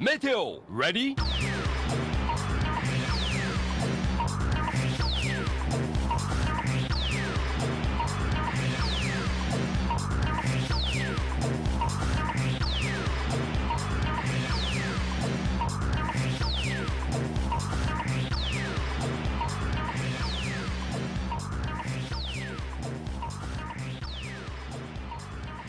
Meteo, 0.00 0.62
ready? 0.68 1.14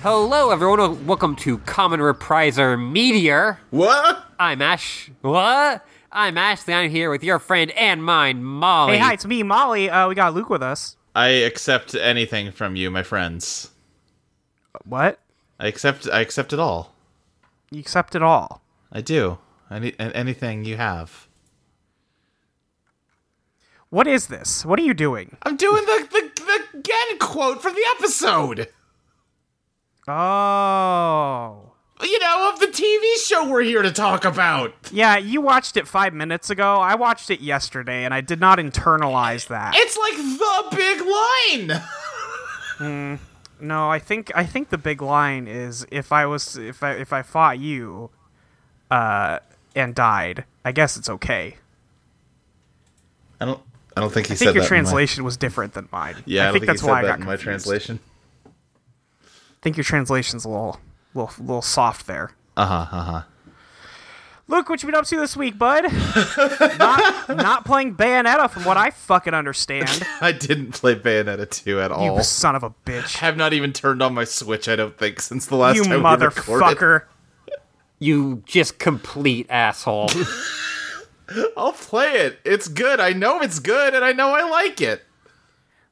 Hello, 0.03 0.51
everyone. 0.51 1.07
Welcome 1.07 1.37
to 1.37 1.59
Common 1.59 2.01
Repriser 2.01 2.77
Meteor. 2.77 3.57
What? 3.69 4.25
I'm 4.37 4.61
Ash. 4.61 5.09
What? 5.21 5.85
I'm 6.11 6.37
Ashley. 6.37 6.73
I'm 6.73 6.89
here 6.89 7.09
with 7.09 7.23
your 7.23 7.39
friend 7.39 7.71
and 7.71 8.03
mine, 8.03 8.43
Molly. 8.43 8.97
Hey, 8.97 8.99
hi, 8.99 9.13
it's 9.13 9.25
me, 9.25 9.43
Molly. 9.43 9.89
Uh, 9.89 10.09
we 10.09 10.15
got 10.15 10.33
Luke 10.33 10.49
with 10.49 10.61
us. 10.61 10.97
I 11.15 11.29
accept 11.29 11.95
anything 11.95 12.51
from 12.51 12.75
you, 12.75 12.91
my 12.91 13.01
friends. 13.01 13.71
What? 14.83 15.21
I 15.57 15.67
accept. 15.67 16.09
I 16.11 16.19
accept 16.19 16.51
it 16.51 16.59
all. 16.59 16.93
You 17.71 17.79
accept 17.79 18.13
it 18.13 18.21
all. 18.21 18.61
I 18.91 18.99
do. 18.99 19.37
Any 19.71 19.97
anything 19.97 20.65
you 20.65 20.75
have. 20.75 21.29
What 23.89 24.07
is 24.07 24.27
this? 24.27 24.65
What 24.65 24.79
are 24.79 24.83
you 24.83 24.93
doing? 24.93 25.37
I'm 25.43 25.55
doing 25.55 25.85
the 25.85 26.09
the, 26.11 26.41
the 26.43 26.79
again 26.79 27.19
quote 27.19 27.61
from 27.61 27.75
the 27.75 27.85
episode. 27.97 28.67
Oh. 30.07 31.69
You 32.01 32.19
know, 32.19 32.51
of 32.53 32.59
the 32.59 32.67
TV 32.67 33.01
show 33.25 33.47
we're 33.49 33.61
here 33.61 33.81
to 33.81 33.91
talk 33.91 34.25
about. 34.25 34.73
Yeah, 34.91 35.17
you 35.17 35.39
watched 35.39 35.77
it 35.77 35.87
five 35.87 36.13
minutes 36.13 36.49
ago. 36.49 36.75
I 36.75 36.95
watched 36.95 37.29
it 37.29 37.39
yesterday, 37.39 38.03
and 38.03 38.13
I 38.13 38.19
did 38.21 38.39
not 38.41 38.57
internalize 38.59 39.47
that. 39.47 39.73
It's 39.77 39.97
like 39.97 40.17
the 40.17 40.75
big 40.75 41.69
line. 42.79 43.29
No, 43.61 43.89
I 43.89 43.99
think 43.99 44.31
I 44.35 44.43
think 44.45 44.69
the 44.69 44.77
big 44.77 45.01
line 45.01 45.47
is 45.47 45.85
if 45.91 46.11
I 46.11 46.25
was 46.25 46.57
if 46.57 46.83
I 46.83 46.93
if 46.93 47.13
I 47.13 47.21
fought 47.21 47.59
you, 47.59 48.09
uh, 48.91 49.39
and 49.75 49.95
died, 49.95 50.43
I 50.65 50.73
guess 50.73 50.97
it's 50.97 51.09
okay. 51.09 51.55
I 53.39 53.45
don't. 53.45 53.61
I 53.95 54.01
don't 54.01 54.11
think 54.11 54.27
he 54.27 54.33
I 54.33 54.35
said 54.35 54.45
think 54.47 54.55
your 54.55 54.63
that 54.63 54.67
in 54.67 54.73
my- 54.73 54.81
translation 54.81 55.23
was 55.23 55.37
different 55.37 55.73
than 55.73 55.87
mine. 55.91 56.15
yeah, 56.25 56.41
I, 56.41 56.43
I 56.43 56.45
don't 56.47 56.53
think 56.53 56.61
think 56.63 56.67
that's 56.67 56.81
he 56.81 56.85
said 56.87 56.91
why 56.91 56.99
I 56.99 57.01
that 57.03 57.07
got 57.09 57.19
in 57.21 57.25
my 57.27 57.35
translation. 57.37 57.99
I 59.63 59.69
think 59.71 59.77
your 59.77 59.85
translation's 59.85 60.43
a 60.43 60.49
little 60.49 60.77
little 61.13 61.31
little 61.39 61.61
soft 61.61 62.05
there. 62.05 62.31
Uh 62.57 62.65
huh. 62.65 62.97
Uh 62.97 63.01
huh. 63.01 63.21
Luke, 64.49 64.67
what 64.67 64.83
you 64.83 64.87
been 64.87 64.95
up 64.95 65.05
to 65.05 65.15
this 65.15 65.37
week, 65.37 65.57
bud? 65.57 65.83
not 66.77 67.29
not 67.29 67.63
playing 67.63 67.95
Bayonetta, 67.95 68.49
from 68.49 68.65
what 68.65 68.75
I 68.75 68.89
fucking 68.89 69.33
understand. 69.33 69.87
I 70.19 70.33
didn't 70.33 70.73
play 70.73 70.95
Bayonetta 70.95 71.49
2 71.49 71.79
at 71.79 71.93
all. 71.93 72.17
You 72.17 72.23
son 72.23 72.57
of 72.57 72.63
a 72.63 72.71
bitch. 72.85 73.15
have 73.19 73.37
not 73.37 73.53
even 73.53 73.71
turned 73.71 74.03
on 74.03 74.13
my 74.13 74.25
Switch. 74.25 74.67
I 74.67 74.75
don't 74.75 74.97
think 74.97 75.21
since 75.21 75.45
the 75.45 75.55
last 75.55 75.77
You 75.77 75.83
time 75.85 76.03
we 76.03 76.25
recorded. 76.25 76.77
motherfucker. 76.77 77.01
You 77.99 78.43
just 78.45 78.79
complete 78.79 79.47
asshole. 79.49 80.09
I'll 81.55 81.71
play 81.71 82.15
it. 82.15 82.37
It's 82.43 82.67
good. 82.67 82.99
I 82.99 83.13
know 83.13 83.39
it's 83.39 83.59
good, 83.59 83.93
and 83.93 84.03
I 84.03 84.11
know 84.11 84.31
I 84.31 84.41
like 84.43 84.81
it. 84.81 85.03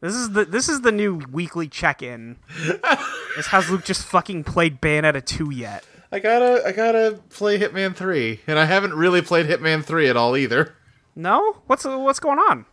This 0.01 0.15
is 0.15 0.31
the 0.31 0.45
this 0.45 0.67
is 0.67 0.81
the 0.81 0.91
new 0.91 1.21
weekly 1.31 1.67
check-in. 1.67 2.37
Is 3.37 3.47
has 3.47 3.69
Luke 3.69 3.85
just 3.85 4.03
fucking 4.05 4.43
played 4.43 4.81
Bayonetta 4.81 5.23
2 5.23 5.51
yet? 5.51 5.85
I 6.11 6.19
gotta, 6.19 6.63
I 6.65 6.73
gotta 6.73 7.19
play 7.29 7.57
Hitman 7.57 7.95
Three, 7.95 8.41
and 8.45 8.59
I 8.59 8.65
haven't 8.65 8.93
really 8.93 9.21
played 9.21 9.45
Hitman 9.45 9.85
Three 9.85 10.09
at 10.09 10.17
all 10.17 10.35
either. 10.35 10.75
No? 11.15 11.57
What's 11.67 11.85
what's 11.85 12.19
going 12.19 12.39
on? 12.39 12.65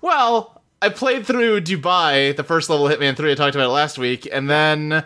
Well, 0.00 0.62
I 0.80 0.88
played 0.88 1.26
through 1.26 1.60
Dubai, 1.62 2.34
the 2.34 2.44
first 2.44 2.70
level 2.70 2.86
of 2.88 2.98
Hitman 2.98 3.16
Three. 3.16 3.32
I 3.32 3.34
talked 3.34 3.54
about 3.54 3.66
it 3.66 3.72
last 3.72 3.98
week, 3.98 4.26
and 4.32 4.48
then 4.48 5.04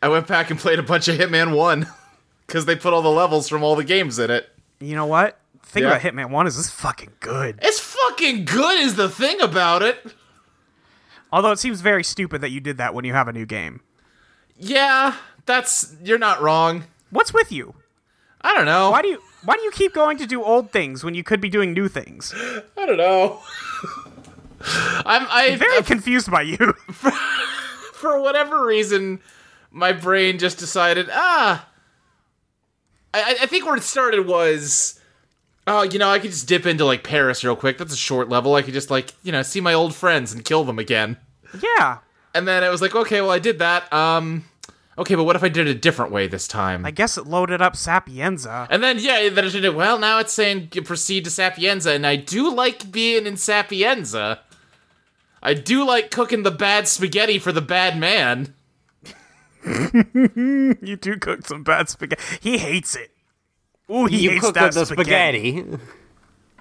I 0.00 0.08
went 0.08 0.26
back 0.28 0.50
and 0.50 0.58
played 0.58 0.78
a 0.78 0.82
bunch 0.82 1.08
of 1.08 1.18
Hitman 1.18 1.54
One 1.54 1.86
because 2.46 2.64
they 2.64 2.76
put 2.76 2.94
all 2.94 3.02
the 3.02 3.10
levels 3.10 3.48
from 3.48 3.62
all 3.62 3.76
the 3.76 3.84
games 3.84 4.18
in 4.18 4.30
it. 4.30 4.48
You 4.80 4.94
know 4.94 5.06
what? 5.06 5.38
The 5.64 5.68
thing 5.68 5.82
Yeah. 5.82 5.88
about 5.96 6.00
Hitman 6.02 6.30
1 6.30 6.46
is 6.46 6.56
this 6.56 6.66
is 6.66 6.72
fucking 6.72 7.10
good. 7.20 7.58
It's 7.60 7.80
fucking 7.80 8.44
good, 8.46 8.80
is 8.80 8.94
the 8.94 9.08
thing 9.10 9.40
about 9.42 9.82
it. 9.82 10.14
Although 11.32 11.52
it 11.52 11.58
seems 11.58 11.80
very 11.80 12.04
stupid 12.04 12.40
that 12.40 12.50
you 12.50 12.60
did 12.60 12.78
that 12.78 12.94
when 12.94 13.04
you 13.04 13.12
have 13.12 13.28
a 13.28 13.32
new 13.32 13.46
game. 13.46 13.80
Yeah, 14.56 15.14
that's 15.46 15.94
you're 16.02 16.18
not 16.18 16.40
wrong. 16.40 16.84
What's 17.10 17.32
with 17.32 17.52
you? 17.52 17.74
I 18.40 18.54
don't 18.54 18.66
know. 18.66 18.90
Why 18.90 19.02
do 19.02 19.08
you 19.08 19.22
why 19.44 19.56
do 19.56 19.62
you 19.62 19.70
keep 19.70 19.94
going 19.94 20.18
to 20.18 20.26
do 20.26 20.42
old 20.42 20.70
things 20.72 21.04
when 21.04 21.14
you 21.14 21.22
could 21.22 21.40
be 21.40 21.48
doing 21.48 21.72
new 21.72 21.88
things? 21.88 22.34
I 22.76 22.86
don't 22.86 22.96
know. 22.96 23.40
I'm 24.60 25.26
I, 25.30 25.44
am 25.50 25.58
Very 25.58 25.82
confused 25.82 26.30
by 26.30 26.42
you. 26.42 26.56
for 27.92 28.20
whatever 28.20 28.64
reason, 28.64 29.20
my 29.70 29.92
brain 29.92 30.38
just 30.38 30.58
decided, 30.58 31.08
ah. 31.12 31.66
I, 33.14 33.36
I 33.42 33.46
think 33.46 33.64
where 33.64 33.76
it 33.76 33.82
started 33.82 34.26
was, 34.26 34.97
oh, 35.68 35.82
you 35.82 35.98
know, 35.98 36.10
I 36.10 36.18
could 36.18 36.30
just 36.30 36.48
dip 36.48 36.66
into 36.66 36.84
like 36.84 37.04
Paris 37.04 37.44
real 37.44 37.56
quick. 37.56 37.78
That's 37.78 37.92
a 37.92 37.96
short 37.96 38.28
level. 38.28 38.54
I 38.54 38.62
could 38.62 38.74
just 38.74 38.90
like, 38.90 39.12
you 39.22 39.32
know, 39.32 39.42
see 39.42 39.60
my 39.60 39.74
old 39.74 39.94
friends 39.94 40.32
and 40.32 40.44
kill 40.44 40.64
them 40.64 40.78
again. 40.78 41.16
yeah. 41.62 41.98
And 42.34 42.46
then 42.46 42.62
it 42.62 42.68
was 42.68 42.82
like, 42.82 42.94
okay, 42.94 43.20
well, 43.20 43.30
I 43.30 43.38
did 43.38 43.58
that. 43.58 43.90
Um, 43.92 44.44
okay, 44.98 45.14
but 45.14 45.24
what 45.24 45.34
if 45.34 45.42
I 45.42 45.48
did 45.48 45.66
it 45.66 45.70
a 45.76 45.78
different 45.78 46.12
way 46.12 46.26
this 46.28 46.46
time? 46.46 46.84
I 46.84 46.90
guess 46.90 47.16
it 47.18 47.26
loaded 47.26 47.62
up 47.62 47.74
Sapienza. 47.74 48.68
and 48.70 48.82
then 48.82 48.98
yeah, 48.98 49.28
then 49.30 49.44
it 49.44 49.50
did. 49.50 49.74
Well, 49.74 49.98
now 49.98 50.18
it's 50.18 50.32
saying 50.32 50.68
proceed 50.68 51.24
to 51.24 51.30
Sapienza, 51.30 51.92
and 51.92 52.06
I 52.06 52.16
do 52.16 52.52
like 52.54 52.92
being 52.92 53.26
in 53.26 53.36
Sapienza. 53.36 54.40
I 55.42 55.54
do 55.54 55.86
like 55.86 56.10
cooking 56.10 56.42
the 56.42 56.50
bad 56.50 56.86
spaghetti 56.86 57.38
for 57.38 57.52
the 57.52 57.62
bad 57.62 57.98
man. 57.98 58.54
You 60.80 60.96
do 60.96 61.16
cook 61.18 61.46
some 61.46 61.62
bad 61.62 61.88
spaghetti. 61.88 62.22
He 62.40 62.58
hates 62.58 62.94
it. 62.94 63.10
Ooh, 63.90 64.06
he 64.06 64.24
you 64.24 64.30
hates 64.30 64.44
cook 64.44 64.54
that 64.54 64.64
with 64.66 64.74
the 64.74 64.86
spaghetti. 64.86 65.52
spaghetti. 65.60 65.82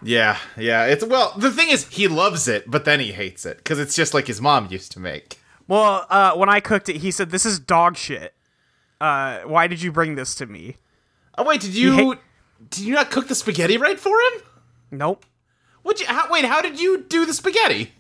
Yeah, 0.04 0.38
yeah. 0.58 0.86
It's 0.86 1.04
well, 1.04 1.34
the 1.38 1.52
thing 1.52 1.70
is, 1.70 1.88
he 1.88 2.08
loves 2.08 2.48
it, 2.48 2.70
but 2.70 2.86
then 2.86 3.00
he 3.00 3.12
hates 3.12 3.46
it 3.46 3.58
because 3.58 3.80
it's 3.80 3.96
just 3.96 4.14
like 4.14 4.28
his 4.28 4.40
mom 4.42 4.68
used 4.70 4.92
to 4.94 5.00
make. 5.00 5.40
Well, 5.68 6.06
uh, 6.10 6.34
when 6.36 6.50
I 6.50 6.60
cooked 6.60 6.88
it, 6.88 6.98
he 6.98 7.10
said, 7.12 7.32
"This 7.32 7.46
is 7.46 7.60
dog 7.60 7.98
shit. 7.98 8.34
Uh, 9.02 9.40
why 9.42 9.68
did 9.68 9.82
you 9.82 9.92
bring 9.92 10.16
this 10.16 10.36
to 10.36 10.46
me?" 10.46 10.78
Oh 11.38 11.44
wait, 11.44 11.62
did 11.62 11.76
you 11.76 11.92
hate- 11.94 12.20
did 12.70 12.84
you 12.84 12.94
not 12.94 13.10
cook 13.12 13.28
the 13.28 13.36
spaghetti 13.36 13.78
right 13.78 14.00
for 14.00 14.16
him? 14.20 14.42
Nope. 14.92 15.26
Would 15.84 16.00
you? 16.00 16.06
How, 16.06 16.32
wait, 16.32 16.46
how 16.46 16.62
did 16.62 16.80
you 16.80 17.04
do 17.04 17.26
the 17.26 17.34
spaghetti? 17.34 17.94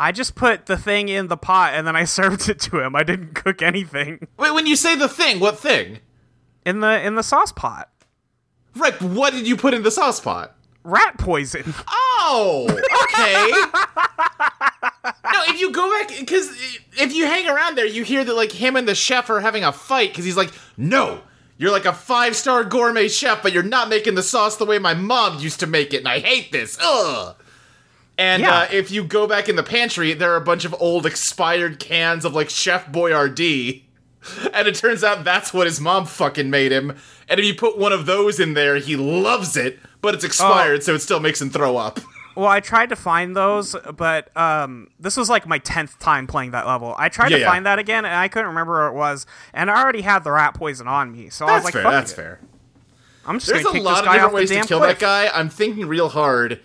I 0.00 0.10
just 0.10 0.34
put 0.34 0.66
the 0.66 0.76
thing 0.76 1.08
in 1.08 1.28
the 1.28 1.36
pot 1.36 1.74
and 1.74 1.86
then 1.86 1.94
I 1.96 2.04
served 2.18 2.48
it 2.48 2.58
to 2.60 2.80
him. 2.80 2.96
I 2.96 3.02
didn't 3.04 3.34
cook 3.34 3.62
anything 3.62 4.26
Wait, 4.38 4.52
when 4.54 4.66
you 4.66 4.74
say 4.74 4.96
the 4.96 5.08
thing, 5.08 5.38
what 5.38 5.58
thing? 5.58 6.00
in 6.64 6.80
the 6.80 7.00
in 7.06 7.14
the 7.14 7.22
sauce 7.22 7.52
pot. 7.52 7.88
Right, 8.76 8.94
but 8.98 9.10
what 9.10 9.32
did 9.32 9.46
you 9.46 9.56
put 9.56 9.74
in 9.74 9.82
the 9.82 9.90
sauce 9.90 10.20
pot? 10.20 10.54
Rat 10.84 11.18
poison. 11.18 11.74
Oh, 11.88 12.66
okay. 12.68 13.50
no, 15.32 15.42
if 15.52 15.60
you 15.60 15.72
go 15.72 15.90
back, 15.98 16.16
because 16.18 16.48
if 16.92 17.12
you 17.14 17.26
hang 17.26 17.48
around 17.48 17.76
there, 17.76 17.86
you 17.86 18.04
hear 18.04 18.24
that 18.24 18.34
like 18.34 18.52
him 18.52 18.76
and 18.76 18.86
the 18.86 18.94
chef 18.94 19.28
are 19.30 19.40
having 19.40 19.64
a 19.64 19.72
fight 19.72 20.10
because 20.10 20.24
he's 20.24 20.36
like, 20.36 20.52
"No, 20.76 21.20
you're 21.58 21.72
like 21.72 21.86
a 21.86 21.92
five 21.92 22.36
star 22.36 22.62
gourmet 22.64 23.08
chef, 23.08 23.42
but 23.42 23.52
you're 23.52 23.62
not 23.64 23.88
making 23.88 24.14
the 24.14 24.22
sauce 24.22 24.56
the 24.56 24.64
way 24.64 24.78
my 24.78 24.94
mom 24.94 25.38
used 25.40 25.58
to 25.60 25.66
make 25.66 25.92
it, 25.92 25.98
and 25.98 26.08
I 26.08 26.20
hate 26.20 26.52
this." 26.52 26.78
Ugh. 26.80 27.34
And 28.18 28.42
Yeah. 28.42 28.60
uh, 28.60 28.68
if 28.72 28.90
you 28.90 29.02
go 29.04 29.26
back 29.26 29.48
in 29.48 29.56
the 29.56 29.62
pantry, 29.62 30.12
there 30.14 30.32
are 30.32 30.36
a 30.36 30.40
bunch 30.40 30.64
of 30.64 30.74
old 30.78 31.04
expired 31.04 31.78
cans 31.80 32.24
of 32.24 32.32
like 32.34 32.48
Chef 32.48 32.86
Boyardee. 32.86 33.82
And 34.52 34.66
it 34.68 34.74
turns 34.74 35.04
out 35.04 35.24
that's 35.24 35.52
what 35.52 35.66
his 35.66 35.80
mom 35.80 36.06
fucking 36.06 36.48
made 36.50 36.72
him. 36.72 36.96
And 37.28 37.38
if 37.38 37.44
you 37.46 37.54
put 37.54 37.76
one 37.78 37.92
of 37.92 38.06
those 38.06 38.40
in 38.40 38.54
there, 38.54 38.76
he 38.76 38.96
loves 38.96 39.56
it, 39.56 39.78
but 40.00 40.14
it's 40.14 40.24
expired, 40.24 40.82
so 40.82 40.94
it 40.94 41.00
still 41.00 41.20
makes 41.20 41.40
him 41.42 41.50
throw 41.50 41.76
up. 41.76 42.00
Well, 42.36 42.48
I 42.48 42.60
tried 42.60 42.90
to 42.90 42.96
find 42.96 43.34
those, 43.34 43.74
but 43.96 44.36
um, 44.36 44.88
this 45.00 45.16
was 45.16 45.30
like 45.30 45.46
my 45.46 45.56
tenth 45.56 45.98
time 45.98 46.26
playing 46.26 46.50
that 46.50 46.66
level. 46.66 46.94
I 46.98 47.08
tried 47.08 47.30
Yeah, 47.30 47.38
to 47.38 47.40
yeah. 47.44 47.50
find 47.50 47.64
that 47.64 47.78
again, 47.78 48.04
and 48.04 48.12
I 48.14 48.28
couldn't 48.28 48.48
remember 48.48 48.74
where 48.74 48.88
it 48.88 48.92
was. 48.92 49.24
And 49.54 49.70
I 49.70 49.80
already 49.82 50.02
had 50.02 50.22
the 50.22 50.30
rat 50.32 50.52
poison 50.52 50.86
on 50.86 51.10
me, 51.10 51.30
so 51.30 51.46
I 51.46 51.54
was 51.54 51.64
like, 51.64 51.72
fair. 51.72 51.82
"Fuck 51.82 51.92
That's 51.92 52.12
it. 52.12 52.16
fair. 52.16 52.40
I'm 53.24 53.38
just 53.38 53.50
There's 53.50 53.64
a 53.64 53.72
kick 53.72 53.82
lot 53.82 54.02
this 54.02 54.06
of 54.08 54.12
different 54.12 54.34
ways 54.34 54.50
to 54.50 54.62
kill 54.66 54.80
cliff. 54.80 54.98
that 54.98 55.00
guy. 55.00 55.30
I'm 55.32 55.48
thinking 55.48 55.86
real 55.88 56.10
hard. 56.10 56.60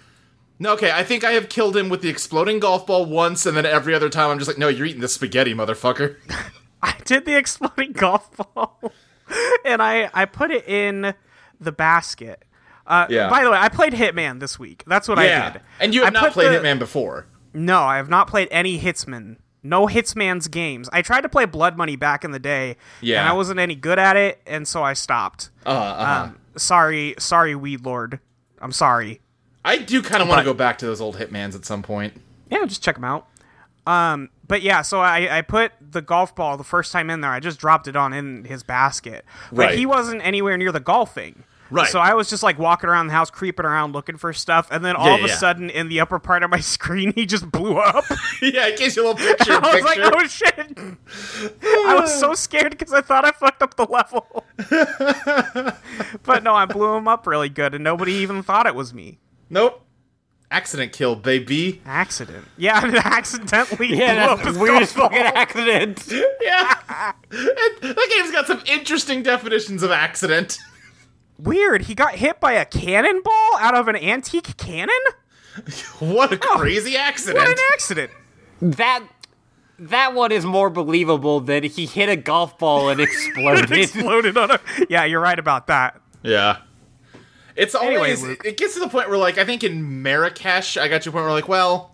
No, 0.59 0.73
okay, 0.73 0.91
I 0.91 1.05
think 1.05 1.23
I 1.23 1.31
have 1.31 1.47
killed 1.47 1.77
him 1.77 1.87
with 1.87 2.01
the 2.01 2.09
exploding 2.09 2.59
golf 2.59 2.85
ball 2.85 3.05
once, 3.05 3.45
and 3.45 3.55
then 3.55 3.65
every 3.65 3.95
other 3.95 4.09
time 4.09 4.29
I'm 4.29 4.39
just 4.39 4.49
like, 4.49 4.57
no, 4.57 4.67
you're 4.67 4.85
eating 4.85 4.99
the 4.99 5.07
spaghetti, 5.07 5.53
motherfucker. 5.53 6.17
I 6.83 6.95
did 7.05 7.25
the 7.25 7.37
exploding 7.37 7.91
golf 7.93 8.29
ball, 8.35 8.79
and 9.65 9.81
I 9.81 10.09
I 10.13 10.25
put 10.25 10.51
it 10.51 10.67
in 10.67 11.13
the 11.59 11.71
basket. 11.71 12.43
Uh, 12.87 13.05
Yeah. 13.09 13.29
By 13.29 13.43
the 13.43 13.51
way, 13.51 13.57
I 13.57 13.69
played 13.69 13.93
Hitman 13.93 14.39
this 14.39 14.57
week. 14.59 14.83
That's 14.87 15.07
what 15.07 15.19
I 15.19 15.51
did. 15.51 15.61
and 15.79 15.93
you 15.93 16.03
have 16.03 16.15
I 16.15 16.19
not 16.21 16.31
played 16.33 16.51
the- 16.51 16.57
Hitman 16.67 16.79
before. 16.79 17.27
No, 17.53 17.81
I 17.83 17.97
have 17.97 18.09
not 18.09 18.27
played 18.27 18.47
any 18.49 18.79
Hitsman. 18.79 19.37
No 19.61 19.85
Hitsman's 19.85 20.47
games. 20.47 20.89
I 20.91 21.01
tried 21.03 21.21
to 21.21 21.29
play 21.29 21.45
Blood 21.45 21.77
Money 21.77 21.95
back 21.95 22.23
in 22.25 22.31
the 22.31 22.39
day, 22.39 22.77
Yeah. 23.01 23.19
and 23.19 23.29
I 23.29 23.33
wasn't 23.33 23.59
any 23.59 23.75
good 23.75 23.99
at 23.99 24.15
it, 24.17 24.41
and 24.47 24.67
so 24.67 24.81
I 24.83 24.93
stopped. 24.93 25.49
Uh, 25.65 25.69
uh 25.69 26.23
Um, 26.29 26.39
sorry, 26.57 27.13
sorry, 27.19 27.53
Weed 27.55 27.85
Lord. 27.85 28.19
I'm 28.59 28.71
sorry. 28.71 29.21
I 29.63 29.77
do 29.77 30.01
kind 30.01 30.23
of 30.23 30.27
want 30.29 30.39
to 30.39 30.45
go 30.45 30.53
back 30.55 30.79
to 30.79 30.85
those 30.87 30.99
old 31.01 31.17
Hitmans 31.17 31.53
at 31.55 31.65
some 31.65 31.83
point. 31.83 32.13
Yeah, 32.49 32.65
just 32.65 32.81
check 32.83 32.95
them 32.95 33.03
out. 33.03 33.27
Um, 33.85 34.29
but 34.47 34.61
yeah, 34.63 34.81
so 34.81 34.99
I, 35.01 35.37
I 35.37 35.41
put 35.41 35.71
the 35.91 36.01
golf 36.01 36.35
ball 36.35 36.57
the 36.57 36.63
first 36.63 36.91
time 36.91 37.09
in 37.09 37.21
there. 37.21 37.31
I 37.31 37.39
just 37.39 37.59
dropped 37.59 37.87
it 37.87 37.95
on 37.95 38.13
in 38.13 38.45
his 38.45 38.63
basket, 38.63 39.25
but 39.51 39.57
Right. 39.67 39.77
he 39.77 39.85
wasn't 39.85 40.25
anywhere 40.25 40.57
near 40.57 40.71
the 40.71 40.79
golfing. 40.79 41.43
Right. 41.69 41.87
So 41.87 41.99
I 41.99 42.15
was 42.15 42.29
just 42.29 42.43
like 42.43 42.59
walking 42.59 42.89
around 42.89 43.07
the 43.07 43.13
house, 43.13 43.29
creeping 43.31 43.65
around, 43.65 43.93
looking 43.93 44.17
for 44.17 44.33
stuff, 44.33 44.67
and 44.71 44.83
then 44.83 44.97
all 44.97 45.07
Yeah, 45.07 45.15
of 45.19 45.23
a 45.23 45.27
yeah. 45.29 45.35
sudden, 45.37 45.69
in 45.69 45.87
the 45.87 46.01
upper 46.01 46.19
part 46.19 46.43
of 46.43 46.49
my 46.49 46.59
screen, 46.75 47.13
he 47.13 47.25
just 47.25 47.49
blew 47.49 47.77
up. 47.77 48.03
yeah, 48.41 48.67
it 48.67 48.77
gives 48.77 48.97
you 48.97 49.05
a 49.05 49.07
little 49.07 49.25
picture. 49.37 49.53
I 49.53 49.59
was 49.75 49.85
picture. 49.85 50.03
like, 50.03 50.13
"Oh 50.13 50.27
shit!" 50.27 50.77
I 51.63 51.95
was 51.97 52.13
so 52.19 52.33
scared 52.33 52.71
because 52.77 52.91
I 52.91 52.99
thought 52.99 53.23
I 53.23 53.31
fucked 53.31 53.63
up 53.63 53.75
the 53.77 53.85
level. 53.85 54.43
but 56.23 56.43
no, 56.43 56.53
I 56.55 56.65
blew 56.65 56.93
him 56.95 57.07
up 57.07 57.25
really 57.25 57.49
good, 57.49 57.73
and 57.73 57.83
nobody 57.83 58.13
even 58.13 58.43
thought 58.43 58.67
it 58.67 58.75
was 58.75 58.93
me. 58.93 59.19
Nope. 59.49 59.81
Accident 60.51 60.91
kill, 60.91 61.15
baby. 61.15 61.81
Accident. 61.85 62.45
Yeah, 62.57 62.77
I 62.83 62.87
mean, 62.87 62.97
accidentally 62.97 63.95
Yeah, 63.95 64.25
blew 64.25 64.33
up 64.33 64.37
that's 64.37 64.47
his 64.49 64.55
the 64.57 64.61
weirdest 64.61 64.95
golf 64.95 65.11
fucking 65.11 65.23
ball. 65.23 65.37
accident. 65.37 66.03
Yeah. 66.41 67.13
It- 67.31 67.81
that 67.81 68.09
game's 68.17 68.31
got 68.31 68.45
some 68.47 68.61
interesting 68.67 69.23
definitions 69.23 69.81
of 69.81 69.91
accident. 69.91 70.57
Weird. 71.39 71.83
He 71.83 71.95
got 71.95 72.15
hit 72.15 72.39
by 72.39 72.51
a 72.53 72.65
cannonball 72.65 73.55
out 73.59 73.75
of 73.75 73.87
an 73.87 73.95
antique 73.95 74.57
cannon. 74.57 74.93
What 75.99 76.31
a 76.31 76.39
oh, 76.41 76.57
crazy 76.59 76.95
accident. 76.95 77.39
What 77.39 77.49
an 77.49 77.57
accident! 77.73 78.11
That 78.61 79.03
that 79.79 80.13
one 80.13 80.31
is 80.31 80.45
more 80.45 80.69
believable 80.69 81.41
than 81.41 81.63
he 81.63 81.85
hit 81.85 82.07
a 82.07 82.15
golf 82.15 82.57
ball 82.57 82.89
and 82.89 83.01
exploded. 83.01 83.69
It 83.69 83.79
exploded 83.81 84.37
on 84.37 84.51
a. 84.51 84.59
Yeah, 84.89 85.03
you're 85.03 85.19
right 85.19 85.37
about 85.37 85.67
that. 85.67 85.99
Yeah. 86.23 86.59
It's 87.55 87.75
always 87.75 88.21
Luke. 88.23 88.41
it 88.45 88.57
gets 88.57 88.73
to 88.75 88.79
the 88.79 88.87
point 88.89 89.09
where 89.09 89.17
like 89.17 89.37
I 89.37 89.45
think 89.45 89.63
in 89.63 90.01
Marrakesh 90.03 90.77
I 90.77 90.87
got 90.87 91.01
to 91.03 91.09
a 91.09 91.11
point 91.11 91.23
where 91.25 91.31
like, 91.33 91.47
well, 91.47 91.91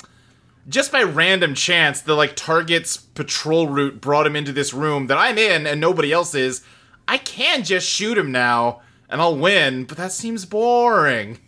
just 0.70 0.92
by 0.92 1.04
random 1.04 1.54
chance, 1.56 2.02
the 2.02 2.14
like 2.14 2.36
target's 2.36 2.98
patrol 2.98 3.68
route 3.68 4.02
brought 4.02 4.28
him 4.28 4.36
into 4.36 4.52
this 4.52 4.74
room 4.74 5.08
that 5.08 5.18
I'm 5.18 5.38
in 5.38 5.66
and 5.68 5.80
nobody 5.82 6.12
else 6.12 6.36
is. 6.36 6.62
I 7.08 7.18
can 7.18 7.64
just 7.64 7.88
shoot 7.88 8.18
him 8.18 8.32
now 8.32 8.82
and 9.10 9.22
I'll 9.22 9.38
win, 9.38 9.86
but 9.86 9.98
that 9.98 10.12
seems 10.12 10.46
boring. 10.46 11.40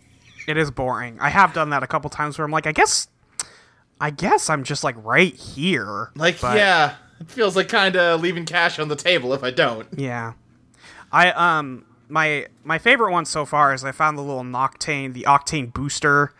It 0.48 0.56
is 0.56 0.70
boring. 0.70 1.18
I 1.20 1.28
have 1.28 1.52
done 1.52 1.70
that 1.70 1.82
a 1.82 1.86
couple 1.86 2.08
times 2.10 2.38
where 2.38 2.44
I'm 2.46 2.50
like, 2.50 2.66
I 2.66 2.72
guess, 2.72 3.08
I 4.00 4.10
guess 4.10 4.48
I'm 4.48 4.64
just 4.64 4.82
like 4.82 4.96
right 5.04 5.34
here. 5.34 6.10
Like, 6.16 6.40
But- 6.40 6.56
yeah, 6.56 6.94
it 7.20 7.30
feels 7.30 7.54
like 7.56 7.68
kind 7.68 7.96
of 7.96 8.22
leaving 8.22 8.46
cash 8.46 8.78
on 8.78 8.88
the 8.88 8.96
table 8.96 9.34
if 9.34 9.44
I 9.44 9.50
don't. 9.50 9.86
Yeah. 9.96 10.32
I 11.12 11.30
um 11.32 11.84
my 12.10 12.46
my 12.64 12.78
favorite 12.78 13.12
one 13.12 13.24
so 13.24 13.44
far 13.46 13.72
is 13.72 13.84
I 13.84 13.92
found 13.92 14.18
the 14.18 14.22
little 14.22 14.42
Noctane, 14.44 15.12
the 15.14 15.22
Octane 15.22 15.72
booster 15.72 16.32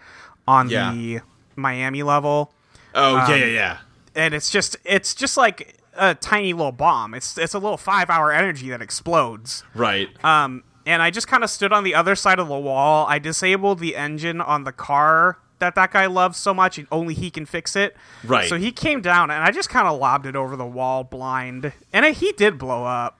on 0.46 0.68
Yeah. 0.68 0.92
the 0.92 1.20
Miami 1.56 2.02
level. 2.02 2.52
Oh 2.94 3.16
Um, 3.18 3.30
yeah, 3.30 3.36
yeah, 3.36 3.46
yeah. 3.46 3.76
and 4.14 4.34
it's 4.34 4.50
just 4.50 4.76
it's 4.84 5.14
just 5.14 5.36
like 5.36 5.76
a 5.96 6.14
tiny 6.14 6.52
little 6.52 6.72
bomb. 6.72 7.14
It's 7.14 7.38
it's 7.38 7.54
a 7.54 7.58
little 7.58 7.76
five 7.76 8.10
hour 8.10 8.32
energy 8.32 8.68
that 8.70 8.82
explodes. 8.82 9.64
Right. 9.74 10.08
Um, 10.24 10.64
and 10.86 11.02
I 11.02 11.10
just 11.10 11.28
kind 11.28 11.44
of 11.44 11.50
stood 11.50 11.72
on 11.72 11.84
the 11.84 11.94
other 11.94 12.14
side 12.16 12.38
of 12.38 12.48
the 12.48 12.58
wall. 12.58 13.06
I 13.08 13.18
disabled 13.18 13.78
the 13.78 13.94
engine 13.96 14.40
on 14.40 14.64
the 14.64 14.72
car 14.72 15.38
that 15.58 15.74
that 15.74 15.92
guy 15.92 16.06
loves 16.06 16.38
so 16.38 16.54
much, 16.54 16.78
and 16.78 16.88
only 16.90 17.12
he 17.12 17.30
can 17.30 17.44
fix 17.44 17.76
it. 17.76 17.94
Right. 18.24 18.48
So 18.48 18.56
he 18.56 18.72
came 18.72 19.02
down, 19.02 19.30
and 19.30 19.44
I 19.44 19.50
just 19.50 19.68
kind 19.68 19.86
of 19.86 19.98
lobbed 20.00 20.24
it 20.24 20.34
over 20.34 20.56
the 20.56 20.64
wall 20.64 21.04
blind, 21.04 21.72
and 21.92 22.06
it, 22.06 22.16
he 22.16 22.32
did 22.32 22.56
blow 22.56 22.84
up. 22.86 23.19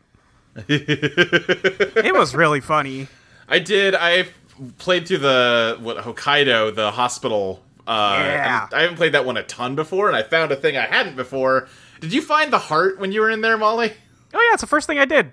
it 0.68 2.14
was 2.14 2.34
really 2.34 2.60
funny. 2.60 3.08
I 3.48 3.58
did. 3.58 3.94
I 3.94 4.28
played 4.78 5.08
through 5.08 5.18
the 5.18 5.78
what 5.80 5.98
Hokkaido, 5.98 6.74
the 6.74 6.90
hospital. 6.92 7.62
Uh, 7.86 8.16
Yeah. 8.24 8.68
I 8.72 8.82
haven't 8.82 8.96
played 8.96 9.12
that 9.14 9.24
one 9.24 9.36
a 9.36 9.42
ton 9.42 9.74
before, 9.74 10.08
and 10.08 10.16
I 10.16 10.22
found 10.22 10.52
a 10.52 10.56
thing 10.56 10.76
I 10.76 10.86
hadn't 10.86 11.16
before. 11.16 11.68
Did 12.00 12.12
you 12.12 12.22
find 12.22 12.52
the 12.52 12.58
heart 12.58 12.98
when 12.98 13.12
you 13.12 13.20
were 13.20 13.30
in 13.30 13.40
there, 13.40 13.56
Molly? 13.58 13.92
Oh 14.32 14.40
yeah, 14.40 14.52
it's 14.54 14.60
the 14.62 14.66
first 14.68 14.86
thing 14.86 14.98
I 14.98 15.04
did. 15.04 15.32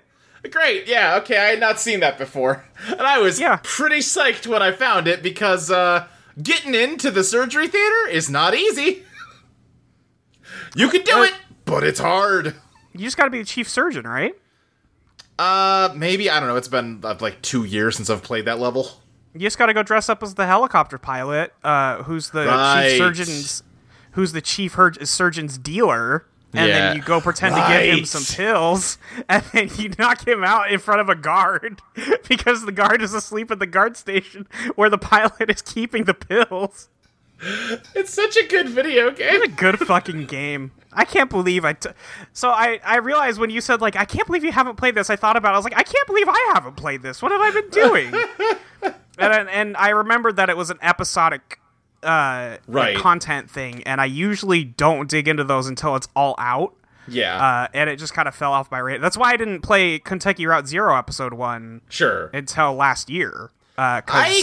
Great, 0.50 0.86
yeah, 0.86 1.16
okay, 1.16 1.36
I 1.36 1.44
had 1.50 1.60
not 1.60 1.80
seen 1.80 2.00
that 2.00 2.16
before. 2.18 2.64
And 2.88 3.00
I 3.02 3.18
was 3.18 3.38
Yeah. 3.40 3.58
pretty 3.62 3.98
psyched 3.98 4.46
when 4.46 4.62
I 4.62 4.70
found 4.72 5.08
it 5.08 5.22
because 5.22 5.70
uh, 5.70 6.06
getting 6.42 6.74
into 6.74 7.10
the 7.10 7.24
surgery 7.24 7.66
theater 7.68 8.08
is 8.08 8.30
not 8.30 8.54
easy. 8.54 9.04
You 10.74 10.88
can 10.88 11.02
do 11.02 11.12
Uh, 11.18 11.22
it, 11.24 11.34
but 11.64 11.82
it's 11.82 11.98
hard. 12.00 12.54
You 12.92 13.00
just 13.04 13.16
got 13.16 13.24
to 13.24 13.30
be 13.30 13.38
the 13.38 13.44
chief 13.44 13.68
surgeon, 13.68 14.06
right? 14.06 14.34
Uh, 15.38 15.90
maybe, 15.94 16.28
I 16.30 16.40
don't 16.40 16.48
know, 16.48 16.56
it's 16.56 16.68
been 16.68 17.00
uh, 17.04 17.16
like 17.20 17.40
two 17.42 17.64
years 17.64 17.96
since 17.96 18.10
I've 18.10 18.22
played 18.22 18.44
that 18.46 18.58
level. 18.58 18.90
You 19.34 19.40
just 19.40 19.58
got 19.58 19.66
to 19.66 19.74
go 19.74 19.82
dress 19.82 20.08
up 20.08 20.22
as 20.22 20.34
the 20.34 20.46
helicopter 20.46 20.98
pilot, 20.98 21.52
uh, 21.62 22.02
who's 22.02 22.30
the 22.30 22.46
Right. 22.46 22.88
chief 22.90 22.98
surgeon's, 22.98 23.62
who's 24.12 24.32
the 24.32 24.40
chief 24.40 24.74
her- 24.74 24.92
surgeon's 25.04 25.56
dealer, 25.58 26.26
and 26.52 26.66
Yeah. 26.68 26.78
then 26.88 26.96
you 26.96 27.02
go 27.02 27.20
pretend 27.20 27.54
to 27.54 27.60
give 27.68 27.98
him 27.98 28.04
some 28.04 28.24
pills, 28.36 28.98
and 29.28 29.44
then 29.52 29.70
you 29.76 29.90
knock 29.98 30.26
him 30.26 30.42
out 30.42 30.72
in 30.72 30.80
front 30.80 31.00
of 31.02 31.08
a 31.08 31.14
guard 31.14 31.80
because 32.28 32.64
the 32.64 32.72
guard 32.72 33.00
is 33.02 33.14
asleep 33.14 33.50
at 33.52 33.58
the 33.60 33.66
guard 33.66 33.96
station 33.96 34.48
where 34.74 34.90
the 34.90 34.98
pilot 34.98 35.48
is 35.50 35.62
keeping 35.62 36.04
the 36.04 36.14
pills. 36.14 36.88
It's 37.94 38.12
such 38.12 38.36
a 38.36 38.46
good 38.46 38.68
video 38.68 39.10
game. 39.10 39.40
What 39.40 39.48
a 39.48 39.52
good 39.52 39.78
fucking 39.78 40.26
game. 40.26 40.72
I 40.92 41.04
can't 41.04 41.30
believe 41.30 41.64
I. 41.64 41.74
T- 41.74 41.90
so 42.32 42.48
I 42.50 42.80
I 42.84 42.96
realized 42.96 43.38
when 43.38 43.50
you 43.50 43.60
said 43.60 43.80
like 43.80 43.94
I 43.96 44.04
can't 44.04 44.26
believe 44.26 44.44
you 44.44 44.52
haven't 44.52 44.76
played 44.76 44.94
this. 44.94 45.10
I 45.10 45.16
thought 45.16 45.36
about. 45.36 45.50
it. 45.50 45.54
I 45.54 45.56
was 45.58 45.64
like 45.64 45.76
I 45.76 45.82
can't 45.82 46.06
believe 46.06 46.26
I 46.28 46.50
haven't 46.54 46.76
played 46.76 47.02
this. 47.02 47.22
What 47.22 47.30
have 47.32 47.40
I 47.40 47.50
been 47.50 47.70
doing? 47.70 48.94
and 49.18 49.48
and 49.48 49.76
I 49.76 49.90
remembered 49.90 50.36
that 50.36 50.48
it 50.50 50.56
was 50.56 50.70
an 50.70 50.78
episodic 50.82 51.60
uh 52.02 52.56
Right. 52.66 52.96
content 52.96 53.50
thing, 53.50 53.82
and 53.84 54.00
I 54.00 54.06
usually 54.06 54.64
don't 54.64 55.08
dig 55.08 55.28
into 55.28 55.44
those 55.44 55.66
until 55.68 55.94
it's 55.96 56.08
all 56.16 56.34
out. 56.38 56.74
Yeah, 57.10 57.42
Uh, 57.42 57.68
and 57.72 57.88
it 57.88 57.96
just 57.96 58.12
kind 58.12 58.28
of 58.28 58.34
fell 58.34 58.52
off 58.52 58.70
my 58.70 58.78
radar. 58.78 59.00
That's 59.00 59.16
why 59.16 59.32
I 59.32 59.36
didn't 59.38 59.62
play 59.62 59.98
Kentucky 59.98 60.46
Route 60.46 60.68
Zero 60.68 60.94
episode 60.96 61.32
one 61.32 61.80
sure. 61.88 62.26
until 62.34 62.74
last 62.74 63.08
year. 63.08 63.50
Uh, 63.78 64.02
I 64.08 64.42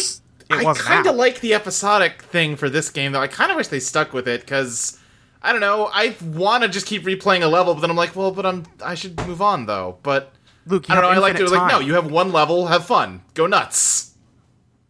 it 0.49 0.55
I 0.57 0.63
wasn't 0.63 0.85
kind 0.87 1.07
of 1.07 1.15
like 1.15 1.39
the 1.39 1.53
episodic 1.53 2.21
thing 2.23 2.55
for 2.55 2.69
this 2.69 2.89
game, 2.89 3.11
though. 3.11 3.21
I 3.21 3.27
kind 3.27 3.51
of 3.51 3.57
wish 3.57 3.67
they 3.67 3.79
stuck 3.79 4.13
with 4.13 4.27
it 4.27 4.41
because 4.41 4.99
I 5.41 5.51
don't 5.51 5.61
know. 5.61 5.89
I 5.93 6.15
want 6.23 6.63
to 6.63 6.69
just 6.69 6.85
keep 6.85 7.03
replaying 7.03 7.41
a 7.43 7.47
level, 7.47 7.73
but 7.73 7.81
then 7.81 7.89
I'm 7.89 7.95
like, 7.95 8.15
well, 8.15 8.31
but 8.31 8.45
I'm 8.45 8.65
I 8.83 8.95
should 8.95 9.15
move 9.27 9.41
on 9.41 9.65
though. 9.65 9.97
But 10.03 10.33
Luke, 10.65 10.87
you 10.87 10.93
I 10.93 11.01
don't 11.01 11.03
know. 11.03 11.09
I 11.09 11.17
like 11.19 11.35
to 11.37 11.47
like 11.49 11.71
no. 11.71 11.79
You 11.79 11.93
have 11.95 12.09
one 12.09 12.31
level, 12.31 12.67
have 12.67 12.85
fun, 12.85 13.21
go 13.33 13.47
nuts. 13.47 14.13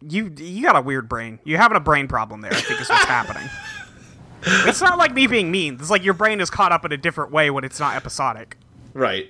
you 0.00 0.32
you 0.36 0.62
got 0.62 0.76
a 0.76 0.80
weird 0.80 1.08
brain. 1.08 1.38
You're 1.44 1.60
having 1.60 1.76
a 1.76 1.80
brain 1.80 2.08
problem 2.08 2.40
there. 2.40 2.52
I 2.52 2.60
think 2.60 2.80
is 2.80 2.88
what's 2.88 3.04
happening. 3.04 3.48
It's 4.48 4.80
not 4.80 4.96
like 4.96 5.12
me 5.12 5.26
being 5.26 5.50
mean. 5.50 5.74
It's 5.74 5.90
like 5.90 6.04
your 6.04 6.14
brain 6.14 6.40
is 6.40 6.50
caught 6.50 6.70
up 6.70 6.84
in 6.84 6.92
a 6.92 6.96
different 6.96 7.32
way 7.32 7.50
when 7.50 7.64
it's 7.64 7.80
not 7.80 7.96
episodic. 7.96 8.56
Right. 8.94 9.28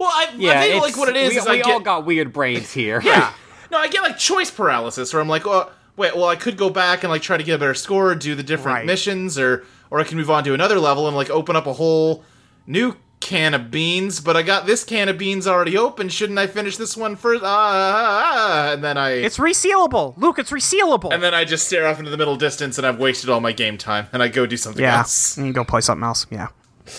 Well, 0.00 0.08
I, 0.10 0.32
Yeah, 0.38 0.58
I 0.60 0.68
think 0.68 0.82
like 0.82 0.96
what 0.96 1.10
it 1.10 1.16
is 1.16 1.30
we, 1.30 1.36
is 1.36 1.44
we 1.44 1.50
I 1.50 1.56
get 1.56 1.66
all 1.66 1.80
got 1.80 2.06
weird 2.06 2.32
brains 2.32 2.72
here. 2.72 3.02
yeah. 3.04 3.32
No, 3.76 3.82
I 3.82 3.88
get 3.88 4.02
like 4.02 4.16
choice 4.18 4.50
paralysis, 4.50 5.12
where 5.12 5.20
I'm 5.20 5.28
like, 5.28 5.46
oh, 5.46 5.70
wait, 5.96 6.14
well, 6.16 6.26
I 6.28 6.36
could 6.36 6.56
go 6.56 6.70
back 6.70 7.02
and 7.04 7.10
like 7.10 7.20
try 7.22 7.36
to 7.36 7.42
get 7.44 7.54
a 7.56 7.58
better 7.58 7.74
score, 7.74 8.14
do 8.14 8.34
the 8.34 8.42
different 8.42 8.76
Right. 8.78 8.86
missions, 8.86 9.38
or 9.38 9.64
or 9.90 10.00
I 10.00 10.04
can 10.04 10.16
move 10.16 10.30
on 10.30 10.44
to 10.44 10.54
another 10.54 10.78
level 10.78 11.06
and 11.06 11.16
like 11.16 11.28
open 11.30 11.56
up 11.56 11.66
a 11.66 11.74
whole 11.74 12.24
new 12.66 12.96
can 13.20 13.54
of 13.54 13.70
beans. 13.70 14.20
But 14.20 14.36
I 14.36 14.42
got 14.42 14.66
this 14.66 14.82
can 14.82 15.08
of 15.10 15.18
beans 15.18 15.46
already 15.46 15.76
open. 15.76 16.08
Shouldn't 16.08 16.38
I 16.38 16.46
finish 16.46 16.76
this 16.78 16.96
one 16.96 17.16
first? 17.16 17.42
Ah, 17.44 17.48
ah, 17.48 18.32
ah, 18.68 18.72
and 18.72 18.82
then 18.82 18.96
I 18.96 19.10
It's 19.12 19.36
resealable, 19.38 20.16
Luke. 20.16 20.38
It's 20.38 20.50
resealable. 20.50 21.12
and 21.12 21.22
then 21.22 21.34
I 21.34 21.44
just 21.44 21.66
stare 21.66 21.86
off 21.86 21.98
into 21.98 22.10
the 22.10 22.16
middle 22.16 22.36
distance, 22.36 22.78
and 22.78 22.86
I've 22.86 22.98
wasted 22.98 23.28
all 23.30 23.40
my 23.40 23.52
game 23.52 23.76
time, 23.78 24.06
and 24.12 24.22
I 24.22 24.28
go 24.28 24.46
do 24.46 24.56
something 24.56 24.82
yeah, 24.82 24.98
else. 24.98 25.36
and 25.36 25.46
you 25.46 25.52
go 25.52 25.64
play 25.64 25.82
something 25.82 26.04
else. 26.04 26.26
Yeah. 26.30 26.48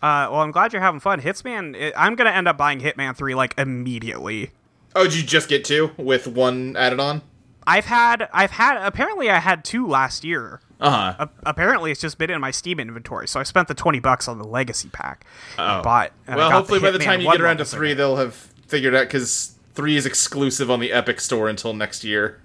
Uh, 0.00 0.28
well, 0.30 0.40
I'm 0.40 0.50
glad 0.52 0.72
you're 0.72 0.82
having 0.82 1.00
fun. 1.00 1.20
Hitsman, 1.20 1.74
it, 1.74 1.92
I'm 1.96 2.14
gonna 2.14 2.30
end 2.30 2.46
up 2.48 2.56
buying 2.56 2.80
Hitman 2.80 3.16
Three 3.16 3.34
like 3.34 3.54
immediately. 3.58 4.50
Oh, 4.94 5.04
did 5.04 5.14
you 5.16 5.22
just 5.22 5.48
get 5.48 5.64
two 5.64 5.90
with 5.96 6.26
one 6.26 6.76
added 6.76 7.00
on? 7.00 7.22
I've 7.66 7.84
had, 7.86 8.28
I've 8.32 8.52
had. 8.52 8.78
Apparently, 8.78 9.28
I 9.30 9.38
had 9.38 9.64
two 9.64 9.86
last 9.86 10.24
year. 10.24 10.60
Uh 10.80 10.90
huh. 10.90 11.26
A- 11.26 11.50
apparently, 11.50 11.90
it's 11.90 12.00
just 12.00 12.16
been 12.16 12.30
in 12.30 12.40
my 12.40 12.50
Steam 12.50 12.78
inventory, 12.80 13.26
so 13.28 13.40
I 13.40 13.42
spent 13.42 13.68
the 13.68 13.74
twenty 13.74 13.98
bucks 14.00 14.28
on 14.28 14.38
the 14.38 14.44
Legacy 14.46 14.88
pack. 14.88 15.26
Oh. 15.58 15.82
Bought. 15.82 16.12
Well, 16.28 16.50
hopefully 16.50 16.78
by 16.80 16.90
the 16.92 16.98
time 16.98 17.20
you 17.20 17.30
get 17.30 17.40
around 17.40 17.58
to 17.58 17.64
three, 17.64 17.92
they'll 17.94 18.16
have 18.16 18.34
figured 18.68 18.94
out 18.94 19.06
because 19.08 19.54
three 19.74 19.96
is 19.96 20.06
exclusive 20.06 20.70
on 20.70 20.80
the 20.80 20.92
Epic 20.92 21.20
Store 21.20 21.48
until 21.48 21.72
next 21.74 22.04
year, 22.04 22.40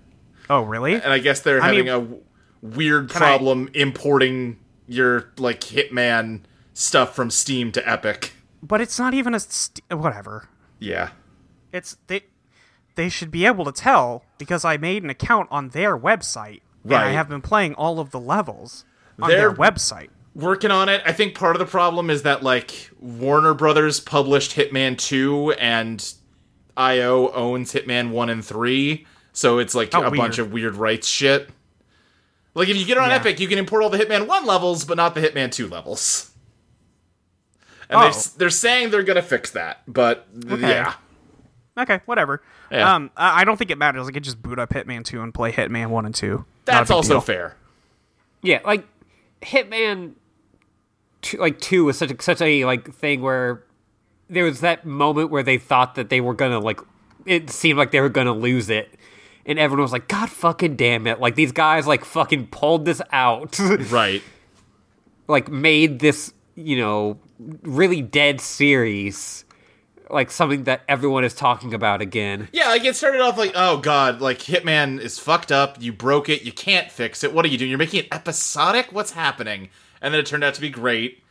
Oh, 0.50 0.62
really? 0.62 0.94
and 0.96 1.06
I 1.06 1.20
guess 1.20 1.40
they're 1.42 1.62
I 1.62 1.66
having 1.68 1.86
mean- 1.86 1.94
a 1.94 2.00
w- 2.00 2.22
weird 2.62 3.12
I- 3.12 3.16
problem 3.20 3.70
importing 3.74 4.58
your 4.88 5.30
like 5.38 5.62
Hitman 5.62 6.42
stuff 6.74 7.16
from 7.16 7.30
Steam 7.32 7.72
to 7.72 7.90
Epic. 7.90 8.34
but 8.62 8.82
it's 8.82 8.98
not 9.00 9.14
even 9.14 9.34
a 9.36 9.40
st- 9.40 9.82
whatever. 9.92 10.48
Yeah. 10.80 11.10
It's 11.72 11.98
they 12.08 12.24
they 12.96 13.10
should 13.10 13.32
be 13.32 13.46
able 13.46 13.66
to 13.66 13.72
tell 13.72 14.24
because 14.38 14.64
I 14.66 14.78
made 14.78 15.04
an 15.04 15.10
account 15.10 15.48
on 15.52 15.70
their 15.70 15.98
website 15.98 16.62
and 16.84 16.94
I 16.96 17.12
have 17.12 17.30
been 17.30 17.42
playing 17.42 17.74
all 17.76 18.00
of 18.00 18.12
the 18.12 18.20
levels 18.20 18.86
on 19.22 19.30
They're- 19.30 19.38
their 19.40 19.54
website. 19.54 20.10
Working 20.36 20.72
on 20.72 20.90
it. 20.90 21.02
I 21.06 21.12
think 21.14 21.36
part 21.38 21.56
of 21.56 21.60
the 21.60 21.66
problem 21.68 22.10
is 22.10 22.24
that 22.24 22.42
like 22.42 22.90
Warner 23.00 23.54
Brothers 23.54 24.00
published 24.00 24.56
Hitman 24.56 24.98
2 24.98 25.52
and 25.60 26.14
IO 26.76 27.32
owns 27.34 27.72
Hitman 27.74 28.10
1 28.10 28.30
and 28.30 28.44
3, 28.44 29.06
so 29.32 29.60
it's 29.60 29.76
like 29.76 29.94
Oh, 29.94 30.02
a 30.04 30.10
bunch 30.12 30.40
of 30.40 30.52
weird 30.52 30.76
rights 30.76 31.08
shit. 31.08 31.50
Like 32.56 32.68
if 32.68 32.78
you 32.78 32.86
get 32.86 32.98
it 32.98 33.04
on 33.04 33.10
Yeah. 33.10 33.18
Epic, 33.18 33.40
you 33.40 33.48
can 33.48 33.60
import 33.60 33.84
all 33.84 33.92
the 33.92 33.98
Hitman 34.00 34.26
1 34.28 34.46
levels, 34.46 34.86
but 34.86 34.98
not 34.98 35.14
the 35.14 35.22
Hitman 35.22 35.52
2 35.52 35.68
levels. 35.68 36.32
And 37.94 38.02
Oh. 38.02 38.10
they're, 38.12 38.22
they're 38.38 38.50
saying 38.50 38.90
they're 38.90 39.04
going 39.04 39.16
to 39.16 39.22
fix 39.22 39.52
that, 39.52 39.82
but 39.88 40.28
Okay. 40.52 40.62
yeah. 40.70 40.94
Okay, 41.78 42.02
whatever. 42.06 42.42
Yeah. 42.72 42.94
Um, 42.96 43.10
I 43.18 43.42
I 43.42 43.44
don't 43.46 43.58
think 43.58 43.72
it 43.72 43.78
matters. 43.78 44.08
I 44.08 44.12
could 44.12 44.24
just 44.24 44.42
boot 44.42 44.60
up 44.60 44.70
Hitman 44.70 45.04
Two 45.04 45.22
and 45.22 45.34
play 45.34 45.52
Hitman 45.52 45.88
One 45.90 46.06
and 46.06 46.14
Two. 46.14 46.46
That's 46.66 46.92
also 46.92 47.14
deal. 47.16 47.22
fair. 47.22 47.56
Yeah, 48.44 48.60
like 48.64 48.86
Hitman, 49.42 50.14
two, 51.22 51.38
like 51.38 51.60
two 51.60 51.86
was 51.86 51.98
such 51.98 52.12
a, 52.12 52.22
such 52.22 52.42
a 52.42 52.66
like 52.66 52.94
thing 52.94 53.22
where 53.22 53.64
there 54.30 54.44
was 54.44 54.60
that 54.62 54.86
moment 54.86 55.32
where 55.32 55.44
they 55.44 55.58
thought 55.58 55.96
that 55.96 56.10
they 56.10 56.22
were 56.22 56.34
gonna 56.36 56.60
like 56.60 56.80
it 57.26 57.50
seemed 57.50 57.78
like 57.80 57.92
they 57.92 58.02
were 58.02 58.10
gonna 58.10 58.34
lose 58.34 58.70
it, 58.70 58.94
and 59.46 59.58
everyone 59.58 59.82
was 59.84 59.92
like, 59.94 60.08
"God 60.08 60.30
fucking 60.30 60.76
damn 60.76 61.08
it!" 61.08 61.20
Like 61.20 61.34
these 61.36 61.52
guys 61.52 61.88
like 61.88 62.06
fucking 62.06 62.48
pulled 62.48 62.86
this 62.86 63.02
out, 63.12 63.58
Right. 63.90 64.22
like 65.28 65.50
made 65.50 66.00
this 66.00 66.33
you 66.56 66.78
know 66.78 67.20
really 67.64 68.02
dead 68.02 68.40
series 68.42 69.46
like 70.10 70.30
something 70.30 70.66
that 70.66 70.82
everyone 70.88 71.24
is 71.24 71.34
talking 71.34 71.74
about 71.74 72.02
again. 72.02 72.48
Yeah, 72.54 72.68
like 72.68 72.84
it 72.86 72.96
started 72.96 73.22
off 73.22 73.38
like, 73.38 73.54
oh 73.56 73.78
god, 73.78 74.22
like 74.22 74.40
Hitman 74.40 75.00
is 75.00 75.18
fucked 75.18 75.52
up. 75.52 75.82
You 75.82 75.92
broke 75.92 76.30
it. 76.30 76.44
You 76.44 76.52
can't 76.52 76.92
fix 76.92 77.24
it. 77.24 77.34
What 77.34 77.46
are 77.46 77.48
you 77.48 77.58
doing? 77.58 77.70
You're 77.72 77.80
making 77.80 78.02
it 78.02 78.08
episodic. 78.14 78.92
What's 78.92 79.12
happening? 79.12 79.70
And 80.02 80.14
then 80.14 80.20
it 80.20 80.26
turned 80.28 80.44
out 80.44 80.54
to 80.56 80.62
be 80.62 80.70
great. 80.70 81.24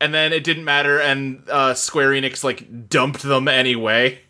And 0.00 0.14
then 0.14 0.32
it 0.32 0.42
didn't 0.44 0.64
matter, 0.64 0.98
and 0.98 1.42
uh, 1.48 1.74
Square 1.74 2.10
Enix 2.10 2.42
like 2.42 2.88
dumped 2.88 3.22
them 3.22 3.46
anyway. 3.48 4.20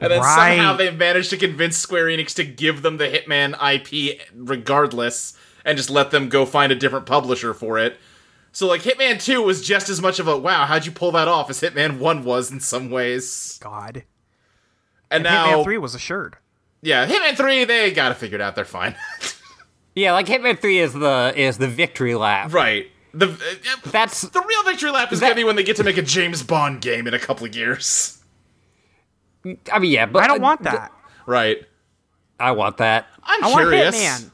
And 0.00 0.10
then 0.10 0.20
Right. 0.20 0.56
somehow 0.56 0.74
they've 0.76 0.96
managed 0.96 1.30
to 1.30 1.36
convince 1.36 1.76
Square 1.76 2.06
Enix 2.06 2.32
to 2.36 2.44
give 2.44 2.80
them 2.82 2.96
the 2.96 3.04
Hitman 3.08 3.54
IP 3.60 4.20
regardless, 4.34 5.34
and 5.64 5.76
just 5.76 5.90
let 5.90 6.10
them 6.12 6.28
go 6.28 6.46
find 6.46 6.72
a 6.72 6.76
different 6.76 7.04
publisher 7.06 7.52
for 7.52 7.78
it. 7.78 7.98
So 8.58 8.66
like 8.66 8.82
Hitman 8.82 9.22
2 9.24 9.40
was 9.40 9.64
just 9.64 9.88
as 9.88 10.02
much 10.02 10.18
of 10.18 10.26
a 10.26 10.36
wow, 10.36 10.66
how'd 10.66 10.84
you 10.84 10.90
pull 10.90 11.12
that 11.12 11.28
off 11.28 11.48
as 11.48 11.60
Hitman 11.60 11.98
1 12.00 12.24
was 12.24 12.50
in 12.50 12.58
some 12.58 12.90
ways. 12.90 13.56
God. 13.62 13.98
And, 13.98 14.04
And 15.12 15.22
now 15.22 15.46
Hitman 15.46 15.62
Three 15.62 15.78
was 15.78 15.94
assured. 15.94 16.38
yeah, 16.82 17.06
Hitman 17.06 17.36
3, 17.36 17.66
they 17.66 17.92
got 17.92 18.08
to 18.08 18.16
figure 18.16 18.16
it 18.16 18.18
figured 18.18 18.40
out. 18.40 18.56
They're 18.56 18.64
fine. 18.64 18.96
Yeah, 19.94 20.12
like 20.12 20.26
Hitman 20.26 20.58
Three 20.60 20.78
is 20.80 20.92
the 20.92 21.32
is 21.36 21.58
the 21.58 21.68
victory 21.68 22.16
lap. 22.16 22.52
right. 22.52 22.86
The 23.14 23.28
uh, 23.30 23.90
That's 23.90 24.22
the 24.22 24.40
real 24.40 24.62
victory 24.64 24.90
lap 24.90 25.12
is 25.12 25.20
That- 25.20 25.26
going 25.26 25.36
to 25.36 25.40
be 25.40 25.44
when 25.44 25.54
they 25.56 25.62
get 25.64 25.76
to 25.76 25.84
make 25.84 25.96
a 25.96 26.02
James 26.02 26.42
Bond 26.42 26.80
game 26.80 27.06
in 27.06 27.14
a 27.14 27.18
couple 27.20 27.46
of 27.46 27.54
years. 27.54 28.20
I 29.72 29.78
mean 29.78 29.92
yeah, 29.92 30.06
but 30.06 30.24
I 30.24 30.26
don't 30.26 30.40
want 30.42 30.64
that. 30.64 30.90
Right. 31.26 31.64
I 32.40 32.52
want 32.52 32.76
that. 32.78 33.06
I'm 33.22 33.44
I 33.44 33.50
want 33.50 33.60
curious. 33.68 33.96
Hitman. 33.96 34.30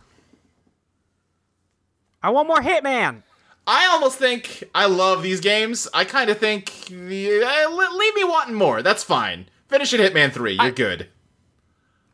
I 2.22 2.30
want 2.30 2.48
more 2.48 2.60
Hitman. 2.60 3.22
I 3.66 3.86
almost 3.86 4.18
think 4.18 4.64
I 4.74 4.86
love 4.86 5.22
these 5.22 5.40
games. 5.40 5.88
I 5.94 6.04
kind 6.04 6.28
of 6.30 6.38
think 6.38 6.70
uh, 6.90 6.94
leave 6.94 8.14
me 8.14 8.24
wanting 8.24 8.54
more. 8.54 8.82
That's 8.82 9.02
fine. 9.02 9.46
Finish 9.68 9.92
it 9.94 10.00
Hitman 10.00 10.32
3. 10.32 10.58
You're 10.60 10.70
good. 10.70 11.08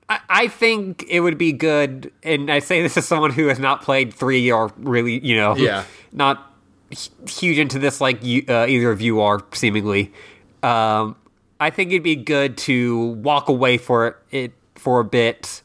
I, 0.09 0.21
I 0.29 0.49
think 0.49 1.05
it 1.09 1.21
would 1.21 1.39
be 1.39 1.53
good, 1.53 2.13
and 2.23 2.51
I 2.51 2.59
say 2.61 2.83
this 2.83 2.97
as 2.97 3.07
someone 3.07 3.33
who 3.33 3.47
has 3.49 3.59
not 3.59 3.83
played 3.83 4.13
three 4.15 4.51
or 4.51 4.73
really, 4.77 5.19
you 5.25 5.37
know, 5.37 5.57
Yeah. 5.57 5.85
not 6.13 6.53
huge 7.29 7.59
into 7.59 7.79
this 7.79 8.01
like 8.01 8.23
you, 8.25 8.45
uh, 8.49 8.67
either 8.67 8.91
of 8.91 9.01
you 9.01 9.21
are 9.21 9.41
seemingly. 9.53 10.13
Um, 10.63 11.17
I 11.61 11.71
think 11.71 11.91
it'd 11.91 12.03
be 12.03 12.17
good 12.17 12.57
to 12.59 12.99
walk 13.23 13.49
away 13.49 13.77
for 13.79 14.19
it 14.31 14.53
for 14.77 14.99
a 15.01 15.05
bit, 15.05 15.63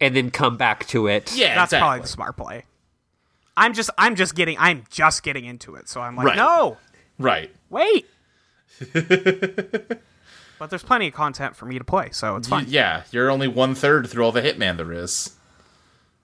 and 0.00 0.14
then 0.14 0.30
come 0.30 0.56
back 0.56 0.86
to 0.88 1.06
it. 1.08 1.34
Yeah, 1.34 1.54
That's 1.54 1.72
exactly. 1.72 1.78
probably 1.80 2.00
the 2.02 2.08
smart 2.08 2.36
play. 2.36 2.64
I'm 3.56 3.72
just 3.74 3.90
I'm 3.98 4.14
just 4.16 4.34
getting 4.34 4.56
I'm 4.58 4.84
just 4.90 5.22
getting 5.22 5.44
into 5.44 5.74
it, 5.76 5.88
so 5.88 6.00
I'm 6.00 6.16
like, 6.16 6.26
Right. 6.26 6.36
no, 6.36 6.76
Right. 7.18 7.50
wait. 7.70 8.06
but 10.58 10.70
there's 10.70 10.82
plenty 10.82 11.08
of 11.08 11.14
content 11.14 11.56
for 11.56 11.66
me 11.66 11.78
to 11.78 11.84
play, 11.84 12.08
so 12.12 12.36
it's 12.36 12.48
fine. 12.48 12.66
Yeah, 12.68 13.02
you're 13.10 13.30
only 13.30 13.48
one 13.48 13.74
third 13.74 14.08
through 14.08 14.24
all 14.24 14.32
the 14.32 14.42
Hitman 14.42 14.76
there 14.76 14.92
is. 14.92 15.34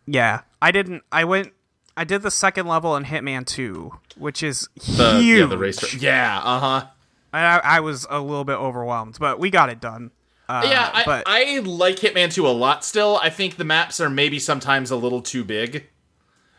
Yeah, 0.07 0.41
I 0.61 0.71
didn't. 0.71 1.03
I 1.13 1.25
went. 1.25 1.53
I 1.97 2.05
did 2.05 2.23
the 2.23 2.31
second 2.31 2.67
level 2.67 2.97
in 2.97 3.05
Hitman 3.05 3.45
2, 3.45 3.93
which 4.17 4.43
is 4.43 4.69
The, 4.97 5.19
huge. 5.21 5.41
Yeah, 5.41 5.47
the 5.47 5.59
race. 5.59 5.95
Yeah, 5.95 6.39
uh 6.43 6.59
huh. 6.59 6.87
And 7.33 7.47
I, 7.47 7.59
I 7.63 7.81
was 7.81 8.07
a 8.09 8.21
little 8.21 8.45
bit 8.45 8.55
overwhelmed, 8.57 9.19
but 9.21 9.39
we 9.39 9.51
got 9.51 9.69
it 9.69 9.81
done. 9.81 10.11
Uh, 10.49 10.63
Yeah, 10.65 10.91
I, 10.93 11.05
but 11.05 11.25
I 11.27 11.59
like 11.59 11.97
Hitman 11.97 12.33
2 12.33 12.47
a 12.47 12.49
lot 12.49 12.85
still. 12.85 13.19
I 13.23 13.29
think 13.29 13.57
the 13.57 13.65
maps 13.65 14.01
are 14.01 14.09
maybe 14.09 14.39
sometimes 14.39 14.91
a 14.91 14.97
little 14.97 15.21
too 15.21 15.45
big. 15.45 15.89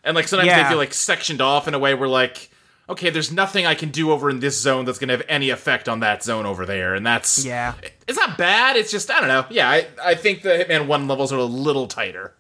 And 0.04 0.16
like 0.16 0.28
sometimes 0.28 0.52
they 0.52 0.68
feel 0.68 0.78
like 0.78 0.94
sectioned 0.94 1.42
off 1.42 1.68
in 1.68 1.74
a 1.74 1.80
way 1.80 1.94
where 1.94 2.10
like, 2.10 2.50
okay, 2.90 3.10
there's 3.10 3.32
nothing 3.32 3.66
I 3.66 3.76
can 3.76 3.90
do 3.90 4.12
over 4.12 4.30
in 4.30 4.40
this 4.40 4.60
zone 4.60 4.86
that's 4.86 4.98
gonna 5.00 5.14
have 5.14 5.24
any 5.30 5.50
effect 5.52 5.88
on 5.88 6.00
that 6.00 6.24
zone 6.24 6.46
over 6.46 6.66
there. 6.66 6.96
And 6.96 7.06
that's 7.06 7.46
Yeah. 7.46 7.76
It's 8.08 8.18
not 8.18 8.38
bad, 8.38 8.76
it's 8.76 8.92
just 8.92 9.12
I 9.12 9.20
don't 9.20 9.30
know. 9.30 9.46
Yeah, 9.50 9.70
I, 9.70 9.88
I 10.04 10.16
think 10.16 10.42
the 10.42 10.50
Hitman 10.50 10.88
1 10.88 11.08
levels 11.08 11.32
are 11.32 11.38
a 11.38 11.44
little 11.44 11.88
tighter. 11.88 12.34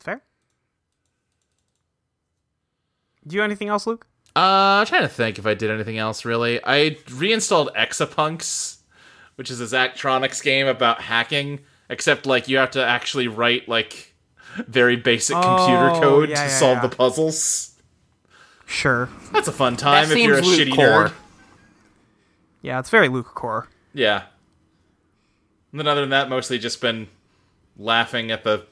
fair. 0.00 0.22
Do 3.26 3.34
you 3.36 3.40
have 3.42 3.48
anything 3.48 3.68
else, 3.68 3.86
Luke? 3.86 4.06
Uh 4.36 4.80
I'm 4.80 4.86
trying 4.86 5.02
to 5.02 5.08
think 5.08 5.38
if 5.38 5.46
I 5.46 5.54
did 5.54 5.70
anything 5.70 5.98
else 5.98 6.24
really. 6.24 6.60
I 6.64 6.96
reinstalled 7.12 7.70
Exapunks, 7.76 8.78
which 9.36 9.50
is 9.50 9.60
a 9.60 9.64
Zachtronics 9.64 10.42
game 10.42 10.66
about 10.66 11.02
hacking, 11.02 11.60
except 11.88 12.26
like 12.26 12.48
you 12.48 12.56
have 12.58 12.72
to 12.72 12.84
actually 12.84 13.28
write 13.28 13.68
like 13.68 14.09
very 14.66 14.96
basic 14.96 15.34
computer 15.36 15.90
Oh, 15.90 16.00
code 16.00 16.28
yeah, 16.30 16.36
to 16.36 16.42
yeah, 16.42 16.48
solve 16.48 16.76
yeah. 16.78 16.86
the 16.86 16.96
puzzles. 16.96 17.76
Sure. 18.66 19.08
That's 19.32 19.48
a 19.48 19.52
fun 19.52 19.76
time 19.76 20.08
That 20.08 20.16
if 20.16 20.24
you're 20.24 20.38
a 20.38 20.42
seems 20.44 20.58
shitty 20.58 20.70
Luke-core. 20.76 21.08
nerd. 21.08 21.12
Yeah, 22.62 22.78
it's 22.78 22.90
very 22.90 23.08
Luke 23.08 23.26
core. 23.34 23.68
Yeah. 23.94 24.24
And 25.72 25.80
then 25.80 25.86
other 25.88 26.02
than 26.02 26.10
that, 26.10 26.28
mostly 26.28 26.58
just 26.58 26.80
been 26.80 27.08
laughing 27.76 28.30
at 28.30 28.44
the 28.44 28.66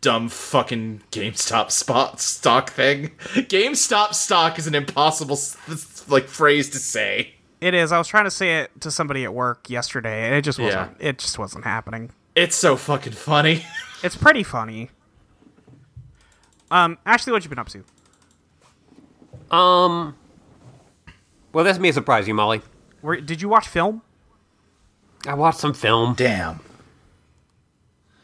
dumb 0.00 0.28
fucking 0.28 1.02
GameStop 1.10 1.70
spot 1.70 2.20
stock 2.20 2.70
thing. 2.70 3.08
GameStop 3.34 4.14
stock 4.14 4.58
is 4.58 4.66
an 4.66 4.74
impossible 4.74 5.38
like 6.08 6.28
phrase 6.28 6.68
to 6.70 6.78
say. 6.78 7.34
It 7.60 7.74
is. 7.74 7.90
I 7.90 7.98
was 7.98 8.06
trying 8.06 8.24
to 8.24 8.30
say 8.30 8.60
it 8.60 8.80
to 8.82 8.90
somebody 8.90 9.24
at 9.24 9.34
work 9.34 9.68
yesterday, 9.68 10.26
and 10.26 10.34
it 10.34 10.42
just 10.42 10.58
wasn't. 10.60 10.96
Yeah. 11.00 11.08
It 11.08 11.18
just 11.18 11.38
wasn't 11.38 11.64
happening. 11.64 12.10
It's 12.34 12.56
so 12.56 12.76
fucking 12.76 13.12
funny. 13.14 13.64
It's 14.00 14.14
pretty 14.16 14.44
funny. 14.44 14.90
Um, 16.70 16.98
Ashley, 17.04 17.32
what 17.32 17.42
you 17.42 17.50
been 17.50 17.58
up 17.58 17.68
to? 17.70 17.82
Um. 19.54 20.14
Well, 21.52 21.64
this 21.64 21.80
may 21.80 21.90
surprise 21.90 22.28
you, 22.28 22.34
Molly. 22.34 22.62
Where, 23.00 23.20
did 23.20 23.42
you 23.42 23.48
watch 23.48 23.66
film? 23.66 24.02
I 25.26 25.34
watched 25.34 25.58
some 25.58 25.74
film. 25.74 26.14
Damn. 26.14 26.60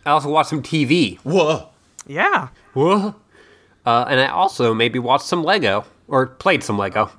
I 0.06 0.10
also 0.10 0.28
watched 0.28 0.50
some 0.50 0.62
TV. 0.62 1.18
Whoa. 1.24 1.70
Yeah. 2.06 2.50
Whoa. 2.74 3.16
Uh, 3.84 4.04
and 4.08 4.20
I 4.20 4.28
also 4.28 4.74
maybe 4.74 5.00
watched 5.00 5.24
some 5.26 5.42
Lego 5.42 5.84
or 6.06 6.26
played 6.26 6.62
some 6.62 6.78
Lego. 6.78 7.10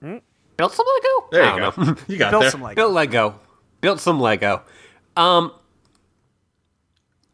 Built 0.00 0.72
some 0.72 0.86
Lego. 0.86 1.28
There 1.30 1.44
I 1.44 1.54
you 1.54 1.60
don't 1.60 1.76
go. 1.76 1.82
know. 1.84 1.96
You 2.08 2.16
got 2.16 2.30
Built 2.30 2.40
there. 2.42 2.50
some 2.50 2.62
like. 2.62 2.76
Built 2.76 2.92
Lego. 2.94 3.38
Built 3.82 4.00
some 4.00 4.18
Lego. 4.18 4.62
Um. 5.14 5.52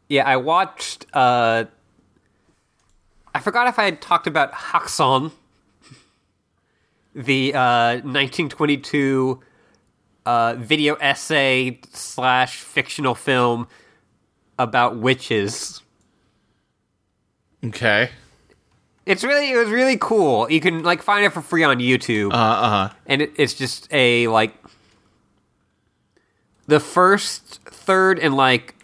Yeah, 0.09 0.27
I 0.27 0.37
watched. 0.37 1.05
Uh, 1.13 1.65
I 3.33 3.39
forgot 3.39 3.67
if 3.67 3.77
I 3.77 3.85
had 3.85 4.01
talked 4.01 4.25
about 4.25 4.51
Häxan, 4.51 5.31
the 7.13 7.53
uh, 7.53 7.93
1922 8.01 9.39
uh, 10.25 10.55
video 10.57 10.95
essay 10.95 11.79
slash 11.93 12.57
fictional 12.57 13.13
film 13.15 13.67
about 14.57 14.97
witches. 14.97 15.81
Okay. 17.63 18.09
It's 19.05 19.23
really 19.23 19.51
it 19.51 19.57
was 19.57 19.69
really 19.69 19.97
cool. 19.97 20.49
You 20.51 20.59
can 20.59 20.83
like 20.83 21.01
find 21.01 21.25
it 21.25 21.33
for 21.33 21.41
free 21.41 21.63
on 21.63 21.79
YouTube, 21.79 22.31
uh 22.31 22.69
huh. 22.69 22.89
and 23.07 23.23
it, 23.23 23.31
it's 23.37 23.55
just 23.55 23.87
a 23.91 24.27
like 24.27 24.53
the 26.67 26.79
first 26.79 27.59
third 27.65 28.19
and 28.19 28.35
like 28.35 28.75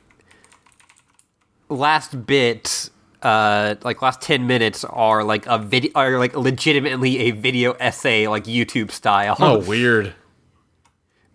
last 1.76 2.26
bit 2.26 2.90
uh 3.22 3.76
like 3.84 4.02
last 4.02 4.22
10 4.22 4.46
minutes 4.48 4.84
are 4.86 5.24
like 5.24 5.46
a 5.48 5.58
video 5.58 5.92
are 5.96 6.18
like 6.20 6.36
legitimately 6.36 7.18
a 7.20 7.32
video 7.32 7.74
essay 7.74 8.28
like 8.28 8.44
youtube 8.46 8.92
style 8.92 9.36
Oh, 9.40 9.60
weird. 9.68 10.14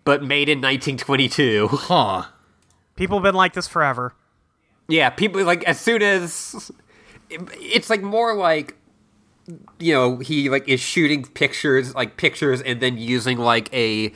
but 0.03 0.23
made 0.23 0.47
in 0.49 0.59
1922 0.59 1.67
Huh. 1.71 2.23
People 2.95 3.17
have 3.17 3.23
been 3.23 3.35
like 3.35 3.53
this 3.53 3.67
forever. 3.67 4.13
Yeah, 4.87 5.09
people 5.09 5.43
like 5.43 5.63
as 5.63 5.79
soon 5.79 6.01
as 6.03 6.71
it's 7.29 7.89
like 7.89 8.01
more 8.03 8.35
like 8.35 8.75
you 9.79 9.93
know 9.93 10.17
he 10.17 10.49
like 10.49 10.67
is 10.67 10.79
shooting 10.79 11.23
pictures 11.23 11.95
like 11.95 12.15
pictures 12.17 12.61
and 12.61 12.79
then 12.79 12.97
using 12.97 13.37
like 13.37 13.73
a 13.73 14.13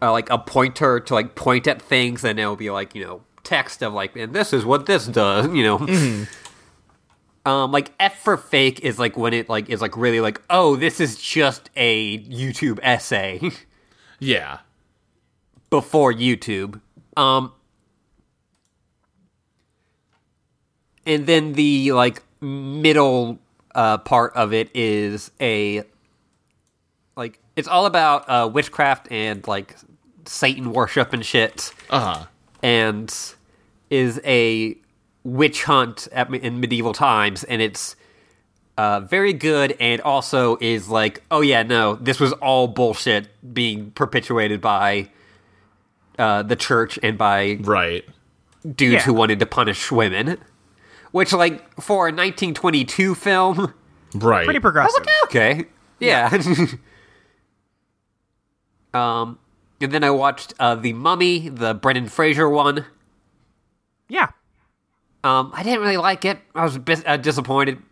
uh, 0.00 0.12
like 0.12 0.30
a 0.30 0.38
pointer 0.38 1.00
to 1.00 1.14
like 1.14 1.34
point 1.34 1.66
at 1.66 1.82
things, 1.82 2.22
and 2.22 2.38
it'll 2.38 2.54
be 2.54 2.70
like 2.70 2.94
you 2.94 3.04
know 3.04 3.22
text 3.48 3.82
of 3.82 3.92
like, 3.94 4.14
and 4.16 4.32
this 4.34 4.52
is 4.52 4.64
what 4.64 4.86
this 4.86 5.06
does, 5.06 5.46
you 5.54 5.62
know. 5.64 6.26
Um, 7.46 7.72
like 7.72 7.92
F 7.98 8.18
for 8.18 8.36
fake 8.36 8.80
is 8.80 8.98
like 8.98 9.16
when 9.16 9.32
it 9.32 9.48
like 9.48 9.70
is 9.70 9.80
like 9.80 9.96
really 9.96 10.20
like, 10.20 10.38
oh, 10.50 10.76
this 10.76 11.00
is 11.00 11.16
just 11.16 11.70
a 11.76 12.18
YouTube 12.24 12.78
essay 12.82 13.40
Yeah. 14.18 14.58
before 15.70 16.12
YouTube. 16.12 16.82
Um, 17.16 17.52
and 21.06 21.26
then 21.26 21.54
the 21.54 21.92
like 21.92 22.22
middle 22.42 23.38
uh, 23.74 23.96
part 23.98 24.34
of 24.34 24.52
it 24.52 24.70
is 24.74 25.30
a 25.40 25.84
like 27.16 27.38
it's 27.56 27.68
all 27.68 27.86
about 27.86 28.28
uh, 28.28 28.50
witchcraft 28.52 29.10
and 29.10 29.46
like 29.48 29.74
Satan 30.26 30.72
worship 30.72 31.14
and 31.14 31.24
shit, 31.24 31.72
Uh 31.88 32.00
huh. 32.00 32.26
and 32.62 33.14
is 33.90 34.20
a 34.24 34.76
witch 35.24 35.64
hunt 35.64 36.08
at, 36.12 36.32
in 36.34 36.60
medieval 36.60 36.92
times, 36.92 37.44
and 37.44 37.60
it's 37.62 37.96
uh, 38.76 39.00
very 39.00 39.32
good, 39.32 39.76
and 39.80 40.00
also 40.02 40.56
is 40.60 40.88
like, 40.88 41.22
oh 41.30 41.40
yeah, 41.40 41.62
no, 41.62 41.94
this 41.96 42.20
was 42.20 42.32
all 42.34 42.68
bullshit 42.68 43.28
being 43.54 43.90
perpetuated 43.92 44.60
by 44.60 45.08
uh, 46.18 46.42
the 46.42 46.56
church 46.56 46.98
and 47.02 47.18
by 47.18 47.58
Right. 47.60 48.04
dudes 48.62 48.92
Yeah. 48.94 49.00
who 49.02 49.14
wanted 49.14 49.38
to 49.40 49.46
punish 49.46 49.90
women. 49.90 50.38
Which, 51.10 51.32
like, 51.32 51.80
for 51.80 52.06
a 52.08 52.12
1922 52.12 53.14
film, 53.14 53.72
Right. 54.14 54.44
Pretty 54.44 54.60
progressive. 54.60 55.04
okay, 55.24 55.64
yeah. 56.00 56.30
um, 58.94 59.38
and 59.80 59.92
then 59.92 60.02
I 60.04 60.10
watched 60.10 60.54
uh, 60.58 60.74
The 60.74 60.92
Mummy, 60.92 61.48
the 61.48 61.74
Brendan 61.74 62.08
Fraser 62.08 62.48
one. 62.48 62.84
Yeah. 64.08 64.28
Um, 65.24 65.50
I 65.54 65.62
didn't 65.62 65.80
really 65.80 65.96
like 65.96 66.24
it. 66.24 66.38
I 66.54 66.64
was 66.64 66.76
a 66.76 66.80
bit 66.80 67.06
uh, 67.06 67.16
disappointed. 67.16 67.82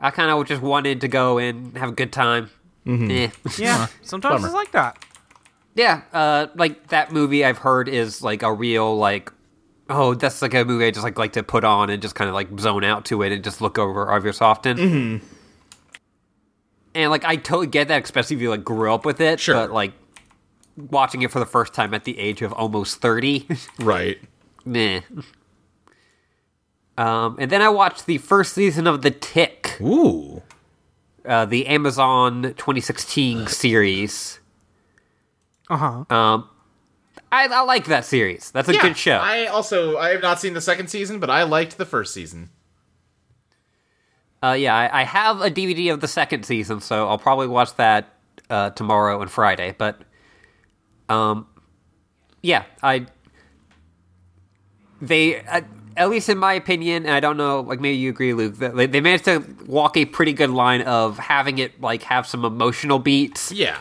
I 0.00 0.10
kind 0.10 0.30
of 0.30 0.46
just 0.46 0.62
wanted 0.62 1.00
to 1.02 1.08
go 1.08 1.38
and 1.38 1.76
have 1.76 1.90
a 1.90 1.92
good 1.92 2.12
time. 2.12 2.50
Eh. 2.86 3.28
Yeah. 3.58 3.86
Sometimes 4.02 4.36
Bummer. 4.42 4.46
it's 4.46 4.54
like 4.54 4.72
that. 4.72 5.04
Yeah, 5.74 6.02
uh, 6.12 6.48
like 6.56 6.88
that 6.88 7.12
movie 7.12 7.44
I've 7.44 7.58
heard 7.58 7.88
is 7.88 8.22
like 8.22 8.42
a 8.42 8.52
real 8.52 8.96
like, 8.96 9.32
oh, 9.88 10.14
that's 10.14 10.42
like 10.42 10.54
a 10.54 10.64
movie 10.64 10.86
I 10.86 10.90
just 10.90 11.04
like 11.04 11.18
like 11.18 11.34
to 11.34 11.42
put 11.42 11.62
on 11.64 11.90
and 11.90 12.02
just 12.02 12.14
kind 12.14 12.28
of 12.28 12.34
like 12.34 12.48
zone 12.58 12.82
out 12.84 13.04
to 13.06 13.22
it 13.22 13.32
and 13.32 13.44
just 13.44 13.60
look 13.60 13.78
over 13.78 14.10
every 14.12 14.32
so 14.34 14.46
often. 14.46 14.76
Mm-hmm. 14.76 15.26
And 16.94 17.10
like 17.10 17.24
I 17.24 17.36
totally 17.36 17.66
get 17.68 17.88
that, 17.88 18.02
especially 18.02 18.36
if 18.36 18.42
you 18.42 18.50
like 18.50 18.64
grew 18.64 18.92
up 18.92 19.04
with 19.04 19.20
it. 19.20 19.38
Sure. 19.38 19.54
But 19.54 19.70
like 19.72 19.92
watching 20.76 21.22
it 21.22 21.30
for 21.30 21.38
the 21.38 21.46
first 21.46 21.74
time 21.74 21.94
at 21.94 22.04
the 22.04 22.18
age 22.18 22.42
of 22.42 22.52
almost 22.52 23.00
thirty, 23.00 23.46
Right. 23.78 24.18
Meh. 24.68 25.00
Um, 26.96 27.36
and 27.38 27.50
then 27.50 27.62
I 27.62 27.68
watched 27.68 28.06
the 28.06 28.18
first 28.18 28.52
season 28.54 28.86
of 28.86 29.02
The 29.02 29.10
Tick, 29.12 29.76
Ooh. 29.80 30.42
uh, 31.24 31.44
the 31.44 31.66
Amazon 31.66 32.42
2016 32.42 33.46
series. 33.48 34.40
Uh 35.70 35.76
huh. 35.76 36.14
Um, 36.14 36.48
I, 37.30 37.46
I 37.46 37.60
like 37.62 37.84
that 37.86 38.04
series. 38.04 38.50
That's 38.50 38.68
a 38.68 38.74
Yeah, 38.74 38.82
good 38.82 38.96
show. 38.96 39.18
I 39.18 39.46
also 39.46 39.96
I 39.98 40.10
have 40.10 40.22
not 40.22 40.40
seen 40.40 40.54
the 40.54 40.60
second 40.60 40.88
season, 40.88 41.20
but 41.20 41.28
I 41.30 41.42
liked 41.44 41.76
the 41.78 41.84
first 41.84 42.14
season. 42.14 42.50
Uh, 44.42 44.52
yeah, 44.52 44.74
I, 44.74 45.00
I 45.00 45.04
have 45.04 45.40
a 45.40 45.50
DVD 45.50 45.92
of 45.92 46.00
the 46.00 46.08
second 46.08 46.44
season, 46.46 46.80
so 46.80 47.08
I'll 47.08 47.18
probably 47.18 47.48
watch 47.48 47.74
that 47.76 48.14
uh, 48.48 48.70
tomorrow 48.70 49.20
and 49.20 49.30
Friday. 49.30 49.74
But, 49.76 50.00
um, 51.08 51.46
yeah, 52.40 52.64
I 52.82 53.06
they 55.00 55.40
uh, 55.44 55.62
at 55.96 56.10
least 56.10 56.28
in 56.28 56.38
my 56.38 56.52
opinion, 56.52 57.06
and 57.06 57.14
I 57.14 57.20
don't 57.20 57.36
know, 57.36 57.60
like 57.60 57.80
maybe 57.80 57.96
you 57.96 58.10
agree, 58.10 58.32
Luke. 58.32 58.56
that 58.58 58.76
They, 58.76 58.86
they 58.86 59.00
managed 59.00 59.24
to 59.24 59.42
walk 59.66 59.96
a 59.96 60.04
pretty 60.04 60.32
good 60.32 60.50
line 60.50 60.82
of 60.82 61.18
having 61.18 61.58
it 61.58 61.80
like 61.80 62.02
have 62.04 62.26
some 62.26 62.44
emotional 62.44 62.98
beats, 63.00 63.50
Yeah. 63.50 63.78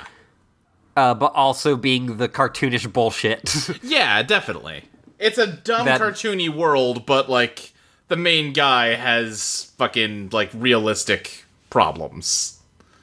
uh, 0.96 1.14
but 1.14 1.34
also 1.36 1.76
being 1.76 2.18
the 2.18 2.28
cartoonish 2.28 2.92
bullshit. 2.92 3.54
Yeah, 3.84 4.24
definitely. 4.24 4.84
It's 5.20 5.38
a 5.38 5.48
dumb 5.48 5.86
That- 5.86 6.02
cartoony 6.02 6.50
world, 6.50 7.06
but 7.06 7.30
like 7.30 7.74
the 8.08 8.16
main 8.18 8.54
guy 8.54 8.96
has 8.96 9.72
fucking 9.78 10.30
like 10.32 10.50
realistic 10.54 11.46
problems. 11.70 12.60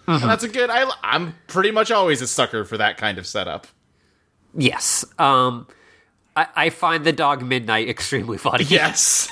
And 0.06 0.22
that's 0.22 0.42
a 0.44 0.48
good 0.48 0.70
I 0.70 0.90
I'm 1.02 1.34
pretty 1.46 1.70
much 1.70 1.90
always 1.90 2.20
a 2.20 2.26
sucker 2.26 2.64
for 2.64 2.76
that 2.78 2.96
kind 2.98 3.16
of 3.18 3.26
setup. 3.26 3.66
yes. 4.56 5.04
Um, 5.18 5.66
I, 6.36 6.46
I 6.56 6.70
find 6.70 7.04
the 7.04 7.12
dog 7.12 7.42
Midnight 7.42 7.88
extremely 7.88 8.38
funny. 8.38 8.64
Yes. 8.64 9.28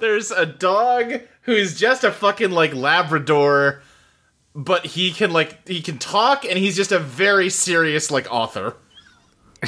There's 0.00 0.30
a 0.30 0.44
dog 0.46 1.20
who's 1.42 1.78
just 1.78 2.04
a 2.04 2.12
fucking 2.12 2.50
like 2.50 2.74
Labrador, 2.74 3.82
but 4.54 4.84
he 4.86 5.12
can 5.12 5.32
like 5.32 5.66
he 5.66 5.80
can 5.80 5.98
talk 5.98 6.44
and 6.44 6.58
he's 6.58 6.76
just 6.76 6.92
a 6.92 6.98
very 6.98 7.48
serious 7.48 8.10
like 8.10 8.26
author. 8.30 8.74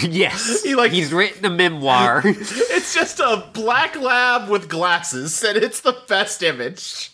yes. 0.00 0.62
He, 0.68 0.74
like- 0.74 0.92
he's 0.92 1.12
written 1.12 1.44
a 1.46 1.50
memoir. 1.50 2.22
It's 2.24 2.94
just 2.94 3.18
a 3.20 3.48
black 3.52 3.96
lab 3.96 4.48
with 4.48 4.68
glasses, 4.68 5.42
and 5.42 5.56
it's 5.58 5.80
the 5.80 5.96
best 6.08 6.42
image. 6.42 7.10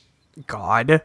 God. 0.47 1.03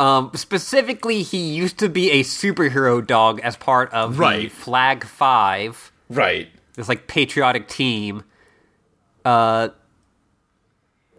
Um, 0.00 0.30
specifically, 0.34 1.22
he 1.22 1.52
used 1.52 1.76
to 1.78 1.88
be 1.90 2.10
a 2.10 2.22
superhero 2.24 3.06
dog 3.06 3.38
as 3.40 3.56
part 3.56 3.92
of 3.92 4.14
the 4.16 4.20
Right. 4.20 4.50
Flag 4.50 5.04
Five, 5.04 5.92
Right. 6.08 6.48
this 6.74 6.88
like 6.88 7.06
patriotic 7.06 7.68
team. 7.68 8.24
Uh, 9.26 9.68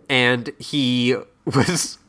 and 0.10 0.50
he 0.58 1.16
was 1.46 2.00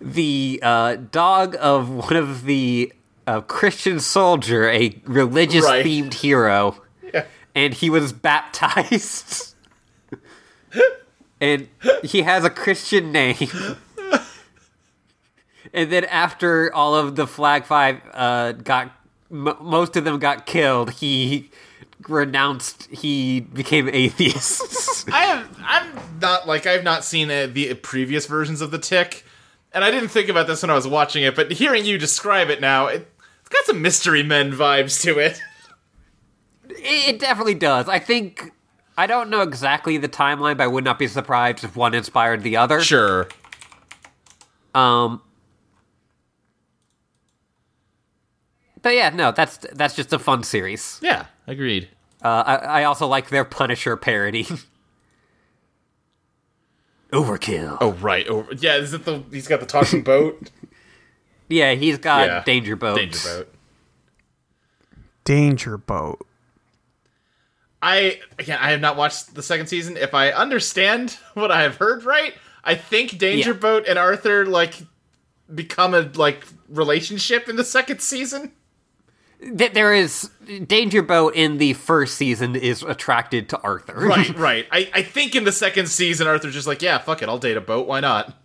the 0.00 0.58
uh, 0.62 0.96
dog 0.96 1.56
of 1.60 1.90
one 1.90 2.16
of 2.16 2.44
the 2.44 2.92
uh, 3.26 3.42
Christian 3.42 4.00
soldier, 4.00 4.70
a 4.70 4.98
religious 5.04 5.64
Right. 5.66 5.84
themed 5.84 6.14
hero, 6.14 6.80
Yeah. 7.12 7.24
and 7.54 7.74
he 7.74 7.90
was 7.90 8.14
baptized. 8.14 9.54
and 11.40 11.68
he 12.02 12.22
has 12.22 12.44
a 12.46 12.50
Christian 12.50 13.12
name. 13.12 13.36
and 15.72 15.90
then 15.90 16.04
after 16.04 16.72
all 16.74 16.94
of 16.94 17.16
the 17.16 17.26
Flag 17.26 17.64
Five 17.64 18.00
uh, 18.12 18.52
got, 18.52 18.92
m- 19.30 19.56
most 19.60 19.96
of 19.96 20.04
them 20.04 20.18
got 20.18 20.46
killed, 20.46 20.92
he 20.92 21.50
renounced. 22.08 22.88
He 22.90 23.40
became 23.40 23.88
atheist. 23.88 25.08
I 25.12 25.20
have. 25.26 25.58
I'm 25.64 25.88
not 26.20 26.46
like 26.46 26.66
I've 26.66 26.84
not 26.84 27.04
seen 27.04 27.30
uh, 27.30 27.48
the 27.50 27.74
previous 27.74 28.26
versions 28.26 28.60
of 28.60 28.70
the 28.70 28.78
Tick, 28.78 29.24
and 29.72 29.84
I 29.84 29.90
didn't 29.90 30.08
think 30.10 30.28
about 30.28 30.46
this 30.46 30.62
when 30.62 30.70
I 30.70 30.74
was 30.74 30.86
watching 30.88 31.22
it. 31.24 31.34
But 31.36 31.52
hearing 31.52 31.84
you 31.84 31.98
describe 31.98 32.50
it 32.50 32.60
now, 32.60 32.86
it, 32.86 33.08
it's 33.40 33.48
got 33.48 33.64
some 33.64 33.82
Mystery 33.82 34.22
Men 34.22 34.52
vibes 34.52 35.00
to 35.02 35.18
it. 35.18 35.40
it 36.68 37.18
definitely 37.18 37.54
does. 37.54 37.88
I 37.88 37.98
think. 37.98 38.52
I 38.98 39.06
don't 39.06 39.30
know 39.30 39.40
exactly 39.40 39.96
the 39.96 40.08
timeline, 40.08 40.58
but 40.58 40.64
I 40.64 40.66
would 40.66 40.84
not 40.84 40.98
be 40.98 41.06
surprised 41.06 41.64
if 41.64 41.76
one 41.76 41.94
inspired 41.94 42.42
the 42.42 42.58
other. 42.58 42.80
Sure. 42.82 43.26
Um. 44.74 45.22
But 48.82 48.94
yeah, 48.94 49.10
no, 49.10 49.32
that's 49.32 49.58
that's 49.72 49.94
just 49.94 50.12
a 50.12 50.18
fun 50.18 50.42
series. 50.42 50.98
Yeah. 51.02 51.26
Agreed. 51.46 51.88
Uh, 52.22 52.42
I, 52.46 52.54
I 52.56 52.84
also 52.84 53.06
like 53.06 53.30
their 53.30 53.44
Punisher 53.44 53.96
parody. 53.96 54.46
Overkill. 57.12 57.78
Oh 57.80 57.92
right. 57.92 58.26
Oh 58.28 58.46
yeah. 58.58 58.76
Is 58.76 58.92
it 58.94 59.04
the? 59.04 59.22
He's 59.30 59.48
got 59.48 59.60
the 59.60 59.66
talking 59.66 60.02
boat. 60.02 60.50
Yeah, 61.48 61.74
he's 61.74 61.98
got 61.98 62.26
Yeah. 62.28 62.42
Danger 62.44 62.76
Boat. 62.76 62.96
Danger 62.96 63.18
boat. 63.24 63.54
Danger 65.24 65.76
boat. 65.78 66.26
I 67.82 68.20
again, 68.38 68.58
I 68.60 68.70
have 68.70 68.80
not 68.80 68.96
watched 68.96 69.34
the 69.34 69.42
second 69.42 69.66
season. 69.66 69.96
If 69.96 70.14
I 70.14 70.30
understand 70.30 71.18
what 71.34 71.50
I 71.50 71.62
have 71.62 71.76
heard 71.76 72.04
right, 72.04 72.34
I 72.64 72.74
think 72.76 73.18
Danger 73.18 73.50
Yeah. 73.52 73.56
Boat 73.58 73.86
and 73.86 73.98
Arthur 73.98 74.46
like 74.46 74.74
become 75.54 75.92
a 75.94 76.10
like 76.14 76.44
relationship 76.68 77.48
in 77.48 77.56
the 77.56 77.64
second 77.64 78.00
season. 78.00 78.52
Th- 79.58 79.72
There 79.72 79.92
is 79.92 80.30
Danger 80.66 81.02
Boat 81.02 81.34
in 81.34 81.58
the 81.58 81.72
first 81.74 82.14
season 82.16 82.54
is 82.56 82.82
attracted 82.82 83.48
to 83.50 83.60
Arthur. 83.60 83.94
Right, 83.94 84.28
right. 84.38 84.66
I, 84.70 84.90
I 84.94 85.02
think 85.02 85.34
in 85.34 85.44
the 85.44 85.52
second 85.52 85.88
season, 85.88 86.26
Arthur's 86.28 86.54
just 86.54 86.66
like, 86.66 86.80
yeah, 86.82 86.98
fuck 86.98 87.22
it, 87.22 87.28
I'll 87.28 87.38
date 87.38 87.56
a 87.56 87.60
boat. 87.60 87.86
Why 87.86 88.00
not? 88.00 88.36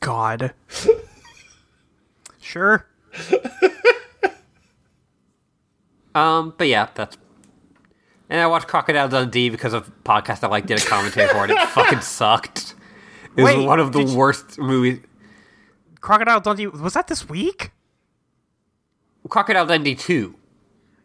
God. 0.00 0.52
sure. 2.40 2.86
Um, 6.14 6.54
but 6.56 6.66
yeah, 6.68 6.88
that's. 6.94 7.16
And 8.30 8.40
I 8.40 8.46
watched 8.46 8.68
Crocodile 8.68 9.08
Dundee 9.08 9.48
because 9.48 9.72
of 9.72 9.90
podcast 10.04 10.44
I 10.44 10.48
like 10.48 10.66
did 10.66 10.82
a 10.82 10.84
commentary 10.84 11.28
for 11.28 11.44
it. 11.44 11.50
It 11.50 11.68
fucking 11.68 12.00
sucked. 12.02 12.74
It 13.36 13.42
was 13.42 13.54
Wait, 13.56 13.66
one 13.66 13.80
of 13.80 13.92
the 13.92 14.00
did 14.00 14.10
you- 14.10 14.16
worst 14.16 14.58
movies. 14.58 15.00
Crocodile 16.00 16.40
Dundee. 16.40 16.66
Was 16.66 16.94
that 16.94 17.08
this 17.08 17.28
week? 17.28 17.70
Crocodile 19.28 19.66
Dundee 19.66 19.94
2. 19.94 20.34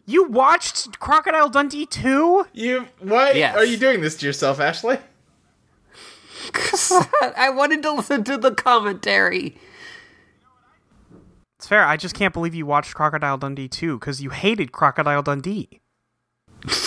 You 0.06 0.26
watched 0.28 1.00
Crocodile 1.00 1.50
Dundee 1.50 1.86
2? 1.86 2.48
You 2.54 2.88
why 3.00 3.32
Yes. 3.32 3.56
are 3.56 3.66
you 3.66 3.78
doing 3.78 4.02
this 4.02 4.18
to 4.18 4.26
yourself, 4.26 4.60
Ashley? 4.60 4.98
I 7.38 7.50
wanted 7.54 7.82
to 7.84 7.92
listen 7.94 8.24
to 8.26 8.38
the 8.38 8.52
commentary. 8.54 9.58
It's 11.58 11.68
fair. 11.68 11.86
I 11.86 11.96
just 11.96 12.16
can't 12.16 12.34
believe 12.34 12.54
you 12.54 12.66
watched 12.66 12.94
Crocodile 12.96 13.38
Dundee 13.38 13.70
2 13.70 13.98
because 13.98 14.22
you 14.22 14.32
hated 14.32 14.72
Crocodile 14.72 15.24
Dundee. 15.24 15.80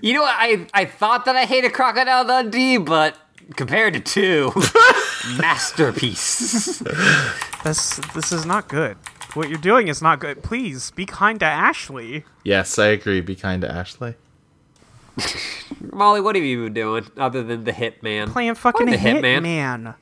You 0.00 0.14
know 0.14 0.22
what? 0.22 0.34
I, 0.38 0.66
I 0.72 0.84
thought 0.86 1.26
that 1.26 1.36
I 1.36 1.44
hated 1.44 1.72
Crocodile 1.74 2.24
Dundee, 2.24 2.78
but 2.78 3.16
compared 3.56 3.92
to 3.94 4.00
2, 4.00 4.52
masterpiece. 5.38 6.78
This 7.62 7.96
this 8.14 8.32
is 8.32 8.46
not 8.46 8.68
good. 8.68 8.96
What 9.34 9.48
you're 9.48 9.58
doing 9.58 9.88
is 9.88 10.02
not 10.02 10.18
good. 10.20 10.42
Please 10.42 10.90
be 10.90 11.06
kind 11.06 11.38
to 11.40 11.46
Ashley. 11.46 12.24
Yes, 12.44 12.78
I 12.78 12.86
agree. 12.88 13.20
Be 13.20 13.36
kind 13.36 13.62
to 13.62 13.70
Ashley. 13.70 14.14
Molly, 15.92 16.20
what 16.20 16.34
have 16.36 16.44
you 16.44 16.64
been 16.64 16.72
doing 16.74 17.06
other 17.16 17.42
than 17.42 17.64
the 17.64 17.72
Hitman? 17.72 18.28
Playing 18.32 18.54
fucking 18.54 18.86
the 18.90 18.96
Hitman. 18.96 19.42
Hitman. 19.44 19.94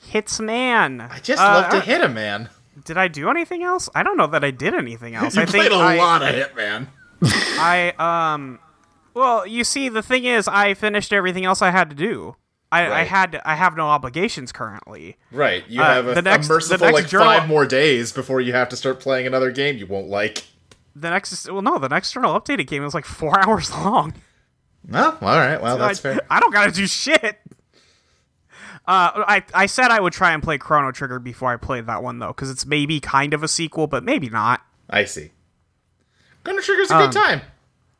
Hits 0.00 0.40
man. 0.40 1.00
I 1.00 1.18
just 1.20 1.40
Uh, 1.40 1.44
love 1.46 1.70
to 1.70 1.76
uh, 1.78 1.80
hit 1.80 2.00
a 2.00 2.08
man. 2.08 2.48
Did 2.84 2.96
I 2.96 3.08
do 3.08 3.28
anything 3.30 3.62
else? 3.62 3.88
I 3.94 4.02
don't 4.02 4.16
know 4.16 4.26
that 4.28 4.42
I 4.42 4.50
did 4.50 4.74
anything 4.74 5.14
else. 5.14 5.36
You 5.36 5.42
I 5.42 5.46
think 5.46 5.68
played 5.68 5.72
a 5.72 5.82
I, 5.82 5.96
lot 5.96 6.22
of 6.22 6.28
Hitman. 6.34 6.88
I 7.22 7.92
um. 7.98 8.58
Well, 9.14 9.46
you 9.46 9.62
see, 9.62 9.90
the 9.90 10.02
thing 10.02 10.24
is, 10.24 10.48
I 10.48 10.72
finished 10.74 11.12
everything 11.12 11.44
else 11.44 11.60
I 11.60 11.70
had 11.70 11.90
to 11.90 11.96
do. 11.96 12.34
I, 12.72 13.00
I 13.00 13.02
had 13.04 13.40
I 13.44 13.54
have 13.54 13.76
no 13.76 13.86
obligations 13.88 14.50
currently. 14.50 15.16
Right. 15.30 15.62
You 15.68 15.80
Uh, 15.82 15.94
have 15.94 16.08
a, 16.08 16.14
the 16.14 16.22
next- 16.22 16.46
a 16.46 16.48
the 16.48 16.54
merciful 16.54 16.86
next 16.86 16.94
like 16.94 17.08
journal- 17.08 17.26
five 17.26 17.46
more 17.48 17.66
days 17.66 18.12
before 18.12 18.40
you 18.40 18.52
have 18.54 18.68
to 18.70 18.76
start 18.76 18.98
playing 18.98 19.26
another 19.26 19.50
game 19.50 19.76
you 19.76 19.86
won't 19.86 20.08
like. 20.08 20.44
The 20.96 21.10
next, 21.10 21.50
well, 21.50 21.62
no, 21.62 21.78
the 21.78 21.88
next 21.88 22.08
external 22.08 22.38
updated 22.38 22.66
game 22.66 22.82
was 22.82 22.94
like 22.94 23.04
four 23.04 23.38
hours 23.46 23.70
long. 23.70 24.14
Oh, 24.92 25.18
all 25.20 25.36
right. 25.38 25.60
Well, 25.62 25.78
that's 25.78 26.00
I, 26.00 26.02
fair. 26.02 26.20
I 26.28 26.40
don't 26.40 26.52
gotta 26.52 26.72
do 26.72 26.86
shit. 26.86 27.38
Uh, 28.84 29.22
I 29.28 29.44
I 29.54 29.66
said 29.66 29.90
I 29.92 30.00
would 30.00 30.12
try 30.12 30.32
and 30.32 30.42
play 30.42 30.58
Chrono 30.58 30.90
Trigger 30.90 31.18
before 31.20 31.52
I 31.52 31.56
played 31.56 31.86
that 31.86 32.02
one 32.02 32.18
though, 32.18 32.28
because 32.28 32.50
it's 32.50 32.66
maybe 32.66 32.98
kind 33.00 33.32
of 33.32 33.42
a 33.42 33.48
sequel, 33.48 33.86
but 33.86 34.02
maybe 34.02 34.28
not. 34.28 34.60
I 34.90 35.04
see. 35.04 35.30
Chrono 36.42 36.60
Trigger's 36.60 36.90
a 36.90 36.96
Um, 36.96 37.02
good 37.04 37.12
time. 37.12 37.40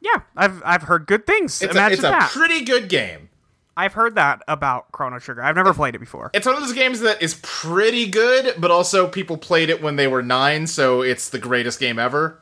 Yeah, 0.00 0.22
I've 0.37 0.61
I've 0.64 0.82
heard 0.82 1.06
good 1.06 1.24
things. 1.26 1.62
It's 1.62 1.76
a, 1.76 1.87
it's 1.88 1.98
a 2.00 2.02
that. 2.02 2.30
pretty 2.32 2.64
good 2.64 2.88
game. 2.88 3.28
I've 3.76 3.94
heard 3.94 4.16
that 4.16 4.42
about 4.48 4.92
Chrono 4.92 5.18
Trigger. 5.18 5.42
I've 5.42 5.56
never 5.56 5.72
played 5.72 5.94
it 5.94 5.98
before. 5.98 6.30
It's 6.35 6.46
one 6.46 6.54
of 6.56 6.61
those 6.61 6.74
games 6.74 7.00
that 7.00 7.22
is 7.22 7.38
pretty 7.42 8.06
good, 8.06 8.54
but 8.58 8.70
also 8.70 9.08
people 9.08 9.38
played 9.38 9.70
it 9.70 9.80
when 9.82 9.96
they 9.96 10.06
were 10.06 10.22
nine, 10.22 10.66
so 10.66 11.00
it's 11.02 11.30
the 11.30 11.38
greatest 11.38 11.80
game 11.80 11.98
ever. 11.98 12.38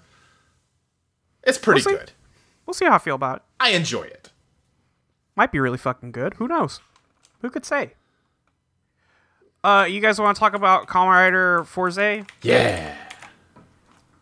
It's 1.45 1.59
pretty 1.59 1.83
We'll 1.87 1.99
good. 1.99 2.13
We'll 2.67 2.75
see 2.75 2.85
how 2.85 2.95
I 2.95 2.99
feel 2.99 3.15
about 3.15 3.37
it. 3.37 3.43
I 3.61 3.71
enjoy 3.71 4.03
it. 4.03 4.31
Might 5.37 5.53
be 5.53 5.61
really 5.61 5.79
fucking 5.79 6.13
good. 6.13 6.35
Who 6.35 6.49
knows? 6.49 6.81
Who 7.43 7.51
could 7.51 7.65
say? 7.65 7.93
Uh, 9.63 9.87
you 9.89 10.01
guys 10.01 10.21
want 10.21 10.37
to 10.37 10.41
talk 10.41 10.55
about 10.55 10.87
Kamen 10.89 11.09
Rider 11.09 11.65
Fourze? 11.65 12.25
Yeah. 12.43 12.97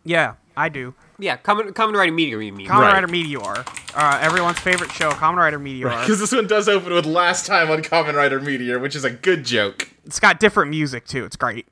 Yeah, 0.03 0.35
I 0.55 0.69
do. 0.69 0.93
Yeah, 1.19 1.35
Kamen, 1.37 1.73
Kamen 1.73 1.93
Rider 1.95 2.13
Meteor, 2.13 2.41
you 2.41 2.53
mean? 2.53 2.67
Kamen 2.67 2.79
Right. 2.79 2.93
Rider 2.93 3.07
Meteor, 3.07 3.65
uh, 3.93 4.19
everyone's 4.21 4.59
favorite 4.59 4.91
show. 4.91 5.11
Kamen 5.11 5.35
Rider 5.35 5.59
Meteor. 5.59 5.89
Because 5.99 6.19
this 6.19 6.31
one 6.31 6.47
does 6.47 6.69
open 6.69 6.93
with 6.93 7.05
last 7.05 7.45
time 7.45 7.69
on 7.69 7.83
Common 7.83 8.15
Rider 8.15 8.39
Meteor, 8.39 8.79
which 8.79 8.95
is 8.95 9.03
a 9.03 9.09
good 9.11 9.43
joke. 9.43 9.89
It's 10.05 10.19
got 10.19 10.39
different 10.39 10.71
music 10.71 11.05
too. 11.05 11.25
It's 11.25 11.35
great. 11.35 11.67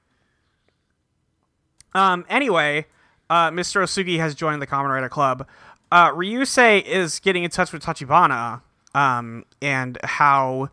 Um. 1.93 2.25
Anyway, 2.29 2.85
uh, 3.29 3.49
Mr. 3.51 3.81
Osugi 3.81 4.19
has 4.19 4.35
joined 4.35 4.61
the 4.61 4.67
Kamen 4.67 4.89
Rider 4.89 5.09
Club. 5.09 5.47
Uh, 5.91 6.11
Ryusei 6.11 6.83
is 6.83 7.19
getting 7.19 7.43
in 7.43 7.49
touch 7.49 7.71
with 7.71 7.83
Tachibana. 7.83 8.61
Um. 8.93 9.45
And 9.61 9.97
how, 10.03 10.69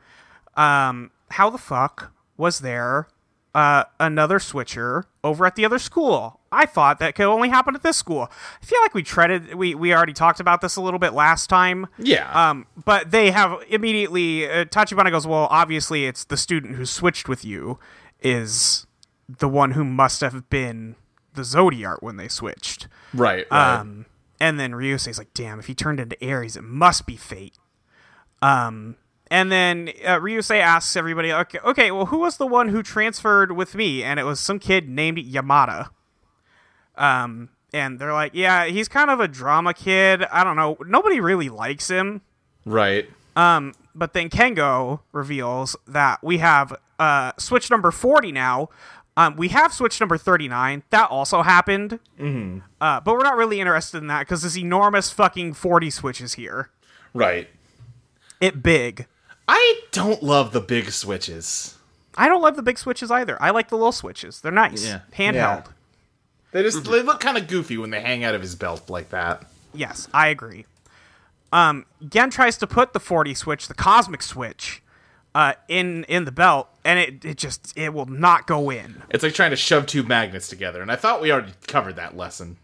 um, 0.56 1.10
how 1.30 1.48
the 1.50 1.58
fuck 1.58 2.12
was 2.36 2.60
there, 2.60 3.06
uh, 3.54 3.84
another 4.00 4.38
switcher 4.40 5.04
over 5.22 5.46
at 5.46 5.54
the 5.56 5.64
other 5.64 5.78
school? 5.78 6.40
I 6.54 6.66
thought 6.66 6.98
that 7.00 7.14
could 7.14 7.26
only 7.26 7.48
happen 7.48 7.74
at 7.74 7.82
this 7.82 7.96
school. 7.96 8.28
I 8.30 8.64
feel 8.64 8.80
like 8.82 8.94
we 8.94 9.02
treaded. 9.02 9.54
We 9.54 9.74
we 9.74 9.92
already 9.92 10.12
talked 10.12 10.40
about 10.40 10.60
this 10.60 10.76
a 10.76 10.80
little 10.80 10.98
bit 10.98 11.12
last 11.12 11.48
time. 11.48 11.86
Yeah. 11.98 12.50
Um, 12.50 12.66
but 12.84 13.10
they 13.10 13.30
have 13.30 13.62
immediately. 13.68 14.48
Uh, 14.48 14.64
Tachibana 14.64 15.10
goes, 15.10 15.26
"Well, 15.26 15.48
obviously, 15.50 16.06
it's 16.06 16.24
the 16.24 16.36
student 16.36 16.76
who 16.76 16.86
switched 16.86 17.28
with 17.28 17.44
you 17.44 17.78
is 18.20 18.86
the 19.28 19.48
one 19.48 19.72
who 19.72 19.84
must 19.84 20.20
have 20.20 20.48
been 20.50 20.96
the 21.34 21.42
Zodiart 21.42 21.98
when 22.00 22.16
they 22.16 22.28
switched." 22.28 22.88
right, 23.12 23.46
right. 23.50 23.80
Um, 23.80 24.06
and 24.40 24.58
then 24.58 24.72
Ryusei's 24.72 25.18
like, 25.18 25.34
"Damn, 25.34 25.58
if 25.58 25.66
he 25.66 25.74
turned 25.74 26.00
into 26.00 26.22
Aries, 26.22 26.56
it 26.56 26.64
must 26.64 27.06
be 27.06 27.16
fate." 27.16 27.58
Um, 28.42 28.96
and 29.28 29.50
then 29.50 29.90
uh, 30.04 30.18
Ryusei 30.18 30.60
asks 30.60 30.96
everybody, 30.96 31.32
"Okay, 31.32 31.58
okay, 31.64 31.90
well, 31.90 32.06
who 32.06 32.18
was 32.18 32.36
the 32.36 32.46
one 32.46 32.68
who 32.68 32.82
transferred 32.82 33.52
with 33.52 33.74
me?" 33.74 34.02
And 34.02 34.20
it 34.20 34.24
was 34.24 34.38
some 34.38 34.58
kid 34.58 34.88
named 34.88 35.18
Yamada. 35.18 35.88
Um, 36.96 37.50
and 37.72 37.98
they're 37.98 38.12
like, 38.12 38.32
"Yeah, 38.34 38.66
he's 38.66 38.88
kind 38.88 39.10
of 39.10 39.20
a 39.20 39.28
drama 39.28 39.74
kid. 39.74 40.22
I 40.24 40.44
don't 40.44 40.56
know. 40.56 40.76
Nobody 40.86 41.20
really 41.20 41.48
likes 41.48 41.88
him." 41.88 42.22
right. 42.64 43.08
Um, 43.36 43.74
but 43.96 44.12
then 44.12 44.30
Kengo 44.30 45.00
reveals 45.12 45.74
that 45.88 46.22
we 46.22 46.38
have 46.38 46.76
uh, 46.98 47.32
switch 47.38 47.70
number 47.70 47.90
40 47.90 48.30
now. 48.32 48.68
Um, 49.16 49.36
we 49.36 49.48
have 49.48 49.72
switch 49.72 50.00
number 50.00 50.18
39. 50.18 50.82
That 50.90 51.10
also 51.10 51.42
happened. 51.42 52.00
Mm-hmm. 52.18 52.60
Uh, 52.80 53.00
but 53.00 53.12
we're 53.14 53.22
not 53.22 53.36
really 53.36 53.60
interested 53.60 53.98
in 53.98 54.08
that 54.08 54.20
because 54.20 54.42
this 54.42 54.56
enormous 54.56 55.10
fucking 55.10 55.54
40 55.54 55.90
switches 55.90 56.34
here. 56.34 56.70
Right. 57.12 57.48
It 58.40 58.62
big. 58.62 59.06
I 59.46 59.80
don't 59.92 60.22
love 60.22 60.52
the 60.52 60.60
big 60.60 60.90
switches. 60.90 61.78
I 62.16 62.28
don't 62.28 62.42
love 62.42 62.56
the 62.56 62.62
big 62.62 62.78
switches 62.78 63.10
either. 63.10 63.40
I 63.42 63.50
like 63.50 63.68
the 63.68 63.76
little 63.76 63.92
switches. 63.92 64.40
They're 64.40 64.52
nice. 64.52 64.84
Yeah. 64.84 65.00
Handheld. 65.16 65.34
Yeah. 65.34 65.72
They 66.54 66.62
just 66.62 66.78
Mm-hmm. 66.84 66.92
they 66.92 67.02
look 67.02 67.18
kind 67.18 67.36
of 67.36 67.48
goofy 67.48 67.76
when 67.76 67.90
they 67.90 68.00
hang 68.00 68.22
out 68.22 68.36
of 68.36 68.40
his 68.40 68.54
belt 68.54 68.88
like 68.88 69.10
that. 69.10 69.42
Yes, 69.74 70.06
I 70.14 70.28
agree. 70.28 70.66
Um, 71.52 71.84
Gen 72.08 72.30
tries 72.30 72.56
to 72.58 72.66
put 72.68 72.92
the 72.92 73.00
40 73.00 73.34
switch, 73.34 73.66
the 73.66 73.74
cosmic 73.74 74.22
switch, 74.22 74.80
uh, 75.34 75.54
in 75.66 76.04
in 76.04 76.26
the 76.26 76.30
belt, 76.30 76.68
and 76.84 77.00
it, 77.00 77.24
it 77.24 77.38
just 77.38 77.76
it 77.76 77.92
will 77.92 78.06
not 78.06 78.46
go 78.46 78.70
in. 78.70 79.02
It's 79.10 79.24
like 79.24 79.34
trying 79.34 79.50
to 79.50 79.56
shove 79.56 79.86
two 79.86 80.04
magnets 80.04 80.46
together, 80.48 80.80
and 80.80 80.92
I 80.92 80.96
thought 80.96 81.20
we 81.20 81.32
already 81.32 81.54
covered 81.66 81.96
that 81.96 82.16
lesson. 82.16 82.56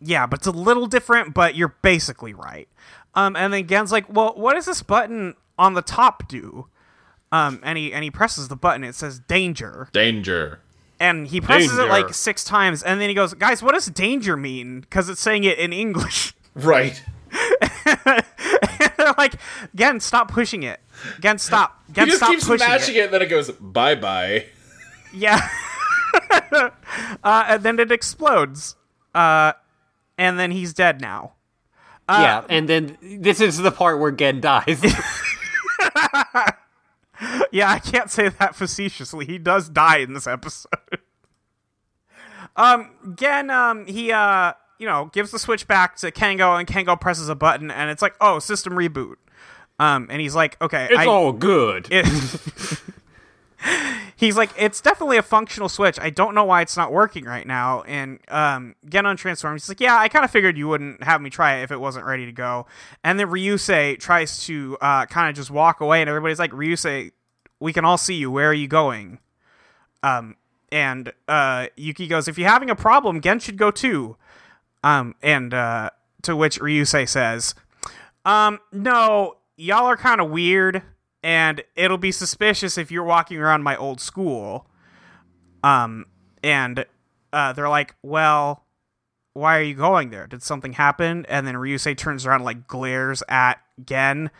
Yeah, 0.00 0.26
but 0.26 0.38
it's 0.38 0.46
a 0.46 0.52
little 0.52 0.86
different, 0.86 1.34
but 1.34 1.56
you're 1.56 1.74
basically 1.82 2.32
right. 2.34 2.68
Um, 3.16 3.34
and 3.34 3.52
then 3.52 3.66
Gen's 3.66 3.90
like, 3.90 4.06
"Well, 4.08 4.34
what 4.36 4.54
does 4.54 4.66
this 4.66 4.84
button 4.84 5.34
on 5.58 5.74
the 5.74 5.82
top 5.82 6.28
do?" 6.28 6.68
Um, 7.32 7.58
and 7.64 7.76
he 7.76 7.92
and 7.92 8.04
he 8.04 8.10
presses 8.12 8.46
the 8.46 8.56
button. 8.56 8.84
It 8.84 8.94
says 8.94 9.18
"danger," 9.18 9.88
Danger. 9.92 10.60
And 11.02 11.26
he 11.26 11.40
presses 11.40 11.76
it 11.76 11.88
like 11.88 12.14
six 12.14 12.44
times, 12.44 12.82
and 12.82 13.00
then 13.00 13.08
he 13.08 13.14
goes, 13.14 13.34
"Guys, 13.34 13.62
what 13.62 13.72
does 13.72 13.86
danger 13.86 14.36
mean?" 14.36 14.80
Because 14.80 15.08
it's 15.08 15.20
saying 15.20 15.44
it 15.44 15.58
in 15.58 15.72
English. 15.72 16.34
Right. 16.54 17.02
They're 17.86 19.14
like, 19.16 19.36
"Gen, 19.74 20.00
stop 20.00 20.30
pushing 20.30 20.64
it. 20.64 20.80
Gen, 21.18 21.38
stop. 21.38 21.82
He 21.86 21.94
Gen, 21.94 22.06
just 22.08 22.18
stop 22.18 22.28
keeps 22.28 22.46
pushing 22.46 22.68
matching 22.68 22.94
it." 22.94 22.98
it. 22.98 23.04
and 23.04 23.14
then 23.14 23.22
it 23.22 23.30
goes 23.30 23.50
bye 23.52 23.94
bye. 23.94 24.44
Yeah. 25.14 25.48
uh, 26.52 26.70
and 27.24 27.62
then 27.62 27.80
it 27.80 27.90
explodes. 27.90 28.76
Uh, 29.14 29.54
and 30.18 30.38
then 30.38 30.50
he's 30.50 30.74
dead 30.74 31.00
now. 31.00 31.32
yeah, 32.06 32.44
and 32.50 32.68
then 32.68 32.98
this 33.00 33.40
is 33.40 33.56
the 33.56 33.70
part 33.72 33.98
where 33.98 34.12
Gen 34.12 34.42
dies. 34.42 34.84
Yeah, 37.52 37.70
I 37.70 37.78
can't 37.78 38.10
say 38.10 38.28
that 38.28 38.54
facetiously. 38.54 39.26
He 39.26 39.38
does 39.38 39.68
die 39.68 39.98
in 39.98 40.14
this 40.14 40.26
episode. 40.26 40.70
um, 42.56 42.90
Gen, 43.14 43.50
um, 43.50 43.86
he, 43.86 44.12
uh, 44.12 44.52
you 44.78 44.86
know, 44.86 45.06
gives 45.12 45.30
the 45.30 45.38
switch 45.38 45.66
back 45.68 45.96
to 45.96 46.10
Kengo, 46.10 46.58
and 46.58 46.66
Kengo 46.68 47.00
presses 47.00 47.28
a 47.28 47.34
button, 47.34 47.70
and 47.70 47.90
it's 47.90 48.02
like, 48.02 48.14
oh, 48.20 48.38
system 48.38 48.74
reboot. 48.74 49.14
Um, 49.78 50.06
and 50.10 50.20
he's 50.20 50.34
like, 50.34 50.60
okay, 50.62 50.88
it's 50.90 51.00
I- 51.00 51.06
all 51.06 51.32
good. 51.32 51.88
it- 51.90 52.06
he's 54.16 54.36
like, 54.36 54.50
it's 54.58 54.80
definitely 54.80 55.16
a 55.16 55.22
functional 55.22 55.68
switch. 55.68 55.98
I 56.00 56.10
don't 56.10 56.34
know 56.34 56.44
why 56.44 56.62
it's 56.62 56.76
not 56.76 56.92
working 56.92 57.24
right 57.24 57.46
now. 57.46 57.82
And 57.82 58.18
um, 58.28 58.74
Gen 58.88 59.04
untransformed. 59.04 59.54
He's 59.54 59.68
like, 59.68 59.80
yeah, 59.80 59.96
I 59.96 60.08
kind 60.08 60.24
of 60.24 60.30
figured 60.30 60.58
you 60.58 60.68
wouldn't 60.68 61.02
have 61.04 61.20
me 61.20 61.30
try 61.30 61.58
it 61.58 61.62
if 61.64 61.70
it 61.70 61.80
wasn't 61.80 62.06
ready 62.06 62.26
to 62.26 62.32
go. 62.32 62.66
And 63.04 63.18
then 63.18 63.28
Ryusei 63.28 63.98
tries 63.98 64.44
to 64.46 64.76
uh, 64.80 65.06
kind 65.06 65.28
of 65.28 65.36
just 65.36 65.50
walk 65.50 65.80
away, 65.80 66.00
and 66.00 66.08
everybody's 66.08 66.38
like, 66.38 66.52
Ryusei, 66.52 67.12
we 67.62 67.72
can 67.72 67.84
all 67.84 67.96
see 67.96 68.14
you. 68.14 68.30
Where 68.30 68.50
are 68.50 68.54
you 68.54 68.68
going? 68.68 69.20
Um, 70.02 70.36
and 70.70 71.12
uh, 71.28 71.68
Yuki 71.76 72.06
goes, 72.06 72.28
if 72.28 72.36
you're 72.36 72.48
having 72.48 72.70
a 72.70 72.74
problem, 72.74 73.20
Gen 73.20 73.38
should 73.38 73.56
go 73.56 73.70
too. 73.70 74.16
Um, 74.82 75.14
and 75.22 75.54
uh, 75.54 75.90
to 76.22 76.34
which 76.34 76.58
Ryusei 76.58 77.08
says, 77.08 77.54
um, 78.24 78.58
no, 78.72 79.36
y'all 79.56 79.86
are 79.86 79.96
kind 79.96 80.20
of 80.20 80.30
weird, 80.30 80.82
and 81.22 81.62
it'll 81.76 81.98
be 81.98 82.10
suspicious 82.10 82.76
if 82.76 82.90
you're 82.90 83.04
walking 83.04 83.38
around 83.38 83.62
my 83.62 83.76
old 83.76 84.00
school. 84.00 84.66
Um, 85.62 86.06
and 86.42 86.84
uh, 87.32 87.52
they're 87.52 87.68
like, 87.68 87.94
well, 88.02 88.64
why 89.34 89.58
are 89.58 89.62
you 89.62 89.74
going 89.74 90.10
there? 90.10 90.26
Did 90.26 90.42
something 90.42 90.72
happen? 90.72 91.24
And 91.28 91.46
then 91.46 91.54
Ryusei 91.54 91.96
turns 91.96 92.26
around 92.26 92.36
and 92.36 92.44
like 92.44 92.66
glares 92.66 93.22
at 93.28 93.60
Gen. 93.84 94.30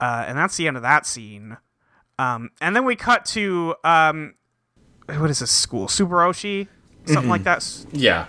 Uh, 0.00 0.24
and 0.26 0.38
that's 0.38 0.56
the 0.56 0.66
end 0.66 0.76
of 0.76 0.82
that 0.82 1.06
scene. 1.06 1.58
Um, 2.18 2.50
and 2.60 2.74
then 2.76 2.84
we 2.84 2.96
cut 2.96 3.24
to 3.26 3.74
um, 3.84 4.34
what 5.06 5.30
is 5.30 5.40
this 5.40 5.50
school? 5.50 5.86
Subaroshi? 5.86 6.68
Something 7.06 7.28
like 7.28 7.44
that. 7.44 7.86
Yeah. 7.92 8.26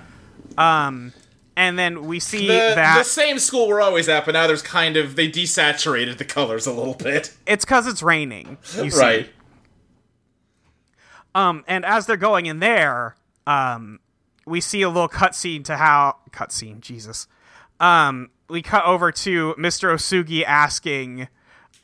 And 0.58 1.80
then 1.80 2.06
we 2.06 2.19
see 2.19 2.48
The, 2.48 2.74
that 2.76 2.98
the 2.98 3.04
same 3.06 3.39
school 3.39 3.67
we're 3.69 3.82
always 3.82 4.10
at, 4.10 4.26
but 4.26 4.34
now 4.34 4.45
there's 4.48 4.62
kind 4.62 4.98
of 4.98 5.15
they 5.15 5.30
desaturated 5.30 6.17
the 6.17 6.26
colors 6.26 6.67
a 6.67 6.74
little 6.74 6.93
bit. 6.95 7.34
it's 7.48 7.63
because 7.63 7.88
it's 7.88 8.04
raining. 8.04 8.58
You 8.76 8.91
see. 8.91 9.00
Right. 9.00 9.30
Um, 11.34 11.63
and 11.67 11.86
as 11.86 12.06
they're 12.06 12.17
going 12.17 12.45
in 12.45 12.60
there, 12.60 13.15
um, 13.48 14.00
we 14.45 14.62
see 14.62 14.82
a 14.82 14.89
little 14.89 15.10
cutscene 15.10 15.63
to 15.65 15.78
how 15.78 16.17
cutscene. 16.32 16.82
Jesus. 16.82 17.28
Um, 17.80 18.30
we 18.50 18.62
cut 18.62 18.86
over 18.86 19.12
to 19.12 19.54
Mr. 19.58 19.93
Osugi 19.93 20.43
asking 20.45 21.28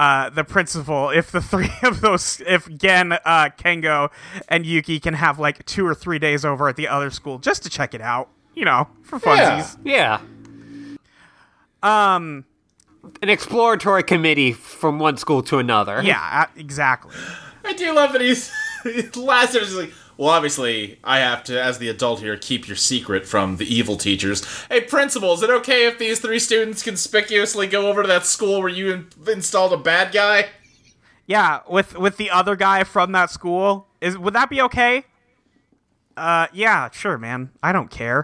uh, 0.01 0.31
the 0.31 0.43
principal 0.43 1.11
if 1.11 1.29
the 1.31 1.41
three 1.51 1.69
of 1.83 2.01
those, 2.01 2.41
if 2.47 2.67
Gen, 2.75 3.11
uh, 3.13 3.49
Kengo, 3.55 4.09
and 4.49 4.65
Yuki 4.65 4.99
can 4.99 5.13
have 5.13 5.37
like 5.37 5.63
two 5.67 5.85
or 5.85 5.93
three 5.93 6.17
days 6.17 6.43
over 6.43 6.67
at 6.67 6.75
the 6.75 6.87
other 6.87 7.11
school 7.11 7.37
just 7.37 7.61
to 7.63 7.69
check 7.69 7.93
it 7.93 8.01
out. 8.01 8.27
You 8.55 8.65
know, 8.65 8.87
for 9.03 9.19
funsies. 9.19 9.77
Yeah. 9.83 10.19
Yeah. 11.83 12.15
Um, 12.15 12.45
An 13.21 13.29
exploratory 13.29 14.03
committee 14.03 14.51
from 14.53 14.97
one 14.97 15.17
school 15.17 15.43
to 15.43 15.59
another. 15.59 16.01
yeah, 16.03 16.47
uh, 16.47 16.59
exactly. 16.59 17.15
I 17.63 17.73
do 17.73 17.93
love 17.93 18.11
that 18.13 18.21
he's 18.21 18.51
last 19.15 19.55
is 19.55 19.75
like, 19.75 19.93
well, 20.21 20.29
obviously, 20.29 20.99
I 21.03 21.17
have 21.17 21.43
to, 21.45 21.59
as 21.59 21.79
the 21.79 21.89
adult 21.89 22.19
here, 22.19 22.37
keep 22.37 22.67
your 22.67 22.77
secret 22.77 23.27
from 23.27 23.57
the 23.57 23.65
evil 23.65 23.97
teachers. 23.97 24.45
Hey, 24.69 24.81
principal, 24.81 25.33
is 25.33 25.41
it 25.41 25.49
okay 25.49 25.87
if 25.87 25.97
these 25.97 26.19
three 26.19 26.37
students 26.37 26.83
conspicuously 26.83 27.65
go 27.65 27.87
over 27.87 28.03
to 28.03 28.07
that 28.07 28.27
school 28.27 28.59
where 28.59 28.69
you 28.69 28.93
in- 28.93 29.07
installed 29.27 29.73
a 29.73 29.77
bad 29.77 30.11
guy? 30.13 30.49
Yeah, 31.25 31.61
with 31.67 31.97
with 31.97 32.17
the 32.17 32.29
other 32.29 32.55
guy 32.55 32.83
from 32.83 33.13
that 33.13 33.31
school, 33.31 33.87
is 33.99 34.15
would 34.15 34.35
that 34.35 34.51
be 34.51 34.61
okay? 34.61 35.05
Uh, 36.15 36.45
yeah, 36.53 36.91
sure, 36.91 37.17
man. 37.17 37.49
I 37.63 37.71
don't 37.71 37.89
care. 37.89 38.23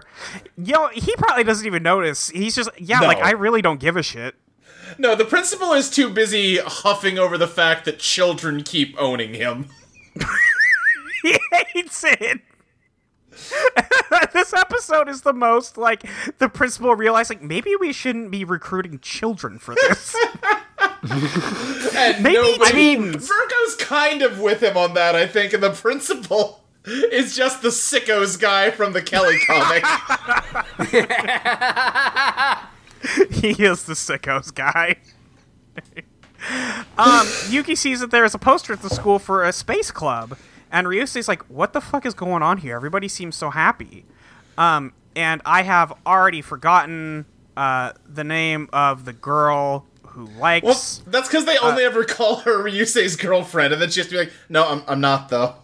Yo, 0.56 0.86
he 0.90 1.16
probably 1.16 1.42
doesn't 1.42 1.66
even 1.66 1.82
notice. 1.82 2.28
He's 2.28 2.54
just, 2.54 2.70
yeah, 2.78 3.00
No. 3.00 3.08
like 3.08 3.18
I 3.18 3.32
really 3.32 3.60
don't 3.60 3.80
give 3.80 3.96
a 3.96 4.04
shit. 4.04 4.36
No, 4.98 5.16
the 5.16 5.24
principal 5.24 5.72
is 5.72 5.90
too 5.90 6.10
busy 6.10 6.58
huffing 6.58 7.18
over 7.18 7.36
the 7.36 7.48
fact 7.48 7.86
that 7.86 7.98
children 7.98 8.62
keep 8.62 8.94
owning 9.00 9.34
him. 9.34 9.66
He 11.22 11.36
hates 11.72 12.04
it. 12.04 12.40
this 14.32 14.52
episode 14.52 15.08
is 15.08 15.22
the 15.22 15.32
most 15.32 15.76
like 15.78 16.02
the 16.38 16.48
principal 16.48 16.94
realizing 16.96 17.46
maybe 17.46 17.74
we 17.78 17.92
shouldn't 17.92 18.30
be 18.30 18.44
recruiting 18.44 18.98
children 19.00 19.58
for 19.58 19.74
this. 19.74 20.16
And 21.94 22.22
Maybe 22.22 22.34
nobody. 22.36 22.72
teens. 22.72 23.28
Virgo's 23.28 23.76
kind 23.78 24.22
of 24.22 24.40
with 24.40 24.62
him 24.62 24.76
on 24.76 24.94
that, 24.94 25.14
I 25.14 25.26
think, 25.26 25.52
and 25.52 25.62
the 25.62 25.70
principal 25.70 26.64
is 26.84 27.36
just 27.36 27.62
the 27.62 27.68
sickos 27.68 28.38
guy 28.38 28.70
from 28.70 28.92
the 28.92 29.02
Kelly 29.02 29.38
comic. 29.46 29.84
he 33.30 33.50
is 33.64 33.84
the 33.84 33.94
sickos 33.94 34.52
guy. 34.54 34.96
um, 36.98 37.26
Yuki 37.48 37.74
sees 37.74 38.00
that 38.00 38.10
there 38.10 38.24
is 38.24 38.34
a 38.34 38.38
poster 38.38 38.72
at 38.72 38.82
the 38.82 38.90
school 38.90 39.18
for 39.18 39.44
a 39.44 39.52
space 39.52 39.90
club, 39.90 40.36
and 40.70 40.86
Ryusei's 40.86 41.28
like, 41.28 41.42
"What 41.44 41.72
the 41.72 41.80
fuck 41.80 42.06
is 42.06 42.14
going 42.14 42.42
on 42.42 42.58
here? 42.58 42.76
Everybody 42.76 43.08
seems 43.08 43.36
so 43.36 43.50
happy." 43.50 44.04
Um, 44.56 44.92
and 45.14 45.40
I 45.44 45.62
have 45.62 45.92
already 46.06 46.42
forgotten 46.42 47.26
uh, 47.56 47.92
the 48.06 48.24
name 48.24 48.68
of 48.72 49.04
the 49.04 49.12
girl 49.12 49.86
who 50.06 50.26
likes. 50.26 50.64
well, 50.64 50.80
that's 51.06 51.28
because 51.28 51.44
they 51.44 51.58
only 51.58 51.84
ever 51.84 52.04
call 52.04 52.36
her 52.36 52.58
Ryusei's 52.64 53.16
girlfriend, 53.16 53.72
and 53.72 53.80
then 53.80 53.90
she 53.90 54.00
has 54.00 54.06
to 54.08 54.12
be 54.12 54.18
like, 54.18 54.32
no, 54.48 54.68
I'm, 54.68 54.82
I'm 54.86 55.00
not, 55.00 55.28
though. 55.28 55.54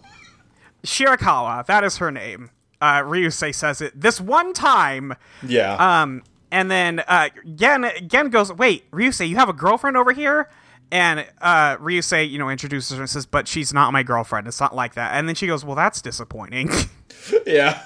Shirakawa, 0.84 1.66
that 1.66 1.82
is 1.84 1.96
her 1.96 2.10
name. 2.10 2.50
Uh, 2.80 3.00
Ryusei 3.00 3.54
says 3.54 3.80
it 3.80 3.98
this 3.98 4.20
one 4.20 4.52
time. 4.52 5.14
Yeah. 5.42 6.02
Um, 6.02 6.22
and 6.50 6.70
then 6.70 7.00
uh, 7.08 7.30
Gen 7.54 7.90
Gen 8.06 8.28
goes, 8.28 8.52
"Wait, 8.52 8.88
Ryusei, 8.90 9.28
you 9.28 9.36
have 9.36 9.48
a 9.48 9.54
girlfriend 9.54 9.96
over 9.96 10.12
here?" 10.12 10.48
And 10.94 11.26
uh, 11.40 11.76
Ryusei, 11.78 12.30
you 12.30 12.38
know, 12.38 12.48
introduces 12.48 12.96
her 12.96 13.02
and 13.02 13.10
says, 13.10 13.26
"But 13.26 13.48
she's 13.48 13.74
not 13.74 13.92
my 13.92 14.04
girlfriend. 14.04 14.46
It's 14.46 14.60
not 14.60 14.76
like 14.76 14.94
that." 14.94 15.16
And 15.16 15.26
then 15.26 15.34
she 15.34 15.48
goes, 15.48 15.64
"Well, 15.64 15.74
that's 15.74 16.00
disappointing." 16.00 16.70
yeah. 17.46 17.82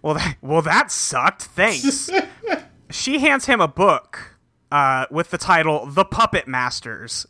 well, 0.00 0.14
that, 0.14 0.38
well, 0.40 0.62
that 0.62 0.90
sucked. 0.90 1.42
Thanks. 1.42 2.08
she 2.90 3.18
hands 3.18 3.44
him 3.44 3.60
a 3.60 3.68
book 3.68 4.38
uh, 4.72 5.04
with 5.10 5.28
the 5.28 5.36
title 5.36 5.84
"The 5.84 6.06
Puppet 6.06 6.48
Masters," 6.48 7.26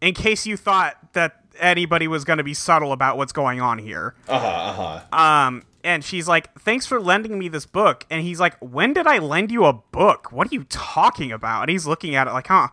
in 0.00 0.14
case 0.14 0.46
you 0.46 0.56
thought 0.56 1.14
that 1.14 1.40
anybody 1.58 2.06
was 2.06 2.24
going 2.24 2.38
to 2.38 2.44
be 2.44 2.54
subtle 2.54 2.92
about 2.92 3.16
what's 3.16 3.32
going 3.32 3.60
on 3.60 3.78
here. 3.78 4.14
Uh 4.28 4.38
huh, 4.38 4.46
uh 4.46 5.00
huh. 5.10 5.46
Um, 5.48 5.64
and 5.82 6.04
she's 6.04 6.28
like, 6.28 6.56
"Thanks 6.60 6.86
for 6.86 7.00
lending 7.00 7.40
me 7.40 7.48
this 7.48 7.66
book." 7.66 8.06
And 8.08 8.22
he's 8.22 8.38
like, 8.38 8.56
"When 8.60 8.92
did 8.92 9.08
I 9.08 9.18
lend 9.18 9.50
you 9.50 9.64
a 9.64 9.72
book? 9.72 10.30
What 10.30 10.52
are 10.52 10.54
you 10.54 10.62
talking 10.62 11.32
about?" 11.32 11.62
And 11.62 11.70
he's 11.70 11.88
looking 11.88 12.14
at 12.14 12.28
it 12.28 12.32
like, 12.32 12.46
"Huh, 12.46 12.68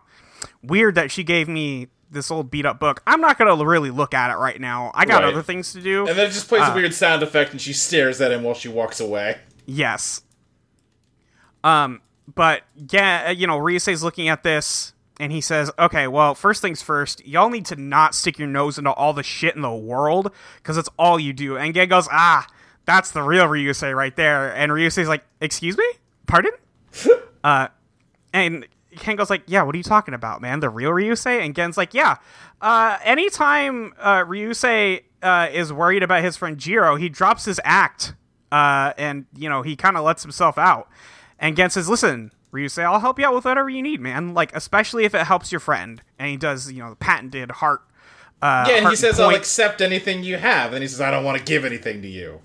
weird 0.62 0.94
that 0.96 1.10
she 1.10 1.24
gave 1.24 1.48
me 1.48 1.88
this 2.10 2.30
old 2.30 2.50
beat 2.50 2.64
up 2.64 2.80
book. 2.80 3.02
I'm 3.06 3.20
not 3.20 3.38
gonna 3.38 3.62
really 3.64 3.90
look 3.90 4.14
at 4.14 4.30
it 4.30 4.36
right 4.36 4.60
now. 4.60 4.90
I 4.94 5.04
got 5.04 5.22
Right. 5.22 5.32
other 5.32 5.42
things 5.42 5.72
to 5.74 5.80
do." 5.80 6.06
And 6.08 6.16
then 6.18 6.26
it 6.26 6.32
just 6.32 6.48
plays 6.48 6.62
Uh. 6.62 6.72
a 6.72 6.74
weird 6.74 6.94
sound 6.94 7.22
effect, 7.22 7.52
and 7.52 7.60
she 7.60 7.72
stares 7.72 8.20
at 8.20 8.32
him 8.32 8.42
while 8.44 8.54
she 8.54 8.68
walks 8.68 8.98
away. 9.00 9.38
Yes. 9.66 10.22
Um, 11.64 12.00
but 12.34 12.62
yeah, 12.90 13.30
you 13.30 13.46
know, 13.46 13.58
Ryusei's 13.58 14.02
looking 14.02 14.28
at 14.28 14.42
this 14.42 14.92
and 15.20 15.32
he 15.32 15.40
says, 15.40 15.70
"Okay, 15.78 16.06
well, 16.06 16.34
first 16.34 16.62
things 16.62 16.80
first, 16.80 17.26
y'all 17.26 17.50
need 17.50 17.66
to 17.66 17.76
not 17.76 18.14
stick 18.14 18.38
your 18.38 18.48
nose 18.48 18.78
into 18.78 18.92
all 18.92 19.12
the 19.12 19.22
shit 19.22 19.56
in 19.56 19.62
the 19.62 19.70
world 19.74 20.32
because 20.56 20.76
it's 20.78 20.88
all 20.98 21.18
you 21.18 21.32
do." 21.32 21.56
And 21.56 21.74
Gen 21.74 21.88
goes, 21.88 22.08
"Ah, 22.12 22.46
that's 22.86 23.10
the 23.10 23.22
real 23.22 23.46
Ryusei 23.46 23.94
right 23.94 24.14
there." 24.16 24.54
And 24.54 24.70
Ryusei's 24.72 25.08
like, 25.08 25.24
"Excuse 25.40 25.76
me, 25.76 25.84
pardon?" 26.26 26.52
uh, 27.44 27.68
and 28.32 28.66
Ken 29.00 29.16
goes 29.16 29.30
like, 29.30 29.42
"Yeah, 29.46 29.62
what 29.62 29.74
are 29.74 29.78
you 29.78 29.84
talking 29.84 30.14
about, 30.14 30.40
man? 30.42 30.60
The 30.60 30.68
real 30.70 30.90
Ryusei?" 30.90 31.44
And 31.44 31.54
Gen's 31.54 31.76
like, 31.76 31.94
"Yeah. 31.94 32.16
Uh, 32.60 32.98
anytime 33.04 33.92
uh, 33.98 34.24
Ryusei 34.24 35.02
uh, 35.22 35.48
is 35.52 35.72
worried 35.72 36.02
about 36.02 36.22
his 36.24 36.36
friend 36.36 36.58
Jiro, 36.58 36.96
he 36.96 37.08
drops 37.08 37.44
his 37.44 37.60
act, 37.64 38.14
uh, 38.52 38.92
and 38.98 39.26
you 39.36 39.48
know 39.48 39.62
he 39.62 39.76
kind 39.76 39.96
of 39.96 40.04
lets 40.04 40.22
himself 40.22 40.58
out." 40.58 40.88
And 41.38 41.56
Gen 41.56 41.70
says, 41.70 41.88
"Listen, 41.88 42.32
Ryusei, 42.52 42.84
I'll 42.84 43.00
help 43.00 43.18
you 43.18 43.26
out 43.26 43.34
with 43.34 43.44
whatever 43.44 43.68
you 43.70 43.82
need, 43.82 44.00
man. 44.00 44.34
Like 44.34 44.54
especially 44.54 45.04
if 45.04 45.14
it 45.14 45.26
helps 45.26 45.50
your 45.52 45.60
friend." 45.60 46.02
And 46.18 46.28
he 46.30 46.36
does, 46.36 46.70
you 46.72 46.82
know, 46.82 46.90
the 46.90 46.96
patented 46.96 47.50
heart. 47.52 47.82
Uh, 48.40 48.66
Yeah, 48.68 48.76
and 48.76 48.88
he 48.88 48.96
says, 48.96 49.18
I'll 49.18 49.34
accept 49.34 49.80
anything 49.80 50.22
you 50.22 50.36
have. 50.36 50.72
And 50.72 50.80
he 50.82 50.86
says, 50.88 51.00
I 51.00 51.10
don't 51.10 51.24
want 51.24 51.38
to 51.38 51.44
give 51.44 51.64
anything 51.64 52.02
to 52.02 52.08
you. 52.08 52.40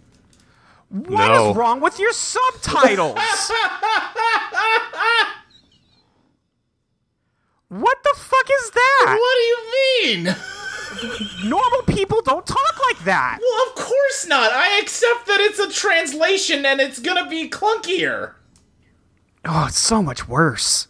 What 0.89 1.29
is 1.31 1.37
No. 1.37 1.53
wrong 1.53 1.81
with 1.81 1.99
your 1.99 2.11
subtitles? 2.13 3.17
what 7.81 7.97
the 8.03 8.13
fuck 8.17 8.47
is 8.61 8.71
that? 8.71 9.17
What 9.19 9.35
do 9.35 9.41
you 9.43 10.23
mean? 10.23 10.35
Normal 11.49 11.81
people 11.87 12.21
don't 12.21 12.45
talk 12.45 12.75
like 12.89 13.03
that. 13.05 13.39
Well, 13.41 13.67
of 13.69 13.75
course 13.75 14.27
not. 14.27 14.51
I 14.51 14.79
accept 14.79 15.25
that 15.27 15.39
it's 15.39 15.59
a 15.59 15.69
translation 15.71 16.65
and 16.65 16.79
it's 16.79 16.99
gonna 16.99 17.27
be 17.29 17.49
clunkier. 17.49 18.33
Oh, 19.45 19.65
it's 19.67 19.79
so 19.79 20.01
much 20.03 20.27
worse. 20.27 20.87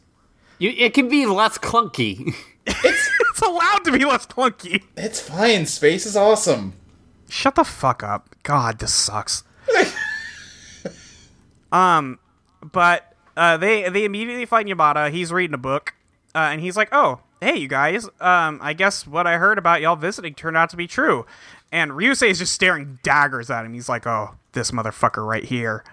You, 0.59 0.71
it 0.77 0.93
can 0.93 1.09
be 1.09 1.25
less 1.25 1.57
clunky. 1.57 2.33
It's 2.65 3.09
It's 3.31 3.41
allowed 3.41 3.83
to 3.85 3.91
be 3.91 4.05
less 4.05 4.25
clunky. 4.27 4.83
it's 4.95 5.19
fine. 5.19 5.65
Space 5.65 6.05
is 6.05 6.15
awesome. 6.15 6.73
Shut 7.27 7.55
the 7.55 7.63
fuck 7.65 8.03
up. 8.03 8.29
God, 8.43 8.77
this 8.79 8.93
sucks. 8.93 9.43
um, 11.71 12.19
but 12.61 13.13
uh, 13.35 13.57
they 13.57 13.89
they 13.89 14.05
immediately 14.05 14.45
find 14.45 14.69
Yamada. 14.69 15.11
He's 15.11 15.31
reading 15.33 15.55
a 15.55 15.57
book, 15.57 15.93
uh, 16.35 16.49
and 16.51 16.61
he's 16.61 16.77
like, 16.77 16.89
"Oh, 16.91 17.19
hey, 17.41 17.57
you 17.57 17.67
guys. 17.67 18.05
Um, 18.19 18.59
I 18.61 18.73
guess 18.73 19.05
what 19.05 19.27
I 19.27 19.37
heard 19.37 19.57
about 19.57 19.81
y'all 19.81 19.95
visiting 19.95 20.33
turned 20.33 20.57
out 20.57 20.69
to 20.71 20.77
be 20.77 20.87
true." 20.87 21.25
And 21.71 21.91
Ryusei 21.91 22.29
is 22.29 22.39
just 22.39 22.53
staring 22.53 22.99
daggers 23.03 23.49
at 23.49 23.65
him. 23.65 23.73
He's 23.73 23.89
like, 23.89 24.05
"Oh, 24.07 24.35
this 24.53 24.71
motherfucker 24.71 25.25
right 25.27 25.43
here." 25.43 25.83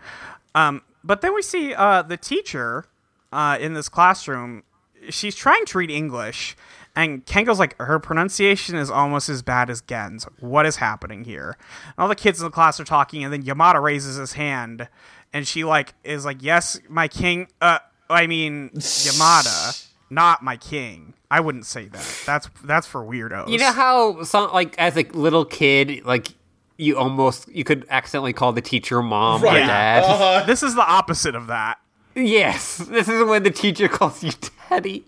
Um, 0.55 0.83
but 1.05 1.20
then 1.20 1.35
we 1.35 1.42
see 1.42 1.74
uh, 1.74 2.03
the 2.03 2.16
teacher 2.16 2.87
uh, 3.33 3.59
in 3.61 3.74
this 3.74 3.88
classroom. 3.88 4.64
She's 5.09 5.35
trying 5.35 5.64
to 5.66 5.79
read 5.79 5.90
English, 5.90 6.57
and 6.94 7.24
Kengo's 7.24 7.59
like, 7.59 7.79
her 7.79 7.98
pronunciation 7.98 8.76
is 8.76 8.90
almost 8.90 9.29
as 9.29 9.42
bad 9.42 9.70
as 9.70 9.81
Gen's. 9.81 10.24
What 10.40 10.66
is 10.66 10.76
happening 10.76 11.24
here? 11.24 11.57
And 11.87 11.94
all 11.98 12.09
the 12.09 12.14
kids 12.14 12.40
in 12.40 12.44
the 12.44 12.50
class 12.50 12.79
are 12.81 12.85
talking, 12.85 13.24
and 13.24 13.33
then 13.33 13.42
Yamada 13.42 13.83
raises 13.83 14.16
his 14.16 14.35
hand, 14.35 14.88
and 15.33 15.46
she 15.46 15.64
like 15.64 15.94
is 16.05 16.24
like, 16.24 16.42
"Yes, 16.42 16.79
my 16.88 17.09
king." 17.09 17.48
Uh, 17.61 17.79
I 18.11 18.26
mean 18.26 18.70
Yamada, 18.70 19.88
not 20.10 20.42
my 20.42 20.56
king. 20.56 21.14
I 21.30 21.40
wouldn't 21.40 21.66
say 21.66 21.86
that. 21.86 22.22
That's 22.26 22.48
that's 22.64 22.86
for 22.86 23.02
weirdos. 23.04 23.48
You 23.48 23.58
know 23.58 23.72
how 23.72 24.22
some 24.24 24.52
like 24.52 24.76
as 24.78 24.96
a 24.96 25.04
little 25.12 25.44
kid, 25.44 26.04
like 26.04 26.28
you 26.76 26.98
almost 26.98 27.48
you 27.48 27.62
could 27.64 27.86
accidentally 27.88 28.32
call 28.32 28.52
the 28.52 28.60
teacher 28.60 29.00
mom 29.02 29.42
or 29.44 29.52
dad. 29.52 30.02
Uh-huh. 30.02 30.42
this 30.46 30.62
is 30.62 30.74
the 30.74 30.84
opposite 30.84 31.34
of 31.36 31.46
that. 31.46 31.78
Yes, 32.16 32.78
this 32.78 33.08
is 33.08 33.24
when 33.24 33.44
the 33.44 33.52
teacher 33.52 33.86
calls 33.88 34.22
you 34.24 34.32
daddy. 34.68 35.04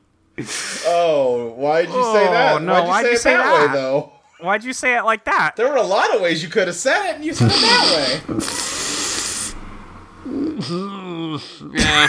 Oh, 0.87 1.53
why'd 1.57 1.89
you 1.89 1.93
say 1.95 2.29
Oh, 2.29 2.33
that? 2.33 2.63
no, 2.63 2.73
why'd 2.73 2.83
you 2.85 2.89
why'd 2.89 3.05
say 3.05 3.11
you 3.11 3.17
it 3.17 3.21
say 3.21 3.37
that, 3.37 3.43
that? 3.43 3.67
way, 3.67 3.73
though? 3.73 4.13
Why'd 4.41 4.65
you 4.65 4.73
say 4.73 4.97
it 4.97 5.03
like 5.03 5.25
that? 5.25 5.57
There 5.57 5.69
were 5.69 5.77
a 5.77 5.83
lot 5.83 6.15
of 6.15 6.23
ways 6.23 6.43
you 6.43 6.49
could 6.49 6.69
have 6.69 6.77
said 6.77 7.11
it, 7.11 7.17
and 7.17 7.25
you 7.25 7.35
said 7.35 7.51
it 7.53 7.61
that 7.61 8.29
way. 8.29 8.39
Yeah, 11.73 12.07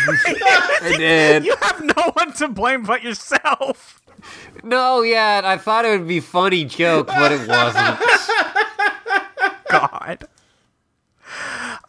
I 0.82 0.94
did. 0.98 1.46
You 1.46 1.56
have 1.62 1.82
no 1.96 2.12
one 2.14 2.34
to 2.34 2.48
blame 2.48 2.84
but 2.84 3.04
yourself. 3.04 4.02
No, 4.64 5.02
yeah, 5.02 5.42
I 5.44 5.58
thought 5.58 5.86
it 5.86 5.98
would 5.98 6.08
be 6.08 6.20
funny 6.20 6.66
joke, 6.66 7.08
but 7.08 7.32
it 7.32 7.48
wasn't. 7.48 8.00
God. 9.70 10.28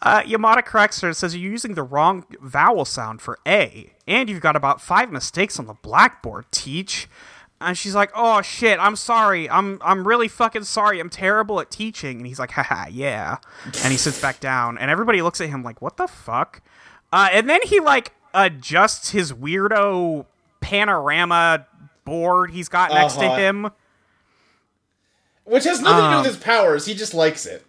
Uh, 0.02 0.22
Yamada 0.22 0.64
corrects 0.64 1.00
her 1.00 1.08
and 1.08 1.16
says 1.16 1.34
you're 1.36 1.50
using 1.50 1.74
the 1.74 1.82
wrong 1.82 2.24
vowel 2.40 2.84
sound 2.84 3.20
for 3.22 3.38
A, 3.46 3.92
and 4.06 4.28
you've 4.28 4.40
got 4.40 4.56
about 4.56 4.80
five 4.80 5.10
mistakes 5.10 5.58
on 5.58 5.66
the 5.66 5.74
blackboard, 5.74 6.46
teach. 6.50 7.08
And 7.60 7.78
she's 7.78 7.94
like, 7.94 8.10
"Oh 8.14 8.42
shit, 8.42 8.78
I'm 8.78 8.96
sorry. 8.96 9.48
I'm 9.48 9.78
I'm 9.82 10.06
really 10.06 10.28
fucking 10.28 10.64
sorry. 10.64 11.00
I'm 11.00 11.08
terrible 11.08 11.60
at 11.60 11.70
teaching." 11.70 12.18
And 12.18 12.26
he's 12.26 12.38
like, 12.38 12.50
"Haha, 12.50 12.86
yeah." 12.90 13.38
And 13.82 13.92
he 13.92 13.96
sits 13.96 14.20
back 14.20 14.40
down, 14.40 14.76
and 14.76 14.90
everybody 14.90 15.22
looks 15.22 15.40
at 15.40 15.48
him 15.48 15.62
like, 15.62 15.80
"What 15.80 15.96
the 15.96 16.06
fuck?" 16.06 16.60
Uh, 17.14 17.28
and 17.30 17.48
then 17.48 17.60
he 17.64 17.78
like 17.78 18.12
adjusts 18.34 19.10
his 19.10 19.32
weirdo 19.32 20.26
panorama 20.60 21.66
board 22.04 22.50
he's 22.50 22.68
got 22.68 22.90
next 22.90 23.14
to 23.14 23.24
Uh-huh. 23.26 23.36
him. 23.36 23.70
Which 25.44 25.64
has 25.64 25.80
nothing 25.80 25.96
to 25.96 26.00
do 26.02 26.06
Um, 26.16 26.22
with 26.22 26.34
his 26.34 26.42
powers. 26.42 26.86
He 26.86 26.94
just 26.94 27.14
likes 27.14 27.44
it. 27.46 27.64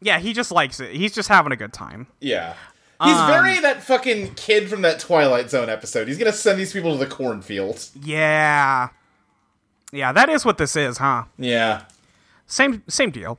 Yeah, 0.00 0.18
he 0.18 0.32
just 0.32 0.50
likes 0.50 0.80
it. 0.80 0.94
He's 0.94 1.12
just 1.12 1.28
having 1.28 1.52
a 1.52 1.56
good 1.56 1.72
time. 1.72 2.06
Yeah. 2.20 2.54
He's 3.02 3.14
Um, 3.16 3.28
very 3.30 3.60
that 3.60 3.82
fucking 3.82 4.34
kid 4.34 4.68
from 4.68 4.82
that 4.82 4.98
Twilight 4.98 5.50
Zone 5.50 5.68
episode. 5.68 6.08
He's 6.08 6.18
gonna 6.18 6.32
send 6.32 6.58
these 6.58 6.72
people 6.72 6.92
to 6.92 6.98
the 6.98 7.06
cornfield. 7.10 7.84
Yeah. 8.02 8.88
Yeah, 9.92 10.12
that 10.12 10.28
is 10.28 10.44
what 10.44 10.58
this 10.58 10.74
is, 10.74 10.98
huh? 10.98 11.24
Yeah. 11.38 11.82
Same 12.46 12.82
same 12.88 13.10
deal. 13.10 13.38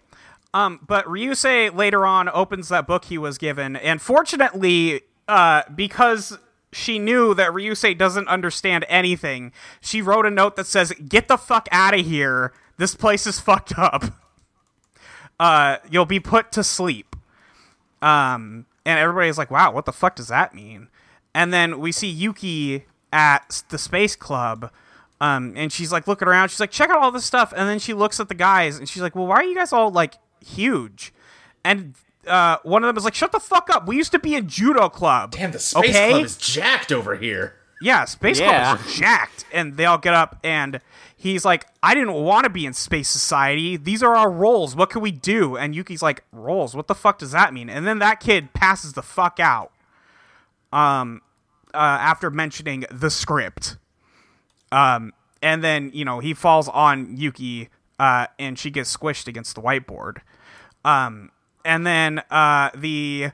Um, 0.54 0.80
but 0.88 1.06
Ryusei 1.06 1.76
later 1.76 2.06
on 2.06 2.30
opens 2.30 2.70
that 2.70 2.88
book 2.88 3.06
he 3.06 3.18
was 3.18 3.38
given, 3.38 3.76
and 3.76 4.02
fortunately, 4.02 5.02
uh, 5.30 5.64
because 5.74 6.38
she 6.72 7.00
knew 7.00 7.34
that 7.34 7.52
Ryusei 7.52 7.98
doesn't 7.98 8.28
understand 8.28 8.86
anything, 8.90 9.54
she 9.80 10.02
wrote 10.02 10.26
a 10.26 10.30
note 10.30 10.56
that 10.58 10.68
says, 10.68 10.92
"Get 11.08 11.28
the 11.28 11.38
fuck 11.38 11.70
out 11.72 11.98
of 11.98 12.06
here. 12.06 12.52
This 12.78 12.96
place 12.96 13.26
is 13.26 13.40
fucked 13.40 13.78
up. 13.78 14.06
Uh, 15.42 15.78
you'll 15.90 16.06
be 16.06 16.20
put 16.20 16.52
to 16.52 16.62
sleep." 16.62 17.16
Um, 18.02 18.66
and 18.86 19.00
everybody's 19.00 19.38
like, 19.38 19.50
"Wow, 19.50 19.72
what 19.72 19.86
the 19.86 19.94
fuck 19.94 20.18
does 20.18 20.28
that 20.28 20.54
mean?" 20.54 20.90
And 21.34 21.54
then 21.54 21.80
we 21.80 21.94
see 21.94 22.10
Yuki 22.10 22.84
at 23.14 23.64
the 23.70 23.78
space 23.78 24.18
club. 24.18 24.72
Um, 25.22 25.54
and 25.56 25.72
she's 25.72 25.92
like 25.92 26.08
looking 26.08 26.28
around. 26.28 26.50
She's 26.50 26.60
like, 26.60 26.72
check 26.72 26.90
out 26.90 27.00
all 27.00 27.12
this 27.12 27.26
stuff. 27.26 27.54
And 27.56 27.68
then 27.68 27.80
she 27.80 27.94
looks 27.94 28.20
at 28.20 28.30
the 28.30 28.36
guys 28.36 28.78
and 28.78 28.88
she's 28.88 29.02
like, 29.02 29.16
well, 29.16 29.28
why 29.28 29.36
are 29.36 29.44
you 29.44 29.56
guys 29.56 29.74
all 29.74 29.92
like 29.92 30.16
huge? 30.46 31.14
And 31.64 31.96
uh, 32.30 32.58
one 32.64 32.84
of 32.84 32.88
them 32.88 32.98
is 32.98 33.04
like, 33.04 33.16
shut 33.16 33.32
the 33.32 33.40
fuck 33.40 33.70
up. 33.70 33.88
We 33.88 33.98
used 33.98 34.12
to 34.12 34.20
be 34.20 34.36
a 34.36 34.42
judo 34.42 34.88
club. 34.90 35.32
Damn, 35.32 35.52
the 35.52 35.60
space 35.60 35.90
okay? 35.96 36.10
club 36.12 36.24
is 36.26 36.38
jacked 36.38 36.92
over 36.92 37.16
here. 37.16 37.56
Yeah, 37.82 38.06
space 38.06 38.40
Yeah. 38.40 38.76
clubs 38.76 38.88
are 38.88 38.92
jacked. 39.00 39.46
And 39.54 39.78
they 39.78 39.86
all 39.86 39.98
get 39.98 40.14
up 40.14 40.38
and 40.44 40.80
he's 41.16 41.46
like, 41.46 41.66
I 41.82 41.94
didn't 41.94 42.14
want 42.14 42.44
to 42.44 42.50
be 42.50 42.66
in 42.66 42.74
space 42.74 43.08
society. 43.10 43.78
These 43.78 44.04
are 44.04 44.16
our 44.16 44.30
roles. 44.32 44.76
What 44.76 44.90
can 44.90 45.02
we 45.02 45.12
do? 45.12 45.56
And 45.58 45.74
Yuki's 45.76 46.02
like, 46.02 46.24
roles? 46.32 46.76
What 46.76 46.88
the 46.88 46.96
fuck 46.96 47.18
does 47.20 47.32
that 47.32 47.54
mean? 47.54 47.70
And 47.70 47.88
then 47.88 48.00
that 48.00 48.20
kid 48.20 48.54
passes 48.54 48.94
the 48.94 49.02
fuck 49.02 49.40
out. 49.40 49.72
Um, 50.72 51.22
uh, 51.74 51.78
after 51.78 52.30
mentioning 52.30 52.86
the 52.92 53.10
script. 53.10 53.78
Um, 54.72 55.14
and 55.42 55.64
then 55.64 55.92
you 55.94 56.04
know 56.06 56.20
he 56.20 56.34
falls 56.34 56.68
on 56.68 57.16
Yuki, 57.18 57.70
uh, 58.00 58.28
and 58.38 58.58
she 58.60 58.70
gets 58.70 58.96
squished 58.96 59.28
against 59.28 59.56
the 59.56 59.62
whiteboard. 59.62 60.18
Um, 60.84 61.32
and 61.66 61.86
then 61.86 62.20
uh, 62.32 62.70
the 62.76 63.32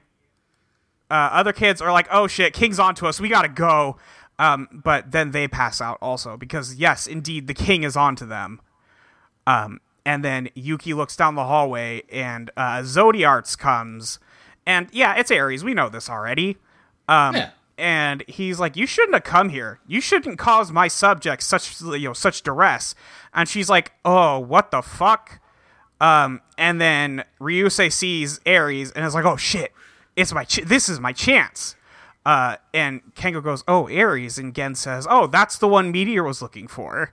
uh, 1.10 1.14
other 1.14 1.54
kids 1.54 1.82
are 1.82 1.92
like, 1.92 2.08
"Oh 2.12 2.28
shit, 2.28 2.54
King's 2.54 2.80
onto 2.80 3.06
us. 3.08 3.20
We 3.20 3.30
gotta 3.30 3.50
go." 3.50 3.98
Um, 4.38 4.68
but 4.72 5.12
then 5.12 5.32
they 5.32 5.48
pass 5.48 5.80
out 5.80 5.98
also 6.02 6.36
because 6.36 6.76
yes, 6.76 7.08
indeed, 7.08 7.48
the 7.48 7.54
king 7.54 7.84
is 7.84 7.96
onto 7.96 8.26
them. 8.26 8.60
Um, 9.48 9.80
and 10.06 10.24
then 10.24 10.50
Yuki 10.56 10.94
looks 10.94 11.16
down 11.16 11.36
the 11.36 11.46
hallway, 11.46 12.04
and 12.12 12.52
uh, 12.58 12.80
Zodiarts 12.80 13.58
comes, 13.58 14.20
and 14.66 14.88
yeah, 14.92 15.16
it's 15.16 15.32
Aries. 15.32 15.64
We 15.64 15.74
know 15.74 15.90
this 15.90 16.10
already. 16.10 16.58
Um, 17.08 17.36
Yeah. 17.36 17.50
and 17.78 18.24
he's 18.28 18.60
like, 18.60 18.76
"You 18.76 18.86
shouldn't 18.88 19.14
have 19.14 19.24
come 19.24 19.50
here. 19.50 19.80
You 19.88 20.02
shouldn't 20.02 20.38
cause 20.40 20.72
my 20.72 20.88
subjects 20.88 21.46
such 21.46 21.80
you 21.82 22.00
know 22.10 22.14
such 22.14 22.42
duress." 22.42 22.94
And 23.34 23.48
she's 23.48 23.70
like, 23.70 23.94
"Oh, 24.04 24.40
what 24.40 24.72
the 24.72 24.82
fuck?" 24.82 25.40
Um, 26.02 26.42
and 26.58 26.80
then 26.82 27.24
Ryusei 27.40 27.92
sees 27.92 28.40
Aries 28.46 28.92
and 28.92 29.06
is 29.06 29.14
like, 29.16 29.26
"Oh 29.26 29.38
shit, 29.38 29.72
it's 30.16 30.34
my 30.34 30.44
ch- 30.44 30.64
this 30.66 30.90
is 30.90 31.00
my 31.00 31.14
chance." 31.14 31.76
Uh, 32.26 32.58
and 32.74 33.02
Kengo 33.16 33.42
goes, 33.44 33.64
"Oh, 33.68 33.88
Aries," 33.88 34.38
and 34.38 34.54
Gen 34.54 34.76
says, 34.76 35.08
"Oh, 35.10 35.28
that's 35.28 35.58
the 35.58 35.68
one 35.68 35.92
Meteor 35.92 36.24
was 36.24 36.42
looking 36.42 36.68
for." 36.68 37.12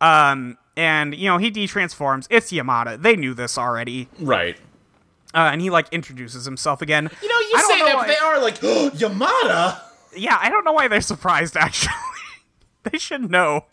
Um, 0.00 0.58
and 0.76 1.14
you 1.14 1.28
know 1.28 1.38
he 1.38 1.50
detransforms. 1.50 2.26
It's 2.30 2.52
Yamada. 2.52 3.00
They 3.00 3.16
knew 3.16 3.34
this 3.34 3.58
already. 3.58 4.08
Right. 4.18 4.56
Uh, 5.34 5.50
and 5.52 5.60
he 5.60 5.70
like 5.70 5.86
introduces 5.92 6.44
himself 6.44 6.82
again. 6.82 7.10
You 7.22 7.28
know, 7.28 7.38
you 7.38 7.52
I 7.56 7.62
say 7.62 7.78
know 7.78 7.84
that, 7.86 7.94
why- 7.96 8.06
but 8.06 8.08
they 8.08 8.16
are 8.18 8.40
like, 8.40 8.58
oh, 8.62 8.90
Yamada? 8.94 9.80
Yeah, 10.16 10.36
I 10.40 10.50
don't 10.50 10.64
know 10.64 10.72
why 10.72 10.88
they're 10.88 11.00
surprised. 11.00 11.56
Actually, 11.58 11.92
they 12.84 12.98
should 12.98 13.30
know. 13.30 13.66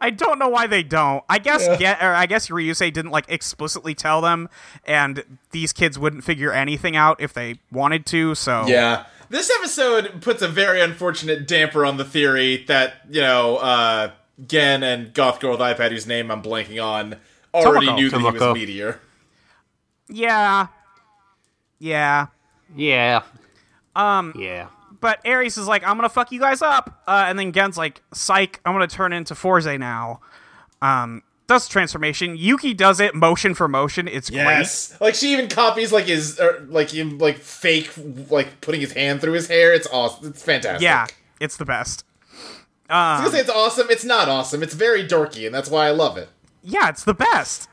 I 0.00 0.10
don't 0.10 0.38
know 0.38 0.48
why 0.48 0.66
they 0.66 0.82
don't. 0.82 1.22
I 1.28 1.38
guess 1.38 1.66
get 1.78 2.02
or 2.02 2.14
I 2.14 2.26
guess 2.26 2.48
Ryusei 2.48 2.92
didn't 2.92 3.10
like 3.10 3.26
explicitly 3.28 3.94
tell 3.94 4.20
them, 4.20 4.48
and 4.84 5.24
these 5.50 5.72
kids 5.72 5.98
wouldn't 5.98 6.24
figure 6.24 6.52
anything 6.52 6.96
out 6.96 7.20
if 7.20 7.32
they 7.32 7.56
wanted 7.72 8.06
to. 8.06 8.34
So 8.34 8.66
Yeah. 8.66 9.06
This 9.28 9.48
episode 9.60 10.22
puts 10.22 10.42
a 10.42 10.48
very 10.48 10.80
unfortunate 10.80 11.46
damper 11.46 11.86
on 11.86 11.98
the 11.98 12.04
theory 12.04 12.64
that, 12.66 12.94
you 13.08 13.20
know, 13.20 13.58
uh, 13.58 14.10
Gen 14.44 14.82
and 14.82 15.14
Goth 15.14 15.38
Girl 15.38 15.52
with 15.52 15.60
iPad, 15.60 15.90
whose 15.92 16.04
name 16.04 16.32
I'm 16.32 16.42
blanking 16.42 16.82
on, 16.84 17.14
already 17.54 17.86
Tomoko. 17.86 17.94
knew 17.94 18.10
that 18.10 18.18
he 18.20 18.24
was 18.26 18.34
Tomoko. 18.42 18.54
Meteor. 18.54 19.00
yeah, 20.08 20.66
yeah. 21.78 22.26
Yeah. 22.76 23.22
Um. 23.94 24.32
Yeah. 24.36 24.66
But 25.00 25.20
Aries 25.24 25.56
is 25.56 25.66
like, 25.66 25.82
I'm 25.84 25.96
gonna 25.96 26.08
fuck 26.08 26.30
you 26.32 26.40
guys 26.40 26.62
up, 26.62 27.02
uh, 27.06 27.24
and 27.26 27.38
then 27.38 27.52
Gen's 27.52 27.78
like, 27.78 28.02
psych, 28.12 28.60
I'm 28.64 28.74
gonna 28.74 28.86
turn 28.86 29.12
into 29.12 29.34
Fourze 29.34 29.78
now. 29.78 30.20
Um, 30.82 31.22
does 31.46 31.66
transformation. 31.66 32.36
Yuki 32.36 32.74
does 32.74 33.00
it 33.00 33.14
motion 33.14 33.54
for 33.54 33.66
motion. 33.66 34.06
It's 34.06 34.30
Yes. 34.30 34.96
Like, 35.00 35.14
she 35.16 35.32
even 35.32 35.48
copies, 35.48 35.90
like, 35.90 36.04
his, 36.04 36.38
er, 36.38 36.64
like, 36.68 36.90
him, 36.90 37.18
like, 37.18 37.38
fake, 37.38 37.90
like, 38.28 38.60
putting 38.60 38.80
his 38.80 38.92
hand 38.92 39.20
through 39.20 39.32
his 39.32 39.48
hair. 39.48 39.74
It's 39.74 39.88
awesome. 39.92 40.28
It's 40.28 40.44
fantastic. 40.44 40.82
Yeah, 40.82 41.06
it's 41.40 41.56
the 41.56 41.64
best. 41.64 42.04
I 42.88 43.14
was 43.14 43.20
gonna 43.22 43.32
say 43.32 43.40
it's 43.40 43.50
awesome. 43.50 43.86
It's 43.90 44.04
not 44.04 44.28
awesome. 44.28 44.62
It's 44.62 44.74
very 44.74 45.06
dorky, 45.06 45.46
and 45.46 45.54
that's 45.54 45.70
why 45.70 45.86
I 45.86 45.90
love 45.90 46.16
it. 46.18 46.28
Yeah, 46.62 46.88
it's 46.88 47.04
the 47.04 47.14
best. 47.14 47.69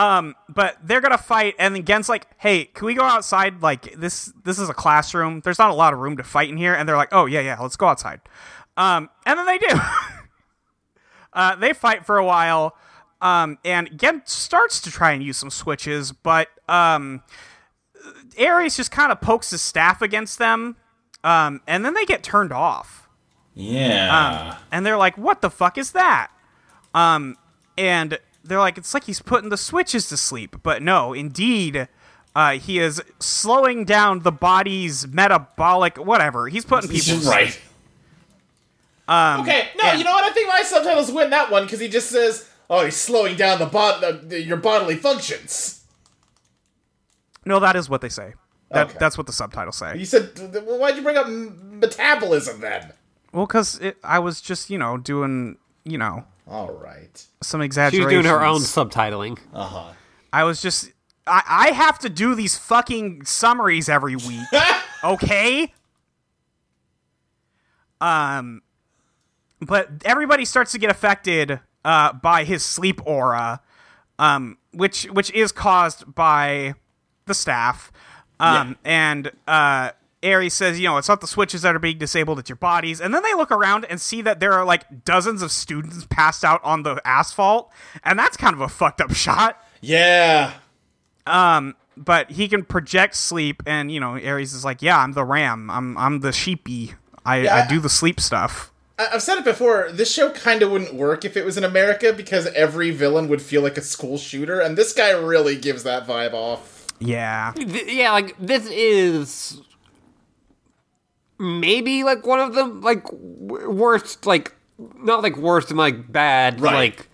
Um, 0.00 0.34
but 0.48 0.78
they're 0.82 1.02
gonna 1.02 1.18
fight, 1.18 1.54
and 1.58 1.74
then 1.74 1.84
Gen's 1.84 2.08
like, 2.08 2.26
"Hey, 2.38 2.64
can 2.64 2.86
we 2.86 2.94
go 2.94 3.02
outside? 3.02 3.60
Like 3.60 3.94
this, 3.96 4.32
this 4.44 4.58
is 4.58 4.68
a 4.70 4.74
classroom. 4.74 5.40
There's 5.44 5.58
not 5.58 5.70
a 5.70 5.74
lot 5.74 5.92
of 5.92 5.98
room 5.98 6.16
to 6.16 6.22
fight 6.22 6.48
in 6.48 6.56
here." 6.56 6.74
And 6.74 6.88
they're 6.88 6.96
like, 6.96 7.10
"Oh 7.12 7.26
yeah, 7.26 7.40
yeah, 7.40 7.58
let's 7.60 7.76
go 7.76 7.86
outside." 7.86 8.20
Um, 8.78 9.10
and 9.26 9.38
then 9.38 9.44
they 9.44 9.58
do. 9.58 9.78
uh, 11.34 11.56
they 11.56 11.72
fight 11.74 12.06
for 12.06 12.16
a 12.16 12.24
while, 12.24 12.76
um, 13.20 13.58
and 13.64 13.90
Gen 13.98 14.22
starts 14.24 14.80
to 14.82 14.90
try 14.90 15.12
and 15.12 15.22
use 15.22 15.36
some 15.36 15.50
switches, 15.50 16.12
but 16.12 16.48
um, 16.68 17.22
Aries 18.38 18.76
just 18.76 18.90
kind 18.90 19.12
of 19.12 19.20
pokes 19.20 19.50
his 19.50 19.60
staff 19.60 20.00
against 20.00 20.38
them, 20.38 20.76
um, 21.24 21.60
and 21.66 21.84
then 21.84 21.92
they 21.94 22.06
get 22.06 22.22
turned 22.22 22.52
off 22.52 23.06
Yeah. 23.54 24.56
and 24.72 24.86
they're 24.86 24.96
like, 24.96 25.18
"What 25.18 25.42
the 25.42 25.50
fuck 25.50 25.76
is 25.76 25.92
that?" 25.92 26.30
Um, 26.94 27.36
and 27.76 28.18
they're 28.44 28.58
like, 28.58 28.78
"It's 28.78 28.94
like 28.94 29.04
he's 29.04 29.20
putting 29.22 29.50
the 29.50 29.56
switches 29.56 30.08
to 30.08 30.16
sleep." 30.16 30.56
But 30.62 30.82
no, 30.82 31.12
indeed, 31.12 31.88
uh, 32.34 32.52
he 32.52 32.78
is 32.78 33.02
slowing 33.18 33.84
down 33.84 34.20
the 34.20 34.32
body's 34.32 35.06
metabolic 35.08 35.96
whatever. 35.98 36.48
He's 36.48 36.64
putting 36.64 36.90
people 36.90 37.18
right. 37.30 37.58
Um, 39.08 39.40
okay, 39.42 39.68
no, 39.82 39.90
and- 39.90 39.98
you 39.98 40.04
know 40.04 40.12
what? 40.12 40.24
I 40.24 40.30
think 40.32 40.48
my 40.48 40.62
subtitles 40.62 41.10
win 41.10 41.30
that 41.30 41.50
one 41.50 41.64
because 41.64 41.80
he 41.80 41.88
just 41.88 42.08
says, 42.10 42.48
"Oh, 42.68 42.84
he's 42.84 42.96
slowing 42.96 43.36
down 43.36 43.58
the 43.58 43.66
bod- 43.66 44.00
the, 44.00 44.12
the, 44.26 44.40
your 44.40 44.56
bodily 44.56 44.96
functions." 44.96 45.82
No, 47.44 47.58
that 47.58 47.74
is 47.74 47.88
what 47.88 48.00
they 48.02 48.08
say. 48.08 48.34
That, 48.70 48.88
Okay. 48.90 48.98
That's 49.00 49.18
what 49.18 49.26
the 49.26 49.32
subtitles 49.32 49.76
say. 49.76 49.96
You 49.98 50.04
said, 50.04 50.30
well, 50.64 50.78
"Why'd 50.78 50.94
you 50.96 51.02
bring 51.02 51.16
up 51.16 51.26
metabolism 51.28 52.60
then?" 52.60 52.92
Well, 53.32 53.46
because 53.46 53.80
I 54.04 54.18
was 54.20 54.40
just, 54.40 54.70
you 54.70 54.78
know, 54.78 54.96
doing, 54.96 55.56
you 55.84 55.98
know, 55.98 56.24
All 56.46 56.72
right. 56.72 57.26
some 57.42 57.62
She 57.62 57.70
She's 57.70 58.06
doing 58.06 58.24
her 58.24 58.44
own 58.44 58.60
subtitling. 58.60 59.38
Uh 59.52 59.64
huh. 59.64 59.92
I 60.32 60.44
was 60.44 60.62
just. 60.62 60.92
I, 61.26 61.42
I 61.46 61.70
have 61.72 61.98
to 62.00 62.08
do 62.08 62.34
these 62.34 62.56
fucking 62.56 63.24
summaries 63.24 63.88
every 63.88 64.16
week. 64.16 64.46
okay? 65.04 65.72
Um, 68.00 68.62
but 69.60 69.90
everybody 70.04 70.44
starts 70.44 70.72
to 70.72 70.78
get 70.78 70.90
affected 70.90 71.60
uh, 71.84 72.14
by 72.14 72.44
his 72.44 72.64
sleep 72.64 73.00
aura, 73.04 73.60
um, 74.18 74.58
which 74.72 75.04
which 75.04 75.30
is 75.32 75.52
caused 75.52 76.14
by 76.14 76.74
the 77.26 77.34
staff. 77.34 77.92
Um, 78.40 78.78
and 78.86 79.30
uh, 79.46 79.90
Aries 80.22 80.54
says, 80.54 80.78
you 80.78 80.86
know, 80.88 80.98
it's 80.98 81.08
not 81.08 81.20
the 81.20 81.26
switches 81.26 81.62
that 81.62 81.74
are 81.74 81.78
being 81.78 81.98
disabled; 81.98 82.38
it's 82.38 82.48
your 82.48 82.56
bodies. 82.56 83.00
And 83.00 83.14
then 83.14 83.22
they 83.22 83.34
look 83.34 83.50
around 83.50 83.84
and 83.86 84.00
see 84.00 84.20
that 84.22 84.38
there 84.40 84.52
are 84.52 84.64
like 84.64 85.04
dozens 85.04 85.40
of 85.42 85.50
students 85.50 86.06
passed 86.10 86.44
out 86.44 86.60
on 86.62 86.82
the 86.82 87.00
asphalt, 87.04 87.70
and 88.04 88.18
that's 88.18 88.36
kind 88.36 88.54
of 88.54 88.60
a 88.60 88.68
fucked 88.68 89.00
up 89.00 89.10
shot. 89.14 89.62
Yeah. 89.80 90.52
Um, 91.26 91.74
but 91.96 92.30
he 92.30 92.48
can 92.48 92.64
project 92.64 93.14
sleep, 93.16 93.62
and 93.66 93.90
you 93.90 94.00
know, 94.00 94.14
Aries 94.16 94.52
is 94.54 94.64
like, 94.64 94.82
yeah, 94.82 94.98
I'm 94.98 95.12
the 95.12 95.24
ram. 95.24 95.70
I'm 95.70 95.96
I'm 95.96 96.20
the 96.20 96.32
sheepy. 96.32 96.94
I, 97.24 97.40
Yeah. 97.42 97.54
I 97.56 97.66
do 97.68 97.80
the 97.80 97.88
sleep 97.90 98.18
stuff. 98.20 98.72
I- 98.98 99.08
I've 99.14 99.22
said 99.22 99.38
it 99.38 99.44
before. 99.44 99.90
This 99.92 100.12
show 100.12 100.30
kind 100.30 100.62
of 100.62 100.70
wouldn't 100.70 100.94
work 100.94 101.24
if 101.24 101.36
it 101.36 101.44
was 101.44 101.56
in 101.58 101.64
America 101.64 102.12
because 102.12 102.46
every 102.48 102.90
villain 102.90 103.28
would 103.28 103.40
feel 103.42 103.62
like 103.62 103.76
a 103.78 103.82
school 103.82 104.18
shooter, 104.18 104.60
and 104.60 104.76
this 104.76 104.92
guy 104.92 105.10
really 105.10 105.56
gives 105.56 105.82
that 105.84 106.06
vibe 106.06 106.32
off. 106.34 106.86
Yeah. 106.98 107.52
Th- 107.56 107.86
yeah, 107.90 108.12
like 108.12 108.34
this 108.38 108.66
is 108.66 109.60
maybe 111.40 112.04
like 112.04 112.26
one 112.26 112.38
of 112.38 112.54
the 112.54 112.64
like 112.64 113.10
worst, 113.12 114.26
like 114.26 114.54
not 114.98 115.22
like 115.22 115.36
worst 115.36 115.70
in 115.70 115.76
like 115.76 116.10
bad 116.12 116.60
Right. 116.60 116.74
like 116.74 117.08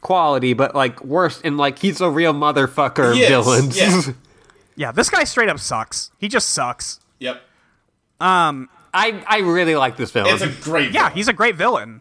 quality, 0.00 0.54
but 0.54 0.74
like 0.74 1.04
worst 1.04 1.42
in 1.44 1.56
like 1.56 1.78
he's 1.78 2.00
a 2.00 2.08
real 2.08 2.32
motherfucker 2.32 3.16
Yes, 3.16 3.28
villains. 3.28 3.76
yeah. 3.78 4.02
Yeah, 4.74 4.90
this 4.90 5.10
guy 5.10 5.24
straight 5.24 5.50
up 5.50 5.58
sucks. 5.58 6.10
He 6.16 6.28
just 6.28 6.48
sucks. 6.48 6.98
Yep. 7.18 7.42
Um, 8.20 8.70
I 8.94 9.22
I 9.28 9.38
really 9.40 9.76
like 9.76 9.98
this 9.98 10.10
villain. 10.10 10.32
It's 10.32 10.42
a 10.42 10.48
great. 10.48 10.92
Yeah, 10.92 11.02
villain. 11.02 11.12
he's 11.16 11.28
a 11.28 11.34
great 11.34 11.56
villain. 11.56 12.00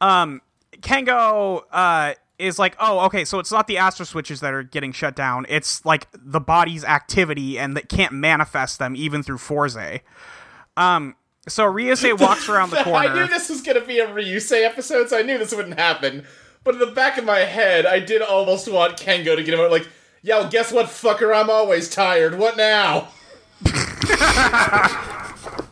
Um, 0.00 0.42
Kengo 0.80 1.62
uh 1.72 2.12
is 2.38 2.58
like, 2.58 2.76
oh, 2.80 3.06
okay, 3.06 3.24
so 3.24 3.38
it's 3.38 3.50
not 3.52 3.68
the 3.68 3.78
astro 3.78 4.04
switches 4.04 4.40
that 4.40 4.52
are 4.52 4.62
getting 4.64 4.90
shut 4.92 5.14
down. 5.16 5.46
It's 5.48 5.84
like 5.86 6.08
the 6.12 6.40
body's 6.40 6.84
activity 6.84 7.58
and 7.58 7.76
that 7.76 7.88
can't 7.88 8.12
manifest 8.12 8.78
them 8.78 8.94
even 8.96 9.22
through 9.22 9.38
Fourze. 9.38 10.00
Um, 10.76 11.16
so 11.48 11.64
Ryusei 11.64 12.18
walks 12.18 12.48
around 12.48 12.70
the 12.70 12.82
corner. 12.84 13.08
I 13.10 13.14
knew 13.14 13.26
this 13.26 13.48
was 13.48 13.62
gonna 13.62 13.80
be 13.80 13.98
a 13.98 14.06
Ryusei 14.06 14.64
episode, 14.64 15.08
so 15.08 15.18
I 15.18 15.22
knew 15.22 15.38
this 15.38 15.54
wouldn't 15.54 15.78
happen. 15.78 16.24
But 16.64 16.74
in 16.74 16.80
the 16.80 16.86
back 16.86 17.18
of 17.18 17.24
my 17.24 17.40
head, 17.40 17.86
I 17.86 17.98
did 17.98 18.22
almost 18.22 18.70
want 18.70 18.96
Kengo 18.96 19.34
to 19.34 19.42
get 19.42 19.54
him 19.54 19.60
out 19.60 19.70
like, 19.70 19.88
"Yo, 20.22 20.48
guess 20.48 20.72
what, 20.72 20.86
fucker? 20.86 21.34
I'm 21.34 21.50
always 21.50 21.90
tired. 21.90 22.38
What 22.38 22.56
now?" 22.56 23.08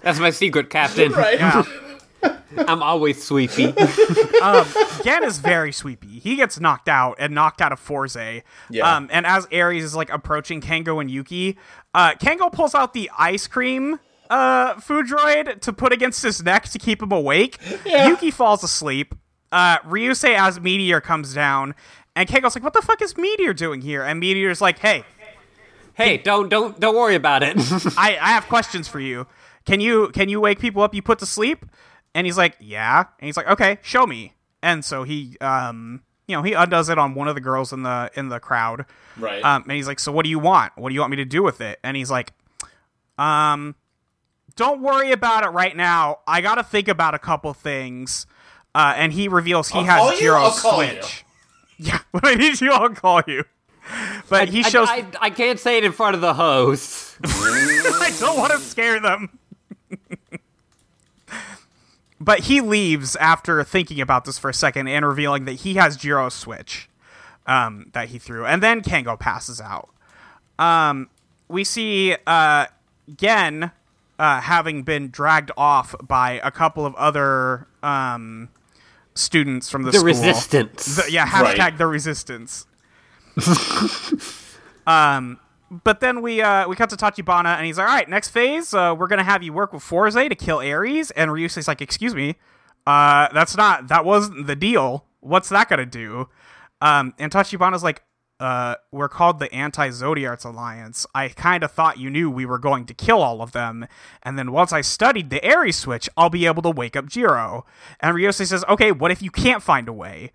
That's 0.03 0.18
my 0.18 0.30
secret, 0.30 0.70
Captain. 0.70 1.12
Right? 1.12 1.38
Yeah. 1.38 1.64
I'm 2.66 2.82
always 2.82 3.22
sweepy. 3.22 3.72
Gen 5.05 5.24
is 5.24 5.38
very 5.38 5.72
sweepy. 5.72 6.18
He 6.18 6.34
gets 6.36 6.59
knocked 6.59 6.88
out 6.88 7.16
and 7.18 7.34
knocked 7.34 7.61
out 7.61 7.70
of 7.72 7.78
Fourze. 7.78 8.42
Yeah. 8.68 8.96
Um, 8.96 9.09
and 9.12 9.24
as 9.24 9.46
Aries 9.53 9.84
is 9.84 9.94
like 9.94 10.11
approaching 10.12 10.61
Kengo 10.61 11.01
and 11.01 11.09
Yuki, 11.11 11.57
uh, 11.94 12.14
Kengo 12.14 12.51
pulls 12.53 12.74
out 12.74 12.92
the 12.92 13.09
ice 13.16 13.46
cream 13.46 14.01
uh, 14.31 14.81
food 14.81 15.07
droid 15.07 15.61
to 15.61 15.72
put 15.72 15.93
against 15.93 16.22
his 16.22 16.43
neck 16.43 16.68
to 16.70 16.78
keep 16.78 17.03
him 17.03 17.12
awake. 17.12 17.59
Yuki 17.85 18.31
falls 18.31 18.64
asleep. 18.64 19.14
Uh, 19.53 19.78
Ryusei 19.81 20.35
as 20.39 20.61
Meteor 20.61 21.01
comes 21.01 21.35
down, 21.35 21.74
and 22.16 22.28
Kengo's 22.28 22.55
like, 22.55 22.64
"What 22.64 22.72
the 22.72 22.83
fuck 22.83 23.03
is 23.03 23.16
Meteor 23.16 23.53
doing 23.53 23.83
here?" 23.83 24.03
And 24.05 24.20
Meteor's 24.20 24.61
like, 24.61 24.78
"Hey, 24.78 25.05
hey, 25.95 26.16
don't 26.16 26.49
don't 26.49 26.78
don't 26.81 26.95
worry 26.97 27.14
about 27.14 27.43
it. 27.43 27.57
I, 27.97 28.18
I 28.20 28.28
have 28.31 28.47
questions 28.47 28.89
for 28.89 29.01
you. 29.01 29.26
Can 29.66 29.81
you 29.81 30.09
can 30.09 30.28
you 30.28 30.41
wake 30.41 30.59
people 30.59 30.83
up 30.83 30.95
you 30.95 31.03
put 31.03 31.18
to 31.20 31.26
sleep? 31.26 31.66
And 32.14 32.26
he's 32.26 32.37
like, 32.39 32.57
yeah. 32.59 33.05
And 33.18 33.26
he's 33.26 33.37
like, 33.37 33.47
okay, 33.49 33.78
show 33.83 34.07
me. 34.07 34.35
And 34.62 34.85
so 34.85 35.05
he 35.05 35.37
um 35.41 36.03
you 36.26 36.37
know 36.37 36.43
he 36.43 36.53
undoes 36.53 36.89
it 36.89 36.99
on 36.99 37.14
one 37.14 37.28
of 37.28 37.35
the 37.35 37.41
girls 37.41 37.72
in 37.72 37.83
the 37.83 38.11
in 38.14 38.28
the 38.28 38.41
crowd. 38.41 38.87
Right. 39.16 39.45
Um, 39.45 39.62
and 39.62 39.72
he's 39.72 39.87
like, 39.87 40.01
so 40.01 40.12
what 40.12 40.24
do 40.24 40.31
you 40.31 40.39
want? 40.39 40.72
What 40.76 40.89
do 40.89 40.95
you 40.95 41.01
want 41.01 41.11
me 41.11 41.16
to 41.18 41.24
do 41.24 41.43
with 41.43 41.61
it? 41.61 41.78
And 41.85 41.97
he's 41.97 42.11
like, 42.11 42.33
um, 43.18 43.74
don't 44.61 44.82
worry 44.82 45.11
about 45.11 45.42
it 45.42 45.48
right 45.48 45.74
now. 45.74 46.18
I 46.26 46.42
got 46.42 46.56
to 46.56 46.62
think 46.62 46.86
about 46.86 47.14
a 47.14 47.18
couple 47.18 47.54
things. 47.54 48.26
Uh, 48.74 48.92
and 48.94 49.11
he 49.11 49.26
reveals 49.26 49.70
he 49.70 49.78
I'll 49.78 49.84
has 49.86 49.98
call 49.98 50.20
you, 50.20 50.34
I'll 50.34 50.50
Jiro's 50.50 50.61
call 50.61 50.74
switch. 50.76 51.24
Yeah, 51.78 52.00
when 52.11 52.22
I 52.26 52.34
need 52.34 52.61
you, 52.61 52.70
I'll 52.70 52.90
call 52.90 53.22
you. 53.26 53.44
But 54.28 54.50
he 54.50 54.62
shows. 54.62 54.86
I, 54.86 54.96
I, 54.96 55.06
I 55.18 55.30
can't 55.30 55.58
say 55.58 55.78
it 55.78 55.84
in 55.84 55.92
front 55.92 56.14
of 56.14 56.20
the 56.20 56.34
host. 56.34 57.16
I 57.24 58.14
don't 58.20 58.36
want 58.36 58.52
to 58.52 58.58
scare 58.58 59.00
them. 59.00 59.38
but 62.20 62.40
he 62.40 62.61
leaves 62.61 63.16
after 63.16 63.64
thinking 63.64 63.98
about 63.98 64.26
this 64.26 64.38
for 64.38 64.50
a 64.50 64.54
second 64.54 64.88
and 64.88 65.06
revealing 65.06 65.46
that 65.46 65.54
he 65.54 65.74
has 65.76 65.96
Jiro's 65.96 66.34
switch 66.34 66.90
um, 67.46 67.86
that 67.94 68.08
he 68.08 68.18
threw. 68.18 68.44
And 68.44 68.62
then 68.62 68.82
Kengo 68.82 69.18
passes 69.18 69.58
out. 69.58 69.88
Um, 70.58 71.08
we 71.48 71.64
see 71.64 72.14
uh, 72.26 72.66
Gen 73.16 73.72
uh, 74.20 74.40
having 74.40 74.82
been 74.82 75.08
dragged 75.10 75.50
off 75.56 75.94
by 76.02 76.40
a 76.44 76.50
couple 76.50 76.84
of 76.84 76.94
other 76.96 77.66
um, 77.82 78.48
students 79.14 79.70
from 79.70 79.82
the, 79.84 79.90
The 79.92 79.98
school. 79.98 80.06
resistance. 80.06 80.96
The- 80.96 81.10
yeah, 81.10 81.26
hashtag 81.26 81.58
Right. 81.58 81.78
the 81.78 81.86
resistance. 81.86 82.66
um, 84.86 85.38
but 85.70 86.00
then 86.00 86.20
we 86.22 86.40
uh, 86.42 86.68
we 86.68 86.74
cut 86.76 86.90
to 86.90 86.96
Tachibana, 86.96 87.56
and 87.56 87.64
he's 87.66 87.78
like, 87.78 87.88
"All 87.88 87.94
right, 87.94 88.08
next 88.08 88.30
phase, 88.30 88.74
uh, 88.74 88.94
we're 88.98 89.06
gonna 89.06 89.22
have 89.24 89.42
you 89.42 89.52
work 89.52 89.72
with 89.72 89.82
Fourze 89.82 90.14
to 90.14 90.34
kill 90.34 90.60
Aries." 90.60 91.10
And 91.12 91.30
Ryusei's 91.30 91.68
like, 91.68 91.80
"Excuse 91.80 92.14
me, 92.14 92.36
uh, 92.86 93.28
that's 93.32 93.56
not 93.56 93.88
that 93.88 94.04
wasn't 94.04 94.46
the 94.46 94.56
deal. 94.56 95.06
What's 95.20 95.48
that 95.50 95.68
gonna 95.68 95.86
do?" 95.86 96.28
Um, 96.82 97.14
and 97.18 97.30
Tachibana's 97.30 97.82
like, 97.84 98.02
uh, 98.41 98.76
"We're 98.91 99.09
called 99.09 99.38
the 99.38 99.53
Anti 99.55 99.91
Zodiarts 99.91 100.45
Alliance. 100.45 101.07
I 101.14 101.28
kind 101.28 101.62
of 101.62 101.70
thought 101.70 101.99
you 101.99 102.11
knew 102.11 102.30
we 102.30 102.47
were 102.47 102.59
going 102.59 102.86
to 102.86 102.95
kill 102.95 103.22
all 103.22 103.43
of 103.43 103.53
them, 103.53 103.86
and 104.22 104.38
then 104.38 104.51
once 104.51 104.72
I 104.72 104.80
studied 104.80 105.30
the 105.30 105.45
Aries 105.45 105.76
switch, 105.76 106.09
I'll 106.16 106.30
be 106.30 106.47
able 106.47 106.62
to 106.62 106.70
wake 106.70 106.97
up 106.97 107.07
Jiro." 107.07 107.64
And 108.01 108.16
Ryusei 108.16 108.47
says, 108.47 108.64
"Okay, 108.68 108.91
what 108.91 109.11
if 109.11 109.22
you 109.22 109.30
can't 109.30 109.62
find 109.62 109.88
a 109.88 109.93
way?" 109.93 110.32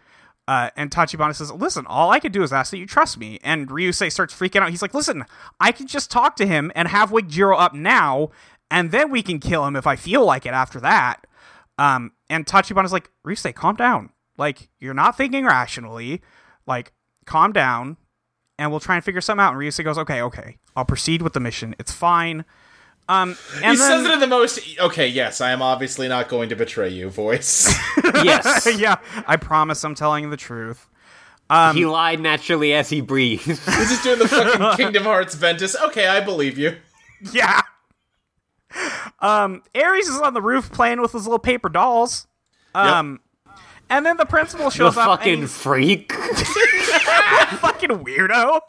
Uh, 0.47 0.70
and 0.78 0.91
Tachibana 0.91 1.36
says, 1.36 1.51
"Listen, 1.51 1.86
all 1.88 2.12
I 2.12 2.20
can 2.20 2.32
do 2.32 2.43
is 2.43 2.53
ask 2.53 2.72
that 2.72 2.78
you 2.78 2.86
trust 2.86 3.18
me." 3.18 3.39
And 3.43 3.68
Ryusei 3.68 4.12
starts 4.12 4.34
freaking 4.34 4.62
out. 4.62 4.70
He's 4.70 4.84
like, 4.84 4.93
"Listen, 4.93 5.26
I 5.60 5.72
can 5.72 5.88
just 5.88 6.12
talk 6.12 6.36
to 6.38 6.45
him 6.45 6.72
and 6.76 6.88
have 6.88 7.12
wake 7.12 7.28
Jiro 7.28 7.58
up 7.58 7.74
now, 7.74 8.30
and 8.70 8.91
then 8.91 9.10
we 9.10 9.24
can 9.24 9.39
kill 9.39 9.66
him 9.66 9.76
if 9.76 9.88
I 9.88 9.95
feel 9.95 10.24
like 10.24 10.45
it 10.45 10.53
after 10.53 10.80
that." 10.82 11.26
Um, 11.78 12.12
and 12.30 12.45
Tachibana's 12.45 12.93
like, 12.93 13.10
"Ryusei, 13.26 13.56
calm 13.56 13.76
down. 13.76 14.12
Like, 14.38 14.70
you're 14.80 14.93
not 14.93 15.18
thinking 15.18 15.45
rationally. 15.45 16.22
Like, 16.68 16.93
calm 17.26 17.51
down, 17.51 17.97
and 18.57 18.71
we'll 18.71 18.80
try 18.80 18.95
and 18.95 19.03
figure 19.03 19.21
something 19.21 19.43
out." 19.43 19.53
And 19.53 19.61
Ryusei 19.61 19.84
goes, 19.84 19.97
"Okay, 19.97 20.21
okay, 20.21 20.57
I'll 20.76 20.86
proceed 20.86 21.21
with 21.21 21.34
the 21.34 21.39
mission. 21.39 21.76
It's 21.80 21.91
fine." 21.91 22.45
Um, 23.07 23.38
and 23.55 23.71
he 23.71 23.78
then, 23.78 23.78
says 23.78 24.05
it 24.05 24.11
in 24.11 24.19
the 24.19 24.28
most 24.28 24.59
okay. 24.80 25.07
Yes, 25.07 25.39
I 25.39 25.51
am 25.51 25.61
obviously 25.61 26.07
not 26.07 26.28
going 26.28 26.49
to 26.49 26.55
betray 26.55 26.89
you. 26.89 27.09
Voice. 27.09 27.67
yes. 28.23 28.67
yeah, 28.78 28.95
I 29.28 29.38
promise 29.38 29.84
I'm 29.84 29.95
telling 29.95 30.23
you 30.23 30.30
the 30.30 30.38
truth. 30.38 30.89
he 31.73 31.86
lied 31.86 32.19
naturally 32.19 32.73
as 32.73 32.89
he 32.89 33.01
breathed. 33.01 33.43
He's 33.45 33.65
just 33.65 34.03
doing 34.03 34.19
the 34.19 34.28
fucking 34.28 34.78
Kingdom 34.78 35.03
Hearts 35.03 35.36
Ventus. 35.36 35.76
Okay, 35.76 36.07
I 36.07 36.21
believe 36.21 36.57
you. 36.57 36.78
Yeah. 37.32 37.61
Um, 39.19 39.63
Aries 39.73 40.07
is 40.07 40.19
on 40.19 40.34
the 40.34 40.41
roof 40.41 40.71
playing 40.71 41.01
with 41.01 41.11
his 41.11 41.26
little 41.26 41.39
paper 41.39 41.69
dolls. 41.69 42.28
Um, 42.73 43.21
and 43.96 44.06
then 44.06 44.18
the 44.18 44.26
principal 44.26 44.66
the 44.66 44.72
shows 44.76 44.98
up. 44.98 45.06
The 45.06 45.18
fucking 45.18 45.34
and 45.34 45.41
he's 45.43 45.58
freak. 45.58 46.12
fucking 46.14 47.91
weirdo. 47.91 48.60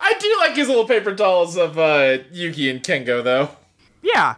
I 0.00 0.14
do 0.18 0.36
like 0.38 0.56
his 0.56 0.68
little 0.68 0.86
paper 0.86 1.12
dolls 1.12 1.56
of 1.56 1.78
uh, 1.78 2.18
Yuki 2.32 2.70
and 2.70 2.82
Kengo, 2.82 3.22
though. 3.22 3.50
Yeah. 4.02 4.36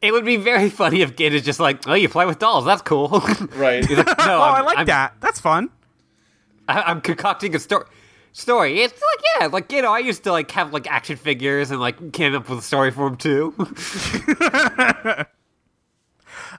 It 0.00 0.12
would 0.12 0.24
be 0.24 0.36
very 0.36 0.70
funny 0.70 1.02
if 1.02 1.16
Gid 1.16 1.34
is 1.34 1.42
just 1.42 1.58
like, 1.58 1.86
oh, 1.88 1.94
you 1.94 2.08
play 2.08 2.26
with 2.26 2.38
dolls. 2.38 2.64
That's 2.64 2.80
cool. 2.82 3.08
Right. 3.56 3.84
He's 3.84 3.98
like, 3.98 4.06
no, 4.06 4.14
Oh, 4.18 4.42
I'm, 4.42 4.54
I 4.54 4.60
like 4.60 4.78
I'm, 4.78 4.86
that. 4.86 5.14
That's 5.20 5.40
fun. 5.40 5.68
I, 6.68 6.82
I'm 6.82 7.00
concocting 7.00 7.54
a 7.56 7.58
story. 7.58 7.86
Story. 8.32 8.80
It's 8.80 8.92
like 8.92 9.24
yeah, 9.40 9.46
like 9.48 9.72
you 9.72 9.82
know, 9.82 9.92
I 9.92 9.98
used 9.98 10.22
to 10.22 10.30
like 10.30 10.48
have 10.52 10.72
like 10.72 10.88
action 10.88 11.16
figures 11.16 11.72
and 11.72 11.80
like 11.80 12.12
came 12.12 12.32
up 12.32 12.48
with 12.48 12.60
a 12.60 12.62
story 12.62 12.92
for 12.92 13.08
him 13.08 13.16
too. 13.16 13.52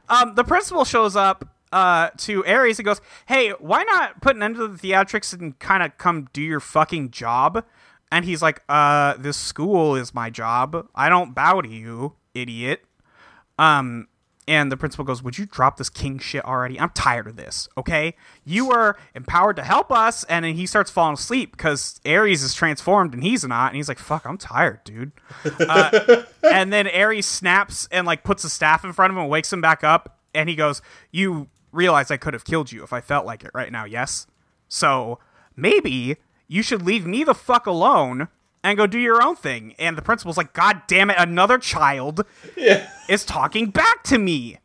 Um, 0.09 0.35
the 0.35 0.43
principal 0.43 0.83
shows 0.83 1.15
up 1.15 1.45
uh, 1.71 2.09
to 2.17 2.45
Aries 2.45 2.79
and 2.79 2.85
goes, 2.85 3.01
"Hey, 3.27 3.51
why 3.59 3.83
not 3.83 4.21
put 4.21 4.35
an 4.35 4.43
end 4.43 4.55
to 4.55 4.67
the 4.67 4.77
theatrics 4.77 5.33
and 5.37 5.57
kind 5.59 5.83
of 5.83 5.97
come 5.97 6.27
do 6.33 6.41
your 6.41 6.59
fucking 6.59 7.11
job?" 7.11 7.63
And 8.11 8.25
he's 8.25 8.41
like, 8.41 8.61
"Uh, 8.67 9.15
this 9.17 9.37
school 9.37 9.95
is 9.95 10.13
my 10.13 10.29
job. 10.29 10.87
I 10.95 11.07
don't 11.09 11.33
bow 11.33 11.61
to 11.61 11.69
you, 11.69 12.15
idiot." 12.33 12.83
Um, 13.57 14.07
and 14.47 14.71
the 14.71 14.75
principal 14.75 15.05
goes, 15.05 15.21
"Would 15.23 15.37
you 15.37 15.45
drop 15.45 15.77
this 15.77 15.89
king 15.89 16.17
shit 16.19 16.43
already? 16.43 16.79
I'm 16.79 16.89
tired 16.89 17.27
of 17.27 17.35
this. 17.35 17.69
Okay, 17.77 18.15
you 18.43 18.67
were 18.67 18.97
empowered 19.13 19.55
to 19.57 19.63
help 19.63 19.91
us." 19.91 20.23
And 20.25 20.43
then 20.43 20.55
he 20.55 20.65
starts 20.65 20.89
falling 20.91 21.13
asleep 21.13 21.51
because 21.51 22.01
Aries 22.03 22.41
is 22.43 22.53
transformed 22.53 23.13
and 23.13 23.23
he's 23.23 23.45
not. 23.45 23.67
And 23.67 23.77
he's 23.77 23.87
like, 23.87 23.99
"Fuck, 23.99 24.25
I'm 24.25 24.37
tired, 24.37 24.83
dude." 24.83 25.11
Uh, 25.59 26.23
and 26.51 26.73
then 26.73 26.87
Aries 26.87 27.27
snaps 27.27 27.87
and 27.91 28.05
like 28.07 28.23
puts 28.23 28.43
a 28.43 28.49
staff 28.49 28.83
in 28.83 28.91
front 28.93 29.11
of 29.11 29.15
him 29.17 29.21
and 29.21 29.29
wakes 29.31 29.53
him 29.53 29.61
back 29.61 29.83
up. 29.83 30.17
and 30.33 30.49
he 30.49 30.55
goes, 30.55 30.81
"You 31.11 31.47
realize 31.71 32.11
I 32.11 32.17
could 32.17 32.33
have 32.33 32.45
killed 32.45 32.71
you 32.71 32.83
if 32.83 32.93
I 32.93 33.01
felt 33.01 33.25
like 33.25 33.43
it 33.43 33.51
right 33.53 33.71
now, 33.71 33.85
yes? 33.85 34.27
So 34.67 35.19
maybe 35.55 36.17
you 36.47 36.61
should 36.63 36.81
leave 36.81 37.05
me 37.05 37.23
the 37.23 37.35
fuck 37.35 37.65
alone." 37.65 38.27
And 38.63 38.77
go 38.77 38.85
do 38.85 38.99
your 38.99 39.23
own 39.23 39.35
thing. 39.35 39.73
And 39.79 39.97
the 39.97 40.03
principal's 40.03 40.37
like, 40.37 40.53
God 40.53 40.83
damn 40.85 41.09
it, 41.09 41.15
another 41.17 41.57
child 41.57 42.23
Yeah. 42.55 42.87
is 43.09 43.25
talking 43.25 43.71
back 43.71 44.03
to 44.03 44.19
me. 44.19 44.59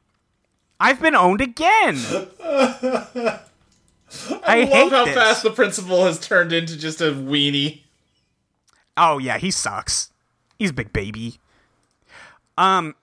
I've 0.78 1.00
been 1.00 1.14
owned 1.14 1.40
again. 1.40 1.96
I, 2.44 3.40
I 4.44 4.64
hate 4.66 4.82
love 4.82 4.92
how 4.92 5.04
this. 5.07 5.14
fast 5.14 5.42
the 5.42 5.50
principal 5.50 6.04
has 6.04 6.20
turned 6.20 6.52
into 6.52 6.76
just 6.76 7.00
a 7.00 7.04
weenie. 7.12 7.80
Oh 8.98 9.16
yeah, 9.16 9.38
he 9.38 9.50
sucks. 9.50 10.11
He's 10.59 10.70
a 10.70 10.74
big 10.74 10.92
baby. 10.92 11.38
Um 12.59 12.94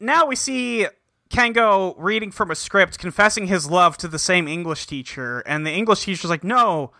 now 0.00 0.26
we 0.26 0.34
see 0.34 0.86
Kengo 1.32 1.94
reading 1.96 2.30
from 2.30 2.50
a 2.50 2.54
script 2.54 2.98
confessing 2.98 3.46
his 3.46 3.68
love 3.68 3.96
to 3.98 4.06
the 4.06 4.18
same 4.18 4.46
English 4.46 4.86
teacher 4.86 5.40
and 5.46 5.66
the 5.66 5.70
English 5.72 6.04
teacher's 6.04 6.28
like, 6.28 6.44
"No, 6.44 6.92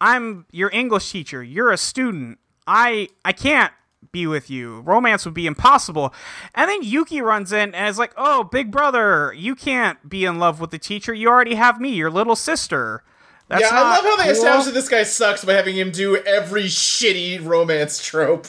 I'm 0.00 0.44
your 0.52 0.70
English 0.72 1.10
teacher. 1.10 1.42
You're 1.42 1.72
a 1.72 1.78
student. 1.78 2.38
I 2.66 3.08
I 3.24 3.32
can't 3.32 3.72
be 4.12 4.26
with 4.26 4.50
you. 4.50 4.80
Romance 4.82 5.24
would 5.24 5.34
be 5.34 5.46
impossible." 5.46 6.14
And 6.54 6.68
then 6.68 6.82
Yuki 6.82 7.22
runs 7.22 7.52
in 7.52 7.74
and 7.74 7.88
is 7.88 7.98
like, 7.98 8.12
"Oh, 8.18 8.44
big 8.44 8.70
brother, 8.70 9.32
you 9.34 9.54
can't 9.54 10.08
be 10.08 10.26
in 10.26 10.38
love 10.38 10.60
with 10.60 10.70
the 10.70 10.78
teacher. 10.78 11.14
You 11.14 11.28
already 11.28 11.54
have 11.54 11.80
me, 11.80 11.90
your 11.90 12.10
little 12.10 12.36
sister." 12.36 13.02
That's 13.48 13.62
yeah, 13.62 13.70
I 13.72 13.80
love 13.80 14.04
how 14.04 14.16
they 14.16 14.24
cool." 14.24 14.32
established 14.32 14.66
that 14.66 14.74
this 14.74 14.88
guy 14.90 15.04
sucks 15.04 15.42
by 15.44 15.54
having 15.54 15.76
him 15.76 15.90
do 15.90 16.16
every 16.18 16.64
shitty 16.64 17.44
romance 17.44 18.04
trope. 18.04 18.46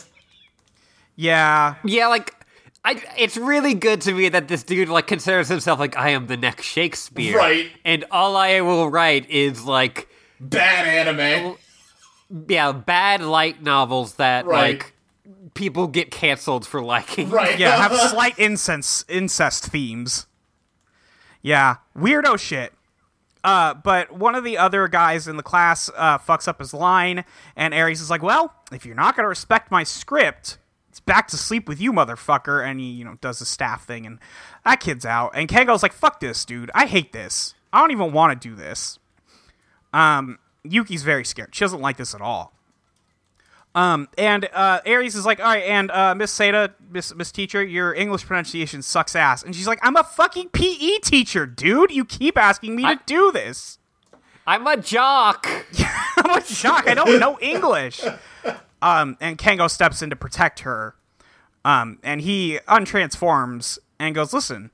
Yeah. 1.16 1.76
Yeah, 1.84 2.08
like 2.08 2.36
I, 2.84 3.02
it's 3.18 3.38
really 3.38 3.74
good 3.76 4.02
to 4.02 4.14
me 4.14 4.30
that 4.30 4.48
this 4.48 4.64
dude 4.64 4.90
like 4.90 5.06
considers 5.08 5.48
himself 5.48 5.80
like 5.80 5.96
I 5.98 6.10
am 6.10 6.28
the 6.28 6.38
next 6.38 6.66
Shakespeare, 6.66 7.38
Right. 7.38 7.70
And 7.86 8.06
all 8.10 8.36
I 8.36 8.62
will 8.62 8.90
write 8.90 9.30
is 9.30 9.64
like 9.66 10.08
Bad 10.40 10.88
anime. 11.08 11.58
yeah, 12.50 12.72
bad 12.72 13.22
light 13.22 13.62
novels 13.62 14.16
that 14.16 14.46
Right. 14.48 14.80
like 14.80 14.94
people 15.54 15.86
get 15.88 16.10
canceled 16.10 16.66
for 16.66 16.82
liking. 16.82 17.30
Right. 17.30 17.60
Yeah, 17.60 17.78
have 17.88 17.96
slight 18.10 18.34
incest 18.40 19.06
incest 19.10 19.66
themes. 19.68 20.26
Yeah, 21.44 21.78
weirdo 21.98 22.40
shit. 22.40 22.74
Uh, 23.44 23.74
but 23.74 24.12
one 24.12 24.36
of 24.36 24.44
the 24.44 24.58
other 24.58 24.88
guys 24.88 25.28
in 25.28 25.36
the 25.36 25.44
class 25.44 25.90
uh, 25.96 26.18
fucks 26.20 26.48
up 26.48 26.60
his 26.60 26.74
line, 26.76 27.26
and 27.56 27.74
Ares 27.74 28.00
is 28.00 28.10
like, 28.10 28.22
"Well, 28.22 28.54
if 28.72 28.86
you're 28.86 28.96
not 28.96 29.16
gonna 29.16 29.28
respect 29.28 29.72
my 29.72 29.84
script, 29.84 30.50
it's 30.50 30.58
back 31.12 31.28
to 31.28 31.38
sleep 31.38 31.68
with 31.68 31.82
you, 31.82 31.92
motherfucker." 31.92 32.66
And 32.66 32.80
he, 32.80 32.86
you 32.90 33.04
know, 33.04 33.18
does 33.20 33.40
the 33.40 33.46
staff 33.46 33.86
thing, 33.86 34.06
and 34.06 34.20
that 34.64 34.80
kid's 34.80 35.06
out. 35.06 35.32
And 35.36 35.50
Kengo's 35.50 35.84
like, 35.84 35.92
"Fuck 35.94 36.22
this, 36.22 36.46
dude. 36.46 36.72
I 36.74 36.86
hate 36.86 37.12
this. 37.12 37.54
I 37.74 37.82
don't 37.82 37.92
even 37.92 38.14
want 38.14 38.40
to 38.42 38.50
do 38.50 38.56
this." 38.56 38.98
Um, 39.94 40.40
Yuki's 40.64 41.04
very 41.04 41.26
scared. 41.26 41.54
She 41.54 41.66
doesn't 41.66 41.82
like 41.82 41.98
this 41.98 42.16
at 42.16 42.22
all. 42.22 42.54
Um, 43.74 44.08
and 44.18 44.50
uh, 44.54 44.82
Aries 44.86 45.16
is 45.16 45.26
like, 45.26 45.40
all 45.40 45.46
right, 45.46 45.64
and 45.64 45.90
uh, 45.92 46.14
Miss 46.16 46.38
Seda, 46.38 46.74
Miss 46.90 47.14
Miss 47.16 47.32
Teacher, 47.32 47.64
your 47.64 47.94
English 47.94 48.26
pronunciation 48.26 48.82
sucks 48.82 49.16
ass. 49.16 49.44
And 49.44 49.56
she's 49.56 49.68
like, 49.68 49.80
I'm 49.82 49.96
a 49.96 50.04
fucking 50.04 50.50
PE 50.50 50.98
teacher, 51.04 51.46
dude. 51.46 51.92
You 51.92 52.04
keep 52.06 52.38
asking 52.38 52.76
me 52.76 52.84
I- 52.86 52.96
to 52.96 53.02
do 53.06 53.32
this. 53.32 53.78
I'm 54.48 54.66
a 54.66 54.76
jock. 54.76 55.46
I'm 56.18 56.32
a 56.38 56.44
shock. 56.44 56.88
I 56.88 56.96
don't 56.96 57.20
know 57.20 57.38
English. 57.40 58.02
Um, 58.82 59.16
and 59.22 59.38
Kengo 59.38 59.70
steps 59.70 60.02
in 60.02 60.10
to 60.10 60.16
protect 60.16 60.62
her. 60.62 60.96
Um, 61.64 62.00
and 62.04 62.22
he 62.22 62.60
untransforms 62.68 63.78
and 64.00 64.16
goes, 64.16 64.34
listen, 64.34 64.72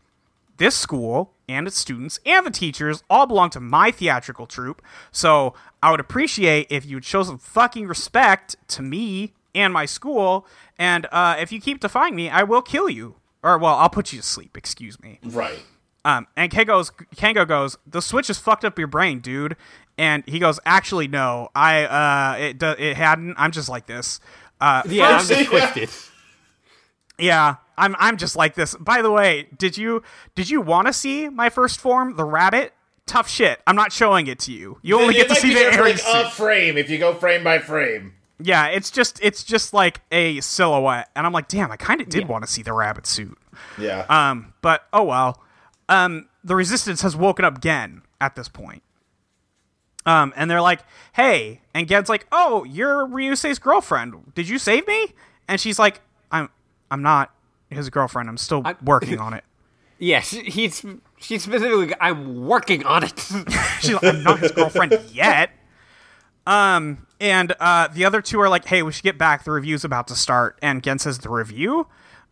this 0.58 0.76
school 0.76 1.34
and 1.50 1.68
its 1.68 1.78
students 1.78 2.20
and 2.26 2.46
the 2.46 2.52
teachers 2.52 3.04
all 3.10 3.26
belong 3.28 3.50
to 3.52 3.60
my 3.60 3.92
theatrical 3.92 4.48
troupe. 4.48 4.82
So 5.12 5.54
I 5.84 5.92
would 5.92 6.00
appreciate 6.00 6.68
if 6.70 6.86
you'd 6.86 7.06
show 7.06 7.24
some 7.24 7.38
fucking 7.38 7.88
respect 7.88 8.56
to 8.70 8.82
me 8.82 9.34
and 9.54 9.72
my 9.74 9.86
school. 9.86 10.48
And 10.80 11.08
uh, 11.12 11.36
if 11.40 11.52
you 11.52 11.60
keep 11.62 11.80
defying 11.80 12.16
me, 12.16 12.30
I 12.30 12.44
will 12.44 12.62
kill 12.62 12.90
you. 12.90 13.16
Or, 13.44 13.58
well, 13.58 13.76
I'll 13.76 13.90
put 13.90 14.12
you 14.14 14.20
to 14.20 14.26
sleep. 14.26 14.58
Excuse 14.58 15.00
me. 15.02 15.20
Right. 15.24 15.60
Um, 16.04 16.26
and 16.36 16.52
Kengo's, 16.52 16.92
Kengo 17.16 17.48
goes, 17.48 17.78
the 17.86 18.02
switch 18.02 18.28
has 18.28 18.38
fucked 18.40 18.66
up 18.66 18.78
your 18.80 18.88
brain, 18.88 19.20
dude. 19.20 19.56
And 19.98 20.24
he 20.28 20.40
goes, 20.40 20.60
actually, 20.66 21.08
no, 21.08 21.50
I, 21.56 21.84
uh, 21.86 22.38
it, 22.40 22.58
do- 22.60 22.76
it 22.78 22.96
hadn't. 22.98 23.36
I'm 23.38 23.52
just 23.52 23.68
like 23.70 23.86
this. 23.88 24.20
Uh, 24.62 24.84
Yeah, 24.88 25.18
I'm 25.20 25.26
just 25.26 25.50
twisted. 25.50 25.90
yeah, 27.18 27.56
I'm, 27.78 27.96
I'm 28.00 28.18
just 28.18 28.36
like 28.36 28.56
this. 28.56 28.76
By 28.76 29.02
the 29.02 29.12
way, 29.12 29.48
did 29.58 29.78
you, 29.78 30.04
did 30.36 30.50
you 30.50 30.62
want 30.62 30.88
to 30.88 30.94
see 30.94 31.30
my 31.30 31.50
first 31.50 31.80
form, 31.80 32.16
the 32.16 32.26
rabbit? 32.26 32.74
Tough 33.06 33.30
shit. 33.30 33.62
I'm 33.66 33.76
not 33.76 33.92
showing 33.92 34.28
it 34.28 34.40
to 34.40 34.52
you. 34.52 34.80
You 34.82 35.00
only 35.00 35.16
It 35.16 35.28
get 35.28 35.30
to 35.30 35.36
see 35.36 35.54
the 35.54 35.62
Aries 35.62 36.04
like 36.06 36.26
a 36.26 36.30
frame 36.30 36.78
if 36.78 36.90
you 36.90 36.98
go 36.98 37.14
frame 37.14 37.44
by 37.44 37.60
frame. 37.60 38.14
Yeah, 38.40 38.68
it's 38.68 38.92
just, 38.92 39.20
it's 39.24 39.44
just 39.44 39.74
like 39.74 40.02
a 40.12 40.42
silhouette. 40.42 41.10
And 41.16 41.26
I'm 41.26 41.34
like, 41.34 41.48
damn, 41.48 41.72
I 41.72 41.78
kind 41.78 42.02
of 42.02 42.10
did 42.10 42.28
want 42.28 42.44
to 42.46 42.52
see 42.52 42.62
the 42.62 42.74
rabbit 42.74 43.08
suit. 43.08 43.38
Yeah. 43.78 44.06
Um, 44.10 44.54
but 44.62 44.84
oh 44.94 45.04
well. 45.04 45.42
Um, 45.90 46.28
the 46.44 46.56
resistance 46.56 47.02
has 47.02 47.16
woken 47.16 47.46
up 47.46 47.62
Gen 47.62 48.02
at 48.20 48.36
this 48.36 48.50
point. 48.50 48.84
Um, 50.06 50.34
and 50.38 50.50
they're 50.50 50.62
like, 50.62 50.82
"Hey," 51.14 51.62
and 51.74 51.88
Gen's 51.88 52.08
like, 52.08 52.28
"Oh, 52.32 52.64
you're 52.64 53.06
Ryusei's 53.06 53.60
girlfriend. 53.60 54.34
Did 54.36 54.48
you 54.48 54.58
save 54.58 54.88
me?" 54.88 55.14
And 55.50 55.60
she's 55.60 55.78
like, 55.78 56.00
"I'm, 56.92 57.02
not 57.02 57.34
his 57.70 57.90
girlfriend. 57.90 58.30
I'm 58.30 58.38
still 58.38 58.64
working 58.84 59.20
on 59.20 59.34
it." 59.34 59.44
Yes, 60.00 60.30
he's 60.30 60.86
she's 61.18 61.42
specifically. 61.42 61.92
I'm 62.00 62.46
working 62.46 62.86
on 62.86 63.04
it. 63.04 63.18
She's 63.82 63.94
like, 63.94 64.04
"I'm 64.04 64.22
not 64.22 64.38
his 64.38 64.52
girlfriend 64.52 64.96
yet." 65.12 65.50
Um, 66.46 67.08
and 67.20 67.56
uh, 67.60 67.88
the 67.88 68.06
other 68.06 68.22
two 68.22 68.40
are 68.40 68.48
like, 68.48 68.66
"Hey, 68.66 68.84
we 68.84 68.92
should 68.92 69.04
get 69.04 69.18
back. 69.18 69.44
The 69.44 69.50
review's 69.50 69.84
about 69.84 70.08
to 70.10 70.16
start." 70.16 70.60
And 70.62 70.84
Gen 70.84 71.00
says, 71.00 71.18
"The 71.18 71.30
review?" 71.30 71.88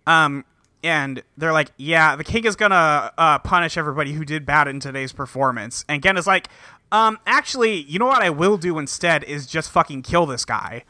Um, 0.05 0.45
and 0.83 1.23
they're 1.37 1.53
like, 1.53 1.71
"Yeah, 1.77 2.15
the 2.15 2.23
king 2.23 2.45
is 2.45 2.55
gonna 2.55 3.11
uh, 3.17 3.39
punish 3.39 3.77
everybody 3.77 4.13
who 4.13 4.25
did 4.25 4.45
bad 4.45 4.67
in 4.67 4.79
today's 4.79 5.11
performance." 5.11 5.83
And 5.89 6.03
Gen 6.03 6.17
is 6.17 6.27
like, 6.27 6.49
"Um, 6.91 7.17
actually, 7.25 7.81
you 7.81 7.97
know 7.97 8.05
what 8.05 8.21
I 8.21 8.29
will 8.29 8.57
do 8.57 8.77
instead 8.77 9.23
is 9.23 9.47
just 9.47 9.71
fucking 9.71 10.03
kill 10.03 10.27
this 10.27 10.45
guy." 10.45 10.83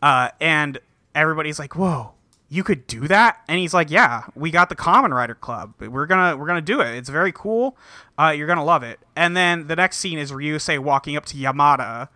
Uh, 0.00 0.30
and 0.40 0.78
everybody's 1.14 1.58
like, 1.58 1.76
"Whoa." 1.76 2.13
You 2.54 2.62
could 2.62 2.86
do 2.86 3.08
that, 3.08 3.38
and 3.48 3.58
he's 3.58 3.74
like, 3.74 3.90
"Yeah, 3.90 4.22
we 4.36 4.50
got 4.52 4.68
the 4.68 4.76
Kamen 4.76 5.10
Rider 5.10 5.34
Club. 5.34 5.74
We're 5.80 6.06
gonna 6.06 6.36
we're 6.36 6.46
gonna 6.46 6.60
do 6.60 6.80
it. 6.80 6.94
It's 6.94 7.08
very 7.08 7.32
cool. 7.32 7.76
Uh, 8.16 8.28
you're 8.36 8.46
gonna 8.46 8.64
love 8.64 8.82
it." 8.84 9.00
And 9.16 9.36
then 9.36 9.66
the 9.66 9.74
next 9.74 9.96
scene 9.98 10.18
is 10.18 10.30
Ryusei 10.30 10.78
walking 10.78 11.16
up 11.16 11.26
to 11.26 11.36
Yamada, 11.36 12.08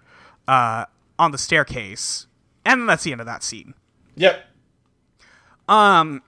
uh, 0.46 0.84
on 1.18 1.32
the 1.32 1.38
staircase, 1.38 2.28
and 2.64 2.88
that's 2.88 3.02
the 3.02 3.10
end 3.12 3.20
of 3.20 3.26
that 3.26 3.42
scene. 3.42 3.74
yep. 4.14 4.44
Um 5.68 6.22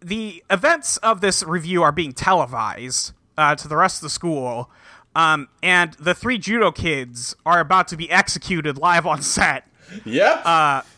The 0.00 0.44
events 0.50 0.98
of 0.98 1.20
this 1.20 1.42
review 1.42 1.82
are 1.82 1.92
being 1.92 2.12
televised 2.12 3.14
uh, 3.36 3.54
to 3.56 3.66
the 3.66 3.76
rest 3.76 3.96
of 3.96 4.02
the 4.02 4.10
school, 4.10 4.70
um, 5.16 5.48
and 5.62 5.94
the 5.94 6.14
three 6.14 6.38
judo 6.38 6.70
kids 6.70 7.34
are 7.44 7.58
about 7.58 7.88
to 7.88 7.96
be 7.96 8.08
executed 8.10 8.78
live 8.78 9.06
on 9.06 9.22
set. 9.22 9.66
Yep. 10.04 10.46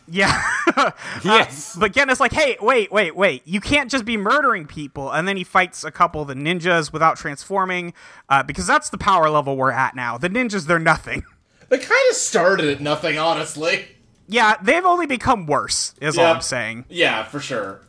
Uh, 0.77 0.91
yeah. 1.23 1.37
yes, 1.39 1.75
But 1.79 1.91
Gen 1.93 2.09
is 2.11 2.19
like, 2.19 2.31
hey, 2.33 2.55
wait, 2.61 2.91
wait, 2.91 3.15
wait. 3.15 3.41
You 3.45 3.59
can't 3.59 3.89
just 3.89 4.05
be 4.05 4.15
murdering 4.15 4.67
people. 4.67 5.11
And 5.11 5.27
then 5.27 5.35
he 5.35 5.43
fights 5.43 5.83
a 5.83 5.89
couple 5.89 6.21
of 6.21 6.27
the 6.27 6.35
ninjas 6.35 6.93
without 6.93 7.17
transforming, 7.17 7.93
uh, 8.29 8.43
because 8.43 8.67
that's 8.67 8.89
the 8.89 8.97
power 8.99 9.27
level 9.29 9.57
we're 9.57 9.71
at 9.71 9.95
now. 9.95 10.19
The 10.19 10.29
ninjas, 10.29 10.67
they're 10.67 10.77
nothing. 10.77 11.23
they 11.69 11.79
kind 11.79 12.09
of 12.11 12.15
started 12.15 12.67
at 12.69 12.79
nothing, 12.79 13.17
honestly. 13.17 13.87
Yeah, 14.27 14.55
they've 14.61 14.85
only 14.85 15.07
become 15.07 15.47
worse, 15.47 15.95
is 15.99 16.17
all 16.17 16.25
I'm 16.35 16.41
saying. 16.41 16.85
Yeah, 16.89 17.23
for 17.23 17.39
sure. 17.39 17.79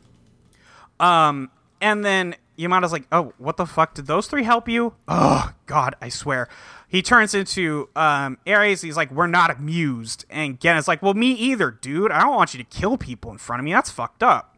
Um, 0.99 1.51
And 1.81 2.05
then 2.05 2.37
Yamada's 2.59 2.93
like, 2.93 3.05
"Oh, 3.13 3.33
what 3.39 3.57
the 3.57 3.67
fuck? 3.67 3.95
Did 3.95 4.07
those 4.07 4.27
three 4.27 4.43
help 4.45 4.69
you?" 4.69 4.95
Oh 5.07 5.53
God, 5.67 5.95
I 6.01 6.09
swear. 6.09 6.49
He 6.89 7.03
turns 7.03 7.35
into 7.35 7.91
um, 7.95 8.39
Aries. 8.47 8.81
He's 8.81 8.97
like, 8.97 9.11
"We're 9.11 9.27
not 9.27 9.51
amused." 9.51 10.25
And 10.31 10.59
Gen 10.59 10.77
is 10.77 10.89
like, 10.89 11.03
"Well, 11.03 11.15
me 11.15 11.33
either, 11.33 11.71
dude. 11.71 12.11
I 12.11 12.21
don't 12.23 12.35
want 12.35 12.55
you 12.55 12.59
to 12.59 12.65
kill 12.65 12.97
people 12.97 13.31
in 13.31 13.39
front 13.39 13.61
of 13.61 13.65
me. 13.65 13.73
That's 13.73 13.91
fucked 13.91 14.23
up." 14.23 14.57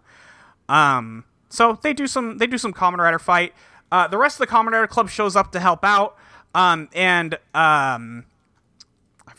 Um, 0.68 1.24
so 1.48 1.78
they 1.82 1.92
do 1.92 2.06
some 2.06 2.38
they 2.38 2.46
do 2.46 2.56
some 2.56 2.72
Kamen 2.72 2.98
Rider 2.98 3.18
fight. 3.18 3.52
Uh, 3.90 4.06
the 4.06 4.16
rest 4.18 4.40
of 4.40 4.48
the 4.48 4.54
Kamen 4.54 4.70
Rider 4.70 4.86
Club 4.86 5.10
shows 5.10 5.34
up 5.34 5.50
to 5.52 5.60
help 5.60 5.84
out. 5.84 6.16
Um, 6.54 6.88
and 6.94 7.38
um, 7.54 8.24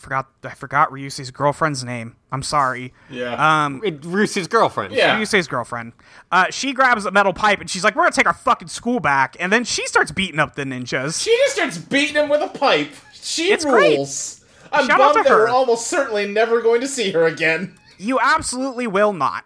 forgot 0.01 0.27
I 0.43 0.49
forgot 0.55 0.89
Ryusei's 0.91 1.31
girlfriend's 1.31 1.83
name. 1.83 2.15
I'm 2.31 2.43
sorry. 2.43 2.93
Yeah. 3.09 3.65
Um, 3.65 3.81
it, 3.83 4.03
Roos's 4.03 4.47
girlfriend. 4.47 4.93
yeah. 4.93 5.19
Yusei's 5.19 5.47
girlfriend. 5.47 5.93
Uh, 6.31 6.45
she 6.49 6.73
grabs 6.73 7.05
a 7.05 7.11
metal 7.11 7.33
pipe 7.33 7.61
and 7.61 7.69
she's 7.69 7.83
like, 7.83 7.95
"We're 7.95 8.03
gonna 8.03 8.11
take 8.13 8.27
our 8.27 8.33
fucking 8.33 8.67
school 8.67 8.99
back." 8.99 9.37
And 9.39 9.51
then 9.53 9.63
she 9.63 9.85
starts 9.87 10.11
beating 10.11 10.39
up 10.39 10.55
the 10.55 10.63
ninjas. 10.63 11.21
She 11.21 11.35
just 11.37 11.55
starts 11.55 11.77
beating 11.77 12.15
him 12.15 12.29
with 12.29 12.41
a 12.41 12.47
pipe. 12.49 12.91
She 13.13 13.51
It's 13.51 13.63
great. 13.63 13.97
rules. 13.97 14.43
I'm 14.73 14.87
Shout 14.87 14.99
out 15.01 15.13
bummed 15.13 15.25
to 15.25 15.29
that 15.29 15.29
her. 15.37 15.45
we're 15.45 15.49
almost 15.49 15.87
certainly 15.87 16.27
never 16.27 16.61
going 16.61 16.81
to 16.81 16.87
see 16.87 17.11
her 17.11 17.25
again. 17.25 17.77
You 17.97 18.19
absolutely 18.19 18.87
will 18.87 19.13
not. 19.13 19.45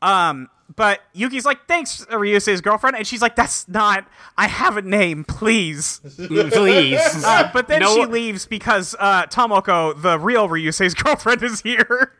But 0.00 1.00
Yuki's 1.14 1.44
like, 1.46 1.66
thanks, 1.66 2.04
Ryusei's 2.06 2.60
girlfriend. 2.60 2.94
And 2.96 3.06
she's 3.06 3.22
like, 3.22 3.34
that's 3.34 3.66
not, 3.68 4.06
I 4.36 4.46
have 4.48 4.76
a 4.76 4.82
name, 4.82 5.24
please. 5.24 6.00
Please. 6.16 7.24
Uh, 7.24 7.50
but 7.52 7.68
then 7.68 7.80
No- 7.80 7.94
she 7.94 8.04
leaves 8.04 8.46
because 8.46 8.94
uh, 8.98 9.26
Tomoko, 9.26 10.00
the 10.00 10.18
real 10.18 10.48
Ryusei's 10.48 10.94
girlfriend, 11.02 11.42
is 11.42 11.62
here. 11.62 12.12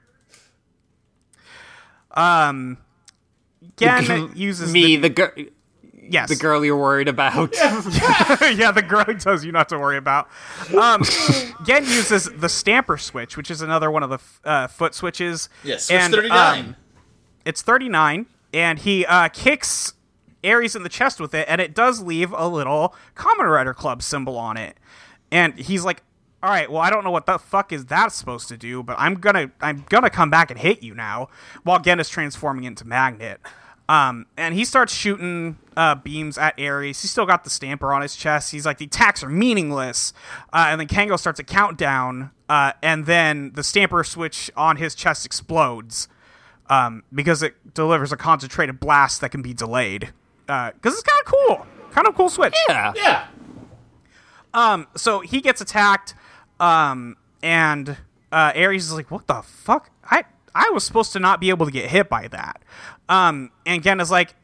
Um, 2.12 2.78
Gen 3.76 4.32
uses 4.34 4.72
me, 4.72 4.96
the, 4.96 5.02
the 5.02 5.08
girl, 5.10 5.30
yes, 5.94 6.28
the 6.28 6.36
girl 6.36 6.64
you're 6.64 6.76
worried 6.76 7.06
about. 7.08 7.54
yeah, 7.56 8.72
the 8.72 8.84
girl 8.86 9.04
he 9.04 9.14
tells 9.14 9.44
you 9.44 9.52
not 9.52 9.68
to 9.68 9.78
worry 9.78 9.98
about. 9.98 10.28
Um, 10.76 11.02
Gen 11.64 11.84
uses 11.84 12.24
the 12.34 12.48
stamper 12.48 12.96
switch, 12.96 13.36
which 13.36 13.50
is 13.50 13.62
another 13.62 13.90
one 13.90 14.02
of 14.02 14.10
the 14.10 14.16
f- 14.16 14.40
uh, 14.44 14.66
foot 14.66 14.94
switches. 14.94 15.48
Yes, 15.62 15.84
switch 15.84 15.98
And, 16.00 16.12
39. 16.14 16.58
um, 16.58 16.76
it's 17.48 17.62
39, 17.62 18.26
and 18.52 18.78
he 18.78 19.06
uh, 19.06 19.30
kicks 19.30 19.94
Aries 20.44 20.76
in 20.76 20.82
the 20.82 20.90
chest 20.90 21.18
with 21.18 21.32
it, 21.32 21.46
and 21.48 21.62
it 21.62 21.74
does 21.74 22.02
leave 22.02 22.30
a 22.36 22.46
little 22.46 22.94
Kamen 23.16 23.50
Rider 23.50 23.72
Club 23.72 24.02
symbol 24.02 24.36
on 24.36 24.58
it. 24.58 24.76
And 25.32 25.58
he's 25.58 25.82
like, 25.82 26.02
"All 26.42 26.50
right, 26.50 26.70
well, 26.70 26.82
I 26.82 26.90
don't 26.90 27.04
know 27.04 27.10
what 27.10 27.24
the 27.24 27.38
fuck 27.38 27.72
is 27.72 27.86
that 27.86 28.12
supposed 28.12 28.48
to 28.48 28.58
do, 28.58 28.82
but 28.82 28.96
I'm 28.98 29.14
gonna, 29.14 29.50
I'm 29.62 29.86
gonna 29.88 30.10
come 30.10 30.28
back 30.28 30.50
and 30.50 30.60
hit 30.60 30.82
you 30.82 30.94
now." 30.94 31.30
While 31.62 31.80
Gen 31.80 32.00
is 32.00 32.10
transforming 32.10 32.64
into 32.64 32.86
Magnet, 32.86 33.40
um, 33.88 34.26
and 34.36 34.54
he 34.54 34.66
starts 34.66 34.92
shooting 34.92 35.56
uh, 35.74 35.94
beams 35.94 36.36
at 36.36 36.52
Aries. 36.58 37.00
He's 37.00 37.10
still 37.10 37.24
got 37.24 37.44
the 37.44 37.50
stamper 37.50 37.94
on 37.94 38.02
his 38.02 38.14
chest. 38.14 38.52
He's 38.52 38.66
like, 38.66 38.76
"The 38.76 38.84
attacks 38.84 39.24
are 39.24 39.30
meaningless," 39.30 40.12
uh, 40.52 40.66
and 40.68 40.78
then 40.78 40.86
Kengo 40.86 41.18
starts 41.18 41.40
a 41.40 41.44
countdown, 41.44 42.30
uh, 42.50 42.72
and 42.82 43.06
then 43.06 43.52
the 43.54 43.62
stamper 43.62 44.04
switch 44.04 44.50
on 44.54 44.76
his 44.76 44.94
chest 44.94 45.24
explodes 45.24 46.08
um, 46.68 47.02
because 47.14 47.42
it 47.42 47.74
delivers 47.74 48.12
a 48.12 48.16
concentrated 48.16 48.80
blast 48.80 49.20
that 49.20 49.30
can 49.30 49.42
be 49.42 49.52
delayed. 49.54 50.12
Because 50.46 50.94
it's 50.94 51.02
kind 51.02 51.20
of 51.20 51.26
cool, 51.26 51.66
kind 51.90 52.06
of 52.08 52.14
cool 52.14 52.28
switch. 52.30 52.56
yeah. 52.68 52.92
yeah. 52.96 53.26
Um, 54.54 54.86
So 54.96 55.20
he 55.20 55.40
gets 55.40 55.60
attacked, 55.60 56.14
um, 56.58 57.16
and 57.42 57.96
uh, 58.32 58.52
Aries 58.54 58.86
is 58.86 58.92
like, 58.94 59.10
"What 59.10 59.26
the 59.26 59.42
fuck? 59.42 59.90
I 60.04 60.24
I 60.54 60.70
was 60.70 60.84
supposed 60.84 61.12
to 61.12 61.18
not 61.20 61.40
be 61.40 61.50
able 61.50 61.66
to 61.66 61.72
get 61.72 61.90
hit 61.90 62.08
by 62.08 62.28
that." 62.28 62.62
Um, 63.08 63.50
and 63.66 63.82
Gen 63.82 64.00
is 64.00 64.10
like, 64.10 64.34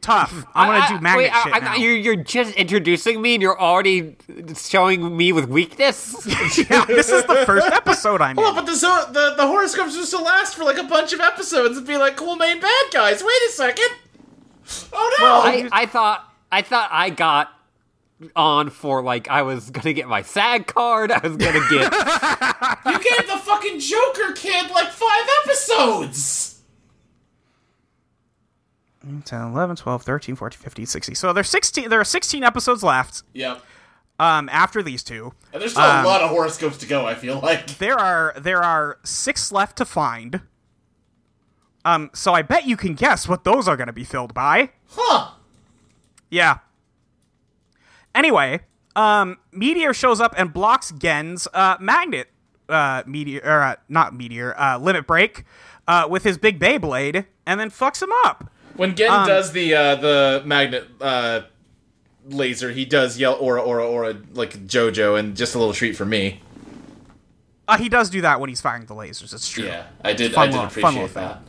"Tough. 0.00 0.44
I'm 0.54 0.68
gonna 0.68 0.84
I- 0.84 0.88
do 0.88 0.94
I- 0.96 1.00
magnet 1.00 1.24
wait, 1.24 1.30
I- 1.32 1.42
shit 1.44 1.54
I, 1.54 1.58
now." 1.60 1.74
you're, 1.76 1.96
you're 1.96 2.16
just 2.16 2.54
introducing 2.54 3.20
me 3.22 3.34
and 3.34 3.42
you're 3.42 3.60
already 3.60 4.16
showing 4.56 5.16
me 5.16 5.32
with 5.32 5.46
weakness? 5.48 6.14
yeah, 6.70 6.84
this 6.86 7.10
is 7.10 7.24
the 7.24 7.42
first 7.46 7.66
episode 7.68 8.20
I'm 8.20 8.36
Well, 8.36 8.50
in. 8.50 8.54
but 8.56 8.66
the, 8.66 8.74
zo- 8.76 9.06
the 9.12 9.34
the 9.36 9.46
horoscope's 9.46 9.92
supposed 9.92 10.10
to 10.12 10.18
last 10.18 10.54
for 10.56 10.64
like 10.64 10.78
a 10.78 10.84
bunch 10.84 11.12
of 11.12 11.20
episodes 11.20 11.76
and 11.78 11.86
be 11.86 11.96
like 11.96 12.16
cool 12.16 12.36
main 12.36 12.60
bad 12.60 12.84
guys. 12.92 13.22
Wait 13.22 13.32
a 13.48 13.52
second. 13.52 13.88
Oh 14.92 15.16
no! 15.20 15.26
I, 15.42 15.68
I 15.72 15.86
thought 15.86 16.32
I 16.52 16.62
thought 16.62 16.88
I 16.92 17.10
got 17.10 17.50
on 18.36 18.68
for 18.70 19.02
like 19.02 19.28
I 19.28 19.42
was 19.42 19.70
gonna 19.70 19.92
get 19.94 20.06
my 20.06 20.22
SAG 20.22 20.66
card. 20.66 21.10
I 21.10 21.18
was 21.26 21.36
gonna 21.36 21.60
get 21.70 21.92
you 22.86 22.98
gave 23.02 23.26
the 23.26 23.38
fucking 23.42 23.80
Joker 23.80 24.32
kid 24.34 24.70
like 24.70 24.90
five 24.90 25.26
episodes. 25.44 26.39
10, 29.24 29.42
11, 29.52 29.76
12, 29.76 30.02
13, 30.02 30.36
14, 30.36 30.60
15, 30.60 30.86
16. 30.86 31.14
So 31.14 31.32
there's 31.32 31.48
16. 31.48 31.88
There 31.88 32.00
are 32.00 32.04
16 32.04 32.44
episodes 32.44 32.82
left. 32.82 33.22
Yep. 33.34 33.62
Um, 34.18 34.50
after 34.52 34.82
these 34.82 35.02
two, 35.02 35.32
And 35.52 35.62
there's 35.62 35.72
still 35.72 35.82
Um, 35.84 36.04
a 36.04 36.08
lot 36.08 36.20
of 36.20 36.28
horoscopes 36.28 36.76
to 36.78 36.86
go. 36.86 37.06
I 37.06 37.14
feel 37.14 37.40
like. 37.40 37.66
there 37.78 37.98
are 37.98 38.34
there 38.38 38.62
are 38.62 38.98
six 39.02 39.50
left 39.50 39.76
to 39.78 39.86
find. 39.86 40.42
Um, 41.86 42.10
so 42.12 42.34
I 42.34 42.42
bet 42.42 42.66
you 42.66 42.76
can 42.76 42.92
guess 42.94 43.26
what 43.26 43.44
those 43.44 43.66
are 43.66 43.76
going 43.78 43.86
to 43.86 43.94
be 43.94 44.04
filled 44.04 44.34
by. 44.34 44.72
Huh. 44.90 45.30
Yeah. 46.28 46.58
Anyway, 48.14 48.60
um, 48.94 49.38
Meteor 49.52 49.94
shows 49.94 50.20
up 50.20 50.34
and 50.36 50.52
blocks 50.52 50.92
Gen's 50.92 51.48
uh, 51.54 51.76
magnet 51.80 52.28
uh, 52.68 53.02
meteor, 53.06 53.40
or 53.42 53.62
uh, 53.62 53.76
not 53.88 54.14
meteor, 54.14 54.54
uh, 54.60 54.76
limit 54.78 55.06
break 55.06 55.44
uh, 55.88 56.06
with 56.10 56.24
his 56.24 56.36
big 56.36 56.58
Beyblade, 56.60 57.24
and 57.46 57.58
then 57.58 57.70
fucks 57.70 58.02
him 58.02 58.10
up. 58.24 58.50
When 58.80 58.94
Gen 58.94 59.10
Um, 59.10 59.26
does 59.26 59.52
the 59.52 59.74
uh, 59.74 59.94
the 59.96 60.42
magnet 60.46 60.88
uh, 61.02 61.42
laser, 62.26 62.70
he 62.70 62.86
does 62.86 63.18
yell 63.18 63.34
aura 63.34 63.60
aura 63.60 63.86
aura 63.86 64.16
like 64.32 64.66
JoJo, 64.66 65.18
and 65.18 65.36
just 65.36 65.54
a 65.54 65.58
little 65.58 65.74
treat 65.74 65.94
for 65.94 66.06
me. 66.06 66.40
Uh, 67.68 67.76
he 67.76 67.90
does 67.90 68.08
do 68.08 68.22
that 68.22 68.40
when 68.40 68.48
he's 68.48 68.62
firing 68.62 68.86
the 68.86 68.94
lasers. 68.94 69.34
It's 69.34 69.50
true. 69.50 69.64
Yeah, 69.66 69.84
I 70.02 70.14
did. 70.14 70.32
Fun 70.32 70.44
I 70.44 70.46
did 70.46 70.54
little- 70.54 70.70
fun 70.70 70.94
appreciate 70.94 71.14
little 71.14 71.22
that. 71.22 71.42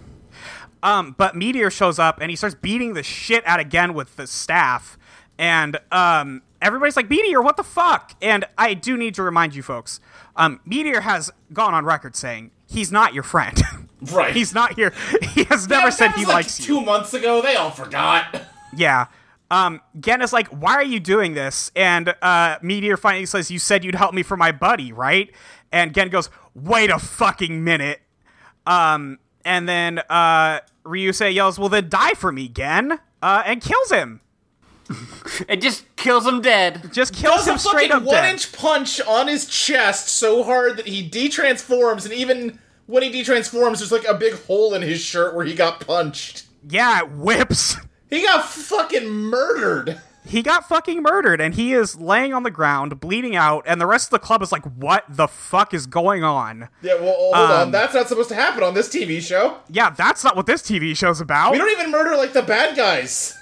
Um, 0.84 1.16
but 1.18 1.38
Meteor 1.38 1.70
shows 1.72 2.00
up 2.00 2.20
and 2.20 2.30
he 2.30 2.36
starts 2.36 2.56
beating 2.56 2.96
the 2.96 3.04
shit 3.04 3.48
out 3.48 3.62
of 3.62 3.70
Gen 3.70 3.94
with 3.94 4.18
the 4.18 4.28
staff, 4.28 4.98
and 5.38 5.80
um, 5.90 6.42
everybody's 6.62 6.98
like, 6.98 7.10
"Meteor, 7.10 7.42
what 7.42 7.56
the 7.56 7.64
fuck?" 7.64 8.12
And 8.22 8.44
I 8.58 8.74
do 8.74 8.98
need 8.98 9.16
to 9.16 9.24
remind 9.24 9.56
you 9.56 9.64
folks, 9.64 10.02
um, 10.36 10.60
Meteor 10.66 11.00
has 11.00 11.32
gone 11.54 11.74
on 11.74 11.86
record 11.86 12.18
saying 12.18 12.52
he's 12.68 12.92
not 12.92 13.14
your 13.14 13.24
friend. 13.24 13.58
Right. 14.02 14.34
he's 14.36 14.54
not 14.54 14.74
here. 14.76 14.94
He 15.34 15.44
has 15.46 15.68
never 15.68 15.86
Yeah, 15.86 15.90
said 15.92 16.12
he 16.12 16.26
like 16.26 16.34
likes 16.36 16.60
you. 16.60 16.66
Two 16.66 16.82
months 16.82 17.14
ago, 17.14 17.42
they 17.42 17.56
all 17.56 17.72
forgot. 17.72 18.42
Yeah. 18.76 19.08
Um, 19.52 19.82
Gen 20.00 20.22
is 20.22 20.32
like, 20.32 20.48
why 20.48 20.76
are 20.76 20.84
you 20.84 21.02
doing 21.02 21.34
this? 21.34 21.72
And 21.76 22.16
uh, 22.22 22.58
Meteor 22.62 22.96
finally 22.96 23.26
says, 23.26 23.52
you 23.52 23.60
said 23.60 23.84
you'd 23.84 23.96
help 23.96 24.14
me 24.14 24.24
for 24.24 24.38
my 24.38 24.54
buddy, 24.54 24.94
right? 24.94 25.30
And 25.74 25.94
Gen 25.94 26.08
goes, 26.08 26.30
wait 26.56 26.90
a 26.90 26.98
fucking 26.98 27.62
minute. 27.66 28.00
Um, 28.66 29.20
and 29.44 29.68
then 29.68 30.00
uh, 30.10 30.62
Ryusei 30.86 31.34
yells, 31.34 31.60
well, 31.60 31.68
then 31.68 31.90
die 31.90 32.12
for 32.12 32.32
me, 32.32 32.48
Gen, 32.48 32.98
uh, 33.22 33.44
and 33.46 33.60
kills 33.62 33.92
him. 33.92 34.22
it 35.50 35.62
just 35.62 35.84
kills 35.98 36.26
him 36.26 36.42
dead. 36.42 36.90
Just 36.94 37.14
kills 37.14 37.36
Does 37.46 37.48
him 37.48 37.56
a 37.56 37.60
straight 37.60 37.92
fucking 37.92 38.04
up 38.04 38.04
one 38.04 38.16
dead. 38.24 38.32
inch 38.32 38.54
punch 38.54 39.02
on 39.02 39.28
his 39.28 39.48
chest 39.48 40.08
so 40.08 40.44
hard 40.44 40.78
that 40.78 40.88
he 40.88 41.10
detransforms, 41.10 42.06
and 42.06 42.14
even 42.14 42.60
when 42.92 43.04
he 43.04 43.10
detransforms, 43.12 43.78
there's 43.80 43.92
like 43.92 44.06
a 44.06 44.14
big 44.14 44.34
hole 44.46 44.74
in 44.74 44.82
his 44.82 45.00
shirt 45.00 45.34
where 45.34 45.46
he 45.46 45.56
got 45.56 45.80
punched. 45.86 46.44
Yeah, 46.68 47.00
it 47.00 47.12
whips. 47.12 47.78
He 48.10 48.22
got 48.22 48.44
fucking 48.46 49.08
murdered. 49.10 50.02
He 50.26 50.44
got 50.44 50.68
fucking 50.68 51.02
murdered, 51.02 51.42
and 51.42 51.56
he 51.56 51.74
is 51.74 51.96
laying 52.00 52.34
on 52.34 52.44
the 52.44 52.52
ground, 52.52 53.00
bleeding 53.00 53.36
out, 53.36 53.64
and 53.66 53.82
the 53.82 53.88
rest 53.88 54.08
of 54.08 54.12
the 54.12 54.20
club 54.20 54.42
is 54.44 54.52
like, 54.52 54.64
what 54.66 55.04
the 55.10 55.28
fuck 55.28 55.74
is 55.74 55.88
going 55.88 56.24
on? 56.24 56.68
Yeah, 56.84 56.96
well, 56.96 57.14
hold 57.18 57.36
Um, 57.36 57.52
on. 57.52 57.72
That's 57.72 57.94
not 57.96 58.08
supposed 58.08 58.30
to 58.30 58.36
happen 58.36 58.62
on 58.62 58.74
this 58.76 58.88
TV 58.90 59.20
show. 59.22 59.58
Yeah, 59.70 59.90
that's 59.90 60.24
not 60.24 60.36
what 60.36 60.46
this 60.46 60.62
TV 60.62 60.96
show's 60.96 61.22
about. 61.22 61.54
We 61.54 61.58
don't 61.58 61.72
even 61.72 61.90
murder 61.90 62.16
like 62.18 62.34
the 62.34 62.44
bad 62.44 62.76
guys. 62.78 63.36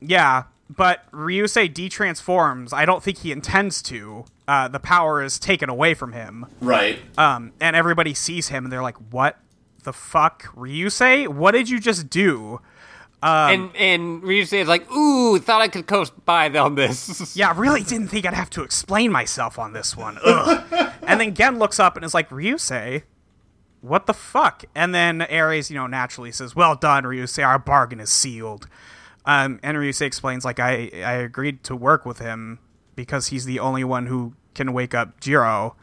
Yeah, 0.00 0.44
but 0.68 1.10
Ryusei 1.12 1.72
detransforms. 1.72 2.72
I 2.72 2.84
don't 2.84 3.02
think 3.02 3.18
he 3.18 3.32
intends 3.32 3.82
to. 3.82 4.24
Uh, 4.48 4.68
the 4.68 4.80
power 4.80 5.22
is 5.22 5.38
taken 5.38 5.68
away 5.68 5.94
from 5.94 6.12
him. 6.12 6.46
Right. 6.60 6.98
Um, 7.18 7.52
and 7.60 7.74
everybody 7.76 8.14
sees 8.14 8.48
him 8.48 8.64
and 8.64 8.72
they're 8.72 8.82
like, 8.82 8.96
what 9.10 9.38
the 9.84 9.92
fuck? 9.92 10.44
Ryusei? 10.56 11.28
What 11.28 11.52
did 11.52 11.68
you 11.68 11.80
just 11.80 12.10
do? 12.10 12.60
and 13.22 13.74
and 13.76 14.22
Ryusei 14.22 14.60
is 14.60 14.68
like, 14.68 14.90
ooh, 14.92 15.38
thought 15.38 15.60
I 15.60 15.68
could 15.68 15.86
coast 15.86 16.12
by 16.24 16.48
on 16.58 16.74
this. 16.74 17.34
Yeah, 17.36 17.50
I 17.50 17.52
really 17.52 17.82
didn't 17.82 18.08
think 18.08 18.26
I'd 18.26 18.34
have 18.34 18.50
to 18.50 18.62
explain 18.62 19.10
myself 19.10 19.58
on 19.58 19.72
this 19.72 19.96
one. 19.96 20.18
Ugh. 20.24 20.92
and 21.02 21.20
then 21.20 21.34
Gen 21.34 21.58
looks 21.58 21.80
up 21.80 21.96
and 21.96 22.04
is 22.04 22.14
like, 22.14 22.30
Ryusei? 22.30 23.02
What 23.80 24.06
the 24.06 24.14
fuck? 24.14 24.64
And 24.74 24.94
then 24.94 25.22
Aries, 25.22 25.70
you 25.70 25.76
know, 25.76 25.86
naturally 25.86 26.32
says, 26.32 26.56
well 26.56 26.74
done, 26.74 27.04
Ryusei. 27.04 27.46
Our 27.46 27.58
bargain 27.58 28.00
is 28.00 28.10
sealed. 28.10 28.68
Um, 29.26 29.58
and 29.62 29.76
Ryusei 29.76 30.02
explains, 30.02 30.44
like, 30.44 30.60
I, 30.60 30.90
I 30.94 31.14
agreed 31.14 31.64
to 31.64 31.76
work 31.76 32.06
with 32.06 32.20
him 32.20 32.60
because 32.94 33.28
he's 33.28 33.44
the 33.44 33.58
only 33.58 33.84
one 33.84 34.06
who 34.06 34.34
can 34.54 34.72
wake 34.72 34.94
up 34.94 35.20
Jiro. 35.20 35.76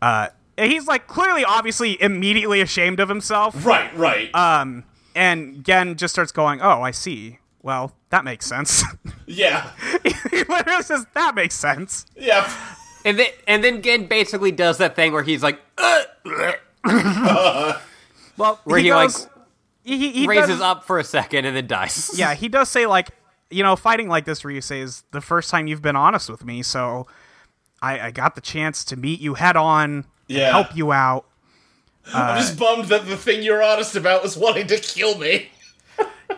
Uh, 0.00 0.28
and 0.56 0.72
he's, 0.72 0.86
like, 0.86 1.06
clearly, 1.06 1.44
obviously, 1.44 2.00
immediately 2.02 2.60
ashamed 2.60 2.98
of 2.98 3.08
himself. 3.08 3.64
Right, 3.64 3.94
right. 3.96 4.34
Um, 4.34 4.84
and 5.14 5.64
Gen 5.64 5.96
just 5.96 6.14
starts 6.14 6.32
going, 6.32 6.60
oh, 6.62 6.82
I 6.82 6.90
see. 6.90 7.38
Well, 7.62 7.94
that 8.10 8.24
makes 8.24 8.46
sense. 8.46 8.82
yeah. 9.26 9.70
he 10.02 10.44
literally 10.48 10.82
says, 10.82 11.06
that 11.14 11.34
makes 11.34 11.54
sense. 11.54 12.06
Yeah. 12.16 12.50
And 13.04 13.18
then 13.18 13.28
and 13.46 13.64
then 13.64 13.82
Gen 13.82 14.06
basically 14.06 14.52
does 14.52 14.78
that 14.78 14.94
thing 14.94 15.12
where 15.12 15.22
he's 15.24 15.42
like, 15.42 15.60
uh, 15.76 16.04
Well, 18.36 18.60
where 18.64 18.78
he, 18.78 18.84
he, 18.84 18.90
goes, 18.90 19.24
like 19.24 19.31
he, 19.84 20.10
he 20.12 20.26
raises 20.26 20.48
does, 20.48 20.60
up 20.60 20.84
for 20.84 20.98
a 20.98 21.04
second 21.04 21.44
and 21.44 21.56
then 21.56 21.66
dies. 21.66 22.12
Yeah, 22.18 22.34
he 22.34 22.48
does 22.48 22.68
say 22.68 22.86
like, 22.86 23.08
you 23.50 23.62
know, 23.62 23.76
fighting 23.76 24.08
like 24.08 24.24
this, 24.24 24.42
Ryusei, 24.42 24.80
is 24.82 25.04
the 25.10 25.20
first 25.20 25.50
time 25.50 25.66
you've 25.66 25.82
been 25.82 25.96
honest 25.96 26.30
with 26.30 26.44
me, 26.44 26.62
so 26.62 27.06
I, 27.82 28.00
I 28.00 28.10
got 28.10 28.34
the 28.34 28.40
chance 28.40 28.84
to 28.86 28.96
meet 28.96 29.20
you 29.20 29.34
head 29.34 29.56
on, 29.56 30.06
Yeah. 30.28 30.50
help 30.50 30.74
you 30.76 30.92
out. 30.92 31.26
I'm 32.12 32.40
just 32.40 32.58
bummed 32.58 32.86
that 32.86 33.06
the 33.06 33.16
thing 33.16 33.42
you're 33.42 33.62
honest 33.62 33.94
about 33.94 34.22
was 34.22 34.36
wanting 34.36 34.66
to 34.68 34.76
kill 34.78 35.18
me. 35.18 35.50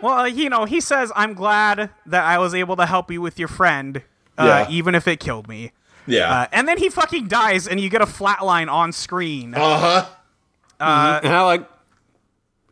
Well, 0.01 0.27
you 0.27 0.49
know, 0.49 0.65
he 0.65 0.81
says, 0.81 1.09
I'm 1.15 1.33
glad 1.33 1.89
that 2.05 2.23
I 2.25 2.37
was 2.37 2.53
able 2.53 2.75
to 2.75 2.85
help 2.85 3.09
you 3.09 3.21
with 3.21 3.39
your 3.39 3.47
friend, 3.47 4.01
uh, 4.37 4.65
Yeah. 4.67 4.75
even 4.75 4.93
if 4.93 5.07
it 5.07 5.21
killed 5.21 5.47
me. 5.47 5.71
Yeah. 6.05 6.29
Uh, 6.41 6.47
and 6.51 6.67
then 6.67 6.77
he 6.77 6.89
fucking 6.89 7.29
dies, 7.29 7.65
and 7.65 7.79
you 7.79 7.89
get 7.89 8.01
a 8.01 8.05
flatline 8.05 8.69
on 8.69 8.91
screen. 8.91 9.55
Uh 9.55 9.79
huh. 9.79 10.05
and 10.81 11.33
I 11.33 11.41
like, 11.43 11.65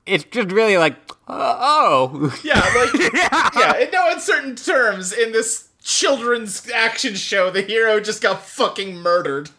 it's 0.06 0.24
just 0.26 0.52
really 0.52 0.78
like, 0.78 0.96
Uh, 1.28 1.58
oh, 1.60 2.40
Yeah, 2.44 2.60
like 2.60 3.14
yeah. 3.56 3.78
In 3.78 3.92
no 3.92 4.12
uncertain 4.12 4.56
terms, 4.56 5.14
in 5.14 5.32
this 5.32 5.70
children's 5.84 6.70
action 6.70 7.16
show, 7.16 7.50
the 7.52 7.62
hero 7.62 8.00
just 8.00 8.22
got 8.22 8.42
fucking 8.46 8.96
murdered. 8.98 9.50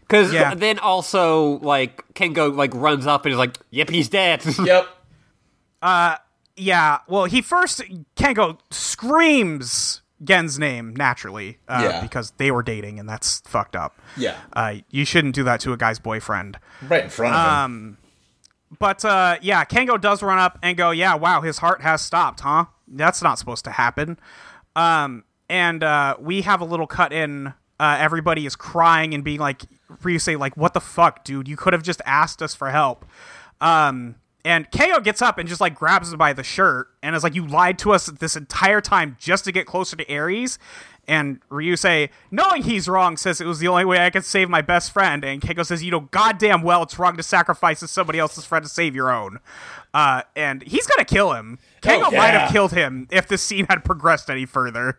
because 0.00 0.32
Yeah. 0.32 0.54
then 0.54 0.78
also 0.78 1.58
like 1.60 2.02
Kengo 2.14 2.54
like 2.54 2.72
runs 2.74 3.06
up 3.06 3.24
and 3.24 3.32
is 3.32 3.38
like, 3.38 3.58
"Yep, 3.70 3.90
he's 3.90 4.08
dead." 4.08 4.44
Yep. 4.64 4.88
Uh, 5.82 6.16
yeah, 6.56 6.98
well, 7.06 7.26
he 7.26 7.42
first 7.42 7.82
Kengo 8.16 8.58
screams 8.70 10.00
Gen's 10.24 10.58
name 10.58 10.96
naturally 10.96 11.58
uh, 11.68 11.80
Yeah. 11.90 12.00
because 12.02 12.32
they 12.38 12.50
were 12.50 12.62
dating, 12.62 12.98
and 12.98 13.08
that's 13.08 13.40
fucked 13.46 13.76
up. 13.76 13.98
Yeah. 14.16 14.36
Uh, 14.54 14.76
you 14.90 15.04
shouldn't 15.04 15.34
do 15.34 15.44
that 15.44 15.60
to 15.60 15.72
a 15.72 15.76
guy's 15.76 15.98
boyfriend. 15.98 16.58
Right 16.88 17.04
in 17.04 17.10
front 17.10 17.34
of 17.34 17.64
him. 17.70 17.98
But 18.78 19.04
uh, 19.04 19.36
yeah, 19.42 19.64
Kengo 19.64 20.00
does 20.00 20.22
run 20.22 20.38
up 20.38 20.58
and 20.62 20.76
go, 20.76 20.90
"Yeah, 20.90 21.14
wow, 21.14 21.40
his 21.40 21.58
heart 21.58 21.82
has 21.82 22.02
stopped, 22.02 22.40
huh? 22.40 22.66
That's 22.88 23.22
not 23.22 23.38
supposed 23.38 23.64
to 23.64 23.70
happen." 23.70 24.18
Um, 24.74 25.24
and 25.48 25.82
uh, 25.82 26.16
we 26.20 26.42
have 26.42 26.60
a 26.60 26.64
little 26.64 26.86
cut 26.86 27.12
in. 27.12 27.54
Uh, 27.78 27.96
everybody 27.98 28.46
is 28.46 28.56
crying 28.56 29.14
and 29.14 29.22
being 29.22 29.38
like, 29.38 29.62
"Ryusei, 30.02 30.38
like, 30.38 30.56
what 30.56 30.74
the 30.74 30.80
fuck, 30.80 31.24
dude? 31.24 31.46
You 31.46 31.56
could 31.56 31.72
have 31.72 31.82
just 31.82 32.02
asked 32.04 32.42
us 32.42 32.54
for 32.54 32.70
help." 32.70 33.04
Um, 33.60 34.16
and 34.44 34.70
KO 34.70 35.00
gets 35.00 35.22
up 35.22 35.38
and 35.38 35.48
just 35.48 35.60
like 35.60 35.74
grabs 35.74 36.12
him 36.12 36.18
by 36.18 36.32
the 36.32 36.44
shirt 36.44 36.88
and 37.02 37.14
is 37.14 37.22
like, 37.22 37.34
"You 37.34 37.46
lied 37.46 37.78
to 37.80 37.92
us 37.92 38.06
this 38.06 38.36
entire 38.36 38.80
time 38.80 39.16
just 39.20 39.44
to 39.44 39.52
get 39.52 39.66
closer 39.66 39.96
to 39.96 40.10
Aries." 40.10 40.58
And 41.08 41.40
Ryusei, 41.50 42.10
knowing 42.30 42.62
he's 42.62 42.88
wrong, 42.88 43.16
says 43.16 43.40
it 43.40 43.46
was 43.46 43.60
the 43.60 43.68
only 43.68 43.84
way 43.84 44.04
I 44.04 44.10
could 44.10 44.24
save 44.24 44.48
my 44.48 44.62
best 44.62 44.92
friend. 44.92 45.24
And 45.24 45.40
Keiko 45.40 45.64
says, 45.64 45.82
"You 45.82 45.90
know, 45.90 46.00
goddamn 46.00 46.62
well 46.62 46.82
it's 46.82 46.98
wrong 46.98 47.16
to 47.16 47.22
sacrifice 47.22 47.78
somebody 47.90 48.18
else's 48.18 48.44
friend 48.44 48.64
to 48.64 48.68
save 48.68 48.94
your 48.94 49.12
own." 49.12 49.38
Uh, 49.94 50.22
and 50.34 50.62
he's 50.62 50.86
gonna 50.86 51.04
kill 51.04 51.32
him. 51.32 51.58
Keiko 51.82 52.10
yeah. 52.10 52.18
might 52.18 52.34
have 52.34 52.50
killed 52.50 52.72
him 52.72 53.06
if 53.10 53.28
the 53.28 53.38
scene 53.38 53.66
had 53.68 53.84
progressed 53.84 54.28
any 54.28 54.46
further. 54.46 54.98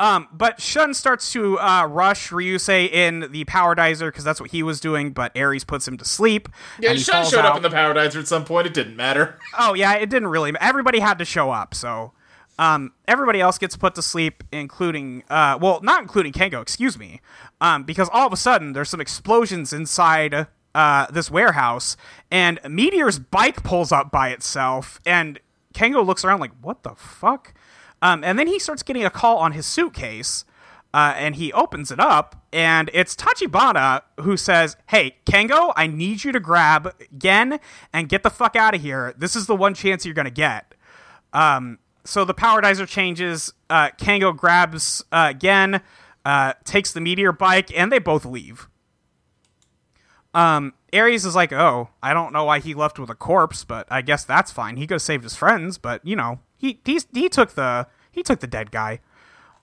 Um, 0.00 0.28
but 0.32 0.60
Shun 0.60 0.94
starts 0.94 1.32
to 1.32 1.58
uh, 1.60 1.86
rush 1.86 2.30
Ryusei 2.30 2.90
in 2.90 3.30
the 3.30 3.44
Powerdizer 3.44 4.08
because 4.08 4.24
that's 4.24 4.40
what 4.40 4.50
he 4.50 4.62
was 4.62 4.80
doing. 4.80 5.12
But 5.12 5.32
Aries 5.34 5.64
puts 5.64 5.86
him 5.86 5.96
to 5.98 6.04
sleep. 6.04 6.48
yeah, 6.80 6.90
and 6.90 6.98
he 6.98 7.04
Sean 7.04 7.14
falls 7.14 7.30
showed 7.30 7.40
out. 7.40 7.50
up 7.52 7.56
in 7.56 7.62
the 7.62 7.68
Powerdizer 7.70 8.16
at 8.16 8.28
some 8.28 8.44
point. 8.44 8.66
It 8.66 8.74
didn't 8.74 8.96
matter. 8.96 9.38
Oh 9.58 9.74
yeah, 9.74 9.94
it 9.94 10.10
didn't 10.10 10.28
really. 10.28 10.52
Everybody 10.60 10.98
had 10.98 11.18
to 11.18 11.24
show 11.24 11.50
up, 11.50 11.74
so 11.74 12.12
um, 12.58 12.92
everybody 13.08 13.40
else 13.40 13.58
gets 13.58 13.76
put 13.76 13.94
to 13.96 14.02
sleep, 14.02 14.44
including 14.52 15.24
uh, 15.28 15.58
well, 15.60 15.80
not 15.82 16.02
including 16.02 16.32
Kengo, 16.32 16.62
excuse 16.62 16.98
me, 16.98 17.20
um, 17.60 17.84
because 17.84 18.08
all 18.12 18.26
of 18.26 18.32
a 18.32 18.36
sudden 18.36 18.72
there's 18.72 18.88
some 18.88 19.00
explosions 19.00 19.72
inside 19.72 20.46
uh, 20.74 21.06
this 21.10 21.30
warehouse, 21.30 21.96
and 22.30 22.60
Meteor's 22.68 23.18
bike 23.18 23.62
pulls 23.62 23.92
up 23.92 24.10
by 24.10 24.30
itself, 24.30 25.00
and 25.04 25.40
Kengo 25.74 26.04
looks 26.04 26.24
around 26.24 26.40
like, 26.40 26.52
"What 26.60 26.82
the 26.82 26.94
fuck?" 26.94 27.54
Um, 28.00 28.22
and 28.22 28.38
then 28.38 28.46
he 28.46 28.58
starts 28.58 28.82
getting 28.82 29.04
a 29.04 29.10
call 29.10 29.38
on 29.38 29.52
his 29.52 29.66
suitcase. 29.66 30.44
Uh, 30.92 31.12
and 31.16 31.34
he 31.34 31.52
opens 31.52 31.90
it 31.90 31.98
up, 31.98 32.46
and 32.52 32.88
it's 32.94 33.16
Tachibana 33.16 34.02
who 34.20 34.36
says, 34.36 34.76
"Hey, 34.90 35.16
Kengo, 35.26 35.72
I 35.74 35.88
need 35.88 36.22
you 36.22 36.30
to 36.30 36.38
grab 36.38 36.94
Gen 37.18 37.58
and 37.92 38.08
get 38.08 38.22
the 38.22 38.30
fuck 38.30 38.54
out 38.54 38.76
of 38.76 38.80
here. 38.80 39.12
This 39.18 39.34
is 39.34 39.48
the 39.48 39.56
one 39.56 39.74
chance 39.74 40.06
you're 40.06 40.14
gonna 40.14 40.30
get." 40.30 40.76
Um, 41.32 41.80
so 42.04 42.24
the 42.24 42.34
Powerdizer 42.34 42.86
changes. 42.86 43.52
Uh, 43.70 43.90
Kengo 43.98 44.36
grabs 44.36 45.02
uh, 45.10 45.32
Gen, 45.32 45.80
uh, 46.24 46.54
takes 46.64 46.92
the 46.92 47.00
meteor 47.00 47.32
bike, 47.32 47.76
and 47.76 47.90
they 47.90 47.98
both 47.98 48.24
leave. 48.24 48.68
Um, 50.34 50.74
Aries 50.92 51.24
is 51.24 51.34
like, 51.34 51.52
"Oh, 51.52 51.90
I 52.02 52.12
don't 52.12 52.32
know 52.32 52.44
why 52.44 52.58
he 52.58 52.74
left 52.74 52.98
with 52.98 53.10
a 53.10 53.14
corpse, 53.14 53.64
but 53.64 53.86
I 53.90 54.02
guess 54.02 54.24
that's 54.24 54.50
fine. 54.50 54.76
He 54.76 54.86
could 54.86 54.94
have 54.94 55.02
saved 55.02 55.22
his 55.22 55.36
friends, 55.36 55.78
but 55.78 56.04
you 56.04 56.16
know, 56.16 56.40
he 56.56 56.80
he's, 56.84 57.06
he 57.12 57.28
took 57.28 57.52
the 57.54 57.86
he 58.10 58.22
took 58.22 58.40
the 58.40 58.46
dead 58.46 58.70
guy." 58.70 59.00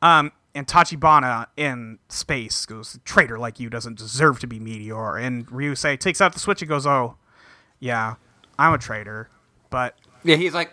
Um, 0.01 0.31
and 0.55 0.67
Tachibana 0.67 1.47
in 1.57 1.99
space 2.09 2.65
goes, 2.65 2.99
"Traitor 3.05 3.37
like 3.37 3.59
you 3.59 3.69
doesn't 3.69 3.97
deserve 3.97 4.39
to 4.39 4.47
be 4.47 4.59
Meteor." 4.59 5.17
And 5.17 5.45
Ryusei 5.47 5.99
takes 5.99 6.21
out 6.21 6.33
the 6.33 6.39
switch 6.39 6.61
and 6.61 6.69
goes, 6.69 6.87
"Oh, 6.87 7.17
yeah, 7.79 8.15
I'm 8.57 8.73
a 8.73 8.77
traitor, 8.77 9.29
but 9.69 9.97
yeah, 10.23 10.37
he's 10.37 10.53
like, 10.53 10.71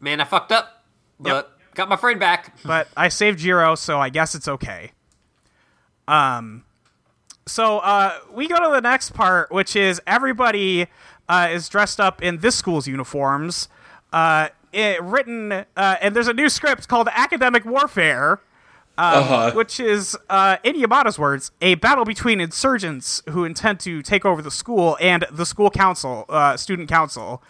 "Man, 0.00 0.20
I 0.20 0.24
fucked 0.24 0.52
up, 0.52 0.77
but 1.20 1.58
got 1.74 1.88
my 1.88 1.96
friend 1.96 2.18
back." 2.20 2.56
but 2.64 2.88
I 2.96 3.08
saved 3.08 3.38
Jiro, 3.40 3.74
so 3.74 4.00
I 4.00 4.08
guess 4.08 4.34
it's 4.34 4.48
okay." 4.48 4.92
Um, 6.06 6.64
so 7.46 7.78
uh, 7.78 8.18
we 8.32 8.48
go 8.48 8.56
to 8.56 8.70
the 8.70 8.80
next 8.80 9.14
part, 9.14 9.50
which 9.50 9.76
is 9.76 10.00
everybody 10.06 10.86
uh, 11.28 11.48
is 11.50 11.68
dressed 11.68 12.00
up 12.00 12.22
in 12.22 12.38
this 12.38 12.56
school's 12.56 12.86
uniforms. 12.86 13.68
Uh, 14.12 14.48
it, 14.72 15.02
written, 15.02 15.52
uh, 15.52 15.64
and 16.00 16.14
there's 16.14 16.28
a 16.28 16.32
new 16.34 16.48
script 16.48 16.88
called 16.88 17.08
Academic 17.12 17.64
Warfare. 17.64 18.40
Um, 18.98 19.14
Uh-huh. 19.22 19.52
Which 19.52 19.78
is, 19.78 20.16
uh, 20.28 20.56
in 20.64 20.74
Yamada's 20.74 21.20
words, 21.20 21.52
a 21.62 21.76
battle 21.76 22.04
between 22.04 22.40
insurgents 22.40 23.22
who 23.28 23.44
intend 23.44 23.78
to 23.80 24.02
take 24.02 24.24
over 24.24 24.42
the 24.42 24.50
school 24.50 24.96
and 25.00 25.24
the 25.30 25.46
school 25.46 25.70
council, 25.70 26.24
uh, 26.28 26.56
student 26.56 26.88
council. 26.88 27.40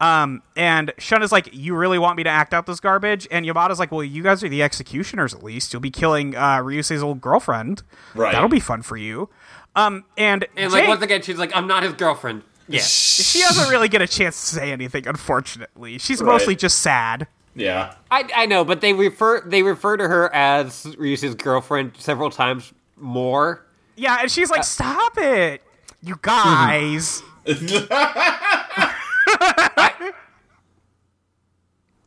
Um, 0.00 0.42
and 0.56 0.92
Shun 0.98 1.22
is 1.22 1.32
like, 1.32 1.48
"You 1.52 1.74
really 1.74 1.98
want 1.98 2.16
me 2.16 2.22
to 2.22 2.30
act 2.30 2.54
out 2.54 2.66
this 2.66 2.78
garbage?" 2.80 3.26
And 3.30 3.44
Yamada's 3.44 3.78
like, 3.80 3.90
"Well, 3.90 4.04
you 4.04 4.22
guys 4.22 4.44
are 4.44 4.48
the 4.48 4.62
executioners. 4.62 5.34
At 5.34 5.42
least 5.42 5.72
you'll 5.72 5.80
be 5.82 5.90
killing 5.90 6.36
uh, 6.36 6.58
Ryusei's 6.58 7.02
old 7.02 7.20
girlfriend. 7.20 7.82
Right. 8.14 8.30
That'll 8.32 8.48
be 8.48 8.60
fun 8.60 8.82
for 8.82 8.96
you." 8.96 9.28
Um, 9.74 10.04
and, 10.16 10.44
And 10.56 10.70
Jake- 10.72 10.80
like 10.82 10.88
once 10.88 11.02
again, 11.02 11.22
she's 11.22 11.38
like, 11.38 11.50
"I'm 11.56 11.66
not 11.66 11.82
his 11.82 11.94
girlfriend." 11.94 12.42
Yeah, 12.68 12.80
she 12.82 13.40
doesn't 13.40 13.70
really 13.70 13.88
get 13.88 14.02
a 14.02 14.06
chance 14.06 14.38
to 14.50 14.56
say 14.56 14.70
anything. 14.72 15.08
Unfortunately, 15.08 15.98
she's 15.98 16.20
Right. 16.20 16.32
mostly 16.32 16.54
just 16.54 16.78
sad. 16.80 17.26
Yeah. 17.54 17.94
I 18.10 18.28
I 18.36 18.46
know, 18.46 18.64
but 18.64 18.80
they 18.82 18.92
refer 18.92 19.40
they 19.40 19.62
refer 19.64 19.96
to 19.96 20.06
her 20.06 20.32
as 20.34 20.86
Ryu's 20.98 21.34
girlfriend 21.34 21.92
several 21.98 22.30
times 22.30 22.72
more. 22.96 23.64
Yeah, 23.96 24.18
and 24.20 24.30
she's 24.30 24.48
like, 24.50 24.62
"Stop 24.64 25.18
it, 25.18 25.62
you 26.02 26.18
guys." 26.22 27.22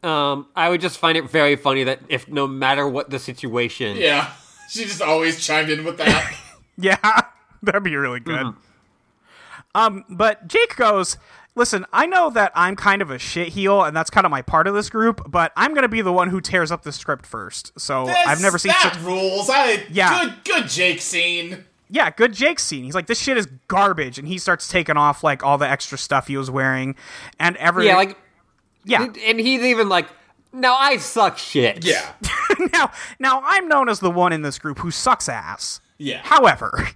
Um, 0.04 0.48
I 0.56 0.70
would 0.70 0.82
just 0.82 0.98
find 0.98 1.18
it 1.18 1.30
very 1.30 1.56
funny 1.56 1.84
that 1.84 2.00
if 2.10 2.28
no 2.28 2.48
matter 2.48 2.88
what 2.88 3.10
the 3.10 3.20
situation, 3.20 3.98
Yeah. 3.98 4.32
She 4.70 4.86
just 4.86 5.02
always 5.02 5.46
chimed 5.46 5.70
in 5.70 5.84
with 5.84 5.98
that. 5.98 6.34
Yeah, 6.78 7.22
that'd 7.64 7.84
be 7.84 7.96
really 7.98 8.22
good. 8.22 8.54
Um, 9.76 10.04
but 10.10 10.48
Jake 10.48 10.76
goes, 10.78 11.18
listen, 11.56 11.86
I 11.94 12.06
know 12.06 12.30
that 12.32 12.52
I'm 12.56 12.76
kind 12.76 13.02
of 13.02 13.12
a 13.12 13.20
shit 13.20 13.50
heel, 13.50 13.84
and 13.84 13.96
that's 13.96 14.10
kind 14.10 14.26
of 14.26 14.32
my 14.32 14.42
part 14.42 14.68
of 14.68 14.74
this 14.74 14.90
group, 14.90 15.30
but 15.30 15.52
I'm 15.56 15.74
gonna 15.74 15.88
be 15.90 16.02
the 16.02 16.14
one 16.14 16.30
who 16.30 16.42
tears 16.42 16.72
up 16.72 16.84
the 16.84 16.92
script 16.92 17.26
first. 17.26 17.72
So 17.80 18.08
I've 18.08 18.42
never 18.42 18.58
seen 18.58 18.72
that 18.82 18.94
such. 18.94 19.04
rules. 19.04 19.50
I 19.50 19.86
Yeah. 19.92 20.24
Good, 20.24 20.44
good 20.46 20.70
Jake 20.70 21.02
scene. 21.02 21.66
Yeah, 21.90 22.10
good 22.10 22.34
Jake 22.34 22.60
scene. 22.60 22.86
He's 22.86 22.96
like, 22.96 23.08
this 23.08 23.20
shit 23.20 23.38
is 23.38 23.48
garbage, 23.68 24.18
and 24.18 24.26
he 24.28 24.38
starts 24.38 24.68
taking 24.70 24.96
off 24.98 25.24
like 25.26 25.44
all 25.44 25.58
the 25.58 25.68
extra 25.68 25.98
stuff 25.98 26.28
he 26.28 26.38
was 26.38 26.50
wearing, 26.50 26.96
and 27.40 27.58
every 27.58 27.88
yeah, 27.88 27.98
like, 27.98 28.18
yeah. 28.86 29.08
and 29.26 29.40
he's 29.40 29.62
even 29.62 29.90
like, 29.90 30.08
"No, 30.54 30.74
I 30.74 30.98
suck 30.98 31.38
shit." 31.38 31.86
Yeah. 31.86 32.14
now, 32.74 32.92
now 33.20 33.42
I'm 33.44 33.68
known 33.68 33.90
as 33.90 34.00
the 34.00 34.12
one 34.12 34.34
in 34.34 34.42
this 34.42 34.60
group 34.60 34.80
who 34.80 34.92
sucks 34.92 35.28
ass. 35.30 35.80
Yeah. 35.98 36.22
However, 36.24 36.88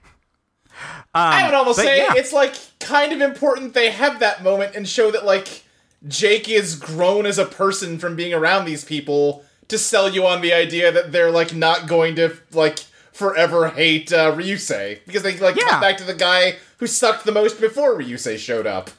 I 1.13 1.45
would 1.45 1.53
almost 1.53 1.79
say 1.79 1.97
yeah. 1.97 2.13
it's 2.15 2.33
like 2.33 2.55
kind 2.79 3.13
of 3.13 3.21
important 3.21 3.73
they 3.73 3.91
have 3.91 4.19
that 4.19 4.43
moment 4.43 4.75
and 4.75 4.87
show 4.87 5.11
that 5.11 5.25
like 5.25 5.63
Jake 6.07 6.49
is 6.49 6.75
grown 6.75 7.25
as 7.25 7.37
a 7.37 7.45
person 7.45 7.97
from 7.97 8.15
being 8.15 8.33
around 8.33 8.65
these 8.65 8.83
people 8.83 9.43
to 9.67 9.77
sell 9.77 10.09
you 10.09 10.25
on 10.25 10.41
the 10.41 10.53
idea 10.53 10.91
that 10.91 11.11
they're 11.11 11.31
like 11.31 11.53
not 11.55 11.87
going 11.87 12.15
to 12.15 12.35
like 12.51 12.79
forever 13.13 13.69
hate 13.69 14.11
uh, 14.11 14.35
Ryusei 14.35 14.99
because 15.05 15.23
they 15.23 15.37
like 15.37 15.55
Yeah. 15.55 15.69
cut 15.69 15.81
back 15.81 15.97
to 15.97 16.03
the 16.03 16.13
guy 16.13 16.57
who 16.77 16.87
sucked 16.87 17.25
the 17.25 17.31
most 17.31 17.61
before 17.61 17.97
Ryusei 17.97 18.37
showed 18.37 18.67
up. 18.67 18.89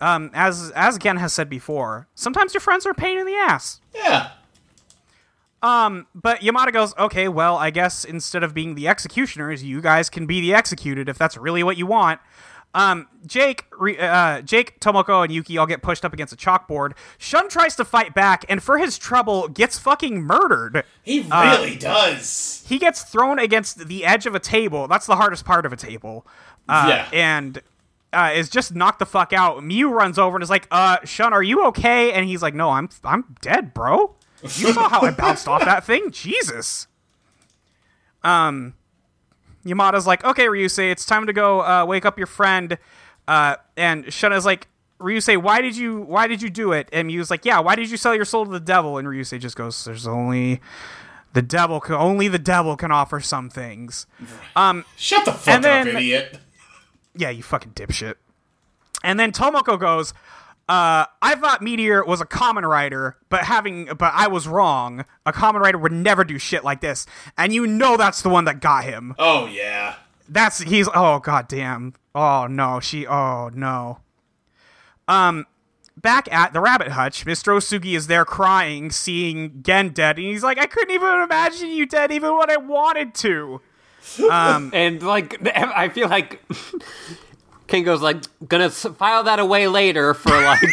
Um, 0.00 0.30
as 0.34 0.70
as 0.74 0.98
Gen 0.98 1.16
has 1.18 1.32
said 1.32 1.48
before, 1.48 2.06
sometimes 2.14 2.52
your 2.54 2.60
friends 2.60 2.84
are 2.86 2.90
a 2.90 2.94
pain 2.94 3.18
in 3.18 3.26
the 3.26 3.34
ass. 3.34 3.80
Yeah. 3.94 4.30
But 5.62 6.40
Yamada 6.40 6.72
goes, 6.72 6.94
okay, 6.98 7.28
well, 7.28 7.56
I 7.56 7.70
guess 7.70 8.04
instead 8.04 8.42
of 8.42 8.52
being 8.54 8.74
the 8.74 8.86
executioners, 8.88 9.62
you 9.62 9.80
guys 9.80 10.10
can 10.10 10.26
be 10.26 10.40
the 10.40 10.52
executed 10.54 11.08
if 11.08 11.16
that's 11.18 11.36
really 11.36 11.62
what 11.62 11.76
you 11.78 11.86
want. 11.86 12.20
Um, 12.74 13.06
Jake, 13.24 13.64
re- 13.78 13.96
uh, 13.96 14.42
Jake, 14.42 14.80
Tomoko, 14.80 15.22
and 15.22 15.32
Yuki 15.32 15.56
all 15.56 15.66
get 15.66 15.80
pushed 15.80 16.04
up 16.04 16.12
against 16.12 16.32
a 16.32 16.36
chalkboard. 16.36 16.92
Shun 17.18 17.48
tries 17.48 17.76
to 17.76 17.84
fight 17.84 18.14
back, 18.14 18.44
and 18.48 18.60
for 18.60 18.78
his 18.78 18.98
trouble, 18.98 19.46
gets 19.46 19.78
fucking 19.78 20.20
murdered. 20.22 20.84
He 21.04 21.20
really 21.20 21.76
does. 21.76 22.64
He 22.68 22.78
gets 22.80 23.02
thrown 23.04 23.38
against 23.38 23.86
the 23.86 24.04
edge 24.04 24.26
of 24.26 24.34
a 24.34 24.40
table. 24.40 24.88
That's 24.88 25.06
the 25.06 25.14
hardest 25.16 25.44
part 25.44 25.64
of 25.64 25.72
a 25.72 25.76
table. 25.76 26.26
Uh, 26.68 26.86
Yeah. 26.88 27.08
And 27.12 27.62
uh, 28.14 28.30
is 28.30 28.48
just 28.48 28.74
knocked 28.74 28.98
the 29.00 29.06
fuck 29.06 29.32
out. 29.32 29.58
Miu 29.62 29.90
runs 29.90 30.18
over 30.18 30.36
and 30.36 30.42
is 30.42 30.50
like, 30.50 30.66
"Uh, 30.70 30.98
Shun, 31.04 31.32
are 31.32 31.42
you 31.42 31.64
okay?" 31.66 32.12
And 32.12 32.26
he's 32.26 32.40
like, 32.42 32.54
"No, 32.54 32.70
I'm 32.70 32.88
I'm 33.04 33.34
dead, 33.42 33.74
bro. 33.74 34.14
You 34.42 34.72
saw 34.72 34.88
how 34.88 35.00
I 35.02 35.10
bounced 35.22 35.48
off 35.48 35.64
that 35.64 35.84
thing, 35.84 36.10
Jesus." 36.10 36.86
Um, 38.22 38.74
Yamada's 39.64 40.06
like, 40.06 40.24
"Okay, 40.24 40.46
Ryusei, 40.46 40.90
it's 40.90 41.04
time 41.06 41.26
to 41.26 41.32
go 41.32 41.60
uh, 41.60 41.84
wake 41.86 42.04
up 42.06 42.18
your 42.18 42.26
friend." 42.26 42.78
Uh, 43.26 43.56
and 43.76 44.12
Shun 44.12 44.32
is 44.34 44.44
like, 44.44 44.68
Ryusei, 45.00 45.36
why 45.40 45.60
did 45.62 45.76
you 45.76 46.02
why 46.02 46.26
did 46.26 46.42
you 46.42 46.50
do 46.50 46.72
it? 46.72 46.88
And 46.92 47.10
he 47.10 47.18
was 47.18 47.30
like, 47.30 47.44
yeah, 47.46 47.58
why 47.58 47.74
did 47.74 47.90
you 47.90 47.96
sell 47.96 48.14
your 48.14 48.26
soul 48.26 48.44
to 48.44 48.50
the 48.50 48.60
devil? 48.60 48.98
And 48.98 49.08
Ryusei 49.08 49.40
just 49.40 49.56
goes, 49.56 49.84
there's 49.84 50.06
only 50.06 50.60
the 51.32 51.40
devil 51.42 51.80
can 51.80 51.94
only 51.96 52.28
the 52.28 52.38
devil 52.38 52.76
can 52.76 52.92
offer 52.92 53.20
some 53.20 53.48
things. 53.50 54.06
Um, 54.54 54.84
Shut 54.96 55.24
the 55.24 55.32
fuck 55.32 55.56
up, 55.56 55.62
then- 55.62 55.88
idiot. 55.88 56.38
Yeah, 57.16 57.30
you 57.30 57.42
fucking 57.42 57.72
dipshit. 57.72 58.14
And 59.02 59.20
then 59.20 59.32
Tomoko 59.32 59.78
goes, 59.78 60.14
uh, 60.66 61.04
I 61.20 61.34
thought 61.34 61.60
Meteor 61.60 62.04
was 62.04 62.22
a 62.22 62.24
Kamen 62.24 62.66
Rider, 62.66 63.18
but 63.28 63.44
having 63.44 63.84
but 63.84 64.12
I 64.14 64.28
was 64.28 64.48
wrong. 64.48 65.04
A 65.26 65.32
Kamen 65.32 65.60
Rider 65.60 65.76
would 65.76 65.92
never 65.92 66.24
do 66.24 66.38
shit 66.38 66.64
like 66.64 66.80
this. 66.80 67.06
And 67.36 67.52
you 67.52 67.66
know 67.66 67.98
that's 67.98 68.22
the 68.22 68.30
one 68.30 68.46
that 68.46 68.60
got 68.60 68.84
him. 68.84 69.14
Oh 69.18 69.46
yeah. 69.46 69.96
That's 70.26 70.60
he's 70.60 70.88
oh 70.94 71.18
god 71.18 71.48
damn. 71.48 71.92
Oh 72.14 72.46
no, 72.46 72.80
she 72.80 73.06
oh 73.06 73.50
no. 73.52 73.98
Um 75.06 75.46
back 75.98 76.32
at 76.32 76.54
the 76.54 76.60
rabbit 76.60 76.88
hutch, 76.88 77.26
Mr. 77.26 77.54
Osugi 77.54 77.94
is 77.94 78.06
there 78.06 78.24
crying, 78.24 78.90
seeing 78.90 79.62
Gen 79.62 79.90
dead, 79.90 80.16
and 80.16 80.26
he's 80.26 80.42
like, 80.42 80.58
I 80.58 80.64
couldn't 80.64 80.94
even 80.94 81.20
imagine 81.20 81.68
you 81.68 81.84
dead 81.84 82.10
even 82.10 82.38
when 82.38 82.50
I 82.50 82.56
wanted 82.56 83.14
to. 83.16 83.60
And 84.72 85.02
like, 85.02 85.38
I 85.56 85.88
feel 85.88 86.08
like 86.08 86.42
Kengo's 87.66 88.02
like 88.02 88.22
gonna 88.46 88.70
file 88.70 89.24
that 89.24 89.38
away 89.38 89.68
later 89.68 90.14
for 90.14 90.30
like. 90.30 90.60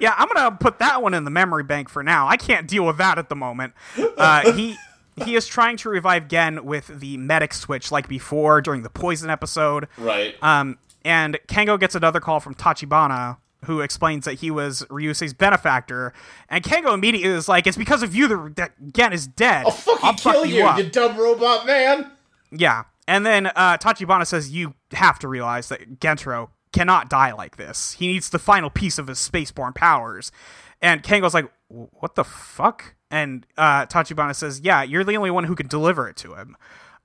Yeah, 0.00 0.14
I'm 0.16 0.28
gonna 0.28 0.56
put 0.56 0.78
that 0.80 1.02
one 1.02 1.14
in 1.14 1.24
the 1.24 1.30
memory 1.30 1.62
bank 1.62 1.88
for 1.88 2.02
now. 2.02 2.26
I 2.26 2.36
can't 2.36 2.66
deal 2.66 2.84
with 2.84 2.96
that 2.98 3.18
at 3.18 3.28
the 3.28 3.36
moment. 3.36 3.74
Uh, 4.16 4.52
he 4.52 4.76
he 5.24 5.36
is 5.36 5.46
trying 5.46 5.76
to 5.78 5.88
revive 5.88 6.26
Gen 6.28 6.64
with 6.64 6.88
the 6.88 7.16
medic 7.16 7.54
switch 7.54 7.92
like 7.92 8.08
before 8.08 8.60
during 8.60 8.82
the 8.82 8.90
poison 8.90 9.30
episode. 9.30 9.88
Right. 9.96 10.34
Um, 10.42 10.78
and 11.04 11.38
Kengo 11.48 11.78
gets 11.78 11.94
another 11.94 12.18
call 12.20 12.40
from 12.40 12.54
Tachibana, 12.54 13.36
who 13.64 13.80
explains 13.80 14.24
that 14.24 14.34
he 14.34 14.50
was 14.50 14.82
Ryusei's 14.90 15.34
benefactor. 15.34 16.12
And 16.48 16.64
Kengo 16.64 16.94
immediately 16.94 17.28
is 17.28 17.48
like, 17.48 17.66
"It's 17.66 17.76
because 17.76 18.02
of 18.02 18.14
you 18.14 18.28
that, 18.28 18.56
that 18.56 18.92
Gen 18.92 19.12
is 19.12 19.26
dead. 19.26 19.66
I'll 19.66 19.72
fucking 19.72 20.04
I'll 20.04 20.16
fuck 20.16 20.34
kill 20.34 20.46
you, 20.46 20.68
you 20.76 20.90
dumb 20.90 21.16
robot 21.16 21.66
man. 21.66 22.10
Yeah. 22.50 22.84
And 23.06 23.26
then 23.26 23.48
uh, 23.48 23.78
Tachibana 23.78 24.26
says, 24.26 24.50
You 24.50 24.74
have 24.92 25.18
to 25.20 25.28
realize 25.28 25.68
that 25.68 26.00
Gentaro 26.00 26.48
cannot 26.72 27.10
die 27.10 27.32
like 27.32 27.56
this. 27.56 27.92
He 27.92 28.08
needs 28.08 28.30
the 28.30 28.38
final 28.38 28.70
piece 28.70 28.98
of 28.98 29.08
his 29.08 29.18
spaceborne 29.18 29.74
powers. 29.74 30.32
And 30.80 31.02
Kengo's 31.02 31.34
like, 31.34 31.50
What 31.68 32.14
the 32.14 32.24
fuck? 32.24 32.94
And 33.10 33.46
uh, 33.56 33.86
Tachibana 33.86 34.34
says, 34.34 34.60
Yeah, 34.62 34.82
you're 34.82 35.04
the 35.04 35.16
only 35.16 35.30
one 35.30 35.44
who 35.44 35.54
can 35.54 35.66
deliver 35.66 36.08
it 36.08 36.16
to 36.18 36.34
him. 36.34 36.56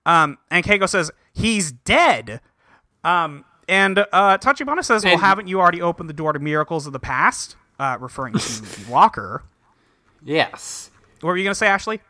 Um, 0.05 0.37
and 0.49 0.63
Kengo 0.65 0.87
says, 0.87 1.11
He's 1.33 1.71
dead. 1.71 2.41
Um, 3.03 3.45
and 3.69 3.99
uh, 4.11 4.37
Tachibana 4.39 4.83
says, 4.83 5.03
Well, 5.05 5.13
And- 5.13 5.21
haven't 5.21 5.47
you 5.47 5.59
already 5.61 5.81
opened 5.81 6.09
the 6.09 6.13
door 6.13 6.33
to 6.33 6.39
miracles 6.39 6.85
of 6.87 6.93
the 6.93 6.99
past? 6.99 7.55
Uh, 7.79 7.97
referring 8.01 8.33
to 8.33 8.63
Walker. 8.89 9.43
yes. 10.23 10.89
What 11.21 11.29
were 11.29 11.37
you 11.37 11.43
going 11.43 11.51
to 11.51 11.55
say, 11.57 11.67
Ashley? 11.67 12.01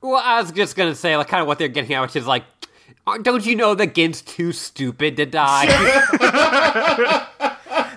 Well, 0.00 0.20
I 0.24 0.40
was 0.40 0.50
just 0.52 0.76
gonna 0.76 0.94
say 0.94 1.16
like 1.16 1.28
kind 1.28 1.40
of 1.42 1.46
what 1.46 1.58
they're 1.58 1.68
getting 1.68 1.92
at, 1.94 2.00
which 2.00 2.16
is 2.16 2.26
like, 2.26 2.44
uh, 3.06 3.18
don't 3.18 3.44
you 3.44 3.54
know 3.54 3.74
that 3.74 3.94
Gen's 3.94 4.22
too 4.22 4.50
stupid 4.52 5.16
to 5.18 5.26
die? 5.26 5.66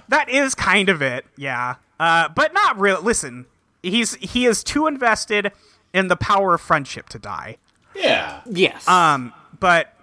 That 0.09 0.29
is 0.29 0.53
kind 0.53 0.89
of 0.89 1.01
it, 1.01 1.25
yeah. 1.37 1.75
Uh, 1.99 2.29
but 2.29 2.53
not 2.53 2.79
real. 2.79 3.01
Listen, 3.01 3.45
he's 3.81 4.15
he 4.15 4.45
is 4.45 4.63
too 4.63 4.85
invested 4.85 5.51
in 5.93 6.07
the 6.07 6.15
power 6.15 6.53
of 6.55 6.61
friendship 6.61 7.09
to 7.09 7.19
die. 7.19 7.57
Yeah. 7.95 8.41
yes. 8.45 8.87
Um, 8.87 9.33
but 9.59 9.93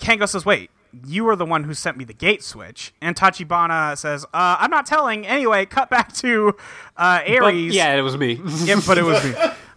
Kengo 0.00 0.28
says, 0.28 0.44
"Wait, 0.46 0.70
you 1.06 1.24
were 1.24 1.36
the 1.36 1.44
one 1.46 1.64
who 1.64 1.74
sent 1.74 1.96
me 1.96 2.04
the 2.04 2.12
gate 2.14 2.42
switch." 2.42 2.92
And 3.00 3.16
Tachibana 3.16 3.96
says, 3.98 4.24
uh, 4.34 4.56
"I'm 4.58 4.70
not 4.70 4.86
telling." 4.86 5.26
Anyway, 5.26 5.66
cut 5.66 5.90
back 5.90 6.12
to 6.14 6.56
uh, 6.96 7.20
But, 7.26 7.54
yeah, 7.54 7.94
it 7.94 8.02
was 8.02 8.16
me. 8.16 8.40
Yeah, 8.64 8.80
but 8.86 8.98
it 8.98 9.02
was 9.04 9.22
me. 9.24 9.34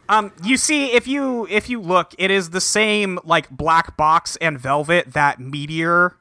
Um, 0.09 0.32
you 0.43 0.57
see, 0.57 0.91
if 0.93 1.07
you 1.07 1.47
if 1.49 1.70
you 1.70 1.80
look, 1.82 2.14
it 2.18 2.30
is 2.30 2.49
the 2.49 2.59
same 2.61 3.20
like 3.24 3.49
black 3.49 3.95
box 3.95 4.36
and 4.38 4.59
velvet 4.59 5.14
that 5.14 5.39
Meteor, 5.39 6.16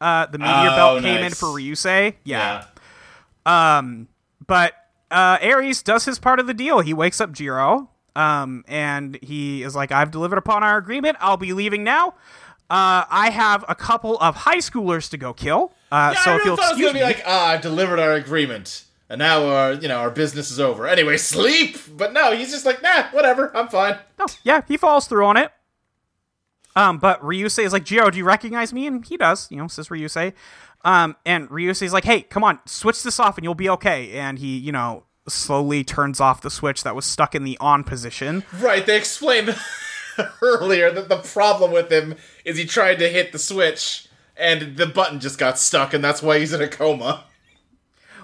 uh, 0.00 0.26
the 0.26 0.38
Meteor 0.38 0.70
Oh, 0.72 0.76
belt 0.76 1.02
came 1.02 1.16
in 1.16 1.22
nice. 1.22 1.38
for 1.38 1.46
Ryusei. 1.46 2.14
Yeah. 2.24 2.64
Um, 3.46 4.08
But 4.46 4.72
uh, 5.10 5.38
Aries 5.40 5.82
does 5.82 6.04
his 6.04 6.18
part 6.18 6.40
of 6.40 6.46
the 6.46 6.54
deal. 6.54 6.80
He 6.80 6.92
wakes 6.94 7.20
up 7.20 7.32
Jiro, 7.32 7.90
um, 8.16 8.64
and 8.66 9.18
he 9.22 9.62
is 9.62 9.74
like, 9.76 9.92
"I've 9.92 10.10
delivered 10.10 10.38
upon 10.38 10.62
our 10.62 10.76
agreement. 10.76 11.16
I'll 11.20 11.36
be 11.36 11.52
leaving 11.52 11.84
now. 11.84 12.14
Uh, 12.70 13.04
I 13.08 13.30
have 13.30 13.64
a 13.68 13.74
couple 13.74 14.18
of 14.18 14.34
high 14.36 14.58
schoolers 14.58 15.08
to 15.10 15.16
go 15.16 15.32
kill. 15.32 15.72
Uh, 15.90 16.12
Yeah, 16.14 16.20
so 16.22 16.30
I 16.32 16.36
if 16.36 16.44
you'll 16.44 16.56
thought 16.56 16.62
it 16.72 16.76
was 16.76 16.80
excuse 16.80 16.88
gonna 16.92 16.92
be 16.92 16.98
me, 17.00 17.04
like, 17.04 17.22
ah, 17.26 17.46
I've 17.48 17.60
delivered 17.62 17.98
our 17.98 18.12
agreement, 18.12 18.84
and 19.08 19.18
now 19.18 19.46
our, 19.46 19.72
you 19.72 19.88
know, 19.88 19.96
our 19.98 20.10
business 20.10 20.50
is 20.50 20.60
over. 20.60 20.86
Anyway, 20.86 21.16
sleep. 21.34 21.78
But 21.96 22.12
no, 22.12 22.32
he's 22.36 22.50
just 22.50 22.66
like, 22.66 22.82
nah, 22.82 23.04
whatever, 23.10 23.56
I'm 23.56 23.68
fine. 23.68 23.96
no, 24.18 24.26
yeah, 24.44 24.60
he 24.68 24.76
falls 24.76 25.06
through 25.08 25.24
on 25.24 25.36
it. 25.38 25.50
Um, 26.76 26.98
but 26.98 27.20
Ryusei 27.22 27.64
is 27.64 27.72
like, 27.72 27.84
Jiro, 27.84 28.10
do 28.10 28.18
you 28.18 28.24
recognize 28.24 28.72
me? 28.72 28.86
And 28.86 29.04
he 29.04 29.16
does, 29.16 29.50
you 29.50 29.56
know, 29.56 29.66
says 29.66 29.88
Ryusei. 29.88 30.32
Um, 30.84 31.16
and 31.26 31.48
Ryusei's 31.48 31.92
like, 31.92 32.04
hey, 32.04 32.20
come 32.22 32.44
on, 32.44 32.60
switch 32.66 33.02
this 33.02 33.18
off 33.18 33.36
and 33.36 33.42
you'll 33.44 33.56
be 33.56 33.68
okay. 33.70 34.12
And 34.12 34.38
he, 34.38 34.56
you 34.58 34.70
know, 34.70 35.02
slowly 35.26 35.82
turns 35.82 36.20
off 36.20 36.40
the 36.40 36.50
switch 36.50 36.84
that 36.84 36.94
was 36.94 37.04
stuck 37.04 37.34
in 37.34 37.42
the 37.42 37.58
on 37.58 37.82
position. 37.82 38.44
Right? 38.60 38.86
They 38.86 38.96
explained 38.96 39.56
earlier 40.42 40.90
that 40.90 41.08
the 41.08 41.18
problem 41.18 41.70
with 41.72 41.90
him 41.90 42.14
is 42.44 42.56
he 42.56 42.64
tried 42.64 42.96
to 43.00 43.08
hit 43.08 43.32
the 43.32 43.38
switch, 43.38 44.08
and 44.36 44.76
the 44.76 44.86
button 44.86 45.20
just 45.20 45.38
got 45.38 45.58
stuck, 45.58 45.92
and 45.94 46.02
that's 46.02 46.22
why 46.22 46.38
he's 46.38 46.52
in 46.52 46.60
a 46.62 46.68
coma. 46.68 47.24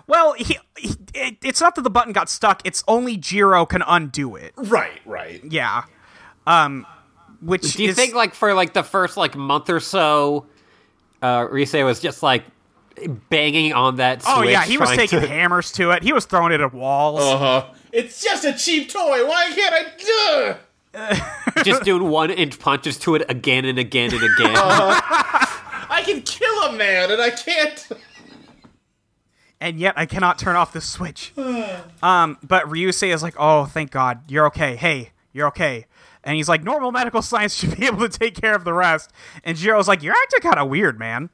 Well, 0.07 0.35
he, 0.35 0.59
he 0.77 0.95
it, 1.15 1.37
it's 1.43 1.61
not 1.61 1.75
that 1.77 1.83
the 1.83 1.91
button 1.91 2.13
got 2.13 2.29
stuck. 2.29 2.61
It's 2.65 2.85
only 2.87 3.17
Jiro 3.17 3.65
can 3.65 3.83
undo 3.87 4.37
it. 4.37 4.53
Right. 4.57 5.01
Right. 5.07 5.43
Yeah. 5.45 5.85
Um, 6.47 6.87
which 7.41 7.75
Do 7.75 7.83
you 7.83 7.91
is, 7.91 7.97
think 7.97 8.15
like 8.15 8.35
for 8.35 8.53
like 8.55 8.75
the 8.75 8.83
first 8.83 9.17
like 9.17 9.35
month 9.35 9.71
or 9.71 9.81
so, 9.81 10.47
uh, 11.23 11.47
Rise 11.51 11.73
was 11.73 12.01
just 12.01 12.23
like 12.23 12.45
banging 13.31 13.73
on 13.73 13.97
that? 13.97 14.23
Switch, 14.23 14.35
Oh 14.37 14.43
yeah, 14.43 14.63
he 14.65 14.77
was 14.77 14.89
trying 14.91 14.99
taking 14.99 15.21
to- 15.21 15.27
hammers 15.27 15.73
to 15.73 15.91
it. 15.93 16.03
He 16.03 16.13
was 16.13 16.27
throwing 16.27 16.53
it 16.53 16.61
at 16.61 16.75
walls. 16.75 17.21
Uh 17.23 17.39
huh. 17.39 17.67
It's 17.93 18.23
just 18.23 18.45
a 18.45 18.53
cheap 18.53 18.91
toy. 18.91 19.27
Why 19.27 19.51
can't 19.55 19.75
I? 19.75 20.49
Ugh. 20.51 20.57
Just 21.65 21.83
doing 21.83 22.09
one 22.09 22.31
inch 22.31 22.59
punches 22.59 22.99
to 23.01 23.15
it 23.15 23.25
again 23.29 23.65
and 23.65 23.79
again 23.79 24.13
and 24.13 24.23
again. 24.23 24.55
I 24.57 26.03
can 26.05 26.23
kill 26.23 26.63
a 26.65 26.73
man, 26.73 27.11
and 27.11 27.21
I 27.21 27.31
can't. 27.31 27.89
and 29.61 29.79
yet 29.79 29.95
I 29.97 30.07
cannot 30.07 30.39
turn 30.39 30.57
off 30.57 30.73
the 30.73 30.81
switch. 30.81 31.33
um, 32.03 32.39
but 32.43 32.65
Ryusei 32.67 33.13
is 33.15 33.23
like, 33.23 33.35
"Oh, 33.39 33.65
thank 33.67 33.91
God, 33.91 34.31
you're 34.31 34.47
okay. 34.47 34.77
Hey, 34.77 35.11
you're 35.33 35.49
okay." 35.49 35.87
And 36.23 36.37
he's 36.37 36.49
like, 36.49 36.63
"Normal 36.65 36.91
medical 36.91 37.23
science 37.23 37.55
should 37.59 37.77
be 37.77 37.87
able 37.87 38.09
to 38.09 38.19
take 38.19 38.35
care 38.35 38.55
of 38.55 38.65
the 38.65 38.73
rest." 38.73 39.11
And 39.45 39.57
Jiro's 39.57 39.89
like, 39.89 40.03
"You're 40.03 40.15
acting 40.15 40.41
kind 40.41 40.59
of 40.59 40.69
weird, 40.69 40.99
man." 40.99 41.31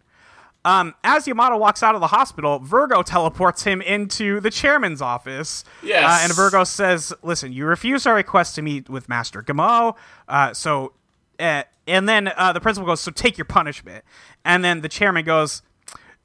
Um, 0.65 0.95
as 1.03 1.27
Yamada 1.27 1.59
walks 1.59 1.83
out 1.83 1.95
of 1.95 2.03
the 2.03 2.09
hospital, 2.09 2.59
Virgo 2.59 3.03
teleports 3.03 3.63
him 3.65 3.81
into 3.81 4.41
the 4.41 4.51
chairman's 4.51 5.01
office. 5.01 5.65
Yes. 5.83 6.05
Uh, 6.05 6.25
and 6.25 6.35
Virgo 6.35 6.65
says, 6.65 7.13
"Listen, 7.23 7.53
you 7.53 7.65
refuse 7.65 8.07
our 8.07 8.15
request 8.15 8.55
to 8.57 8.63
meet 8.63 8.89
with 8.91 9.09
Master 9.09 9.43
Gamo, 9.43 9.97
uh, 10.29 10.53
so." 10.53 10.93
Uh, 11.39 11.63
and 11.87 12.07
then 12.07 12.31
uh, 12.37 12.53
the 12.53 12.61
principal 12.61 12.87
goes, 12.87 13.01
"So 13.01 13.11
take 13.11 13.39
your 13.39 13.47
punishment." 13.47 14.05
And 14.45 14.63
then 14.63 14.83
the 14.83 14.89
chairman 14.91 15.25
goes, 15.25 15.63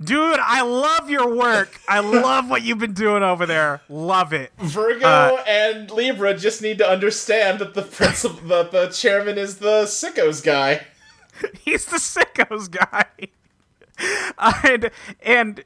"Dude, 0.04 0.40
I 0.42 0.62
love 0.64 1.10
your 1.10 1.34
work. 1.34 1.80
I 1.88 2.00
love 2.02 2.50
what 2.50 2.62
you've 2.62 2.78
been 2.80 2.94
doing 2.94 3.24
over 3.24 3.46
there. 3.46 3.82
Love 3.88 4.34
it." 4.34 4.52
Virgo 4.58 5.08
Uh, 5.08 5.44
and 5.48 5.90
Libra 5.90 6.34
just 6.38 6.62
need 6.62 6.78
to 6.80 6.88
understand 6.88 7.60
that 7.60 7.74
the 7.74 7.84
principal, 7.84 8.46
that 8.50 8.72
the 8.72 8.88
chairman 8.88 9.38
is 9.38 9.60
the 9.60 9.84
sickos 9.86 10.44
guy. 10.44 10.82
He's 11.62 11.86
the 11.86 11.98
sickos 11.98 12.70
guy. 12.70 13.06
And 14.64 14.91
and 15.22 15.64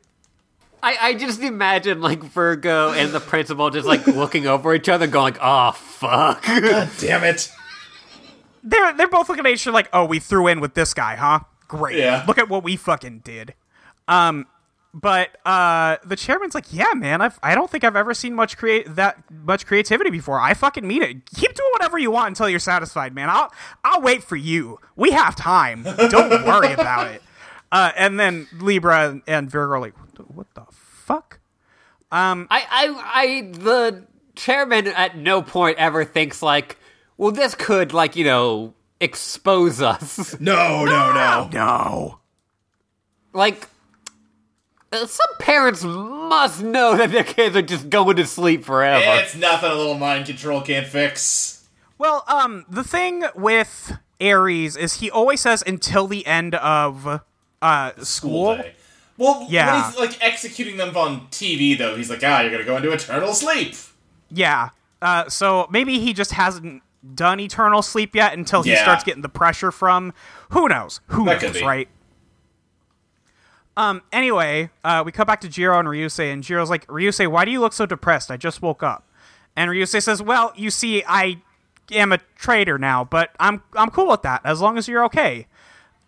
I, 0.82 0.98
I 1.02 1.14
just 1.16 1.42
imagine 1.42 2.02
like 2.02 2.24
Virgo 2.24 2.92
and 2.92 3.12
the 3.12 3.20
principal 3.20 3.70
just 3.70 3.88
like 3.88 4.06
looking 4.08 4.48
over 4.48 4.74
each 4.74 4.90
other, 4.90 5.08
going 5.08 5.34
like, 5.34 5.42
"Oh 5.42 5.72
fuck." 5.72 6.46
God 6.46 6.90
damn 7.00 7.24
it! 7.24 7.52
they're 8.64 8.94
they're 8.94 9.08
both 9.08 9.30
looking 9.30 9.46
at 9.46 9.52
each 9.52 9.68
other 9.68 9.74
like, 9.74 9.90
"Oh, 9.94 10.06
we 10.06 10.20
threw 10.20 10.48
in 10.48 10.60
with 10.60 10.74
this 10.74 10.94
guy, 10.94 11.16
huh? 11.16 11.42
Great. 11.68 11.98
Yeah. 11.98 12.24
Look 12.28 12.38
at 12.38 12.50
what 12.50 12.64
we 12.64 12.76
fucking 12.76 13.20
did." 13.20 13.54
Um, 14.08 14.48
but 14.94 15.38
uh, 15.46 15.98
the 16.06 16.16
chairman's 16.16 16.56
like, 16.56 16.72
"Yeah, 16.72 16.94
man, 16.96 17.22
I've 17.22 17.40
I 17.44 17.56
don't 17.56 17.70
think 17.70 17.84
I've 17.84 17.96
ever 17.96 18.14
seen 18.14 18.34
much 18.34 18.58
create 18.58 18.96
that 18.96 19.22
much 19.30 19.66
creativity 19.66 20.10
before. 20.10 20.40
I 20.40 20.54
fucking 20.54 20.88
mean 20.88 21.04
it. 21.04 21.26
Keep 21.36 21.56
doing 21.56 21.70
whatever 21.74 21.98
you 22.00 22.12
want 22.12 22.30
until 22.30 22.50
you're 22.50 22.60
satisfied, 22.60 23.14
man. 23.14 23.30
I'll 23.30 23.52
I'll 23.84 24.02
wait 24.02 24.24
for 24.24 24.36
you. 24.36 24.80
We 24.96 25.12
have 25.12 25.36
time. 25.36 25.84
Don't 25.84 26.46
worry 26.46 26.74
about 26.74 27.08
it." 27.08 27.22
Uh, 27.72 27.92
and 27.96 28.20
then 28.20 28.48
Libra 28.60 29.10
and, 29.10 29.22
and 29.28 29.50
Virgo 29.50 29.74
are 29.74 29.80
like, 29.80 29.98
"What 30.00 30.16
the, 30.16 30.24
what 30.24 30.54
the 30.56 30.66
fuck?" 30.72 31.40
I, 32.12 32.48
I, 32.50 33.22
I, 33.24 33.42
the 33.52 34.08
chairman 34.36 34.88
at 34.88 35.18
no 35.18 35.42
point 35.42 35.78
ever 35.78 36.04
thinks 36.06 36.42
like, 36.42 36.78
well, 37.18 37.32
this 37.32 37.54
could 37.54 37.94
like 37.94 38.16
you 38.16 38.26
know 38.26 38.74
expose 39.00 39.82
us. 39.82 40.36
No, 40.40 40.86
no, 40.86 41.14
no. 41.14 41.50
No. 41.52 42.20
like, 43.34 43.68
uh, 44.92 45.06
some 45.06 45.36
parents 45.40 45.84
must 45.84 46.64
know 46.64 46.96
that 46.98 47.12
their 47.12 47.24
kids 47.24 47.56
are 47.56 47.62
just 47.62 47.90
going 47.90 48.16
to 48.16 48.26
sleep 48.26 48.64
forever. 48.64 49.22
It's 49.22 49.36
nothing 49.36 49.70
a 49.72 49.76
little 49.76 49.98
mind 49.98 50.26
control 50.26 50.62
can't 50.62 50.88
fix. 50.88 51.68
Well, 51.98 52.24
um, 52.28 52.66
the 52.70 52.84
thing 52.84 53.26
with 53.36 53.98
Aries 54.20 54.76
is 54.78 54.96
he 54.96 55.12
always 55.12 55.42
says 55.42 55.64
until 55.68 56.08
the 56.08 56.26
end 56.26 56.56
of 56.56 57.22
uh 57.62 57.92
school. 58.04 58.56
day. 58.58 58.74
Well, 59.18 59.46
Yeah. 59.50 59.74
when 59.82 59.92
he's 59.92 60.00
like 60.00 60.24
executing 60.24 60.78
them 60.78 60.96
on 60.96 61.28
TV, 61.30 61.78
though, 61.78 61.96
he's 61.96 62.10
like, 62.10 62.22
ah, 62.24 62.42
you're 62.42 62.52
gonna 62.52 62.64
go 62.64 62.78
into 62.78 62.92
eternal 62.92 63.34
sleep. 63.34 63.76
Yeah. 64.32 64.70
Uh, 65.02 65.28
so 65.30 65.68
maybe 65.72 66.00
he 66.00 66.14
just 66.14 66.32
hasn't 66.34 66.84
done 67.16 67.40
eternal 67.40 67.82
sleep 67.82 68.16
yet 68.16 68.34
until 68.34 68.62
he 68.64 68.72
Yeah. 68.72 68.82
starts 68.84 69.04
getting 69.04 69.22
the 69.22 69.30
pressure 69.30 69.72
from 69.72 70.14
who 70.50 70.68
knows 70.70 71.02
who 71.08 71.26
That 71.26 71.42
knows 71.42 71.62
right. 71.62 71.88
Um. 73.78 74.02
Anyway, 74.12 74.70
uh, 74.84 75.04
we 75.06 75.12
come 75.12 75.26
back 75.26 75.40
to 75.42 75.48
Jiro 75.50 75.80
and 75.80 75.88
Ryusei, 75.88 76.34
and 76.34 76.44
Jiro's 76.44 76.70
like, 76.70 76.86
Ryusei, 76.88 77.28
why 77.28 77.46
do 77.46 77.52
you 77.52 77.62
look 77.62 77.72
so 77.74 77.86
depressed? 77.86 78.30
I 78.30 78.36
just 78.38 78.62
woke 78.62 78.84
up. 78.84 79.08
And 79.56 79.70
Ryusei 79.72 80.02
says, 80.04 80.22
Well, 80.22 80.52
you 80.56 80.70
see, 80.70 81.04
I 81.08 81.42
am 81.92 82.12
a 82.12 82.18
traitor 82.36 82.78
now, 82.78 83.04
but 83.06 83.30
I'm 83.40 83.64
I'm 83.76 83.90
cool 83.90 84.08
with 84.10 84.22
that 84.24 84.42
as 84.44 84.60
long 84.62 84.78
as 84.78 84.88
you're 84.88 85.04
okay. 85.06 85.48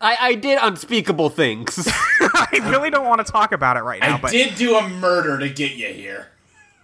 I, 0.02 0.18
I 0.20 0.36
did 0.36 0.58
unspeakable 0.62 1.30
things. 1.30 1.88
I 2.22 2.60
really 2.64 2.90
don't 2.90 3.06
want 3.08 3.26
to 3.26 3.32
talk 3.32 3.52
about 3.52 3.78
it 3.78 3.82
right 3.84 4.02
now, 4.02 4.16
I 4.18 4.22
but 4.22 4.32
did 4.32 4.56
do 4.56 4.76
a 4.76 4.88
murder 4.90 5.38
to 5.40 5.48
get 5.50 5.74
you 5.74 5.88
here. 5.88 6.28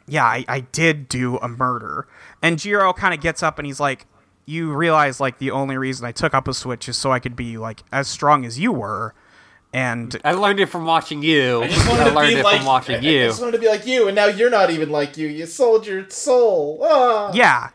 yeah, 0.08 0.24
I, 0.26 0.46
I 0.48 0.60
did 0.62 1.10
do 1.10 1.38
a 1.38 1.48
murder. 1.48 2.08
And 2.42 2.60
Jiro 2.60 2.94
kind 2.94 3.14
of 3.14 3.20
gets 3.22 3.42
up 3.44 3.58
and 3.60 3.66
he's 3.66 3.80
like, 3.80 4.06
You 4.46 4.74
realize, 4.74 5.20
like, 5.20 5.40
the 5.40 5.52
only 5.52 5.78
reason 5.78 6.06
I 6.06 6.12
took 6.12 6.34
up 6.34 6.48
a 6.48 6.54
switch 6.54 6.88
is 6.88 6.96
so 6.98 7.12
I 7.12 7.20
could 7.20 7.36
be, 7.36 7.58
like, 7.58 7.84
as 7.92 8.08
strong 8.08 8.46
as 8.46 8.60
you 8.60 8.72
were. 8.72 9.14
And 9.74 10.16
I 10.24 10.32
learned 10.32 10.60
it 10.62 10.68
from 10.68 10.86
watching 10.86 11.22
you. 11.24 11.64
I 11.64 11.68
just 11.68 11.88
wanted 11.90 12.06
to 12.06 12.12
learned 12.16 12.34
be 12.36 12.40
it 12.40 12.44
like 12.44 12.58
from 12.58 12.66
watching 12.66 12.96
I 12.96 13.00
you. 13.00 13.26
just 13.28 13.42
wanted 13.42 13.52
to 13.54 13.60
be 13.60 13.68
like 13.68 13.86
you, 13.86 14.08
and 14.08 14.16
now 14.16 14.26
you're 14.28 14.50
not 14.50 14.70
even 14.70 14.90
like 14.90 15.18
you. 15.18 15.28
You 15.28 15.46
sold 15.46 15.86
your 15.86 16.10
soul. 16.10 16.80
Ah. 16.84 17.32
yeah, 17.34 17.70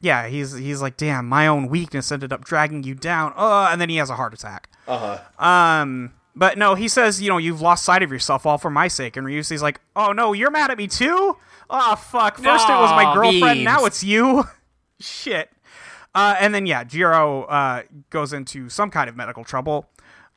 yeah, 0.00 0.28
he's 0.28 0.54
he's 0.54 0.80
like, 0.80 0.96
Damn, 0.96 1.28
my 1.28 1.46
own 1.46 1.68
weakness 1.68 2.12
ended 2.12 2.32
up 2.32 2.44
dragging 2.44 2.82
you 2.84 2.94
down. 2.94 3.32
Uh, 3.36 3.68
and 3.70 3.80
then 3.80 3.88
he 3.88 3.96
has 3.96 4.10
a 4.10 4.14
heart 4.16 4.34
attack. 4.34 4.68
Uh 4.86 5.18
huh. 5.18 5.44
Um, 5.44 6.12
but 6.34 6.56
no, 6.56 6.74
he 6.74 6.88
says, 6.88 7.20
You 7.20 7.28
know, 7.30 7.38
you've 7.38 7.60
lost 7.60 7.84
sight 7.84 8.02
of 8.02 8.12
yourself 8.12 8.46
all 8.46 8.58
for 8.58 8.70
my 8.70 8.88
sake. 8.88 9.16
And 9.16 9.26
Ryusei's 9.26 9.62
like, 9.62 9.80
Oh, 9.96 10.12
no, 10.12 10.32
you're 10.32 10.50
mad 10.50 10.70
at 10.70 10.78
me 10.78 10.86
too? 10.86 11.36
Oh, 11.70 11.96
fuck. 11.96 12.36
First 12.36 12.68
it 12.68 12.72
was 12.72 12.90
my 12.92 13.04
Aw, 13.04 13.14
girlfriend, 13.14 13.64
now 13.64 13.84
it's 13.84 14.02
you. 14.02 14.44
Shit. 15.00 15.50
Uh, 16.14 16.34
and 16.40 16.54
then 16.54 16.64
yeah, 16.66 16.84
Jiro 16.84 17.44
uh, 17.44 17.82
goes 18.10 18.32
into 18.32 18.68
some 18.68 18.90
kind 18.90 19.08
of 19.10 19.16
medical 19.16 19.44
trouble. 19.44 19.88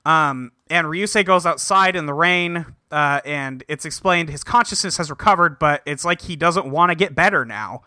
Um, 0.05 0.51
and 0.69 0.87
Ryusei 0.87 1.23
goes 1.25 1.45
outside 1.45 1.95
in 1.95 2.07
the 2.07 2.13
rain, 2.13 2.65
uh, 2.91 3.21
and 3.23 3.63
it's 3.67 3.85
explained 3.85 4.29
his 4.29 4.43
consciousness 4.43 4.97
has 4.97 5.09
recovered, 5.09 5.59
but 5.59 5.81
it's 5.85 6.03
like 6.03 6.21
he 6.21 6.35
doesn't 6.35 6.65
want 6.65 6.89
to 6.89 6.95
get 6.95 7.13
better 7.15 7.45
now. 7.45 7.83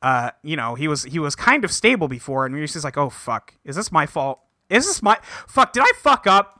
Uh, 0.00 0.30
you 0.42 0.56
know, 0.56 0.74
he 0.74 0.86
was 0.88 1.04
he 1.04 1.18
was 1.18 1.34
kind 1.34 1.64
of 1.64 1.72
stable 1.72 2.08
before, 2.08 2.46
and 2.46 2.54
Ryusei's 2.54 2.84
like, 2.84 2.96
"Oh 2.96 3.10
fuck, 3.10 3.54
is 3.64 3.76
this 3.76 3.90
my 3.90 4.06
fault? 4.06 4.40
Is 4.70 4.86
this 4.86 5.02
my 5.02 5.18
fuck? 5.46 5.72
Did 5.72 5.82
I 5.82 5.90
fuck 5.98 6.26
up?" 6.26 6.54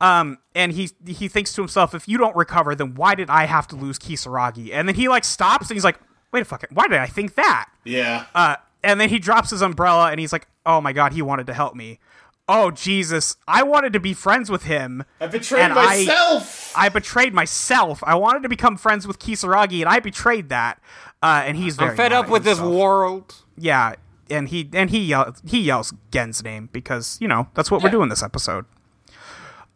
Um, 0.00 0.38
and 0.54 0.72
he 0.72 0.90
he 1.06 1.28
thinks 1.28 1.52
to 1.54 1.62
himself, 1.62 1.94
"If 1.94 2.08
you 2.08 2.18
don't 2.18 2.34
recover, 2.34 2.74
then 2.74 2.94
why 2.94 3.14
did 3.14 3.30
I 3.30 3.44
have 3.44 3.66
to 3.68 3.76
lose 3.76 3.98
Kisaragi?" 3.98 4.70
And 4.72 4.88
then 4.88 4.96
he 4.96 5.08
like 5.08 5.24
stops 5.24 5.68
and 5.70 5.76
he's 5.76 5.84
like, 5.84 5.98
"Wait 6.32 6.40
a 6.42 6.44
fucking, 6.44 6.70
why 6.72 6.88
did 6.88 6.98
I 6.98 7.06
think 7.06 7.36
that?" 7.36 7.68
Yeah. 7.84 8.26
Uh, 8.34 8.56
and 8.82 9.00
then 9.00 9.08
he 9.08 9.18
drops 9.18 9.50
his 9.50 9.62
umbrella 9.62 10.10
and 10.10 10.18
he's 10.18 10.32
like, 10.32 10.48
"Oh 10.66 10.80
my 10.80 10.92
god, 10.92 11.12
he 11.12 11.22
wanted 11.22 11.46
to 11.46 11.54
help 11.54 11.74
me." 11.76 12.00
Oh 12.46 12.70
Jesus, 12.70 13.36
I 13.48 13.62
wanted 13.62 13.94
to 13.94 14.00
be 14.00 14.12
friends 14.12 14.50
with 14.50 14.64
him. 14.64 15.04
I 15.20 15.28
betrayed 15.28 15.62
and 15.62 15.72
I- 15.74 15.84
myself. 15.86 16.72
I 16.76 16.88
betrayed 16.90 17.32
myself. 17.32 18.02
I 18.04 18.16
wanted 18.16 18.42
to 18.42 18.48
become 18.50 18.76
friends 18.76 19.06
with 19.06 19.18
Kisaragi, 19.18 19.80
and 19.80 19.88
I 19.88 20.00
betrayed 20.00 20.50
that. 20.50 20.78
Uh, 21.24 21.42
and 21.46 21.56
he's 21.56 21.76
very 21.76 21.92
I'm 21.92 21.96
fed 21.96 22.12
up 22.12 22.28
with 22.28 22.44
this 22.44 22.60
world. 22.60 23.34
Yeah, 23.56 23.94
and 24.28 24.46
he 24.48 24.68
and 24.74 24.90
he 24.90 24.98
yells 24.98 25.40
he 25.46 25.60
yells 25.60 25.94
Gen's 26.10 26.44
name 26.44 26.68
because 26.70 27.16
you 27.18 27.26
know 27.26 27.48
that's 27.54 27.70
what 27.70 27.82
we're 27.82 27.88
doing 27.88 28.10
this 28.10 28.22
episode. 28.22 28.66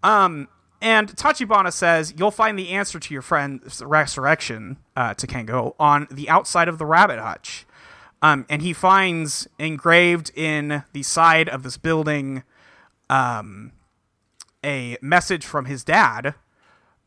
Um, 0.03 0.49
and 0.83 1.09
Tachibana 1.17 1.73
says 1.73 2.13
you'll 2.19 2.31
find 2.31 2.59
the 2.59 2.69
answer 2.69 3.01
to 3.01 3.15
your 3.15 3.23
friend's 3.23 3.83
resurrection 3.83 4.77
uh, 4.95 5.15
to 5.15 5.27
Kengo 5.27 5.75
on 5.81 6.07
the 6.11 6.29
outside 6.29 6.69
of 6.69 6.77
the 6.77 6.85
rabbit 6.85 7.19
hutch. 7.19 7.67
Um, 8.21 8.45
and 8.51 8.61
he 8.61 8.75
finds 8.75 9.49
engraved 9.59 10.31
in 10.35 10.83
the 10.93 11.03
side 11.03 11.49
of 11.49 11.63
this 11.63 11.79
building 11.79 12.43
um, 13.09 13.73
a 14.63 14.99
message 15.01 15.47
from 15.47 15.65
his 15.65 15.83
dad 15.83 16.35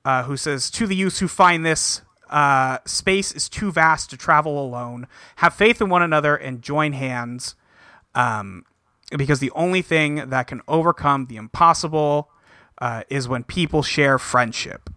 uh, 0.03 0.23
who 0.23 0.37
says, 0.37 0.71
To 0.71 0.87
the 0.87 0.95
youths 0.95 1.19
who 1.19 1.27
find 1.27 1.65
this, 1.65 2.01
uh, 2.31 2.79
space 2.85 3.31
is 3.31 3.49
too 3.49 3.71
vast 3.71 4.09
to 4.09 4.17
travel 4.17 4.63
alone. 4.63 5.07
Have 5.37 5.53
faith 5.53 5.81
in 5.81 5.89
one 5.89 6.01
another 6.01 6.35
and 6.35 6.61
join 6.61 6.93
hands. 6.93 7.55
Um, 8.15 8.65
because 9.17 9.39
the 9.39 9.51
only 9.51 9.81
thing 9.81 10.29
that 10.29 10.47
can 10.47 10.61
overcome 10.67 11.25
the 11.27 11.35
impossible 11.35 12.29
uh, 12.79 13.03
is 13.09 13.27
when 13.27 13.43
people 13.43 13.83
share 13.83 14.17
friendship. 14.17 14.89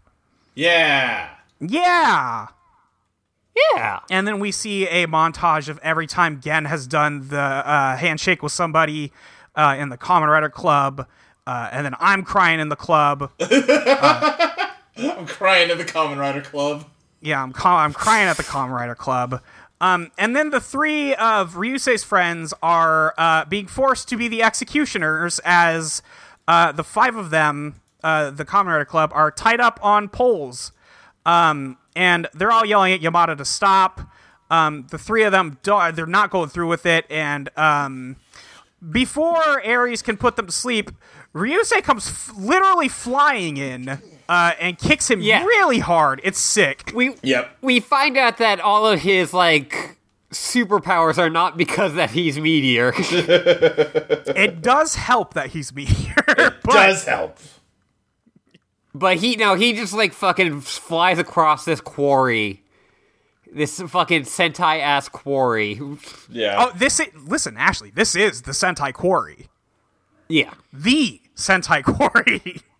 Yeah. 0.54 1.30
Yeah! 1.60 2.48
Yeah. 3.74 4.00
And 4.10 4.26
then 4.26 4.40
we 4.40 4.50
see 4.50 4.86
a 4.86 5.06
montage 5.06 5.68
of 5.68 5.78
every 5.82 6.06
time 6.06 6.40
Gen 6.40 6.64
has 6.64 6.86
done 6.86 7.28
the 7.28 7.38
uh, 7.38 7.96
handshake 7.96 8.42
with 8.42 8.52
somebody 8.52 9.12
uh, 9.54 9.76
in 9.78 9.88
the 9.88 9.98
Kamen 9.98 10.28
Rider 10.28 10.48
Club. 10.48 11.06
Uh, 11.46 11.68
and 11.70 11.84
then 11.84 11.94
I'm 12.00 12.22
crying 12.24 12.58
in 12.58 12.68
the 12.68 12.76
club. 12.76 13.30
I'm 13.40 15.26
crying 15.26 15.70
in 15.70 15.78
the 15.78 15.84
Kamen 15.84 16.18
Rider 16.18 16.40
Club. 16.40 16.86
Yeah, 17.24 17.42
I'm 17.42 17.54
I'm 17.56 17.94
crying 17.94 18.28
at 18.28 18.36
the 18.36 18.42
Kamen 18.42 18.70
Rider 18.70 18.94
Club. 18.94 19.40
Um, 19.80 20.10
and 20.18 20.36
then 20.36 20.50
the 20.50 20.60
three 20.60 21.14
of 21.14 21.54
Ryusei's 21.54 22.04
friends 22.04 22.52
are 22.62 23.14
uh, 23.16 23.46
being 23.46 23.66
forced 23.66 24.08
to 24.10 24.18
be 24.18 24.28
the 24.28 24.42
executioners 24.42 25.40
as 25.42 26.02
uh, 26.46 26.72
the 26.72 26.84
five 26.84 27.16
of 27.16 27.30
them, 27.30 27.80
uh, 28.02 28.30
the 28.30 28.44
Kamen 28.44 28.66
Rider 28.66 28.84
Club, 28.84 29.10
are 29.14 29.30
tied 29.30 29.58
up 29.58 29.80
on 29.82 30.10
poles. 30.10 30.72
Um, 31.24 31.78
and 31.96 32.28
they're 32.34 32.52
all 32.52 32.66
yelling 32.66 32.92
at 32.92 33.00
Yamada 33.00 33.38
to 33.38 33.44
stop. 33.46 34.02
Um, 34.50 34.86
the 34.90 34.98
three 34.98 35.22
of 35.22 35.32
them, 35.32 35.58
they're 35.62 36.04
not 36.06 36.30
going 36.30 36.50
through 36.50 36.68
with 36.68 36.84
it. 36.84 37.06
And 37.08 37.48
um, 37.56 38.16
before 38.90 39.62
Aries 39.62 40.02
can 40.02 40.18
put 40.18 40.36
them 40.36 40.46
to 40.46 40.52
sleep, 40.52 40.90
Ryusei 41.34 41.82
comes 41.82 42.06
f- 42.06 42.32
literally 42.36 42.88
flying 42.88 43.56
in 43.56 43.98
uh, 44.28 44.52
and 44.60 44.78
kicks 44.78 45.10
him 45.10 45.20
Yeah. 45.20 45.44
really 45.44 45.78
hard. 45.80 46.20
It's 46.24 46.38
sick. 46.38 46.92
We 46.94 47.14
Yep. 47.22 47.58
we 47.62 47.80
find 47.80 48.16
out 48.16 48.38
that 48.38 48.60
all 48.60 48.86
of 48.86 49.00
his 49.00 49.32
like 49.34 49.96
superpowers 50.30 51.16
are 51.18 51.30
not 51.30 51.56
because 51.56 51.94
that 51.94 52.10
he's 52.10 52.38
meteor. 52.38 52.92
It 54.36 54.62
does 54.62 54.96
help 54.96 55.34
that 55.34 55.50
he's 55.50 55.72
meteor. 55.74 56.14
but 56.26 56.62
Does 56.64 57.04
help. 57.04 57.38
but 58.94 59.18
he 59.18 59.36
no, 59.36 59.54
he 59.54 59.72
just 59.74 59.92
like 59.92 60.12
fucking 60.12 60.60
flies 60.62 61.18
across 61.18 61.64
this 61.64 61.80
quarry. 61.80 62.62
This 63.52 63.80
fucking 63.80 64.22
Sentai 64.22 64.80
ass 64.80 65.08
quarry. 65.08 65.80
Yeah. 66.28 66.56
Oh, 66.58 66.72
this 66.76 66.98
is, 66.98 67.06
listen, 67.24 67.56
Ashley. 67.56 67.90
This 67.90 68.16
is 68.16 68.42
the 68.42 68.50
Sentai 68.50 68.92
Quarry, 68.92 69.46
Yeah. 70.28 70.54
the 70.72 71.20
Sentai 71.36 71.84
Quarry. 71.84 72.60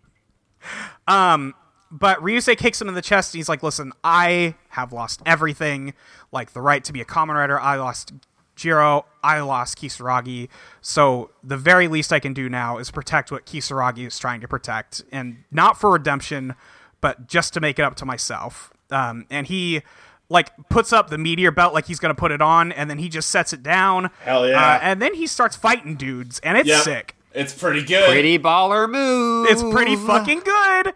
um, 1.09 1.55
but 1.90 2.18
Ryusei 2.20 2.57
kicks 2.57 2.80
him 2.80 2.88
in 2.88 2.94
the 2.94 3.02
chest. 3.02 3.34
And 3.34 3.38
he's 3.38 3.48
like, 3.48 3.62
"Listen, 3.62 3.92
I 4.02 4.55
have 4.70 4.92
lost 4.92 5.20
everything, 5.26 5.94
like 6.32 6.52
the 6.52 6.61
right 6.61 6.82
to 6.84 6.92
be 6.92 7.00
a 7.00 7.05
Kamen 7.05 7.34
Rider. 7.34 7.61
I 7.61 7.76
lost 7.76 8.12
Jiro. 8.57 9.05
I 9.22 9.40
lost 9.40 9.78
Kisaragi. 9.78 10.48
So 10.80 11.30
the 11.42 11.57
very 11.57 11.88
least 11.88 12.12
I 12.12 12.18
can 12.20 12.32
do 12.34 12.48
now 12.48 12.78
is 12.78 12.90
protect 12.90 13.30
what 13.30 13.46
Kisaragi 13.46 14.07
is 14.07 14.18
trying 14.18 14.40
to 14.40 14.48
protect, 14.48 15.02
and 15.12 15.44
not 15.50 15.78
for 15.78 15.90
redemption, 15.92 16.55
but 17.00 17.28
just 17.28 17.55
to 17.55 17.61
make 17.61 17.78
it 17.78 17.82
up 17.82 17.94
to 17.96 18.05
myself." 18.07 18.72
Um, 18.90 19.26
and 19.30 19.46
he. 19.46 19.82
Like 20.30 20.52
puts 20.70 20.90
up 20.90 21.11
the 21.11 21.18
meteor 21.18 21.50
belt 21.50 21.74
like 21.74 21.84
he's 21.86 22.00
gonna 22.00 22.14
put 22.14 22.32
it 22.32 22.40
on, 22.40 22.72
and 22.72 22.88
then 22.88 22.96
he 22.96 23.11
just 23.11 23.28
sets 23.28 23.52
it 23.52 23.62
down. 23.62 24.11
Hell 24.22 24.48
yeah. 24.48 24.59
Uh, 24.59 24.78
and 24.80 25.00
then 25.00 25.12
he 25.14 25.26
starts 25.26 25.55
fighting 25.55 25.96
dudes, 25.96 26.40
and 26.40 26.57
it's 26.57 26.66
Yep. 26.66 26.82
sick. 26.82 27.16
It's 27.35 27.53
pretty 27.53 27.82
good. 27.85 28.09
Pretty 28.09 28.39
baller 28.39 28.89
move. 28.91 29.49
It's 29.51 29.62
pretty 29.62 29.97
fucking 29.97 30.41
good. 30.41 30.95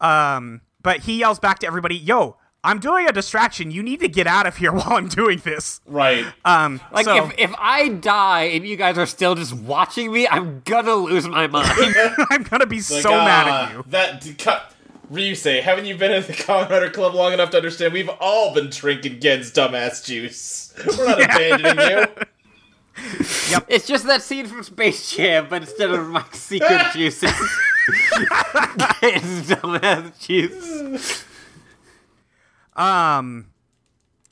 Um, 0.00 0.60
but 0.82 1.00
he 1.00 1.18
yells 1.18 1.38
back 1.38 1.58
to 1.60 1.66
everybody, 1.66 1.96
"Yo, 1.96 2.36
I'm 2.64 2.78
doing 2.80 3.06
a 3.08 3.12
distraction. 3.12 3.70
You 3.70 3.82
need 3.82 4.00
to 4.00 4.08
get 4.08 4.26
out 4.26 4.46
of 4.46 4.56
here 4.56 4.72
while 4.76 4.92
I'm 4.94 5.08
doing 5.08 5.38
this." 5.44 5.80
Right. 5.86 6.24
Um, 6.44 6.80
Like 6.92 7.04
so, 7.04 7.26
if 7.26 7.34
if 7.38 7.54
I 7.58 7.88
die 7.88 8.44
and 8.44 8.66
you 8.66 8.76
guys 8.76 8.98
are 8.98 9.06
still 9.06 9.34
just 9.34 9.52
watching 9.52 10.12
me, 10.12 10.26
I'm 10.26 10.62
gonna 10.64 10.94
lose 10.94 11.28
my 11.28 11.46
mind. 11.46 11.70
I'm 12.30 12.42
gonna 12.42 12.66
be 12.66 12.76
Like, 12.76 12.84
so 12.84 13.10
mad 13.10 13.46
ah, 13.48 13.66
at 13.68 13.72
you. 13.72 13.84
That 13.88 14.20
d- 14.22 14.34
cut. 14.34 14.74
Ryusei, 15.12 15.60
haven't 15.60 15.86
you 15.86 15.96
been 15.96 16.12
in 16.12 16.22
the 16.22 16.32
Kamen 16.32 16.70
Rider 16.70 16.88
Club 16.88 17.14
long 17.14 17.32
enough 17.32 17.50
to 17.50 17.56
understand 17.56 17.92
we've 17.92 18.08
all 18.20 18.54
been 18.54 18.70
drinking 18.70 19.18
Gen's 19.18 19.50
dumbass 19.50 20.04
juice? 20.04 20.72
We're 20.96 21.04
not 21.04 21.20
abandoning 21.20 21.90
you. 21.90 22.06
It's 23.68 23.86
just 23.86 24.06
that 24.06 24.22
scene 24.22 24.46
from 24.46 24.62
Space 24.62 25.10
Jam, 25.12 25.46
but 25.48 25.62
instead 25.62 25.90
of 25.90 26.08
my 26.08 26.24
secret 26.32 26.86
juice, 26.92 27.22
it's 27.22 27.58
it's 29.02 29.50
dumbass 29.50 30.18
juice. 30.18 31.24
Um, 32.76 33.50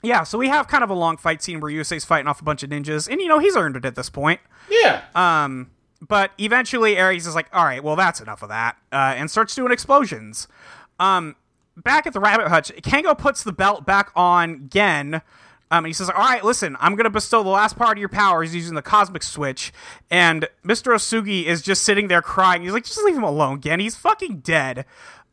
yeah, 0.02 0.22
so 0.22 0.38
we 0.38 0.48
have 0.48 0.68
kind 0.68 0.84
of 0.84 0.90
a 0.90 0.94
long 0.94 1.16
fight 1.16 1.42
scene 1.42 1.60
where 1.60 1.72
Ryusei's 1.72 2.04
fighting 2.04 2.28
off 2.28 2.40
a 2.40 2.44
bunch 2.44 2.62
of 2.62 2.70
ninjas, 2.70 3.08
and 3.10 3.20
you 3.20 3.28
know 3.28 3.38
he's 3.38 3.56
earned 3.56 3.76
it 3.76 3.84
at 3.84 3.94
this 3.94 4.10
point. 4.10 4.40
Yeah. 4.70 5.02
Um, 5.14 5.70
but 6.00 6.30
eventually 6.38 6.96
Aries 6.96 7.26
is 7.26 7.34
like, 7.34 7.48
all 7.52 7.64
right, 7.64 7.82
well 7.82 7.96
that's 7.96 8.20
enough 8.20 8.42
of 8.42 8.48
that, 8.48 8.76
uh, 8.92 9.14
and 9.16 9.30
starts 9.30 9.54
doing 9.54 9.72
explosions. 9.72 10.46
Um, 11.00 11.36
back 11.76 12.06
at 12.06 12.12
the 12.12 12.20
rabbit 12.20 12.48
hutch, 12.48 12.72
Kengo 12.76 13.16
puts 13.16 13.42
the 13.42 13.52
belt 13.52 13.84
back 13.86 14.10
on 14.14 14.68
Gen. 14.68 15.22
Um, 15.70 15.78
and 15.84 15.86
he 15.88 15.92
says, 15.92 16.08
"All 16.08 16.16
right, 16.16 16.42
listen, 16.42 16.76
I'm 16.80 16.96
gonna 16.96 17.10
bestow 17.10 17.42
the 17.42 17.50
last 17.50 17.76
part 17.76 17.92
of 17.92 17.98
your 17.98 18.08
powers 18.08 18.54
using 18.54 18.74
the 18.74 18.82
cosmic 18.82 19.22
switch." 19.22 19.72
And 20.10 20.48
Mr. 20.64 20.94
Osugi 20.94 21.44
is 21.44 21.60
just 21.62 21.82
sitting 21.82 22.08
there 22.08 22.22
crying. 22.22 22.62
He's 22.62 22.72
like, 22.72 22.84
"Just 22.84 23.02
leave 23.04 23.16
him 23.16 23.22
alone, 23.22 23.60
Gen. 23.60 23.80
He's 23.80 23.94
fucking 23.96 24.38
dead." 24.40 24.86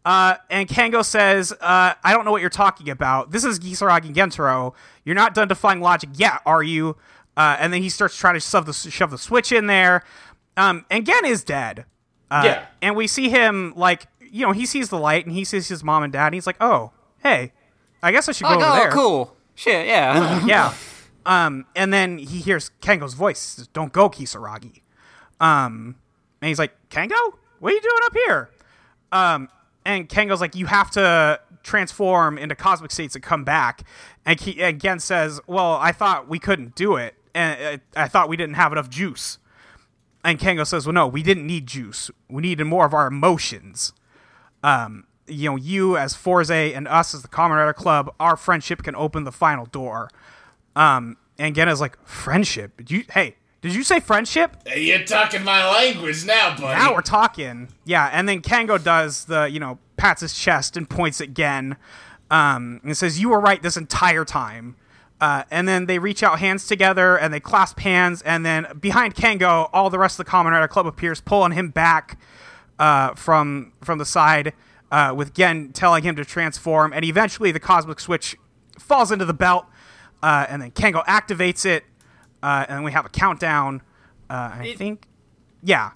Uh, 0.03 0.35
and 0.51 0.67
Kengo 0.69 1.03
says, 1.05 1.51
uh, 1.53 1.93
"I 2.03 2.13
don't 2.13 2.25
know 2.25 2.31
what 2.31 2.41
you're 2.41 2.49
talking 2.49 2.89
about. 2.89 3.31
This 3.31 3.43
is 3.43 3.59
Kisaragi 3.59 4.13
Gentaro. 4.13 4.73
You're 5.03 5.15
not 5.15 5.33
done 5.33 5.47
defying 5.47 5.79
logic 5.81 6.09
yet, 6.13 6.41
are 6.45 6.61
you?" 6.63 6.97
Uh, 7.37 7.55
and 7.59 7.73
then 7.73 7.81
he 7.81 7.89
starts 7.89 8.15
trying 8.17 8.33
to 8.35 8.39
shove 8.39 8.65
the 8.65 8.73
shove 8.73 9.11
the 9.11 9.17
switch 9.17 9.51
in 9.51 9.67
there. 9.67 10.03
Um, 10.57 10.85
and 10.91 11.05
Gen 11.05 11.25
is 11.25 11.43
dead. 11.43 11.85
Uh, 12.29 12.41
Yeah. 12.45 12.65
And 12.81 12.95
we 12.95 13.07
see 13.07 13.29
him 13.29 13.73
like, 13.75 14.07
you 14.19 14.45
know, 14.45 14.51
he 14.51 14.65
sees 14.65 14.89
the 14.89 14.97
light 14.97 15.25
and 15.25 15.33
he 15.35 15.43
sees 15.43 15.67
his 15.67 15.83
mom 15.83 16.03
and 16.03 16.13
dad. 16.13 16.27
And 16.27 16.35
he's 16.35 16.47
like, 16.47 16.57
"Oh, 16.61 16.91
hey, 17.23 17.51
I 18.03 18.11
guess 18.11 18.29
I 18.29 18.31
should 18.31 18.43
go 18.47 18.51
Like, 18.57 18.63
over 18.63 18.65
oh, 18.71 18.75
there." 18.83 18.91
cool. 18.91 19.34
Shit, 19.55 19.87
yeah. 19.87 20.45
yeah. 20.45 20.73
Um, 21.25 21.65
and 21.75 21.91
then 21.91 22.17
he 22.17 22.39
hears 22.39 22.71
Kengo's 22.81 23.13
voice. 23.13 23.39
Says, 23.39 23.67
Don't 23.67 23.91
go, 23.91 24.09
Kisaragi. 24.09 24.81
Um, 25.39 25.95
and 26.41 26.49
he's 26.49 26.59
like, 26.59 26.73
Kengo, 26.89 27.15
what 27.59 27.71
are 27.71 27.75
you 27.75 27.81
doing 27.81 28.01
up 28.03 28.13
here? 28.13 28.49
Um, 29.11 29.49
and 29.85 30.07
Kengo's 30.07 30.41
like, 30.41 30.55
You 30.55 30.67
have 30.67 30.91
to 30.91 31.39
transform 31.63 32.37
into 32.37 32.55
cosmic 32.55 32.91
states 32.91 33.15
and 33.15 33.23
come 33.23 33.43
back. 33.43 33.83
And 34.25 34.39
he 34.39 34.61
again 34.61 34.99
says, 34.99 35.39
Well, 35.47 35.73
I 35.73 35.91
thought 35.91 36.29
we 36.29 36.39
couldn't 36.39 36.75
do 36.75 36.95
it, 36.95 37.15
and 37.33 37.81
uh, 37.95 37.99
I 37.99 38.07
thought 38.07 38.29
we 38.29 38.37
didn't 38.37 38.55
have 38.55 38.71
enough 38.71 38.89
juice. 38.89 39.39
And 40.23 40.39
Kengo 40.39 40.65
says, 40.65 40.85
Well, 40.85 40.93
no, 40.93 41.07
we 41.07 41.23
didn't 41.23 41.47
need 41.47 41.65
juice. 41.65 42.11
We 42.29 42.41
needed 42.41 42.65
more 42.65 42.85
of 42.85 42.93
our 42.93 43.07
emotions 43.07 43.93
um, 44.63 45.05
you 45.27 45.49
know, 45.49 45.55
you 45.55 45.97
as 45.97 46.13
Fourze 46.15 46.49
and 46.51 46.87
us 46.87 47.13
as 47.13 47.21
the 47.21 47.27
Kamen 47.27 47.57
Rider 47.57 47.73
Club, 47.73 48.13
our 48.19 48.35
friendship 48.37 48.83
can 48.83 48.95
open 48.95 49.23
the 49.23 49.31
final 49.31 49.65
door. 49.65 50.09
Um, 50.75 51.17
and 51.37 51.55
Genna's 51.55 51.81
like, 51.81 51.97
friendship? 52.05 52.77
Did 52.77 52.91
you? 52.91 53.03
Hey, 53.11 53.35
did 53.61 53.73
you 53.73 53.83
say 53.83 53.99
friendship? 53.99 54.57
Hey, 54.67 54.83
You're 54.83 55.03
talking 55.03 55.43
my 55.43 55.67
language 55.69 56.25
now, 56.25 56.55
buddy. 56.55 56.79
Now 56.79 56.93
we're 56.93 57.01
talking. 57.01 57.69
Yeah, 57.83 58.09
and 58.13 58.29
then 58.29 58.41
Kengo 58.41 58.81
does 58.81 59.25
the, 59.25 59.45
you 59.45 59.59
know, 59.59 59.79
pats 59.97 60.21
his 60.21 60.33
chest 60.33 60.77
and 60.77 60.89
points 60.89 61.19
at 61.21 61.33
Gen, 61.33 61.75
um, 62.29 62.79
and 62.83 62.95
says, 62.95 63.19
"You 63.19 63.29
were 63.29 63.39
right 63.39 63.61
this 63.61 63.77
entire 63.77 64.25
time." 64.25 64.75
Uh, 65.21 65.43
and 65.49 65.67
then 65.67 65.85
they 65.85 65.97
reach 65.97 66.21
out 66.23 66.39
hands 66.39 66.67
together 66.67 67.17
and 67.17 67.33
they 67.33 67.39
clasp 67.39 67.79
hands, 67.79 68.21
and 68.23 68.45
then 68.45 68.67
behind 68.79 69.15
Kengo, 69.15 69.69
all 69.71 69.89
the 69.89 69.97
rest 69.97 70.19
of 70.19 70.25
the 70.25 70.31
Kamen 70.31 70.51
Rider 70.51 70.67
Club 70.67 70.85
appears, 70.85 71.21
pulling 71.21 71.53
him 71.53 71.69
back 71.69 72.19
uh, 72.79 73.13
from 73.15 73.71
from 73.81 73.97
the 73.97 74.05
side, 74.05 74.53
uh, 74.95 75.13
with 75.13 75.33
Gen 75.33 75.73
telling 75.73 76.03
him 76.03 76.15
to 76.15 76.23
transform, 76.23 76.93
and 76.93 77.03
eventually 77.03 77.51
the 77.51 77.59
cosmic 77.59 77.99
switch 77.99 78.37
falls 78.79 79.11
into 79.11 79.25
the 79.25 79.33
belt, 79.33 79.65
uh, 80.23 80.45
and 80.47 80.61
then 80.61 80.71
Kengo 80.71 81.03
activates 81.05 81.65
it, 81.65 81.83
uh, 82.41 82.65
and 82.69 82.85
we 82.85 82.93
have 82.93 83.05
a 83.05 83.09
countdown. 83.09 83.81
Uh, 84.29 84.51
and 84.53 84.61
I 84.61 84.73
think, 84.73 85.09
yeah, 85.61 85.91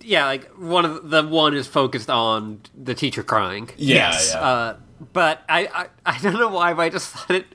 yeah, 0.00 0.26
like 0.26 0.48
one 0.56 0.84
of 0.84 1.10
the, 1.10 1.22
the 1.22 1.28
one 1.28 1.54
is 1.54 1.66
focused 1.66 2.08
on 2.08 2.60
the 2.80 2.94
teacher 2.94 3.24
crying. 3.24 3.68
Yeah, 3.76 4.10
Yes, 4.10 4.30
yeah. 4.32 4.40
Uh, 4.40 4.76
but 5.12 5.42
I, 5.48 5.66
I 5.66 5.86
I 6.14 6.18
don't 6.20 6.34
know 6.34 6.50
why, 6.50 6.74
but 6.74 6.82
I 6.82 6.90
just 6.90 7.08
thought 7.08 7.34
it 7.34 7.46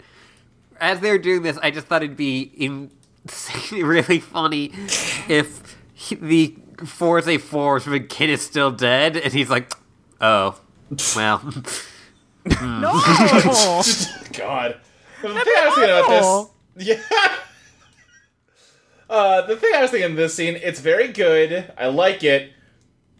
as 0.81 0.99
they 0.99 1.09
were 1.09 1.17
doing 1.17 1.43
this, 1.43 1.57
I 1.59 1.71
just 1.71 1.87
thought 1.87 2.03
it'd 2.03 2.17
be 2.17 2.51
insanely 2.57 3.83
really 3.83 4.19
funny 4.19 4.73
if 5.29 5.77
he, 5.93 6.15
the 6.15 6.55
Fourze 6.85 7.41
Force 7.41 7.87
when 7.87 8.07
Kid 8.07 8.29
is 8.29 8.41
still 8.41 8.71
dead, 8.71 9.15
and 9.15 9.31
he's 9.31 9.49
like, 9.49 9.71
"Oh, 10.23 10.59
well." 11.15 11.41
no, 12.45 13.01
God. 14.33 14.77
The 15.21 15.29
thing 15.29 15.53
I 15.55 15.65
was 15.65 15.75
thinking 15.75 15.83
about 15.83 16.49
this. 16.75 16.87
Yeah. 16.87 17.37
Uh, 19.09 19.45
the 19.45 19.55
thing 19.55 19.71
I 19.75 19.81
was 19.81 19.91
thinking 19.91 20.11
of 20.11 20.17
this 20.17 20.33
scene, 20.33 20.55
it's 20.55 20.79
very 20.79 21.09
good. 21.09 21.71
I 21.77 21.87
like 21.87 22.23
it. 22.23 22.51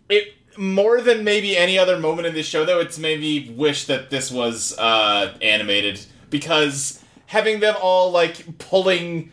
It 0.10 0.34
more 0.58 1.02
than 1.02 1.24
maybe 1.24 1.56
any 1.56 1.78
other 1.78 2.00
moment 2.00 2.28
in 2.28 2.34
this 2.34 2.48
show, 2.48 2.66
though. 2.66 2.80
It's 2.80 2.98
made 2.98 3.20
me 3.20 3.54
wish 3.56 3.86
that 3.86 4.10
this 4.10 4.32
was 4.32 4.78
uh, 4.78 5.38
animated 5.42 6.04
because 6.30 7.04
having 7.28 7.60
them 7.60 7.76
all 7.82 8.12
like 8.12 8.58
pulling 8.58 9.32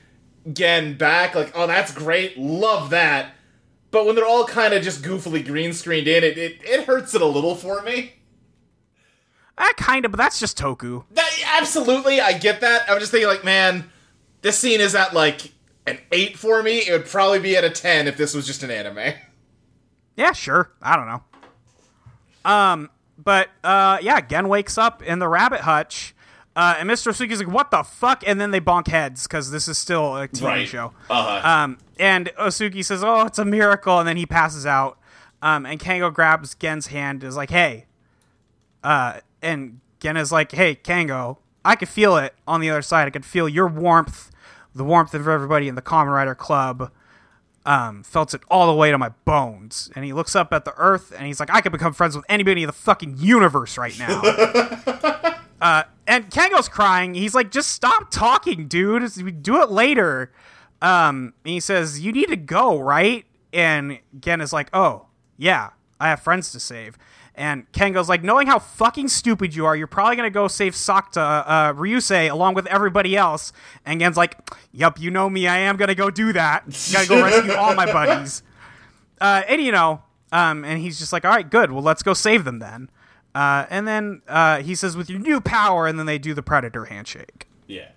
Gen 0.52 0.96
back, 0.96 1.34
like, 1.34 1.52
oh, 1.54 1.66
that's 1.66 1.92
great, 1.92 2.38
love 2.38 2.90
that. 2.90 3.34
But 3.90 4.06
when 4.06 4.14
they're 4.14 4.26
all 4.26 4.44
kind 4.46 4.72
of 4.74 4.82
just 4.82 5.02
goofily 5.02 5.44
green 5.44 5.72
screened 5.72 6.06
in, 6.06 6.22
it, 6.24 6.38
it 6.38 6.58
it 6.62 6.84
hurts 6.86 7.14
it 7.14 7.20
a 7.22 7.26
little 7.26 7.54
for 7.56 7.82
me. 7.82 8.12
that 9.58 9.74
kind 9.76 10.04
of, 10.04 10.10
but 10.12 10.18
that's 10.18 10.38
just 10.38 10.56
Toku. 10.58 11.04
That 11.12 11.30
absolutely, 11.58 12.20
I 12.20 12.32
get 12.38 12.60
that. 12.60 12.88
I 12.88 12.94
was 12.94 13.00
just 13.02 13.12
thinking, 13.12 13.28
like, 13.28 13.44
man, 13.44 13.90
this 14.42 14.58
scene 14.58 14.80
is 14.80 14.94
at 14.94 15.12
like 15.12 15.52
an 15.86 15.98
eight 16.12 16.38
for 16.38 16.62
me. 16.62 16.78
It 16.78 16.92
would 16.92 17.06
probably 17.06 17.40
be 17.40 17.56
at 17.56 17.64
a 17.64 17.70
ten 17.70 18.06
if 18.06 18.16
this 18.16 18.32
was 18.34 18.46
just 18.46 18.62
an 18.62 18.70
anime. 18.70 19.14
Yeah, 20.16 20.32
sure. 20.32 20.70
I 20.82 20.96
don't 20.96 21.06
know. 21.06 21.22
Um, 22.44 22.90
but 23.18 23.48
uh, 23.64 23.98
yeah, 24.00 24.20
Gen 24.20 24.48
wakes 24.48 24.78
up 24.78 25.02
in 25.02 25.18
the 25.18 25.28
rabbit 25.28 25.60
hutch, 25.60 26.14
uh, 26.56 26.76
and 26.78 26.88
Mr. 26.88 27.12
Suki's 27.12 27.38
like, 27.42 27.52
"What 27.52 27.70
the 27.70 27.82
fuck?" 27.82 28.22
And 28.26 28.40
then 28.40 28.50
they 28.50 28.60
bonk 28.60 28.86
heads 28.88 29.24
because 29.26 29.50
this 29.50 29.68
is 29.68 29.76
still 29.78 30.16
a 30.16 30.28
TV 30.28 30.42
Right. 30.44 30.68
show. 30.68 30.92
Uh 31.10 31.40
huh. 31.40 31.48
Um, 31.48 31.78
and 32.00 32.30
Osugi 32.38 32.84
says, 32.84 33.04
"Oh, 33.04 33.26
it's 33.26 33.38
a 33.38 33.44
miracle," 33.44 33.98
and 33.98 34.08
then 34.08 34.16
he 34.16 34.26
passes 34.26 34.64
out. 34.66 34.98
Um, 35.42 35.66
and 35.66 35.78
Kengo 35.78 36.12
grabs 36.12 36.54
Gen's 36.54 36.88
hand, 36.88 37.22
and 37.22 37.28
is 37.28 37.36
like, 37.36 37.50
"Hey," 37.50 37.86
uh, 38.82 39.20
and 39.42 39.80
Gen 40.00 40.16
is 40.16 40.32
like, 40.32 40.50
"Hey, 40.52 40.74
Kengo, 40.74 41.36
I 41.64 41.76
could 41.76 41.88
feel 41.88 42.16
it 42.16 42.34
on 42.48 42.60
the 42.60 42.70
other 42.70 42.82
side. 42.82 43.06
I 43.06 43.10
could 43.10 43.26
feel 43.26 43.48
your 43.48 43.66
warmth, 43.66 44.30
the 44.74 44.82
warmth 44.82 45.14
of 45.14 45.28
everybody 45.28 45.68
in 45.68 45.74
the 45.74 45.82
Kamen 45.82 46.12
Rider 46.12 46.34
Club. 46.34 46.90
Um, 47.66 48.02
felt 48.02 48.32
it 48.32 48.40
all 48.50 48.66
the 48.66 48.74
way 48.74 48.90
to 48.90 48.96
my 48.96 49.10
bones." 49.26 49.90
And 49.94 50.04
he 50.04 50.14
looks 50.14 50.34
up 50.34 50.52
at 50.54 50.64
the 50.64 50.74
Earth, 50.78 51.12
and 51.14 51.26
he's 51.26 51.38
like, 51.38 51.50
"I 51.52 51.60
could 51.60 51.72
become 51.72 51.92
friends 51.92 52.16
with 52.16 52.24
anybody 52.30 52.62
in 52.62 52.66
the 52.66 52.72
fucking 52.72 53.16
universe 53.18 53.76
right 53.76 53.96
now." 53.98 54.22
uh, 55.60 55.82
and 56.06 56.30
Kengo's 56.30 56.68
crying. 56.70 57.12
He's 57.12 57.34
like, 57.34 57.50
"Just 57.50 57.72
stop 57.72 58.10
talking, 58.10 58.68
dude. 58.68 59.14
We 59.18 59.32
do 59.32 59.60
it 59.60 59.70
later." 59.70 60.32
Um, 60.82 61.34
he 61.44 61.60
says, 61.60 62.00
"You 62.00 62.12
need 62.12 62.28
to 62.28 62.36
go, 62.36 62.78
right?" 62.80 63.24
And 63.52 63.98
Gen 64.18 64.40
is 64.40 64.52
like, 64.52 64.68
"Oh, 64.72 65.06
yeah, 65.36 65.70
I 65.98 66.08
have 66.08 66.20
friends 66.20 66.52
to 66.52 66.60
save." 66.60 66.96
And 67.36 67.70
Kengo's 67.72 68.08
like, 68.08 68.22
knowing 68.22 68.48
how 68.48 68.58
fucking 68.58 69.08
stupid 69.08 69.54
you 69.54 69.64
are, 69.64 69.74
you're 69.74 69.86
probably 69.86 70.16
gonna 70.16 70.28
go 70.30 70.46
save 70.46 70.74
Sakuta, 70.74 71.44
uh, 71.46 71.72
Ryusei, 71.72 72.30
along 72.30 72.52
with 72.54 72.66
everybody 72.66 73.16
else. 73.16 73.52
And 73.86 74.00
Gen's 74.00 74.16
like, 74.16 74.36
"Yep, 74.72 74.98
you 75.00 75.10
know 75.10 75.30
me. 75.30 75.46
I 75.46 75.58
am 75.58 75.76
gonna 75.76 75.94
go 75.94 76.10
do 76.10 76.32
that. 76.34 76.64
Gotta 76.92 77.08
go 77.08 77.22
rescue 77.22 77.54
all 77.54 77.74
my 77.74 77.86
buddies." 77.90 78.42
Uh, 79.22 79.42
and 79.48 79.60
you 79.60 79.70
know, 79.70 80.00
um, 80.32 80.64
and 80.64 80.80
he's 80.80 80.98
just 80.98 81.12
like, 81.12 81.26
"All 81.26 81.30
right, 81.30 81.50
good. 81.50 81.70
Well, 81.72 81.82
let's 81.82 82.02
go 82.02 82.14
save 82.14 82.44
them 82.44 82.58
then." 82.58 82.88
Uh, 83.34 83.66
and 83.68 83.86
then 83.86 84.22
uh, 84.26 84.62
he 84.62 84.74
says, 84.74 84.96
"With 84.96 85.10
your 85.10 85.18
new 85.18 85.42
power," 85.42 85.86
and 85.86 85.98
then 85.98 86.06
they 86.06 86.16
do 86.18 86.32
the 86.32 86.42
Predator 86.42 86.86
handshake. 86.86 87.46
yeah. 87.68 87.88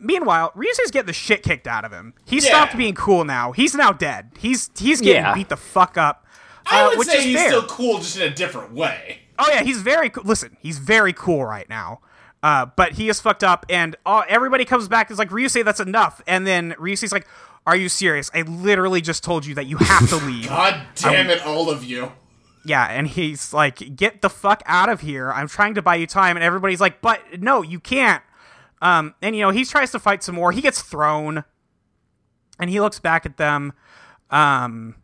Meanwhile, 0.00 0.52
Ryusei's 0.56 0.90
getting 0.90 1.06
the 1.06 1.12
shit 1.12 1.42
kicked 1.42 1.66
out 1.66 1.84
of 1.84 1.92
him. 1.92 2.14
He 2.24 2.36
Yeah. 2.36 2.42
stopped 2.50 2.76
being 2.76 2.94
cool 2.94 3.24
now. 3.24 3.52
He's 3.52 3.74
now 3.74 3.92
dead. 3.92 4.30
He's 4.38 4.70
he's 4.78 5.00
getting 5.00 5.22
Yeah. 5.24 5.34
beat 5.34 5.48
the 5.48 5.56
fuck 5.56 5.96
up. 5.98 6.24
I 6.66 6.82
uh, 6.82 6.88
would 6.90 6.98
which 6.98 7.08
say 7.08 7.22
he's 7.22 7.36
fair. 7.36 7.48
still 7.48 7.66
cool, 7.66 7.98
just 7.98 8.16
in 8.16 8.22
a 8.22 8.34
different 8.34 8.72
way. 8.72 9.20
Oh 9.38 9.46
yeah, 9.50 9.62
he's 9.62 9.80
very 9.82 10.10
cool. 10.10 10.24
Listen, 10.24 10.56
he's 10.60 10.78
very 10.78 11.12
cool 11.12 11.44
right 11.44 11.68
now. 11.68 12.00
Uh, 12.42 12.66
but 12.76 12.92
he 12.92 13.08
is 13.08 13.20
fucked 13.20 13.42
up, 13.42 13.66
and 13.68 13.96
uh, 14.06 14.22
everybody 14.28 14.64
comes 14.64 14.86
back. 14.86 15.10
Is 15.10 15.18
like 15.18 15.30
Ryusei, 15.30 15.64
that's 15.64 15.80
enough. 15.80 16.22
And 16.26 16.46
then 16.46 16.72
Ryusei's 16.78 17.10
like, 17.12 17.26
"Are 17.66 17.74
you 17.74 17.88
serious? 17.88 18.30
I 18.32 18.42
literally 18.42 19.00
just 19.00 19.24
told 19.24 19.44
you 19.44 19.56
that 19.56 19.66
you 19.66 19.76
have 19.78 20.08
to 20.10 20.16
leave." 20.24 20.48
God 20.48 20.80
damn 20.94 21.30
it, 21.30 21.44
all 21.44 21.68
of 21.70 21.82
you. 21.82 22.12
Yeah, 22.64 22.84
and 22.86 23.08
he's 23.08 23.52
like, 23.52 23.96
"Get 23.96 24.20
the 24.22 24.30
fuck 24.30 24.62
out 24.66 24.88
of 24.88 25.00
here! 25.00 25.32
I'm 25.32 25.48
trying 25.48 25.74
to 25.74 25.82
buy 25.82 25.96
you 25.96 26.06
time." 26.06 26.36
And 26.36 26.44
everybody's 26.44 26.80
like, 26.80 27.00
"But 27.00 27.40
no, 27.40 27.62
you 27.62 27.80
can't." 27.80 28.22
Um, 28.80 29.14
and 29.22 29.34
you 29.34 29.42
know, 29.42 29.50
he 29.50 29.64
tries 29.64 29.90
to 29.92 29.98
fight 29.98 30.22
some 30.22 30.34
more. 30.36 30.52
He 30.52 30.60
gets 30.60 30.82
thrown, 30.82 31.44
and 32.58 32.70
he 32.70 32.80
looks 32.80 32.98
back 33.00 33.26
at 33.26 33.36
them, 33.36 33.72
um, 34.30 34.96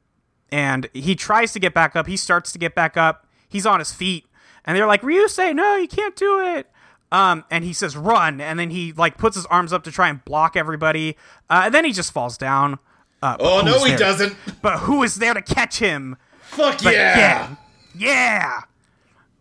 and 0.50 0.88
he 0.92 1.14
tries 1.14 1.52
to 1.52 1.58
get 1.58 1.74
back 1.74 1.96
up. 1.96 2.06
He 2.06 2.16
starts 2.16 2.52
to 2.52 2.58
get 2.58 2.74
back 2.74 2.96
up. 2.96 3.26
He's 3.48 3.66
on 3.66 3.78
his 3.80 3.92
feet, 3.92 4.26
and 4.64 4.76
they're 4.76 4.86
like, 4.86 5.02
"Ryusei, 5.02 5.54
no, 5.54 5.76
you 5.76 5.88
can't 5.88 6.14
do 6.16 6.40
it." 6.40 6.68
Um, 7.12 7.44
and 7.50 7.64
he 7.64 7.72
says, 7.72 7.96
"Run!" 7.96 8.40
And 8.40 8.58
then 8.58 8.70
he 8.70 8.92
like 8.92 9.18
puts 9.18 9.36
his 9.36 9.46
arms 9.46 9.72
up 9.72 9.84
to 9.84 9.92
try 9.92 10.08
and 10.08 10.24
block 10.24 10.56
everybody, 10.56 11.16
uh, 11.50 11.62
and 11.66 11.74
then 11.74 11.84
he 11.84 11.92
just 11.92 12.12
falls 12.12 12.36
down. 12.38 12.78
Uh, 13.22 13.36
Oh 13.40 13.62
no, 13.64 13.82
he 13.84 13.90
there? 13.90 13.98
doesn't. 13.98 14.36
But 14.62 14.80
who 14.80 15.02
is 15.02 15.16
there 15.16 15.34
to 15.34 15.42
catch 15.42 15.78
him? 15.78 16.16
Fuck 16.42 16.82
But 16.82 16.92
yeah. 16.94 17.46
Gen. 17.48 17.56
Yeah. 17.96 18.60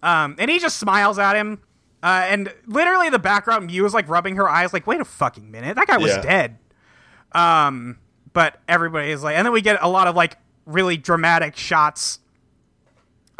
Um, 0.02 0.36
and 0.40 0.50
he 0.52 0.60
just 0.60 0.78
smiles 0.80 1.18
at 1.20 1.36
him. 1.36 1.62
Uh, 2.04 2.26
and 2.28 2.54
literally 2.68 3.10
the 3.10 3.18
background, 3.18 3.70
Miu 3.70 3.82
was 3.82 3.94
like 3.94 4.10
rubbing 4.10 4.36
her 4.36 4.50
eyes, 4.50 4.74
like, 4.74 4.86
wait 4.86 5.00
a 5.00 5.06
fucking 5.06 5.50
minute, 5.50 5.76
that 5.78 5.88
guy 5.88 5.98
was 5.98 6.12
Yeah. 6.12 6.22
dead. 6.22 6.58
Um, 7.32 7.98
but 8.34 8.60
everybody 8.68 9.10
is 9.12 9.24
like, 9.24 9.38
and 9.38 9.46
then 9.46 9.54
we 9.54 9.62
get 9.62 9.78
a 9.82 9.88
lot 9.88 10.08
of 10.08 10.16
like 10.16 10.38
really 10.66 10.98
dramatic 10.98 11.56
shots. 11.56 12.20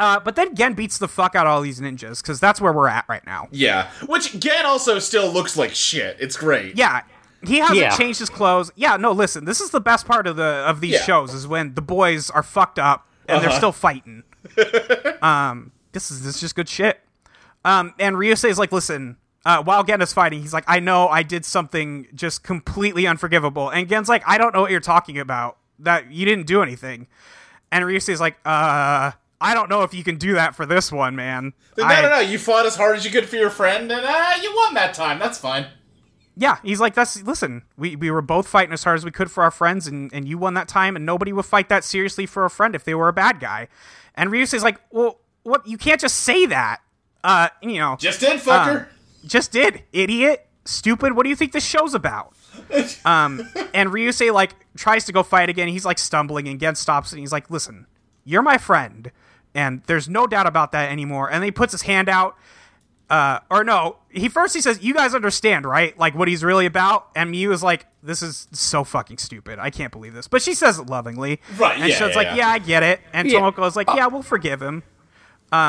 Uh, 0.00 0.18
but 0.18 0.34
then 0.34 0.54
Gen 0.54 0.72
beats 0.74 0.98
the 0.98 1.06
fuck 1.08 1.34
out 1.36 1.46
of 1.46 1.52
all 1.52 1.60
these 1.60 1.78
ninjas 1.80 2.22
because 2.22 2.40
that's 2.40 2.60
where 2.60 2.72
we're 2.72 2.88
at 2.88 3.04
right 3.08 3.24
now. 3.26 3.48
Yeah. 3.52 3.90
Which 4.06 4.38
Gen 4.40 4.64
also 4.66 4.98
still 4.98 5.30
looks 5.30 5.56
like 5.56 5.74
shit. 5.74 6.16
It's 6.18 6.36
great. 6.36 6.76
Yeah, 6.76 7.02
he 7.46 7.58
hasn't 7.58 7.78
Yeah. 7.78 7.96
changed 7.96 8.18
his 8.18 8.30
clothes. 8.30 8.72
Yeah, 8.74 8.96
no, 8.96 9.12
listen, 9.12 9.44
this 9.44 9.60
is 9.60 9.70
the 9.70 9.80
best 9.80 10.06
part 10.06 10.26
of 10.26 10.36
the 10.36 10.42
of 10.66 10.80
these 10.80 10.94
Yeah. 10.94 11.02
shows 11.04 11.34
is 11.34 11.46
when 11.46 11.74
the 11.74 11.82
boys 11.82 12.30
are 12.30 12.42
fucked 12.42 12.78
up 12.78 13.06
and 13.28 13.40
they're 13.42 13.50
Uh-huh. 13.50 13.58
still 13.58 13.72
fighting. 13.72 14.24
um, 15.22 15.70
this 15.92 16.10
is 16.10 16.22
this 16.24 16.36
is 16.36 16.40
just 16.40 16.56
good 16.56 16.68
shit. 16.68 17.00
Um, 17.64 17.94
and 17.98 18.16
Ryusei 18.16 18.50
is 18.50 18.58
like, 18.58 18.72
listen, 18.72 19.16
uh, 19.46 19.62
while 19.62 19.84
Gen 19.84 20.00
is 20.02 20.12
fighting, 20.12 20.40
he's 20.40 20.52
like, 20.52 20.64
I 20.66 20.80
know 20.80 21.08
I 21.08 21.22
did 21.22 21.44
something 21.44 22.06
just 22.14 22.42
completely 22.42 23.06
unforgivable. 23.06 23.70
And 23.70 23.88
Gen's 23.88 24.08
like, 24.08 24.22
I 24.26 24.38
don't 24.38 24.54
know 24.54 24.60
what 24.62 24.70
you're 24.70 24.80
talking 24.80 25.18
about. 25.18 25.58
That 25.78 26.12
you 26.12 26.24
didn't 26.24 26.46
do 26.46 26.62
anything. 26.62 27.08
And 27.72 27.84
Ryusei 27.84 28.10
is 28.10 28.20
like, 28.20 28.36
uh, 28.44 29.10
I 29.40 29.52
don't 29.54 29.68
know 29.68 29.82
if 29.82 29.92
you 29.92 30.04
can 30.04 30.16
do 30.16 30.34
that 30.34 30.54
for 30.54 30.64
this 30.64 30.92
one, 30.92 31.16
man. 31.16 31.52
No, 31.76 31.84
I- 31.84 32.02
no, 32.02 32.08
no. 32.10 32.20
You 32.20 32.38
fought 32.38 32.64
as 32.66 32.76
hard 32.76 32.96
as 32.96 33.04
you 33.04 33.10
could 33.10 33.28
for 33.28 33.36
your 33.36 33.50
friend, 33.50 33.90
and 33.90 34.04
uh, 34.06 34.30
you 34.42 34.54
won 34.54 34.74
that 34.74 34.94
time. 34.94 35.18
That's 35.18 35.38
fine. 35.38 35.66
Yeah, 36.36 36.56
he's 36.64 36.80
like, 36.80 36.94
that's 36.94 37.22
listen, 37.22 37.62
we, 37.76 37.94
we 37.94 38.10
were 38.10 38.22
both 38.22 38.48
fighting 38.48 38.72
as 38.72 38.82
hard 38.82 38.96
as 38.98 39.04
we 39.04 39.10
could 39.12 39.30
for 39.30 39.44
our 39.44 39.50
friends, 39.52 39.86
and, 39.86 40.12
and 40.12 40.26
you 40.26 40.36
won 40.38 40.54
that 40.54 40.66
time, 40.66 40.96
and 40.96 41.04
nobody 41.06 41.32
would 41.32 41.44
fight 41.44 41.68
that 41.68 41.84
seriously 41.84 42.26
for 42.26 42.44
a 42.44 42.50
friend 42.50 42.74
if 42.74 42.82
they 42.84 42.94
were 42.94 43.06
a 43.08 43.12
bad 43.12 43.38
guy. 43.38 43.68
And 44.16 44.30
Ryusei's 44.30 44.62
like, 44.64 44.80
well, 44.90 45.20
what? 45.44 45.66
You 45.66 45.76
can't 45.78 46.00
just 46.00 46.16
say 46.18 46.46
that. 46.46 46.80
Uh, 47.24 47.48
you 47.62 47.78
know, 47.78 47.96
Just 47.98 48.20
did, 48.20 48.38
fucker. 48.40 48.86
just 49.26 49.50
did, 49.50 49.82
idiot, 49.92 50.46
stupid. 50.66 51.14
What 51.14 51.22
do 51.24 51.30
you 51.30 51.36
think 51.36 51.52
this 51.52 51.64
show's 51.64 51.94
about? 51.94 52.34
um, 53.04 53.40
and 53.72 53.90
Ryusei 53.90 54.32
like 54.32 54.54
tries 54.76 55.04
to 55.06 55.12
go 55.12 55.22
fight 55.22 55.48
again. 55.48 55.66
He's 55.68 55.84
like 55.86 55.98
stumbling, 55.98 56.46
and 56.48 56.60
Gen 56.60 56.74
stops, 56.74 57.12
and 57.12 57.18
he's 57.20 57.32
like, 57.32 57.50
listen, 57.50 57.86
you're 58.24 58.42
my 58.42 58.58
friend, 58.58 59.10
and 59.54 59.82
there's 59.86 60.08
no 60.08 60.26
doubt 60.26 60.46
about 60.46 60.70
that 60.72 60.90
anymore. 60.92 61.26
And 61.30 61.36
then 61.42 61.44
he 61.46 61.50
puts 61.50 61.72
his 61.72 61.82
hand 61.82 62.08
out. 62.08 62.36
Uh, 63.10 63.38
or 63.50 63.64
no, 63.64 63.96
he 64.10 64.28
first 64.30 64.54
he 64.54 64.60
says, 64.62 64.82
"You 64.82 64.94
guys 64.94 65.14
understand, 65.14 65.66
right? 65.66 65.96
Like 65.98 66.14
what 66.14 66.26
he's 66.26 66.42
really 66.42 66.64
about." 66.64 67.08
And 67.14 67.32
Miu 67.34 67.52
is 67.52 67.62
like, 67.62 67.86
"This 68.02 68.22
is 68.22 68.48
so 68.52 68.82
fucking 68.82 69.18
stupid. 69.18 69.58
I 69.58 69.68
can't 69.68 69.92
believe 69.92 70.14
this." 70.14 70.26
But 70.26 70.40
she 70.40 70.54
says 70.54 70.78
it 70.78 70.86
lovingly, 70.86 71.40
Right, 71.58 71.78
And 71.78 71.88
yeah, 71.90 71.94
Shun's 71.96 72.12
yeah, 72.12 72.16
like, 72.16 72.26
yeah. 72.28 72.36
"Yeah, 72.36 72.48
I 72.48 72.58
get 72.60 72.82
it." 72.82 73.00
And 73.12 73.30
Yeah. 73.30 73.40
Tomoko 73.40 73.66
is 73.68 73.76
like, 73.76 73.88
"Yeah, 73.94 74.06
we'll 74.06 74.22
forgive 74.22 74.62
him." 74.62 74.84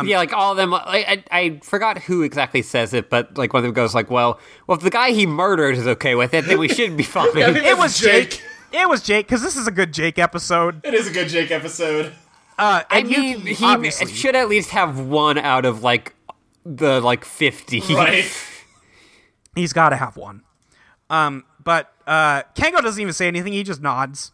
Yeah, 0.06 0.18
like 0.18 0.34
all 0.34 0.52
of 0.52 0.58
them. 0.58 0.74
I, 0.74 1.24
I 1.32 1.40
I 1.40 1.60
forgot 1.64 2.00
who 2.00 2.22
exactly 2.24 2.62
says 2.62 2.94
it, 2.94 3.10
but 3.10 3.38
like 3.38 3.54
one 3.54 3.60
of 3.60 3.64
them 3.66 3.74
goes 3.74 3.94
like, 3.94 4.10
"Well, 4.10 4.40
well, 4.68 4.78
if 4.78 4.84
the 4.84 4.90
guy 4.90 5.12
he 5.12 5.26
murdered 5.26 5.76
is 5.78 5.88
okay 5.88 6.16
with 6.16 6.34
it, 6.34 6.46
then 6.46 6.58
we 6.60 6.68
should 6.68 6.96
be 6.98 7.04
fine." 7.16 7.28
I 7.38 7.54
think 7.54 7.66
It 7.66 7.78
was 7.78 8.00
Jake. 8.00 8.30
Jake. 8.32 8.42
It 8.74 8.90
was 8.90 9.02
Jake 9.02 9.28
because 9.28 9.42
this 9.42 9.56
is 9.56 9.68
a 9.68 9.72
good 9.72 9.94
Jake 9.94 10.18
episode. 10.20 10.82
It 10.86 10.94
is 10.94 11.08
a 11.08 11.12
good 11.12 11.28
Jake 11.30 11.52
episode. 11.52 12.14
Uh, 12.58 12.84
I 12.90 13.00
and 13.00 13.10
mean, 13.10 13.40
he 13.42 13.66
obviously, 13.66 14.12
should 14.14 14.36
at 14.36 14.48
least 14.50 14.72
have 14.72 15.00
one 15.00 15.38
out 15.38 15.66
of 15.66 15.84
like 15.84 16.14
the 16.66 17.00
like 17.02 17.24
fifty. 17.26 17.82
Right. 17.90 18.26
he's 19.56 19.74
got 19.74 19.90
to 19.90 19.96
have 19.98 20.18
one. 20.18 20.42
Um, 21.10 21.44
but 21.64 21.94
uh, 22.08 22.44
Kengo 22.56 22.82
doesn't 22.82 23.02
even 23.02 23.14
say 23.14 23.28
anything. 23.28 23.54
He 23.54 23.64
just 23.64 23.82
nods. 23.82 24.32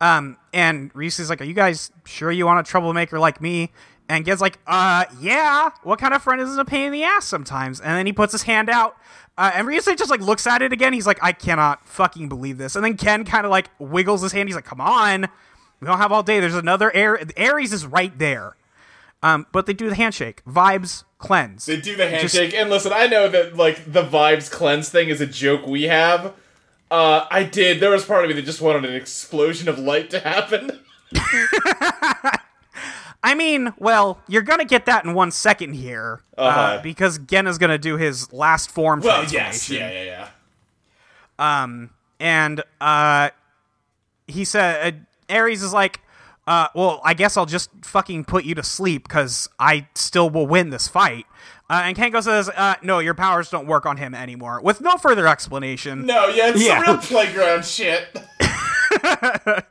Um, 0.00 0.36
and 0.52 0.90
Reese 0.94 1.18
is 1.20 1.30
like, 1.30 1.40
"Are 1.40 1.44
you 1.44 1.54
guys 1.54 1.92
sure 2.04 2.30
you 2.32 2.46
want 2.46 2.60
a 2.66 2.68
troublemaker 2.68 3.18
like 3.18 3.40
me?" 3.40 3.70
And 4.12 4.26
Gen's 4.26 4.42
like, 4.42 4.58
"Uh, 4.66 5.06
yeah. 5.20 5.70
What 5.84 5.98
kind 5.98 6.12
of 6.12 6.22
friend 6.22 6.40
isn't 6.42 6.58
a 6.58 6.66
pain 6.66 6.86
in 6.86 6.92
the 6.92 7.02
ass 7.02 7.24
sometimes?" 7.24 7.80
And 7.80 7.96
then 7.96 8.04
he 8.04 8.12
puts 8.12 8.32
his 8.32 8.42
hand 8.42 8.68
out. 8.68 8.96
Uh, 9.38 9.50
and 9.54 9.66
Ryusei 9.66 9.96
just 9.96 10.10
like 10.10 10.20
looks 10.20 10.46
at 10.46 10.60
it 10.60 10.70
again. 10.70 10.92
He's 10.92 11.06
like, 11.06 11.18
I 11.22 11.32
cannot 11.32 11.88
fucking 11.88 12.28
believe 12.28 12.58
this. 12.58 12.76
And 12.76 12.84
then 12.84 12.98
Ken 12.98 13.24
kind 13.24 13.46
of 13.46 13.50
like 13.50 13.70
wiggles 13.78 14.20
his 14.20 14.32
hand. 14.32 14.50
He's 14.50 14.54
like, 14.54 14.66
Come 14.66 14.82
on, 14.82 15.28
we 15.80 15.86
don't 15.86 15.96
have 15.96 16.12
all 16.12 16.22
day. 16.22 16.40
There's 16.40 16.54
another 16.54 16.94
air. 16.94 17.18
Aries 17.38 17.72
is 17.72 17.86
right 17.86 18.16
there. 18.18 18.54
Um, 19.22 19.46
but 19.50 19.64
they 19.64 19.72
do 19.72 19.88
the 19.88 19.94
handshake. 19.94 20.42
Vibes 20.44 21.04
cleanse. 21.16 21.64
They 21.64 21.80
do 21.80 21.96
the 21.96 22.06
handshake, 22.08 22.52
and 22.52 22.68
listen, 22.68 22.92
I 22.92 23.06
know 23.06 23.28
that 23.28 23.56
like 23.56 23.90
the 23.90 24.04
vibes 24.04 24.50
cleanse 24.50 24.90
thing 24.90 25.08
is 25.08 25.22
a 25.22 25.26
joke 25.26 25.66
we 25.66 25.84
have. 25.84 26.34
Uh, 26.90 27.26
I 27.30 27.44
did. 27.44 27.80
There 27.80 27.90
was 27.90 28.04
part 28.04 28.24
of 28.24 28.28
me 28.28 28.34
that 28.34 28.44
just 28.44 28.60
wanted 28.60 28.84
an 28.84 28.94
explosion 28.94 29.68
of 29.70 29.78
light 29.78 30.10
to 30.10 30.20
happen. 30.20 30.80
I 33.24 33.34
mean, 33.34 33.72
well, 33.78 34.20
you're 34.28 34.42
gonna 34.42 34.64
get 34.64 34.86
that 34.86 35.04
in 35.04 35.14
one 35.14 35.30
second 35.30 35.74
here, 35.74 36.20
uh 36.36 36.40
Uh-huh. 36.40 36.80
because 36.82 37.18
Gen 37.18 37.46
is 37.46 37.56
gonna 37.58 37.78
do 37.78 37.96
his 37.96 38.32
last 38.32 38.70
form 38.70 39.00
Well, 39.00 39.18
transformation. 39.24 39.76
yes, 39.76 39.80
yeah, 39.80 39.90
yeah, 39.92 40.28
yeah. 41.38 41.62
Um, 41.62 41.90
and 42.20 42.62
uh, 42.80 43.30
he 44.26 44.44
said, 44.44 44.94
uh, 44.94 45.32
Aries 45.32 45.62
is 45.62 45.72
like, 45.72 46.00
uh, 46.46 46.68
well, 46.74 47.00
I 47.04 47.14
guess 47.14 47.36
I'll 47.36 47.46
just 47.46 47.70
fucking 47.82 48.24
put 48.24 48.44
you 48.44 48.54
to 48.56 48.62
sleep 48.62 49.04
because 49.08 49.48
I 49.58 49.86
still 49.94 50.28
will 50.30 50.46
win 50.46 50.70
this 50.70 50.88
fight. 50.88 51.26
Uh, 51.70 51.82
and 51.84 51.96
Kengo 51.96 52.22
says, 52.22 52.48
uh, 52.50 52.74
no, 52.82 52.98
your 52.98 53.14
powers 53.14 53.48
don't 53.48 53.66
work 53.66 53.86
on 53.86 53.96
him 53.96 54.14
anymore, 54.14 54.60
with 54.62 54.80
no 54.80 54.96
further 54.98 55.26
explanation. 55.26 56.04
No, 56.06 56.26
yeah, 56.28 56.48
it's 56.50 56.62
Yeah. 56.62 56.82
some 56.84 56.94
real 56.96 57.02
playground 57.02 57.64
shit. 57.64 58.08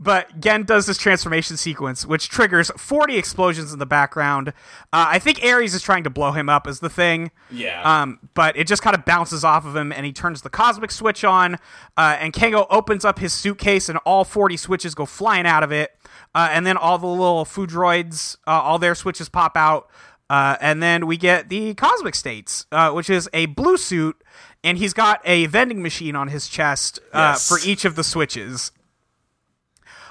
But 0.00 0.38
Gen 0.40 0.62
does 0.62 0.86
this 0.86 0.96
transformation 0.96 1.56
sequence, 1.56 2.06
which 2.06 2.28
triggers 2.28 2.70
40 2.76 3.16
explosions 3.18 3.72
in 3.72 3.78
the 3.80 3.86
background. 3.86 4.48
Uh, 4.92 5.06
I 5.08 5.18
think 5.18 5.42
Aries 5.44 5.74
is 5.74 5.82
trying 5.82 6.04
to 6.04 6.10
blow 6.10 6.30
him 6.32 6.48
up, 6.48 6.68
is 6.68 6.78
the 6.80 6.88
thing. 6.88 7.30
Yeah. 7.50 7.82
Um, 8.02 8.20
but 8.34 8.56
it 8.56 8.66
just 8.68 8.80
kind 8.82 8.94
of 8.94 9.04
bounces 9.04 9.42
off 9.44 9.66
of 9.66 9.74
him, 9.74 9.92
and 9.92 10.06
he 10.06 10.12
turns 10.12 10.42
the 10.42 10.50
cosmic 10.50 10.90
switch 10.92 11.24
on. 11.24 11.56
Uh, 11.96 12.16
and 12.20 12.32
Kengo 12.32 12.66
opens 12.70 13.04
up 13.04 13.18
his 13.18 13.32
suitcase, 13.32 13.88
and 13.88 13.98
all 14.06 14.24
40 14.24 14.56
switches 14.56 14.94
go 14.94 15.04
flying 15.04 15.46
out 15.46 15.62
of 15.64 15.72
it. 15.72 15.90
Uh, 16.34 16.48
and 16.52 16.64
then 16.64 16.76
all 16.76 16.96
the 16.98 17.06
little 17.06 17.44
food 17.44 17.70
droids, 17.70 18.36
uh, 18.46 18.50
all 18.50 18.78
their 18.78 18.94
switches 18.94 19.28
pop 19.28 19.56
out. 19.56 19.90
Uh, 20.30 20.56
and 20.60 20.82
then 20.82 21.06
we 21.06 21.16
get 21.16 21.48
the 21.48 21.74
cosmic 21.74 22.14
states, 22.14 22.66
uh, 22.70 22.90
which 22.92 23.10
is 23.10 23.28
a 23.32 23.46
blue 23.46 23.76
suit, 23.78 24.16
and 24.62 24.78
he's 24.78 24.92
got 24.92 25.20
a 25.24 25.46
vending 25.46 25.82
machine 25.82 26.14
on 26.14 26.28
his 26.28 26.46
chest 26.48 27.00
uh, 27.12 27.32
Yes. 27.34 27.48
for 27.48 27.58
each 27.68 27.84
of 27.84 27.96
the 27.96 28.04
switches. 28.04 28.70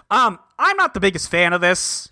Um, 0.10 0.40
I'm 0.58 0.78
not 0.78 0.94
the 0.94 1.00
biggest 1.00 1.30
fan 1.30 1.54
of 1.54 1.62
this 1.62 2.10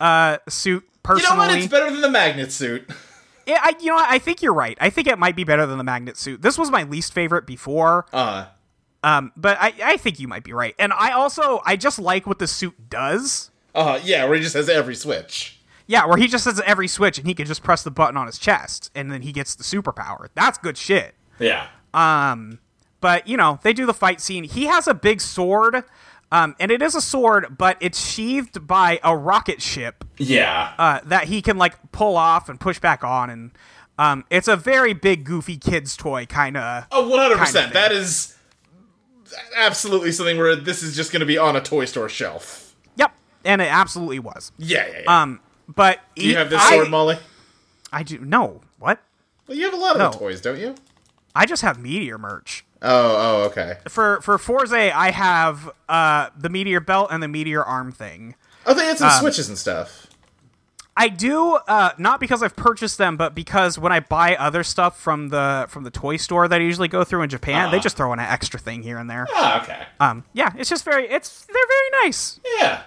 uh, 0.00 0.38
suit 0.48 0.84
personally. 1.02 1.22
you 1.30 1.30
know 1.30 1.52
what? 1.52 1.58
It's 1.58 1.66
better 1.66 1.90
than 1.90 2.00
the 2.00 2.10
magnet 2.10 2.52
suit. 2.52 2.88
Yeah, 3.46 3.58
I, 3.62 3.74
you 3.80 3.86
know, 3.86 3.94
what? 3.94 4.08
I 4.08 4.18
think 4.20 4.42
you're 4.42 4.54
right. 4.54 4.78
I 4.80 4.90
think 4.90 5.08
it 5.08 5.18
might 5.18 5.34
be 5.34 5.42
better 5.42 5.66
than 5.66 5.76
the 5.76 5.82
magnet 5.82 6.16
suit. 6.16 6.40
This 6.40 6.56
was 6.56 6.70
my 6.70 6.84
least 6.84 7.12
favorite 7.12 7.46
before, 7.48 8.06
Uh, 8.12 8.44
um, 9.02 9.32
but 9.34 9.56
I, 9.60 9.72
I 9.82 9.96
think 9.96 10.20
you 10.20 10.28
might 10.28 10.44
be 10.44 10.52
right. 10.52 10.72
And 10.78 10.92
I 10.92 11.10
also, 11.12 11.60
I 11.64 11.74
just 11.74 11.98
like 11.98 12.28
what 12.28 12.38
the 12.38 12.46
suit 12.46 12.88
does. 12.90 13.50
uh, 13.74 13.98
yeah, 14.04 14.24
where 14.26 14.36
he 14.36 14.42
just 14.42 14.54
has 14.54 14.68
every 14.68 14.94
switch. 14.94 15.58
Yeah, 15.88 16.06
where 16.06 16.16
he 16.18 16.28
just 16.28 16.44
has 16.44 16.60
every 16.60 16.86
switch 16.86 17.18
and 17.18 17.26
he 17.26 17.34
can 17.34 17.46
just 17.46 17.64
press 17.64 17.82
the 17.82 17.90
button 17.90 18.16
on 18.16 18.26
his 18.26 18.38
chest, 18.38 18.92
and 18.94 19.10
then 19.10 19.22
he 19.22 19.32
gets 19.32 19.56
the 19.56 19.64
superpower. 19.64 20.28
That's 20.36 20.56
good 20.58 20.76
shit. 20.76 21.16
Yeah. 21.40 21.66
Um, 21.92 22.60
but 23.00 23.26
you 23.26 23.36
know, 23.36 23.58
they 23.64 23.72
do 23.72 23.84
the 23.84 23.94
fight 23.94 24.20
scene. 24.20 24.44
He 24.44 24.66
has 24.66 24.86
a 24.86 24.94
big 24.94 25.20
sword, 25.20 25.82
um, 26.32 26.54
and 26.60 26.70
it 26.70 26.80
is 26.82 26.94
a 26.94 27.00
sword, 27.00 27.56
but 27.58 27.76
it's 27.80 27.98
sheathed 28.04 28.66
by 28.66 29.00
a 29.02 29.16
rocket 29.16 29.60
ship. 29.62 30.04
Yeah. 30.16 30.72
uh, 30.78 31.00
that 31.04 31.24
he 31.24 31.42
can 31.42 31.56
like 31.58 31.92
pull 31.92 32.16
off 32.16 32.48
and 32.48 32.58
push 32.60 32.78
back 32.78 33.02
on, 33.04 33.30
and 33.30 33.50
um, 33.98 34.24
it's 34.30 34.48
a 34.48 34.56
very 34.56 34.92
big, 34.92 35.24
goofy 35.24 35.56
kids 35.56 35.96
toy 35.96 36.26
kind 36.26 36.56
of. 36.56 36.86
Oh, 36.92 37.08
100%. 37.10 37.36
kind 37.36 37.40
of 37.42 37.48
thing. 37.48 37.72
that 37.72 37.92
is 37.92 38.36
absolutely 39.56 40.12
something 40.12 40.36
where 40.38 40.56
this 40.56 40.82
is 40.82 40.96
just 40.96 41.12
going 41.12 41.20
to 41.20 41.26
be 41.26 41.38
on 41.38 41.56
a 41.56 41.60
toy 41.60 41.84
store 41.84 42.08
shelf. 42.08 42.74
Yep, 42.96 43.12
and 43.44 43.60
it 43.60 43.68
absolutely 43.70 44.18
was. 44.18 44.52
Yeah, 44.58 44.86
yeah, 44.88 45.00
yeah. 45.04 45.22
Um, 45.22 45.40
but 45.68 46.00
do 46.16 46.26
you 46.26 46.36
have 46.36 46.50
this 46.50 46.60
I, 46.60 46.70
sword, 46.76 46.90
Molly? 46.90 47.18
I 47.92 48.02
do 48.02 48.18
no. 48.18 48.60
What? 48.78 49.00
Well, 49.46 49.56
you 49.56 49.64
have 49.64 49.74
a 49.74 49.76
lot 49.76 49.92
of 49.92 50.12
No. 50.12 50.18
toys, 50.18 50.40
don't 50.40 50.58
you? 50.58 50.74
I 51.34 51.46
just 51.46 51.62
have 51.62 51.78
Meteor 51.78 52.18
merch. 52.18 52.64
Oh, 52.82 52.88
oh, 53.42 53.42
okay. 53.48 53.76
For 53.88 54.20
for 54.22 54.38
Fourze, 54.38 54.72
I 54.72 55.10
have 55.10 55.70
uh, 55.88 56.30
the 56.36 56.48
Meteor 56.48 56.80
belt 56.80 57.08
and 57.10 57.22
the 57.22 57.28
Meteor 57.28 57.62
arm 57.62 57.92
thing. 57.92 58.34
Oh, 58.66 58.74
they 58.74 58.86
had 58.86 58.98
some 58.98 59.08
Um, 59.10 59.20
switches 59.20 59.48
and 59.48 59.58
stuff. 59.58 60.06
I 60.96 61.08
do 61.08 61.54
uh, 61.68 61.90
not 61.98 62.20
because 62.20 62.42
I've 62.42 62.56
purchased 62.56 62.98
them, 62.98 63.16
but 63.16 63.34
because 63.34 63.78
when 63.78 63.92
I 63.92 64.00
buy 64.00 64.34
other 64.36 64.62
stuff 64.62 64.98
from 65.00 65.28
the 65.28 65.66
from 65.68 65.84
the 65.84 65.90
toy 65.90 66.16
store 66.16 66.48
that 66.48 66.60
I 66.60 66.64
usually 66.64 66.88
go 66.88 67.04
through 67.04 67.22
in 67.22 67.30
Japan, 67.30 67.70
they 67.70 67.76
Uh-huh. 67.76 67.82
just 67.82 67.96
throw 67.96 68.12
in 68.12 68.18
an 68.18 68.26
extra 68.26 68.58
thing 68.60 68.82
here 68.82 68.98
and 68.98 69.08
there. 69.08 69.26
Ah, 69.34 69.62
okay. 69.62 69.82
Um, 69.98 70.24
yeah, 70.32 70.50
it's 70.58 70.68
just 70.68 70.84
very 70.84 71.06
it's 71.08 71.46
they're 71.46 71.54
very 71.68 72.04
nice. 72.06 72.40
Yeah. 72.58 72.82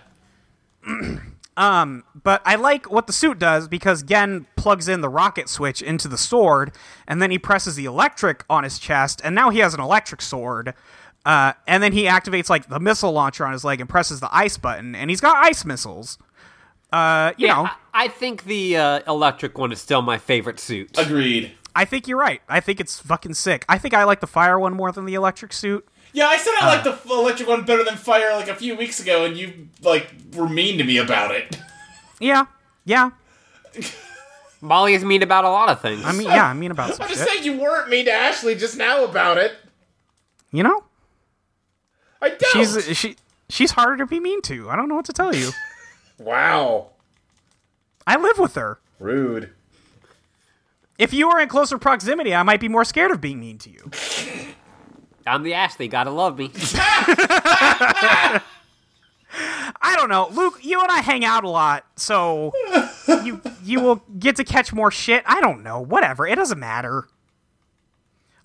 But 1.56 2.42
I 2.46 2.56
like 2.56 2.92
what 2.92 3.08
the 3.08 3.14
suit 3.14 3.40
does 3.40 3.68
because 3.68 4.04
Gen 4.04 4.48
plugs 4.56 4.88
in 4.88 5.02
the 5.02 5.10
rocket 5.10 5.50
switch 5.50 5.82
into 5.82 6.08
the 6.08 6.18
sword, 6.18 6.72
and 7.08 7.22
then 7.22 7.32
he 7.32 7.40
presses 7.40 7.76
the 7.76 7.86
electric 7.86 8.44
on 8.50 8.64
his 8.64 8.80
chest, 8.80 9.22
and 9.24 9.36
now 9.36 9.50
he 9.50 9.60
has 9.60 9.74
an 9.74 9.80
electric 9.80 10.22
sword. 10.22 10.74
Uh, 11.26 11.54
and 11.68 11.82
then 11.82 11.94
he 11.94 12.04
activates 12.04 12.50
like 12.50 12.68
the 12.68 12.80
missile 12.80 13.12
launcher 13.12 13.46
on 13.46 13.54
his 13.54 13.64
leg 13.64 13.80
and 13.80 13.90
presses 13.90 14.20
the 14.20 14.36
ice 14.36 14.58
button, 14.58 14.94
and 14.94 15.10
he's 15.10 15.22
got 15.22 15.38
ice 15.38 15.64
missiles. 15.64 16.18
Uh, 16.92 17.32
you 17.38 17.48
know, 17.48 17.66
I, 17.66 18.06
I 18.06 18.08
think 18.08 18.44
the 18.44 18.78
uh, 18.78 19.00
electric 19.08 19.58
one 19.58 19.72
is 19.72 19.82
still 19.82 20.02
my 20.02 20.18
favorite 20.18 20.60
suit. 20.60 20.98
Agreed. 20.98 21.52
I 21.76 21.86
think 21.86 22.08
you're 22.08 22.20
right. 22.20 22.42
I 22.48 22.60
think 22.60 22.80
it's 22.80 23.00
fucking 23.00 23.34
sick. 23.34 23.66
I 23.68 23.78
think 23.78 23.94
I 23.94 24.04
like 24.04 24.20
the 24.20 24.28
fire 24.28 24.60
one 24.60 24.74
more 24.74 24.92
than 24.92 25.06
the 25.06 25.16
electric 25.16 25.54
suit. 25.54 25.88
Yeah, 26.14 26.28
I 26.28 26.38
said 26.38 26.54
I 26.62 26.68
liked 26.68 26.88
uh. 26.88 26.96
the 27.06 27.14
electric 27.14 27.50
one 27.50 27.66
better 27.66 27.84
than 27.84 27.96
fire 27.96 28.34
like 28.36 28.48
a 28.48 28.56
few 28.56 28.76
weeks 28.76 29.00
ago, 29.00 29.26
and 29.26 29.36
you 29.36 29.68
like 29.82 30.14
were 30.36 30.48
mean 30.48 30.78
to 30.78 30.84
me 30.84 30.98
about 30.98 31.32
it. 31.32 31.58
Yeah, 32.20 32.46
yeah. 32.86 33.12
Molly 34.62 34.94
is 34.94 35.04
mean 35.04 35.24
about 35.24 35.44
a 35.44 35.50
lot 35.50 35.70
of 35.70 35.82
things. 35.82 36.06
I 36.06 36.14
mean, 36.14 36.28
yeah. 36.28 36.46
I 36.46 36.54
mean 36.54 36.72
about 36.72 36.94
some 36.96 37.04
I'm 37.04 37.10
just 37.10 37.22
shit. 37.22 37.30
saying 37.30 37.44
you 37.44 37.60
weren't 37.60 37.90
mean 37.90 38.06
to 38.06 38.12
Ashley 38.12 38.56
just 38.56 38.78
now 38.78 39.04
about 39.04 39.38
it. 39.38 39.54
You 40.52 40.64
know, 40.64 40.84
I 42.22 42.30
don't. 42.30 42.52
she's 42.54 42.98
she 42.98 43.16
she's 43.50 43.72
harder 43.72 43.98
to 43.98 44.06
be 44.06 44.20
mean 44.20 44.42
to. 44.44 44.70
I 44.70 44.76
don't 44.76 44.88
know 44.88 44.96
what 44.96 45.06
to 45.06 45.14
tell 45.14 45.36
you. 45.36 45.50
wow, 46.20 46.92
I 48.06 48.18
live 48.18 48.38
with 48.38 48.54
her. 48.56 48.80
rude. 49.00 49.50
If 51.00 51.12
you 51.12 51.28
were 51.28 51.40
in 51.40 51.50
closer 51.50 51.80
proximity, 51.80 52.36
I 52.36 52.44
might 52.44 52.60
be 52.60 52.70
more 52.70 52.86
scared 52.86 53.10
of 53.10 53.20
being 53.20 53.40
mean 53.40 53.58
to 53.58 53.70
you. 53.72 53.92
I'm 55.26 55.44
the 55.44 55.54
Ashley. 55.54 55.88
Gotta 55.88 56.12
love 56.12 56.38
me. 56.38 56.52
I 59.36 59.96
don't 59.96 60.10
know, 60.10 60.30
Luke. 60.32 60.60
You 60.62 60.82
and 60.82 60.92
I 60.92 61.00
hang 61.00 61.26
out 61.26 61.44
a 61.44 61.50
lot, 61.50 61.86
so 61.96 62.54
you 63.24 63.42
you 63.64 63.80
will 63.80 64.04
get 64.20 64.36
to 64.36 64.44
catch 64.44 64.74
more 64.74 64.92
shit. 64.92 65.24
I 65.26 65.42
don't 65.42 65.64
know. 65.64 65.80
Whatever. 65.80 66.28
It 66.28 66.36
doesn't 66.36 66.60
matter. 66.60 67.08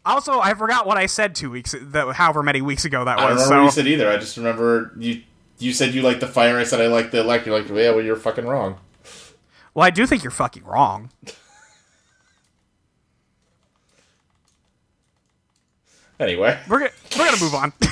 Also, 0.04 0.40
I 0.40 0.54
forgot 0.54 0.86
what 0.86 0.96
I 0.96 1.06
said 1.06 1.34
two 1.34 1.50
weeks, 1.50 1.74
the, 1.78 2.12
however 2.14 2.42
many 2.42 2.62
weeks 2.62 2.84
ago 2.86 3.04
that 3.04 3.16
was. 3.16 3.24
I 3.24 3.28
don't 3.28 3.34
was. 3.36 3.44
remember 3.44 3.62
what 3.64 3.66
you 3.66 3.70
said 3.72 3.86
either. 3.86 4.10
I 4.10 4.16
just 4.16 4.36
remember 4.36 4.92
you. 4.96 5.22
You 5.58 5.72
said 5.72 5.92
you 5.92 6.02
liked 6.02 6.20
the 6.20 6.28
fire. 6.28 6.56
I 6.56 6.64
said 6.64 6.80
I 6.80 6.86
liked 6.86 7.10
the 7.12 7.20
electric. 7.20 7.46
You're 7.46 7.58
like, 7.58 7.68
yeah, 7.68 7.90
well, 7.90 8.04
you're 8.04 8.16
fucking 8.16 8.46
wrong. 8.46 8.78
Well, 9.74 9.84
I 9.84 9.90
do 9.90 10.06
think 10.06 10.22
you're 10.22 10.30
fucking 10.30 10.64
wrong. 10.64 11.10
Anyway, 16.20 16.58
We're 16.68 16.78
gonna, 16.80 16.90
we're 17.16 17.24
gonna 17.26 17.40
move 17.40 17.54
on. 17.54 17.72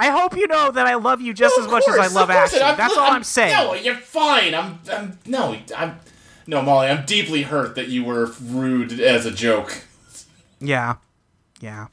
I 0.00 0.10
hope 0.10 0.36
you 0.36 0.46
know 0.46 0.70
that 0.70 0.86
I 0.86 0.94
love 0.94 1.20
you 1.20 1.34
just 1.34 1.58
Of 1.58 1.64
as 1.64 1.70
much 1.70 1.82
as 1.88 1.94
I 1.94 2.02
course, 2.02 2.14
love 2.14 2.30
of 2.30 2.36
course, 2.36 2.54
Ashley. 2.54 2.62
and 2.68 2.78
That's 2.78 2.96
all 2.96 3.10
I'm 3.10 3.24
saying. 3.24 3.52
No, 3.52 3.74
you're 3.74 3.96
fine. 3.96 4.54
I'm. 4.54 4.78
I'm. 4.92 5.18
No, 5.26 5.56
I'm. 5.76 5.98
No, 6.46 6.62
Molly, 6.62 6.86
I'm 6.86 7.04
deeply 7.04 7.42
hurt 7.42 7.74
that 7.74 7.88
you 7.88 8.04
were 8.04 8.26
rude 8.42 9.00
as 9.00 9.26
a 9.26 9.30
joke. 9.32 9.82
Yeah. 10.60 10.96
Yeah. 11.60 11.88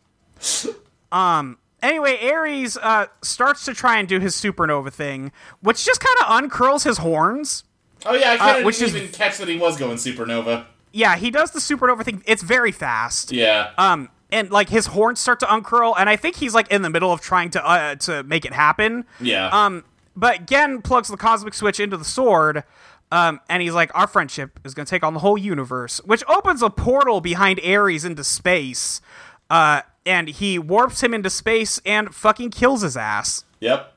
um 1.11 1.57
anyway, 1.81 2.17
Aries 2.21 2.77
uh 2.77 3.07
starts 3.23 3.65
to 3.65 3.73
try 3.73 3.97
and 3.97 4.07
do 4.07 4.19
his 4.19 4.35
supernova 4.35 4.93
thing, 4.93 5.31
which 5.61 5.83
just 5.83 5.99
kind 5.99 6.15
of 6.21 6.27
uncurls 6.51 6.83
his 6.83 6.99
horns. 6.99 7.63
Oh 8.05 8.13
yeah, 8.13 8.33
I 8.33 8.37
couldn't 8.37 8.65
which 8.65 8.81
is- 8.81 8.95
even 8.95 9.09
catch 9.11 9.39
that 9.39 9.47
he 9.47 9.57
was 9.57 9.77
going 9.77 9.97
supernova. 9.97 10.65
Yeah, 10.95 11.17
he 11.17 11.29
does 11.29 11.51
the 11.51 11.59
supernova 11.59 12.03
thing. 12.03 12.23
It's 12.25 12.41
very 12.41 12.71
fast. 12.71 13.31
Yeah. 13.31 13.71
Um 13.77 14.09
and 14.31 14.49
like 14.49 14.69
his 14.69 14.87
horns 14.87 15.19
start 15.19 15.39
to 15.41 15.53
uncurl 15.53 15.93
and 15.97 16.09
I 16.09 16.15
think 16.15 16.37
he's 16.37 16.55
like 16.55 16.71
in 16.71 16.81
the 16.81 16.89
middle 16.89 17.11
of 17.11 17.21
trying 17.21 17.49
to 17.51 17.63
uh, 17.65 17.95
to 17.95 18.23
make 18.23 18.45
it 18.45 18.53
happen. 18.53 19.05
yeah. 19.19 19.49
Um, 19.49 19.83
but 20.15 20.47
Gen 20.47 20.81
plugs 20.81 21.09
the 21.09 21.17
cosmic 21.17 21.53
switch 21.53 21.77
into 21.77 21.97
the 21.97 22.05
sword, 22.05 22.63
um, 23.11 23.41
and 23.49 23.61
he's 23.61 23.73
like, 23.73 23.91
"Our 23.93 24.07
friendship 24.07 24.61
is 24.63 24.73
going 24.73 24.85
to 24.85 24.89
take 24.89 25.03
on 25.03 25.13
the 25.13 25.19
whole 25.19 25.37
universe," 25.37 25.99
which 26.05 26.23
opens 26.29 26.61
a 26.61 26.69
portal 26.69 27.19
behind 27.19 27.59
Aries 27.61 28.05
into 28.05 28.23
space. 28.23 29.01
Uh, 29.49 29.81
and 30.05 30.29
he 30.29 30.57
warps 30.57 31.03
him 31.03 31.13
into 31.13 31.29
space 31.29 31.81
and 31.85 32.15
fucking 32.15 32.51
kills 32.51 32.81
his 32.81 32.95
ass. 32.95 33.43
Yep. 33.59 33.93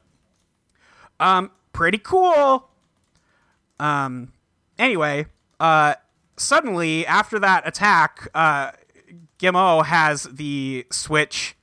Um, 1.21 1.53
Pretty 1.73 1.99
cool. 1.99 2.69
Um, 3.79 4.33
anyway, 4.77 5.27
uh, 5.61 5.95
suddenly 6.39 7.07
after 7.07 7.39
that 7.39 7.67
attack, 7.67 8.29
uh, 8.35 8.73
Gamo 9.39 9.85
has 9.85 10.25
the 10.25 10.87
switch. 10.91 11.55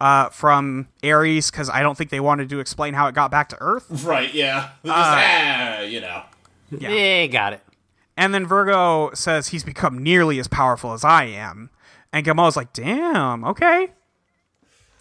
Uh, 0.00 0.28
from 0.30 0.88
Aries, 1.04 1.50
because 1.50 1.70
I 1.70 1.80
don't 1.80 1.96
think 1.96 2.10
they 2.10 2.18
wanted 2.20 2.50
to 2.50 2.58
explain 2.58 2.92
how 2.94 3.06
it 3.06 3.14
got 3.14 3.30
back 3.30 3.48
to 3.50 3.56
Earth. 3.60 3.86
Right. 4.04 4.34
Yeah. 4.34 4.70
Just, 4.84 4.86
Uh, 4.86 4.92
ah, 4.96 5.80
you 5.82 6.00
know. 6.00 6.22
Yeah, 6.70 7.26
got 7.28 7.52
it. 7.54 7.62
And 8.16 8.34
then 8.34 8.44
Virgo 8.44 9.12
says 9.14 9.48
he's 9.48 9.64
become 9.64 10.02
nearly 10.02 10.38
as 10.40 10.48
powerful 10.48 10.92
as 10.92 11.04
I 11.04 11.24
am. 11.26 11.70
And 12.12 12.26
Gamo's 12.26 12.56
like, 12.56 12.72
damn, 12.74 13.44
okay. 13.44 13.92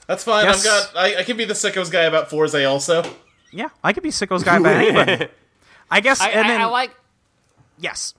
That's 0.07 0.23
fine. 0.23 0.45
Yes. 0.45 0.59
I've 0.59 0.63
got. 0.93 0.95
I, 0.95 1.15
I 1.17 1.23
can 1.23 1.37
be 1.37 1.45
the 1.45 1.55
sickos 1.55 1.91
guy 1.91 2.03
about 2.03 2.29
Fourze 2.29 2.55
also. 2.55 3.03
Yeah, 3.51 3.69
I 3.83 3.93
could 3.93 4.03
be 4.03 4.09
Sicko's 4.09 4.43
guy 4.43 4.59
by 4.59 4.73
anybody. 4.85 5.27
I 5.89 5.99
guess, 6.01 6.21
I, 6.21 6.29
and 6.29 6.45
I- 6.45 6.47
then, 6.49 6.61
I 6.61 6.65
like 6.65 6.91
yes. 7.79 8.13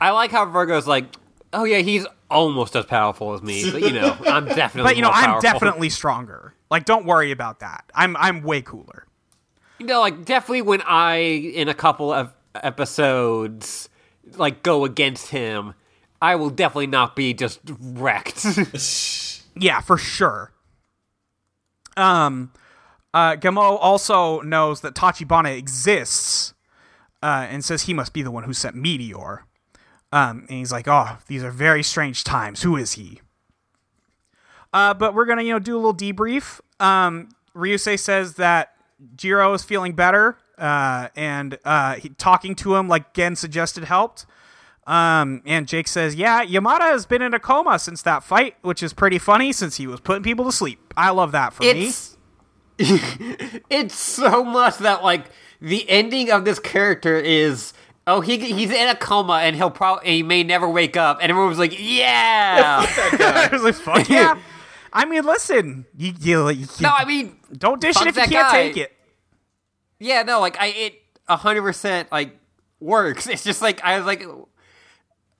I 0.00 0.10
like 0.10 0.30
how 0.30 0.46
Virgo's 0.46 0.86
like, 0.86 1.04
oh 1.52 1.64
yeah, 1.64 1.78
he's 1.78 2.06
almost 2.30 2.76
as 2.76 2.86
powerful 2.86 3.34
as 3.34 3.42
me, 3.42 3.70
but 3.70 3.82
you 3.82 3.92
know, 3.92 4.16
I'm 4.26 4.44
definitely. 4.54 4.90
But, 4.90 4.96
you 4.96 5.02
know, 5.02 5.08
more 5.08 5.16
I'm 5.16 5.24
powerful. 5.26 5.50
definitely 5.50 5.90
stronger. 5.90 6.54
Like, 6.70 6.84
don't 6.84 7.04
worry 7.04 7.32
about 7.32 7.60
that. 7.60 7.84
I'm, 7.94 8.16
I'm 8.16 8.42
way 8.42 8.62
cooler. 8.62 9.06
You 9.78 9.86
know, 9.86 10.00
like 10.00 10.24
definitely 10.24 10.62
when 10.62 10.82
I 10.82 11.16
in 11.16 11.68
a 11.68 11.74
couple 11.74 12.12
of 12.12 12.32
episodes 12.54 13.88
like 14.36 14.62
go 14.62 14.84
against 14.84 15.28
him, 15.28 15.74
I 16.20 16.36
will 16.36 16.50
definitely 16.50 16.86
not 16.88 17.16
be 17.16 17.34
just 17.34 17.60
wrecked. 17.80 18.44
Yeah, 19.56 19.80
for 19.80 19.98
sure. 19.98 20.52
Um, 21.96 22.52
uh, 23.12 23.34
Gamo 23.36 23.76
also 23.80 24.40
knows 24.40 24.80
that 24.82 24.94
Tachibana 24.94 25.56
exists, 25.56 26.54
uh, 27.22 27.46
and 27.50 27.64
says 27.64 27.82
he 27.82 27.92
must 27.92 28.12
be 28.12 28.22
the 28.22 28.30
one 28.30 28.44
who 28.44 28.52
sent 28.54 28.76
Meteor. 28.76 29.44
Um, 30.12 30.46
and 30.48 30.58
he's 30.58 30.72
like, 30.72 30.88
"Oh, 30.88 31.18
these 31.26 31.44
are 31.44 31.50
very 31.50 31.82
strange 31.82 32.24
times. 32.24 32.62
Who 32.62 32.76
is 32.76 32.92
he?" 32.92 33.20
Uh, 34.72 34.94
but 34.94 35.14
we're 35.14 35.24
gonna, 35.24 35.42
you 35.42 35.52
know, 35.52 35.58
do 35.58 35.74
a 35.74 35.78
little 35.78 35.94
debrief. 35.94 36.60
Um, 36.80 37.28
Ryusei 37.54 37.98
says 37.98 38.34
that 38.34 38.74
Jiro 39.16 39.52
is 39.54 39.62
feeling 39.62 39.92
better, 39.94 40.36
uh, 40.58 41.08
and 41.16 41.58
uh, 41.64 41.94
he, 41.94 42.08
talking 42.10 42.54
to 42.56 42.74
him 42.74 42.88
like 42.88 43.14
Gen 43.14 43.36
suggested 43.36 43.84
helped. 43.84 44.26
Um, 44.86 45.42
and 45.46 45.68
Jake 45.68 45.86
says, 45.86 46.14
"Yeah, 46.16 46.44
Yamada 46.44 46.82
has 46.82 47.06
been 47.06 47.22
in 47.22 47.34
a 47.34 47.40
coma 47.40 47.78
since 47.78 48.02
that 48.02 48.24
fight, 48.24 48.56
which 48.62 48.82
is 48.82 48.92
pretty 48.92 49.18
funny 49.18 49.52
since 49.52 49.76
he 49.76 49.86
was 49.86 50.00
putting 50.00 50.22
people 50.22 50.44
to 50.44 50.52
sleep. 50.52 50.92
I 50.96 51.10
love 51.10 51.32
that 51.32 51.52
for 51.52 51.62
me." 51.62 51.86
it's 51.88 52.16
it's 52.78 53.94
so 53.94 54.42
much 54.42 54.78
that 54.78 55.04
like 55.04 55.26
the 55.60 55.88
ending 55.88 56.30
of 56.30 56.44
this 56.44 56.58
character 56.58 57.16
is 57.16 57.72
oh 58.10 58.20
he 58.20 58.38
he's 58.38 58.70
in 58.70 58.88
a 58.88 58.94
coma 58.94 59.34
and 59.42 59.56
he'll 59.56 59.70
probably 59.70 60.10
he 60.16 60.22
may 60.22 60.42
never 60.42 60.68
wake 60.68 60.96
up 60.96 61.18
and 61.20 61.30
everyone 61.30 61.48
was 61.48 61.58
like 61.58 61.74
yeah 61.78 62.84
I 62.86 63.48
was 63.52 63.62
like, 63.62 63.74
"Fuck 63.74 64.08
yeah!" 64.08 64.38
I 64.92 65.04
mean, 65.04 65.24
listen, 65.24 65.86
you, 65.96 66.12
you, 66.20 66.48
you 66.50 66.66
no 66.80 66.90
I 66.90 67.04
mean 67.04 67.36
don't 67.52 67.80
dish 67.80 68.00
it 68.00 68.08
if 68.08 68.16
you 68.16 68.22
can't 68.22 68.32
guy. 68.32 68.52
take 68.52 68.76
it. 68.76 68.92
yeah 69.98 70.22
no 70.22 70.40
like 70.40 70.56
I 70.60 70.66
it 70.66 70.94
hundred 71.28 71.62
percent 71.62 72.10
like 72.10 72.36
works 72.80 73.26
it's 73.32 73.44
just 73.44 73.62
like 73.62 73.82
I 73.84 73.96
was 73.98 74.06
like 74.06 74.24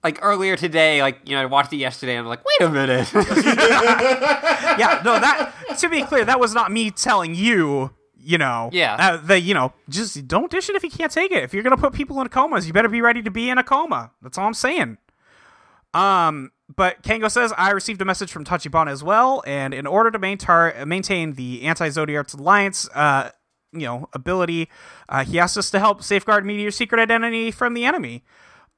like 0.04 0.18
earlier 0.22 0.56
today 0.56 1.02
like 1.02 1.18
you 1.28 1.34
know 1.34 1.42
I 1.42 1.46
watched 1.46 1.72
it 1.72 1.76
yesterday 1.76 2.12
and 2.16 2.20
I'm 2.20 2.26
like 2.28 2.42
wait 2.44 2.68
a 2.68 2.70
minute 2.70 3.12
Yeah, 4.78 5.02
no, 5.04 5.18
that 5.20 5.52
to 5.78 5.88
be 5.88 6.02
clear, 6.02 6.24
that 6.24 6.40
was 6.40 6.54
not 6.54 6.72
me 6.72 6.90
telling 6.90 7.34
you. 7.34 7.90
You 8.22 8.38
know, 8.38 8.68
Yeah. 8.72 8.96
uh, 8.98 9.16
the 9.16 9.40
you 9.40 9.54
know, 9.54 9.72
just 9.88 10.28
don't 10.28 10.50
dish 10.50 10.68
it 10.68 10.76
if 10.76 10.82
you 10.84 10.90
can't 10.90 11.10
take 11.12 11.32
it. 11.32 11.42
If 11.42 11.54
you're 11.54 11.62
gonna 11.62 11.76
put 11.76 11.92
people 11.92 12.20
in 12.20 12.28
comas, 12.28 12.66
you 12.66 12.72
better 12.72 12.88
be 12.88 13.00
ready 13.00 13.22
to 13.22 13.30
be 13.30 13.48
in 13.50 13.58
a 13.58 13.64
coma. 13.64 14.10
That's 14.22 14.36
all 14.38 14.46
I'm 14.46 14.54
saying. 14.54 14.98
Um, 15.92 16.52
but 16.74 17.02
Kango 17.02 17.30
says 17.30 17.52
I 17.58 17.70
received 17.70 18.00
a 18.00 18.04
message 18.04 18.30
from 18.30 18.44
Tachibana 18.44 18.90
as 18.90 19.02
well, 19.02 19.42
and 19.46 19.74
in 19.74 19.86
order 19.86 20.10
to 20.10 20.18
maintain 20.18 20.88
maintain 20.88 21.32
the 21.34 21.62
anti 21.62 21.88
Zodiarts 21.88 22.38
Alliance, 22.38 22.88
uh, 22.94 23.30
you 23.72 23.86
know, 23.86 24.08
ability, 24.12 24.68
uh, 25.08 25.24
he 25.24 25.38
asked 25.38 25.58
us 25.58 25.70
to 25.70 25.78
help 25.78 26.02
safeguard 26.02 26.44
Meteor's 26.46 26.76
secret 26.76 27.00
identity 27.00 27.50
from 27.50 27.74
the 27.74 27.84
enemy. 27.84 28.22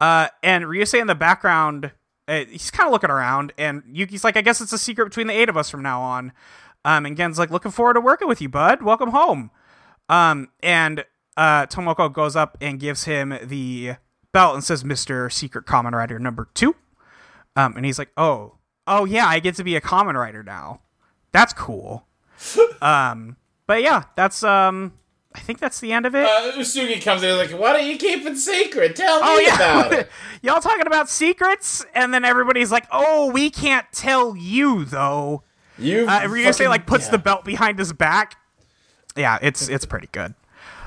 Uh, 0.00 0.28
and 0.42 0.64
Ryusei 0.64 1.00
in 1.00 1.06
the 1.06 1.14
background, 1.14 1.92
uh, 2.28 2.44
he's 2.48 2.70
kind 2.70 2.86
of 2.86 2.92
looking 2.92 3.10
around, 3.10 3.52
and 3.58 3.82
Yuki's 3.92 4.24
like, 4.24 4.36
I 4.36 4.40
guess 4.40 4.60
it's 4.60 4.72
a 4.72 4.78
secret 4.78 5.04
between 5.06 5.26
the 5.26 5.34
eight 5.34 5.48
of 5.48 5.56
us 5.56 5.68
from 5.70 5.82
now 5.82 6.00
on. 6.00 6.32
Um, 6.84 7.06
and 7.06 7.16
Gen's 7.16 7.38
like, 7.38 7.50
looking 7.50 7.70
forward 7.70 7.94
to 7.94 8.00
working 8.00 8.28
with 8.28 8.40
you, 8.40 8.48
bud. 8.48 8.82
Welcome 8.82 9.10
home. 9.10 9.50
Um, 10.08 10.48
and 10.62 11.04
uh, 11.36 11.66
Tomoko 11.66 12.12
goes 12.12 12.36
up 12.36 12.58
and 12.60 12.80
gives 12.80 13.04
him 13.04 13.34
the 13.42 13.94
belt 14.32 14.54
and 14.54 14.64
says, 14.64 14.82
Mr. 14.84 15.32
Secret 15.32 15.66
Kamen 15.66 15.92
Rider 15.92 16.18
number 16.18 16.48
two. 16.54 16.74
Um, 17.54 17.76
and 17.76 17.84
he's 17.84 17.98
like, 17.98 18.10
oh, 18.16 18.58
oh 18.86 19.04
yeah, 19.04 19.26
I 19.26 19.38
get 19.38 19.54
to 19.56 19.64
be 19.64 19.76
a 19.76 19.80
Kamen 19.80 20.14
Rider 20.14 20.42
now. 20.42 20.80
That's 21.32 21.52
cool. 21.52 22.06
um, 22.82 23.36
but 23.66 23.82
yeah, 23.82 24.04
that's 24.16 24.42
um, 24.42 24.92
I 25.34 25.40
think 25.40 25.60
that's 25.60 25.80
the 25.80 25.92
end 25.92 26.06
of 26.06 26.14
it. 26.14 26.26
Uh, 26.26 26.52
Osugi 26.56 27.02
comes 27.02 27.22
in 27.22 27.36
like, 27.36 27.50
why 27.50 27.72
don't 27.72 27.86
you 27.86 27.96
keep 27.96 28.24
it 28.26 28.36
secret? 28.36 28.96
Tell 28.96 29.20
me 29.20 29.26
Oh 29.26 29.38
yeah, 29.38 29.54
about 29.54 29.92
it. 29.92 30.10
y'all 30.42 30.60
talking 30.60 30.86
about 30.86 31.08
secrets, 31.08 31.84
and 31.94 32.12
then 32.12 32.24
everybody's 32.24 32.72
like, 32.72 32.86
"Oh, 32.90 33.30
we 33.30 33.50
can't 33.50 33.86
tell 33.92 34.36
you 34.36 34.84
though." 34.84 35.44
You 35.82 36.06
Uh, 36.08 36.20
Ryusei 36.22 36.38
fucking- 36.38 36.52
say 36.54 36.68
like 36.68 36.86
puts 36.86 37.06
yeah. 37.06 37.10
the 37.12 37.18
belt 37.18 37.44
behind 37.44 37.78
his 37.78 37.92
back. 37.92 38.36
Yeah, 39.16 39.38
it's 39.42 39.68
it's 39.68 39.84
pretty 39.84 40.08
good. 40.12 40.34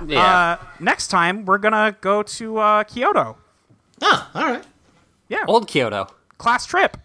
yeah 0.06 0.22
Uh, 0.22 0.58
next 0.80 1.08
time 1.08 1.46
we're 1.46 1.58
gonna 1.60 1.96
go 2.02 2.24
to 2.24 2.58
uh, 2.58 2.84
Kyoto. 2.86 3.38
Ah, 4.02 4.30
all 4.34 4.44
right. 4.44 4.64
Yeah, 5.30 5.44
Old 5.48 5.68
Kyoto. 5.68 6.08
class 6.38 6.66
trip. 6.66 6.98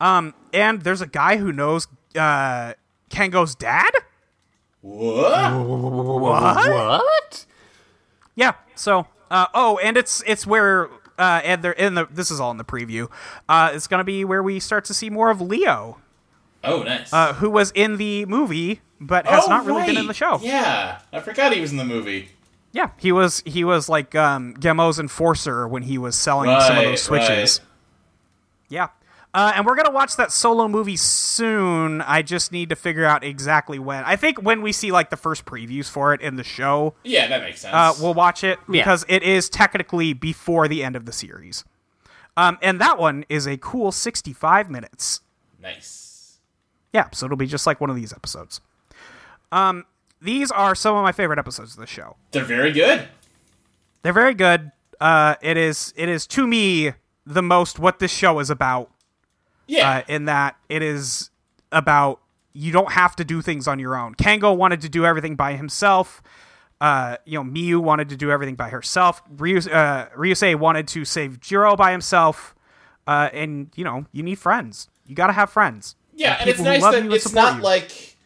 Um, 0.00 0.34
and 0.52 0.82
there's 0.82 1.00
a 1.00 1.06
guy 1.06 1.36
who 1.36 1.52
knows 1.52 1.88
uh, 2.18 2.74
Kengo's 3.10 3.54
dad. 3.54 3.90
What? 4.82 5.52
What? 5.52 6.56
What? 6.68 7.46
Yeah. 8.34 8.52
So, 8.74 9.06
uh, 9.30 9.46
oh, 9.54 9.78
and 9.78 9.96
it's 9.96 10.22
it's 10.26 10.46
where 10.46 10.88
uh, 11.18 11.40
and 11.44 11.62
they're 11.62 11.72
in 11.72 11.94
the 11.94 12.06
this 12.10 12.30
is 12.30 12.40
all 12.40 12.50
in 12.50 12.56
the 12.56 12.64
preview. 12.64 13.10
Uh, 13.48 13.70
it's 13.72 13.86
gonna 13.86 14.04
be 14.04 14.24
where 14.24 14.42
we 14.42 14.60
start 14.60 14.84
to 14.86 14.94
see 14.94 15.10
more 15.10 15.30
of 15.30 15.40
Leo, 15.40 15.98
Oh, 16.66 16.82
nice. 16.82 17.12
uh, 17.12 17.32
who 17.34 17.50
was 17.50 17.70
in 17.74 17.96
the 17.96 18.24
movie 18.26 18.80
but 19.00 19.26
has 19.26 19.44
Oh, 19.44 19.48
not 19.48 19.66
really 19.66 19.84
been 19.86 19.96
in 19.98 20.06
the 20.06 20.14
show. 20.14 20.38
Yeah, 20.42 21.00
I 21.12 21.20
forgot 21.20 21.52
he 21.52 21.60
was 21.60 21.70
in 21.70 21.76
the 21.76 21.84
movie. 21.84 22.30
Yeah, 22.72 22.90
he 22.98 23.12
was 23.12 23.42
he 23.46 23.64
was 23.64 23.88
like 23.88 24.14
um, 24.14 24.54
Gamo's 24.54 24.98
enforcer 24.98 25.66
when 25.68 25.82
he 25.84 25.96
was 25.98 26.16
selling 26.16 26.50
some 26.60 26.76
of 26.78 26.84
those 26.84 27.02
switches. 27.02 27.60
right. 27.60 27.68
Yeah. 28.68 28.88
Uh, 29.34 29.52
and 29.54 29.66
we're 29.66 29.76
gonna 29.76 29.90
watch 29.90 30.16
that 30.16 30.32
solo 30.32 30.66
movie 30.66 30.96
soon. 30.96 32.00
I 32.00 32.22
just 32.22 32.52
need 32.52 32.70
to 32.70 32.76
figure 32.76 33.04
out 33.04 33.22
exactly 33.22 33.78
when. 33.78 34.02
I 34.04 34.16
think 34.16 34.40
when 34.42 34.62
we 34.62 34.72
see 34.72 34.90
like 34.92 35.10
the 35.10 35.16
first 35.18 35.44
previews 35.44 35.90
for 35.90 36.14
it 36.14 36.22
in 36.22 36.36
the 36.36 36.44
show, 36.44 36.94
Yeah, 37.04 37.26
that 37.28 37.42
makes 37.42 37.60
sense. 37.60 37.74
uh, 37.74 37.92
we'll 38.00 38.14
watch 38.14 38.42
it 38.44 38.58
Yeah. 38.60 38.72
because 38.80 39.04
it 39.08 39.22
is 39.22 39.50
technically 39.50 40.14
before 40.14 40.68
the 40.68 40.82
end 40.82 40.96
of 40.96 41.04
the 41.04 41.12
series. 41.12 41.64
Um, 42.36 42.56
and 42.62 42.80
that 42.80 42.98
one 42.98 43.24
is 43.28 43.46
a 43.46 43.58
cool 43.58 43.92
sixty-five 43.92 44.70
minutes. 44.70 45.20
nice. 45.62 46.04
Yeah, 46.96 47.08
so 47.12 47.26
it'll 47.26 47.36
be 47.36 47.46
just 47.46 47.66
like 47.66 47.78
one 47.78 47.90
of 47.90 47.96
these 47.96 48.14
episodes. 48.14 48.62
Um, 49.52 49.84
these 50.22 50.50
are 50.50 50.74
some 50.74 50.96
of 50.96 51.02
my 51.02 51.12
favorite 51.12 51.38
episodes 51.38 51.74
of 51.74 51.78
the 51.78 51.86
show. 51.86 52.16
They're 52.30 52.42
very 52.42 52.72
good. 52.72 53.06
They're 54.00 54.14
very 54.14 54.32
good. 54.32 54.72
Uh, 54.98 55.34
it 55.42 55.58
is 55.58 55.92
it 55.94 56.08
is 56.08 56.26
to 56.28 56.46
me 56.46 56.92
the 57.26 57.42
most 57.42 57.78
what 57.78 57.98
this 57.98 58.10
show 58.10 58.38
is 58.38 58.48
about. 58.48 58.90
Yeah. 59.66 59.90
uh, 59.90 60.02
in 60.08 60.24
that 60.24 60.56
it 60.70 60.80
is 60.80 61.28
about 61.70 62.20
you 62.54 62.72
don't 62.72 62.92
have 62.92 63.14
to 63.16 63.26
do 63.26 63.42
things 63.42 63.68
on 63.68 63.78
your 63.78 63.94
own. 63.94 64.14
Kengo 64.14 64.56
wanted 64.56 64.80
to 64.80 64.88
do 64.88 65.04
everything 65.04 65.36
by 65.36 65.52
himself. 65.52 66.22
Uh, 66.80 67.18
you 67.26 67.38
know, 67.38 67.44
Miu 67.44 67.78
wanted 67.82 68.08
to 68.08 68.16
do 68.16 68.30
everything 68.30 68.54
by 68.54 68.70
herself. 68.70 69.20
Ryu, 69.36 69.58
uh, 69.58 70.08
Ryusei 70.16 70.54
wanted 70.54 70.88
to 70.88 71.04
save 71.04 71.40
Jiro 71.40 71.76
by 71.76 71.92
himself. 71.92 72.54
Uh, 73.06 73.28
and 73.34 73.68
you 73.76 73.84
know, 73.84 74.06
you 74.12 74.22
need 74.22 74.38
friends. 74.38 74.88
You 75.06 75.14
got 75.14 75.26
to 75.26 75.34
have 75.34 75.50
friends. 75.50 75.94
Yeah, 76.16 76.30
Like, 76.30 76.40
and 76.40 76.50
it's 76.50 76.60
nice 76.60 76.82
that 76.82 77.12
it's 77.12 77.32
not 77.32 77.56
you. 77.58 77.62
like 77.62 78.16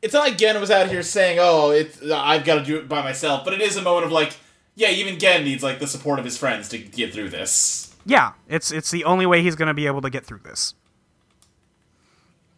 it's 0.00 0.14
not 0.14 0.20
like 0.24 0.38
Gen 0.38 0.58
was 0.60 0.70
out 0.70 0.88
here 0.88 1.02
saying, 1.02 1.38
"Oh, 1.40 1.70
it's 1.70 2.00
I've 2.10 2.44
got 2.44 2.54
to 2.56 2.64
do 2.64 2.78
it 2.78 2.88
by 2.88 3.02
myself," 3.02 3.44
but 3.44 3.52
it 3.52 3.60
is 3.60 3.76
a 3.76 3.82
moment 3.82 4.06
of 4.06 4.12
like, 4.12 4.34
yeah, 4.74 4.88
even 4.90 5.18
Gen 5.18 5.44
needs 5.44 5.62
like 5.62 5.78
the 5.78 5.86
support 5.86 6.18
of 6.18 6.24
his 6.24 6.38
friends 6.38 6.68
to 6.70 6.78
get 6.78 7.12
through 7.12 7.28
this. 7.28 7.94
Yeah, 8.06 8.32
it's 8.48 8.72
it's 8.72 8.90
the 8.90 9.04
only 9.04 9.26
way 9.26 9.42
he's 9.42 9.54
going 9.56 9.68
to 9.68 9.74
be 9.74 9.86
able 9.86 10.00
to 10.00 10.10
get 10.10 10.24
through 10.24 10.40
this. 10.44 10.74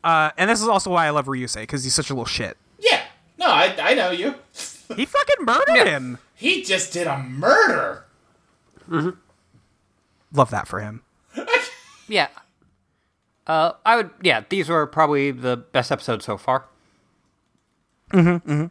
Uh, 0.03 0.31
and 0.37 0.49
this 0.51 0.61
is 0.61 0.69
also 0.69 0.91
why 0.91 1.07
I 1.07 1.11
love 1.11 1.27
Ryusei 1.27 1.63
because 1.63 1.83
he's 1.85 1.95
such 1.95 2.11
a 2.11 2.13
little 2.15 2.25
shit. 2.27 2.57
Yeah. 2.79 3.03
No, 3.39 3.47
I 3.47 3.75
I 3.79 3.95
know 3.95 4.11
you. 4.11 4.35
He 4.97 5.07
fucking 5.07 5.45
murdered 5.45 5.75
Yeah. 5.77 5.85
him. 5.87 6.19
He 6.35 6.63
just 6.63 6.93
did 6.93 7.07
a 7.07 7.19
murder. 7.19 8.05
Love 10.33 10.51
that 10.51 10.69
for 10.69 10.81
him. 10.81 11.03
Yeah. 12.09 12.29
Uh, 13.47 13.73
I 13.85 13.97
would. 13.97 14.11
Yeah, 14.23 14.43
these 14.49 14.69
were 14.69 14.87
probably 14.87 15.31
the 15.31 15.57
best 15.57 15.93
episodes 15.93 16.25
so 16.25 16.37
far. 16.39 16.65
Mhm. 18.13 18.71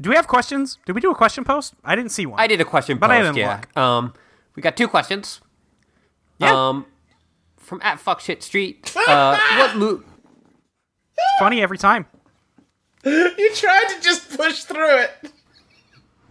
Do 0.00 0.10
we 0.10 0.16
have 0.16 0.26
questions? 0.26 0.78
Did 0.84 0.94
we 0.94 1.00
do 1.00 1.10
a 1.10 1.14
question 1.14 1.44
post? 1.44 1.74
I 1.84 1.96
didn't 1.96 2.10
see 2.12 2.26
one. 2.26 2.38
I 2.38 2.46
did 2.46 2.60
a 2.60 2.64
question 2.64 2.98
But 2.98 3.06
post. 3.08 3.14
I 3.18 3.22
didn't 3.22 3.36
yeah. 3.36 3.56
look. 3.56 3.76
Um, 3.76 4.12
we 4.54 4.60
got 4.62 4.76
two 4.76 4.88
questions. 4.88 5.40
Yeah. 6.38 6.68
Um, 6.68 6.86
from 7.56 7.80
at 7.82 7.98
fuck 7.98 8.20
shit 8.20 8.42
street. 8.42 8.92
Uh, 9.08 9.38
what 9.58 9.76
mo- 9.76 10.02
Funny 11.38 11.62
every 11.62 11.78
time. 11.78 12.06
You 13.04 13.50
tried 13.54 13.84
to 13.94 14.00
just 14.02 14.36
push 14.36 14.64
through 14.64 14.98
it. 15.02 15.32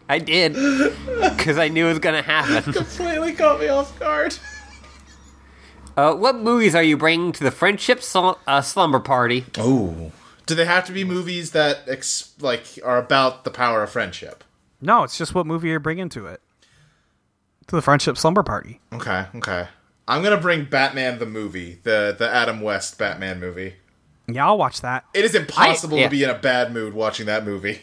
I 0.10 0.20
did 0.20 0.54
because 1.38 1.58
I 1.58 1.70
knew 1.70 1.86
it 1.86 1.90
was 1.90 2.00
gonna 2.00 2.22
happen. 2.22 2.74
Completely 2.74 3.32
caught 3.34 3.60
me 3.62 3.70
off 3.70 3.98
guard. 3.98 4.38
Uh, 5.97 6.13
what 6.13 6.35
movies 6.35 6.76
are 6.76 6.84
you 6.84 6.97
bringing 6.97 7.31
to 7.31 7.43
the 7.43 7.51
friendship 7.51 8.01
sl- 8.01 8.31
uh, 8.47 8.61
slumber 8.61 8.99
party? 8.99 9.45
Oh. 9.57 10.11
Do 10.45 10.53
they 10.55 10.65
have 10.65 10.85
to 10.85 10.91
be 10.91 11.03
movies 11.03 11.51
that 11.51 11.80
ex- 11.88 12.34
like 12.39 12.65
are 12.84 12.97
about 12.97 13.43
the 13.45 13.49
power 13.51 13.81
of 13.84 13.89
friendship? 13.89 14.43
No, 14.81 15.03
it's 15.03 15.17
just 15.17 15.34
what 15.34 15.45
movie 15.47 15.69
you're 15.69 15.80
bringing 15.80 16.09
to 16.09 16.27
it. 16.27 16.41
To 17.67 17.76
the 17.76 17.81
friendship 17.81 18.17
slumber 18.17 18.43
party. 18.43 18.80
Okay, 18.93 19.26
okay. 19.35 19.67
I'm 20.07 20.22
gonna 20.22 20.38
bring 20.39 20.65
Batman 20.65 21.17
the 21.17 21.26
movie, 21.26 21.80
the 21.84 22.15
the 22.17 22.30
Adam 22.30 22.61
West 22.61 22.97
Batman 22.99 23.39
movie. 23.39 23.76
Yeah, 24.27 24.45
I'll 24.45 24.57
watch 24.57 24.81
that. 24.81 25.05
It 25.15 25.26
is 25.26 25.34
impossible 25.34 25.97
I- 25.97 26.01
yeah. 26.01 26.05
to 26.07 26.11
be 26.11 26.23
in 26.23 26.30
a 26.30 26.38
bad 26.38 26.72
mood 26.73 26.93
watching 26.93 27.26
that 27.26 27.43
movie. 27.45 27.81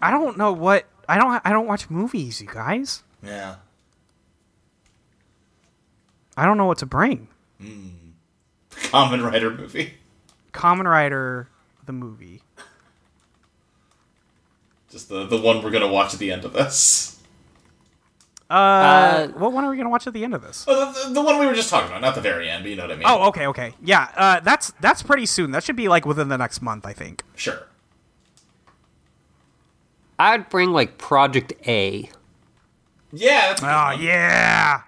I 0.00 0.10
don't 0.10 0.38
know 0.38 0.52
what 0.52 0.86
I 1.08 1.18
don't 1.18 1.42
I 1.44 1.50
don't 1.52 1.66
watch 1.66 1.90
movies, 1.90 2.40
you 2.40 2.48
guys. 2.48 3.02
Yeah. 3.22 3.56
I 6.36 6.44
don't 6.46 6.56
know 6.56 6.66
what 6.66 6.78
to 6.78 6.86
bring. 6.86 7.28
Kamen 7.60 9.24
Rider 9.30 9.50
movie. 9.50 9.94
Kamen 10.52 10.84
Rider 10.90 11.48
the 11.86 11.92
movie. 11.92 12.42
Just 14.90 15.08
the 15.08 15.26
the 15.26 15.38
one 15.40 15.62
we're 15.62 15.70
gonna 15.70 15.88
watch 15.88 16.12
at 16.14 16.20
the 16.20 16.32
end 16.32 16.44
of 16.44 16.52
this. 16.52 17.18
Uh, 18.50 18.54
Uh, 18.54 19.28
what 19.28 19.52
one 19.52 19.64
are 19.64 19.70
we 19.70 19.76
gonna 19.78 19.88
watch 19.88 20.06
at 20.06 20.12
the 20.12 20.24
end 20.24 20.34
of 20.34 20.42
this? 20.42 20.66
Oh, 20.68 20.92
the, 20.92 21.08
the, 21.08 21.14
the 21.14 21.22
one 21.22 21.38
we 21.38 21.46
were 21.46 21.54
just 21.54 21.70
talking 21.70 21.88
about, 21.88 22.02
not 22.02 22.14
the 22.14 22.20
very 22.20 22.50
end, 22.50 22.64
but 22.64 22.68
you 22.70 22.76
know 22.76 22.82
what 22.82 22.92
I 22.92 22.96
mean. 22.96 23.04
Oh, 23.06 23.28
okay, 23.28 23.46
okay. 23.46 23.72
Yeah, 23.82 24.08
uh, 24.14 24.40
that's 24.40 24.72
that's 24.80 25.02
pretty 25.02 25.24
soon. 25.24 25.52
That 25.52 25.64
should 25.64 25.76
be 25.76 25.88
like 25.88 26.04
within 26.04 26.28
the 26.28 26.36
next 26.36 26.60
month, 26.60 26.84
I 26.86 26.92
think. 26.92 27.22
sure. 27.34 27.66
I'd 30.18 30.48
bring 30.50 30.70
like 30.72 30.98
Project 30.98 31.52
A, 31.66 32.08
Yeah. 33.12 33.48
That's 33.48 33.60
a 33.62 33.64
good 33.64 33.70
Oh 33.70 33.84
one. 33.96 34.02
yeah. 34.02 34.82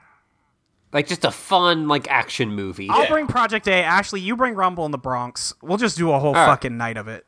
Like 0.94 1.06
just 1.08 1.24
a 1.26 1.30
fun 1.30 1.88
like 1.88 2.10
action 2.10 2.52
movie. 2.52 2.88
I'll 2.88 3.02
Yeah. 3.02 3.10
bring 3.10 3.26
Project 3.26 3.68
A. 3.68 3.82
Ashley, 3.82 4.20
you 4.20 4.36
bring 4.36 4.54
Rumble 4.54 4.86
in 4.86 4.92
the 4.92 4.96
Bronx. 4.98 5.52
We'll 5.60 5.76
just 5.76 5.98
do 5.98 6.10
a 6.12 6.18
whole 6.18 6.32
right. 6.32 6.46
fucking 6.46 6.76
night 6.78 6.96
of 6.96 7.08
it. 7.08 7.26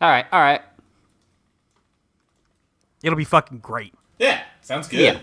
All 0.00 0.08
right, 0.08 0.26
all 0.30 0.40
right. 0.40 0.60
It'll 3.02 3.16
be 3.16 3.24
fucking 3.24 3.58
great. 3.58 3.94
Yeah. 4.18 4.42
Sounds 4.60 4.88
good. 4.88 5.00
Yeah. 5.00 5.18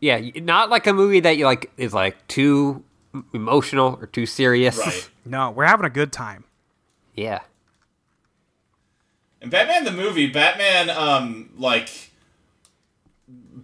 Yeah, 0.00 0.16
y- 0.16 0.32
not 0.42 0.70
like 0.70 0.86
a 0.86 0.92
movie 0.92 1.20
that 1.20 1.36
you 1.36 1.44
like 1.44 1.70
is 1.76 1.92
like 1.92 2.26
too 2.28 2.82
emotional 3.34 3.98
or 4.00 4.06
too 4.06 4.26
serious. 4.26 4.78
Right. 4.78 5.10
No, 5.26 5.50
we're 5.50 5.66
having 5.66 5.84
a 5.86 5.90
good 5.90 6.12
time. 6.12 6.44
yeah. 7.14 7.40
And 9.42 9.50
Batman 9.50 9.84
the 9.84 9.90
movie, 9.92 10.26
Batman, 10.26 10.90
um, 10.90 11.50
like, 11.56 12.09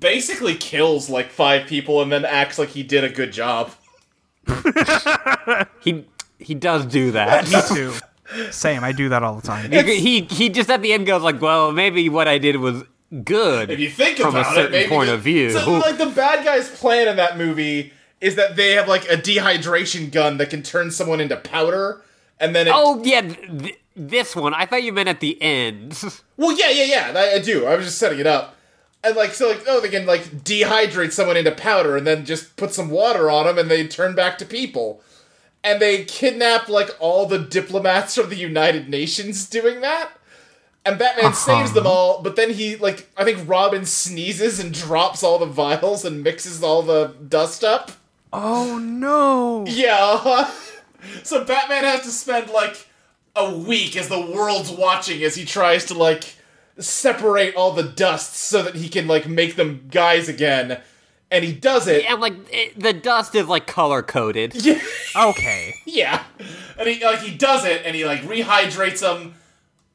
basically 0.00 0.54
kills 0.54 1.08
like 1.10 1.30
five 1.30 1.66
people 1.66 2.02
and 2.02 2.10
then 2.10 2.24
acts 2.24 2.58
like 2.58 2.70
he 2.70 2.82
did 2.82 3.04
a 3.04 3.08
good 3.08 3.32
job. 3.32 3.72
He 5.80 6.04
he 6.38 6.54
does 6.54 6.84
do 6.86 7.12
that. 7.12 7.48
Me 7.50 7.60
too. 7.74 7.92
Same. 8.50 8.82
I 8.82 8.92
do 8.92 9.08
that 9.10 9.22
all 9.22 9.36
the 9.36 9.46
time. 9.46 9.70
he, 9.70 10.00
he 10.00 10.20
he 10.22 10.48
just 10.48 10.68
at 10.70 10.82
the 10.82 10.92
end 10.92 11.06
goes 11.06 11.22
like, 11.22 11.40
"Well, 11.40 11.70
maybe 11.72 12.08
what 12.08 12.26
I 12.26 12.38
did 12.38 12.56
was 12.56 12.82
good." 13.22 13.70
If 13.70 13.78
you 13.78 13.88
think 13.88 14.18
From 14.18 14.34
a 14.34 14.40
about 14.40 14.54
certain 14.54 14.74
it, 14.74 14.78
maybe 14.78 14.88
point 14.88 15.10
of 15.10 15.20
view. 15.20 15.50
So, 15.50 15.70
like, 15.78 15.98
the 15.98 16.06
bad 16.06 16.44
guy's 16.44 16.68
plan 16.68 17.06
in 17.06 17.16
that 17.16 17.38
movie 17.38 17.92
is 18.20 18.34
that 18.34 18.56
they 18.56 18.72
have 18.72 18.88
like 18.88 19.04
a 19.04 19.16
dehydration 19.16 20.10
gun 20.10 20.38
that 20.38 20.50
can 20.50 20.62
turn 20.62 20.90
someone 20.90 21.20
into 21.20 21.36
powder, 21.36 22.02
and 22.40 22.54
then 22.54 22.66
it, 22.66 22.72
oh 22.74 23.00
yeah, 23.04 23.20
th- 23.20 23.38
th- 23.60 23.78
this 23.94 24.34
one. 24.34 24.52
I 24.54 24.66
thought 24.66 24.82
you 24.82 24.92
meant 24.92 25.08
at 25.08 25.20
the 25.20 25.40
end. 25.40 26.02
Well, 26.38 26.52
yeah, 26.52 26.68
yeah, 26.68 26.84
yeah. 26.84 27.12
I, 27.18 27.36
I 27.36 27.38
do. 27.38 27.64
I 27.64 27.76
was 27.76 27.86
just 27.86 27.96
setting 27.98 28.18
it 28.18 28.26
up. 28.26 28.55
And 29.04 29.16
like, 29.16 29.32
so 29.32 29.48
like, 29.48 29.64
oh, 29.68 29.80
they 29.80 29.88
can 29.88 30.06
like 30.06 30.24
dehydrate 30.42 31.12
someone 31.12 31.36
into 31.36 31.52
powder 31.52 31.96
and 31.96 32.06
then 32.06 32.24
just 32.24 32.56
put 32.56 32.72
some 32.72 32.90
water 32.90 33.30
on 33.30 33.46
them 33.46 33.58
and 33.58 33.70
they 33.70 33.86
turn 33.86 34.14
back 34.14 34.38
to 34.38 34.44
people. 34.44 35.00
And 35.62 35.80
they 35.80 36.04
kidnap 36.04 36.68
like 36.68 36.90
all 36.98 37.26
the 37.26 37.38
diplomats 37.38 38.14
from 38.14 38.28
the 38.28 38.36
United 38.36 38.88
Nations 38.88 39.48
doing 39.48 39.80
that. 39.80 40.10
And 40.84 40.98
Batman 41.00 41.34
saves 41.34 41.72
them 41.72 41.84
all, 41.84 42.22
but 42.22 42.36
then 42.36 42.50
he 42.50 42.76
like 42.76 43.10
I 43.16 43.24
think 43.24 43.48
Robin 43.48 43.84
sneezes 43.84 44.60
and 44.60 44.72
drops 44.72 45.24
all 45.24 45.40
the 45.40 45.46
vials 45.46 46.04
and 46.04 46.22
mixes 46.22 46.62
all 46.62 46.82
the 46.82 47.12
dust 47.28 47.64
up. 47.64 47.90
Oh 48.32 48.78
no. 48.78 49.64
Yeah. 49.66 49.96
uh-huh. 49.98 50.50
So 51.24 51.44
Batman 51.44 51.82
has 51.82 52.02
to 52.02 52.10
spend 52.10 52.50
like 52.50 52.86
a 53.34 53.52
week 53.56 53.96
as 53.96 54.08
the 54.08 54.20
world's 54.20 54.70
watching 54.70 55.24
as 55.24 55.34
he 55.34 55.44
tries 55.44 55.84
to 55.86 55.94
like 55.94 56.35
separate 56.78 57.54
all 57.54 57.72
the 57.72 57.82
dusts 57.82 58.38
so 58.38 58.62
that 58.62 58.74
he 58.74 58.88
can 58.88 59.06
like 59.06 59.28
make 59.28 59.56
them 59.56 59.88
guys 59.90 60.28
again. 60.28 60.80
And 61.30 61.44
he 61.44 61.52
does 61.52 61.88
it. 61.88 62.04
and 62.04 62.20
like 62.20 62.34
it, 62.52 62.78
the 62.78 62.92
dust 62.92 63.34
is 63.34 63.46
like 63.48 63.66
color 63.66 64.02
coded. 64.02 64.54
Yeah. 64.64 64.80
Okay. 65.16 65.74
Yeah. 65.84 66.22
And 66.78 66.88
he 66.88 67.04
like 67.04 67.20
he 67.20 67.36
does 67.36 67.64
it 67.64 67.82
and 67.84 67.96
he 67.96 68.04
like 68.04 68.20
rehydrates 68.22 69.00
them 69.00 69.34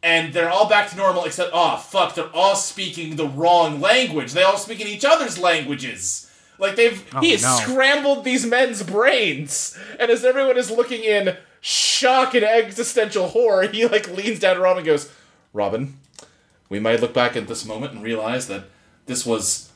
and 0.04 0.34
they're 0.34 0.50
all 0.50 0.68
back 0.68 0.90
to 0.90 0.98
normal 0.98 1.26
except 1.26 1.52
oh 1.54 1.78
fuck, 1.78 2.16
they're 2.16 2.36
all 2.36 2.56
speaking 2.56 3.16
the 3.16 3.28
wrong 3.28 3.80
language. 3.80 4.34
They 4.34 4.44
all 4.44 4.58
speak 4.58 4.82
in 4.82 4.88
each 4.88 5.06
other's 5.06 5.38
languages. 5.38 6.30
Like 6.58 6.76
they've 6.76 7.04
oh, 7.14 7.22
he 7.22 7.32
has 7.32 7.44
no. 7.44 7.58
scrambled 7.62 8.24
these 8.24 8.46
men's 8.46 8.84
brains, 8.84 9.78
and 10.00 10.12
as 10.12 10.24
everyone 10.24 10.58
is 10.58 10.70
looking 10.70 11.04
in 11.04 11.36
shock 11.60 12.36
and 12.36 12.44
existential 12.44 13.30
horror, 13.30 13.68
he 13.68 13.86
like 13.88 14.08
leans 14.16 14.40
down 14.40 14.56
to 14.56 14.62
Robin 14.62 14.80
and 14.80 14.86
goes, 14.86 15.12
"Robin, 15.54 15.98
we 16.72 16.80
might 16.80 17.02
look 17.02 17.14
back 17.14 17.36
at 17.36 17.48
this 17.48 17.66
moment 17.66 17.94
and 17.94 18.02
realize 18.02 18.48
that 18.48 18.64
this 19.06 19.26
was 19.26 19.70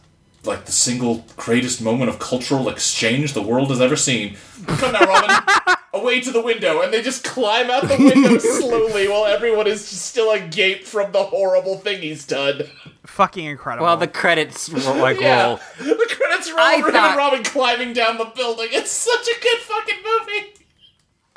like 0.46 0.66
the 0.66 0.72
single 0.72 1.26
greatest 1.36 1.82
moment 1.82 2.10
of 2.10 2.20
cultural 2.20 2.70
exchange 2.70 3.34
the 3.34 3.42
world 3.42 3.70
has 3.70 3.82
ever 3.82 3.96
seen. 3.96 4.38
Come 4.68 4.94
now, 4.94 5.02
Robin, 5.02 5.76
away 5.94 6.22
to 6.22 6.32
the 6.32 6.42
window, 6.42 6.82
and 6.82 6.94
they 6.94 7.02
just 7.02 7.24
climb 7.24 7.70
out 7.70 7.84
the 7.88 7.98
window 7.98 8.38
slowly 8.60 9.08
while 9.10 9.26
everyone 9.26 9.68
is 9.68 9.84
still 9.86 10.32
agape 10.32 10.86
from 10.86 11.12
the 11.12 11.24
horrible 11.24 11.78
thing 11.78 12.02
he's 12.02 12.26
done. 12.26 12.62
Fucking 13.06 13.44
incredible. 13.46 13.86
Well, 13.88 13.98
the 13.98 14.08
credits 14.08 14.70
roll, 14.70 14.96
like 14.98 15.20
Yeah, 15.22 15.44
roll. 15.48 15.60
the 15.80 16.16
credits 16.18 16.50
roll 16.50 16.60
I 16.60 16.76
over 16.76 16.92
thought- 16.92 17.10
and 17.10 17.18
Robin 17.18 17.44
climbing 17.44 17.94
down 17.94 18.18
the 18.18 18.26
building. 18.26 18.68
It's 18.72 18.92
such 18.92 19.28
a 19.28 19.42
good 19.42 19.58
fucking 19.60 19.98
movie. 20.04 20.54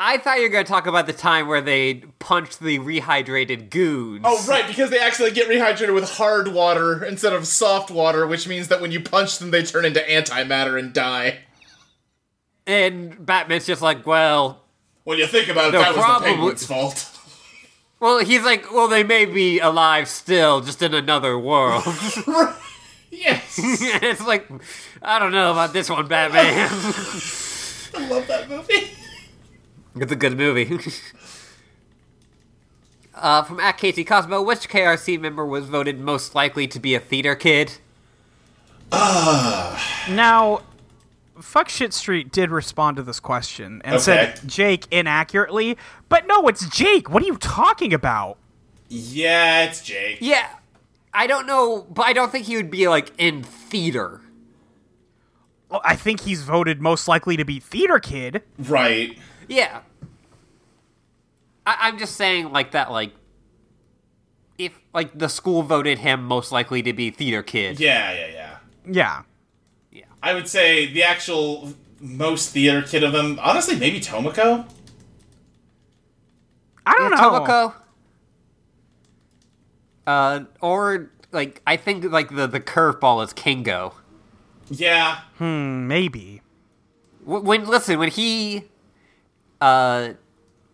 I 0.01 0.19
thought 0.19 0.37
you 0.37 0.45
were 0.45 0.49
going 0.49 0.65
to 0.65 0.71
talk 0.71 0.87
about 0.87 1.07
the 1.07 1.13
time 1.13 1.49
where 1.49 1.61
they 1.61 1.95
punched 2.21 2.61
the 2.61 2.79
rehydrated 2.79 3.69
goons. 3.69 4.21
Oh, 4.25 4.45
right, 4.49 4.65
because 4.67 4.91
they 4.91 5.01
actually 5.01 5.33
get 5.33 5.49
rehydrated 5.49 5.93
with 5.93 6.09
hard 6.09 6.49
water 6.53 7.05
instead 7.05 7.33
of 7.33 7.49
soft 7.49 7.91
water, 7.91 8.25
which 8.27 8.47
means 8.47 8.69
that 8.69 8.81
when 8.81 8.93
you 8.93 9.01
punch 9.01 9.39
them, 9.39 9.51
they 9.51 9.65
turn 9.65 9.85
into 9.85 9.99
antimatter 10.01 10.79
and 10.79 10.93
die. 10.93 11.41
And 12.67 13.25
Batman's 13.27 13.67
just 13.67 13.83
like, 13.83 14.07
well, 14.07 14.63
When 15.05 15.19
you 15.19 15.27
think 15.27 15.49
about 15.49 15.69
it, 15.75 15.79
that 15.79 15.97
was 15.97 16.05
problem. 16.05 16.31
the 16.31 16.37
penguin's 16.37 16.65
fault. 16.67 17.19
well, 17.99 18.21
he's 18.21 18.45
like, 18.45 18.73
well, 18.73 18.87
they 18.87 19.03
may 19.03 19.25
be 19.25 19.59
alive 19.59 20.07
still, 20.09 20.61
just 20.61 20.81
in 20.81 20.95
another 20.95 21.37
world. 21.37 21.83
yes. 23.11 23.59
it's 23.59 24.25
like, 24.25 24.47
I 25.03 25.19
don't 25.19 25.33
know 25.33 25.51
about 25.51 25.73
this 25.73 25.91
one, 25.91 26.07
Batman. 26.07 26.69
I 27.97 28.07
love 28.09 28.27
that 28.29 28.49
movie. 28.49 28.91
It's 29.97 30.13
a 30.13 30.17
good 30.17 30.37
movie. 30.37 30.79
uh, 33.15 33.43
from 33.43 33.61
at 33.61 33.79
Casey 33.79 34.05
Cosmo, 34.05 34.43
which 34.43 34.69
KRC 34.69 35.21
member 35.21 35.45
was 35.47 35.67
voted 35.67 36.01
most 36.01 36.35
likely 36.35 36.67
to 36.69 36.79
be 36.81 36.95
a 36.95 37.01
theater 37.01 37.35
kid? 37.35 37.79
Now, 40.11 40.63
Fuck 41.41 41.69
Shit 41.69 41.93
Street 41.93 42.33
did 42.33 42.51
respond 42.51 42.97
to 42.97 43.03
this 43.03 43.21
question 43.21 43.81
and 43.85 43.97
Okay. 43.97 44.03
said 44.03 44.41
Jake 44.47 44.87
inaccurately, 44.91 45.77
but 46.09 46.27
no, 46.27 46.49
it's 46.49 46.69
Jake. 46.69 47.11
What 47.11 47.23
are 47.23 47.27
you 47.27 47.37
talking 47.37 47.93
about? 47.93 48.39
Yeah, 48.89 49.65
it's 49.65 49.83
Jake. 49.85 50.19
Yeah, 50.21 50.49
I 51.13 51.27
don't 51.27 51.47
know, 51.47 51.87
but 51.91 52.07
I 52.07 52.13
don't 52.13 52.33
think 52.33 52.47
he 52.47 52.57
would 52.57 52.71
be 52.71 52.89
like 52.89 53.13
in 53.19 53.43
theater. 53.43 54.23
Well, 55.69 55.83
I 55.85 55.97
think 55.97 56.21
he's 56.21 56.43
voted 56.45 56.81
most 56.81 57.07
likely 57.09 57.37
to 57.37 57.45
be 57.45 57.61
theater 57.61 57.99
kid. 57.99 58.43
Right. 58.59 59.19
Yeah. 59.49 59.81
I- 61.67 61.77
I'm 61.89 61.99
just 61.99 62.17
saying, 62.17 62.53
like, 62.53 62.71
that, 62.73 62.91
like, 62.91 63.13
if, 64.59 64.79
like, 64.95 65.17
the 65.19 65.29
school 65.29 65.63
voted 65.63 65.99
him 65.99 66.25
most 66.25 66.51
likely 66.53 66.83
to 66.83 66.93
be 66.93 67.11
theater 67.11 67.43
kid. 67.43 67.79
Yeah, 67.81 68.13
yeah, 68.13 68.27
yeah. 68.33 68.57
Yeah. 68.91 69.23
Yeah. 69.93 70.05
I 70.23 70.35
would 70.35 70.49
say 70.49 70.87
the 70.93 71.03
actual 71.03 71.75
most 72.01 72.51
theater 72.53 72.83
kid 72.83 73.03
of 73.05 73.13
them, 73.13 73.39
honestly, 73.43 73.77
maybe 73.77 74.01
Tomoko. 74.01 74.67
I 76.87 76.95
don't 76.95 77.11
know. 77.11 77.17
Tomoko. 77.17 77.75
Uh, 80.07 80.45
or, 80.63 81.11
like, 81.33 81.61
I 81.67 81.77
think, 81.77 82.05
like, 82.05 82.35
the, 82.35 82.47
the 82.47 82.61
curveball 82.61 83.23
is 83.25 83.33
Kengo. 83.35 83.93
Yeah. 84.71 85.21
Hmm. 85.37 85.87
Maybe. 85.87 86.41
Wh- 87.25 87.45
When, 87.45 87.67
listen, 87.67 87.99
when 87.99 88.11
he, 88.11 88.65
uh, 89.61 90.11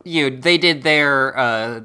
you 0.05 0.31
know, 0.31 0.37
they 0.37 0.59
did 0.59 0.83
their, 0.83 1.37
uh, 1.39 1.81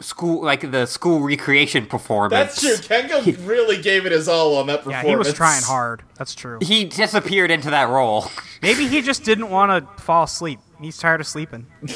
school, 0.00 0.42
like, 0.44 0.70
the 0.70 0.86
school 0.86 1.20
recreation 1.20 1.86
performance. 1.86 2.60
That's 2.60 2.86
true. 2.86 2.96
Kengo 2.98 3.46
really 3.48 3.80
gave 3.82 4.06
it 4.06 4.12
his 4.12 4.28
all 4.28 4.56
on 4.56 4.66
that 4.68 4.78
performance. 4.84 4.94
Yeah, 4.94 5.00
performance. 5.02 5.26
he 5.26 5.30
was 5.30 5.36
trying 5.36 5.62
hard. 5.64 6.02
That's 6.16 6.34
true. 6.34 6.58
He 6.62 6.84
disappeared 6.84 7.50
into 7.50 7.70
that 7.70 7.88
role. 7.88 8.30
Maybe 8.62 8.86
he 8.86 9.02
just 9.02 9.24
didn't 9.24 9.50
want 9.50 9.70
to 9.96 10.02
fall 10.02 10.24
asleep. 10.24 10.60
He's 10.80 10.96
tired 10.98 11.20
of 11.20 11.26
sleeping. 11.26 11.66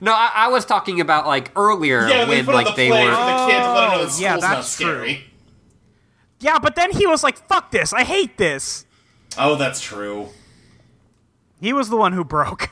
No, 0.00 0.12
I, 0.12 0.32
I 0.34 0.48
was 0.48 0.64
talking 0.64 1.00
about 1.00 1.26
like 1.26 1.52
earlier 1.56 2.08
Yeah, 2.08 2.28
when 2.28 2.44
put 2.44 2.54
like 2.54 2.66
the 2.66 2.72
they 2.74 2.90
were. 2.90 2.96
for 2.96 3.24
the 3.24 3.46
kid 3.46 3.58
to 3.58 3.60
know 3.60 3.90
Oh, 3.94 3.98
that 4.00 4.08
school's 4.08 4.20
yeah, 4.20 4.32
not 4.36 4.40
that's 4.40 4.76
true. 4.76 4.86
scary. 4.86 5.24
Yeah, 6.40 6.58
but 6.58 6.74
then 6.74 6.90
he 6.90 7.06
was 7.06 7.22
like, 7.22 7.36
fuck 7.46 7.70
this. 7.70 7.92
I 7.92 8.02
hate 8.02 8.38
this. 8.38 8.86
Oh, 9.38 9.54
that's 9.54 9.80
true. 9.80 10.28
He 11.60 11.72
was 11.72 11.88
the 11.88 11.96
one 11.96 12.12
who 12.12 12.24
broke. 12.24 12.70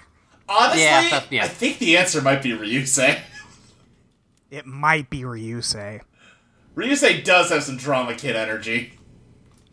Honestly, 0.49 0.83
Yeah, 0.83 1.09
that- 1.11 1.33
yeah. 1.33 1.45
I 1.45 1.49
think 1.49 1.79
the 1.79 1.97
answer 1.97 2.21
might 2.21 2.43
be 2.43 2.51
Ryusei. 2.51 3.21
It 4.51 4.67
might 4.67 5.11
be 5.11 5.23
Ryusei. 5.23 6.03
Ryusei 6.77 7.25
does 7.25 7.51
have 7.51 7.65
some 7.65 7.77
drama 7.77 8.15
kid 8.15 8.37
energy. 8.37 8.93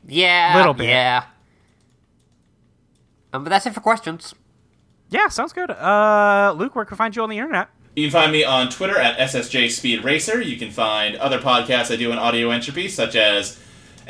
Yeah, 0.08 0.56
A 0.56 0.58
Little 0.58 0.74
bit. 0.74 0.88
Yeah. 0.88 1.26
Um, 3.34 3.44
but 3.44 3.50
that's 3.52 3.66
it 3.68 3.74
for 3.74 3.80
questions. 3.82 4.34
Yeah, 5.10 5.28
sounds 5.28 5.54
good. 5.54 5.70
Uh, 5.72 6.54
Luke, 6.58 6.76
where 6.76 6.86
can 6.86 6.96
I 6.96 6.98
find 6.98 7.16
you 7.16 7.22
on 7.22 7.30
the 7.30 7.38
internet? 7.38 7.70
You 7.96 8.06
can 8.10 8.12
find 8.12 8.32
me 8.32 8.44
on 8.44 8.70
Twitter 8.70 8.98
at 8.98 9.18
SSJ 9.20 9.70
Speed 9.70 10.04
Racer. 10.04 10.42
You 10.42 10.58
can 10.58 10.72
find 10.72 11.16
other 11.18 11.40
podcasts 11.40 11.92
I 11.94 11.98
do 11.98 12.12
in 12.12 12.18
Audio 12.18 12.50
Entropy, 12.50 12.88
such 12.88 13.16
as 13.16 13.60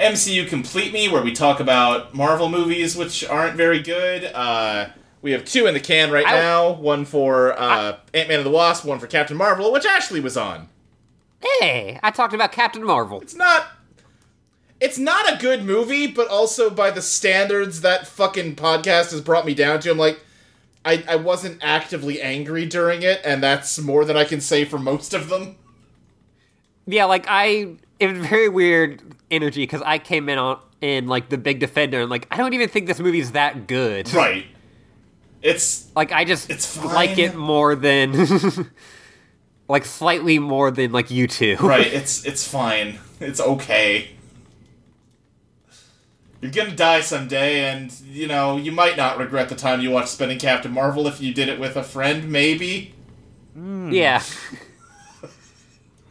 MCU 0.01 0.47
Complete 0.47 0.91
Me, 0.93 1.07
where 1.07 1.21
we 1.23 1.31
talk 1.31 1.59
about 1.59 2.13
Marvel 2.13 2.49
movies 2.49 2.95
which 2.95 3.23
aren't 3.25 3.55
very 3.55 3.81
good. 3.81 4.25
Uh, 4.25 4.89
we 5.21 5.31
have 5.31 5.45
two 5.45 5.67
in 5.67 5.73
the 5.73 5.79
can 5.79 6.11
right 6.11 6.25
I- 6.25 6.31
now. 6.31 6.71
One 6.71 7.05
for 7.05 7.53
uh, 7.59 7.97
Ant 8.13 8.27
Man 8.29 8.39
and 8.39 8.45
the 8.45 8.51
Wasp, 8.51 8.83
one 8.85 8.99
for 8.99 9.07
Captain 9.07 9.37
Marvel, 9.37 9.71
which 9.71 9.85
Ashley 9.85 10.19
was 10.19 10.35
on. 10.35 10.67
Hey, 11.59 11.99
I 12.03 12.11
talked 12.11 12.33
about 12.33 12.51
Captain 12.51 12.83
Marvel. 12.83 13.21
It's 13.21 13.35
not. 13.35 13.67
It's 14.79 14.97
not 14.97 15.31
a 15.31 15.37
good 15.37 15.63
movie, 15.63 16.07
but 16.07 16.27
also 16.27 16.71
by 16.71 16.89
the 16.89 17.03
standards 17.03 17.81
that 17.81 18.07
fucking 18.07 18.55
podcast 18.55 19.11
has 19.11 19.21
brought 19.21 19.45
me 19.45 19.53
down 19.53 19.79
to, 19.81 19.91
I'm 19.91 19.97
like, 19.99 20.19
I, 20.83 21.03
I 21.07 21.15
wasn't 21.17 21.59
actively 21.61 22.19
angry 22.19 22.65
during 22.65 23.03
it, 23.03 23.21
and 23.23 23.43
that's 23.43 23.77
more 23.79 24.05
than 24.05 24.17
I 24.17 24.23
can 24.23 24.41
say 24.41 24.65
for 24.65 24.79
most 24.79 25.13
of 25.13 25.29
them. 25.29 25.57
Yeah, 26.87 27.05
like 27.05 27.25
I, 27.27 27.75
it 28.01 28.07
was 28.17 28.25
very 28.27 28.49
weird 28.49 29.01
energy 29.29 29.61
because 29.61 29.81
I 29.83 29.99
came 29.99 30.27
in 30.27 30.37
on 30.39 30.59
in 30.81 31.07
like 31.07 31.29
the 31.29 31.37
Big 31.37 31.59
Defender 31.59 32.01
and 32.01 32.09
like 32.09 32.27
I 32.31 32.37
don't 32.37 32.53
even 32.53 32.67
think 32.67 32.87
this 32.87 32.99
movie's 32.99 33.33
that 33.33 33.67
good. 33.67 34.11
Right. 34.13 34.47
It's 35.43 35.89
Like 35.95 36.11
I 36.11 36.25
just 36.25 36.49
It's 36.49 36.83
like 36.83 37.17
it 37.19 37.35
more 37.35 37.75
than, 37.75 38.13
like 39.69 39.85
slightly 39.85 40.39
more 40.39 40.71
than 40.71 40.91
like 40.91 41.11
you 41.11 41.27
two. 41.27 41.55
right. 41.59 41.87
It's 41.93 42.25
it's 42.25 42.47
fine. 42.47 42.99
It's 43.19 43.39
okay. 43.39 44.09
You're 46.41 46.51
gonna 46.51 46.75
die 46.75 47.01
someday, 47.01 47.69
and 47.69 47.91
you 48.01 48.25
know 48.27 48.57
you 48.57 48.71
might 48.71 48.97
not 48.97 49.19
regret 49.19 49.49
the 49.49 49.55
time 49.55 49.79
you 49.79 49.91
watched 49.91 50.09
Spinning 50.09 50.39
Captain 50.39 50.71
Marvel 50.71 51.05
if 51.05 51.21
you 51.21 51.35
did 51.35 51.49
it 51.49 51.59
with 51.59 51.75
a 51.75 51.83
friend. 51.83 52.31
Maybe. 52.31 52.95
Yeah. 53.55 54.21
Hmm. 54.21 54.55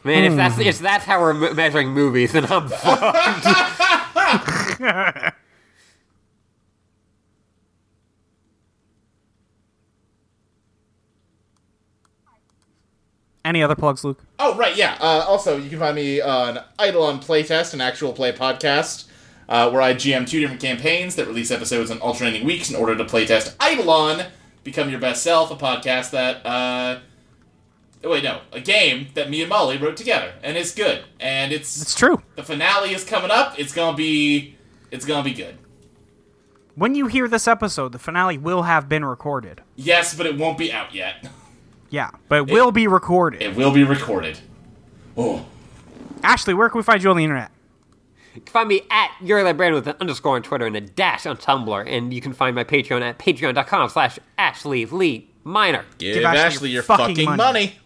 Man, 0.03 0.23
if 0.23 0.35
that's 0.35 0.59
if 0.59 0.79
that's 0.79 1.05
how 1.05 1.19
we're 1.21 1.33
me- 1.33 1.53
measuring 1.53 1.89
movies, 1.89 2.31
then 2.31 2.45
I'm 2.45 2.67
fucked. 2.69 3.17
Any 13.43 13.63
other 13.63 13.75
plugs, 13.75 14.03
Luke? 14.03 14.23
Oh, 14.37 14.55
right, 14.55 14.75
yeah. 14.75 14.97
Uh, 14.99 15.25
also, 15.27 15.57
you 15.57 15.69
can 15.69 15.79
find 15.79 15.95
me 15.95 16.21
on 16.21 16.59
Eidolon 16.79 17.19
Playtest, 17.19 17.73
an 17.73 17.81
actual 17.81 18.13
play 18.13 18.31
podcast, 18.31 19.07
uh, 19.49 19.69
where 19.71 19.81
I 19.81 19.95
GM 19.95 20.27
two 20.27 20.39
different 20.39 20.61
campaigns 20.61 21.15
that 21.15 21.25
release 21.27 21.49
episodes 21.49 21.89
in 21.89 21.97
alternating 21.99 22.45
weeks 22.45 22.69
in 22.69 22.75
order 22.75 22.95
to 22.95 23.03
playtest 23.03 23.55
Idle 23.59 23.83
Eidolon, 23.85 24.27
Become 24.63 24.91
Your 24.91 24.99
Best 24.99 25.23
Self, 25.23 25.49
a 25.49 25.55
podcast 25.55 26.11
that, 26.11 26.45
uh, 26.45 26.99
wait, 28.03 28.23
no, 28.23 28.41
a 28.51 28.59
game 28.59 29.07
that 29.13 29.29
me 29.29 29.41
and 29.41 29.49
Molly 29.49 29.77
wrote 29.77 29.95
together, 29.97 30.33
and 30.43 30.57
it's 30.57 30.73
good. 30.73 31.03
And 31.19 31.51
it's, 31.51 31.81
It's 31.81 31.95
true. 31.95 32.21
the 32.35 32.43
finale 32.43 32.93
is 32.93 33.03
coming 33.03 33.31
up. 33.31 33.59
It's 33.59 33.73
gonna 33.73 33.95
be, 33.95 34.55
it's 34.89 35.05
gonna 35.05 35.23
be 35.23 35.33
good. 35.33 35.57
When 36.75 36.95
you 36.95 37.07
hear 37.07 37.27
this 37.27 37.47
episode, 37.47 37.91
the 37.91 37.99
finale 37.99 38.37
will 38.37 38.63
have 38.63 38.87
been 38.87 39.03
recorded. 39.05 39.61
Yes, 39.75 40.15
but 40.15 40.25
it 40.25 40.37
won't 40.37 40.57
be 40.57 40.71
out 40.71 40.93
yet. 40.95 41.27
Yeah, 41.89 42.11
but 42.29 42.37
it 42.37 42.51
will 42.51 42.71
be 42.71 42.87
recorded. 42.87 43.41
It 43.41 43.55
will 43.55 43.71
be 43.73 43.83
recorded. 43.83 44.39
Oh. 45.17 45.45
Ashley, 46.23 46.53
where 46.53 46.69
can 46.69 46.77
we 46.79 46.83
find 46.83 47.03
you 47.03 47.09
on 47.09 47.17
the 47.17 47.23
internet? 47.23 47.51
You 48.33 48.39
can 48.41 48.51
find 48.53 48.69
me 48.69 48.81
at 48.89 49.11
Your 49.21 49.53
Brand 49.53 49.75
with 49.75 49.87
an 49.87 49.95
underscore 49.99 50.35
on 50.37 50.43
Twitter 50.43 50.65
and 50.65 50.75
a 50.77 50.81
dash 50.81 51.25
on 51.25 51.35
Tumblr, 51.35 51.85
and 51.87 52.13
you 52.13 52.21
can 52.21 52.31
find 52.31 52.55
my 52.55 52.63
Patreon 52.63 53.01
at 53.01 53.19
patreon.com 53.19 53.89
slash 53.89 54.19
Ashley 54.37 54.85
Lee 54.85 55.29
Minor. 55.43 55.83
Give, 55.97 56.15
Give 56.15 56.23
Ashley 56.23 56.39
Ashley, 56.39 56.69
your 56.69 56.73
your 56.75 56.83
fucking 56.83 57.15
fucking, 57.15 57.25
money. 57.25 57.37
money. 57.37 57.79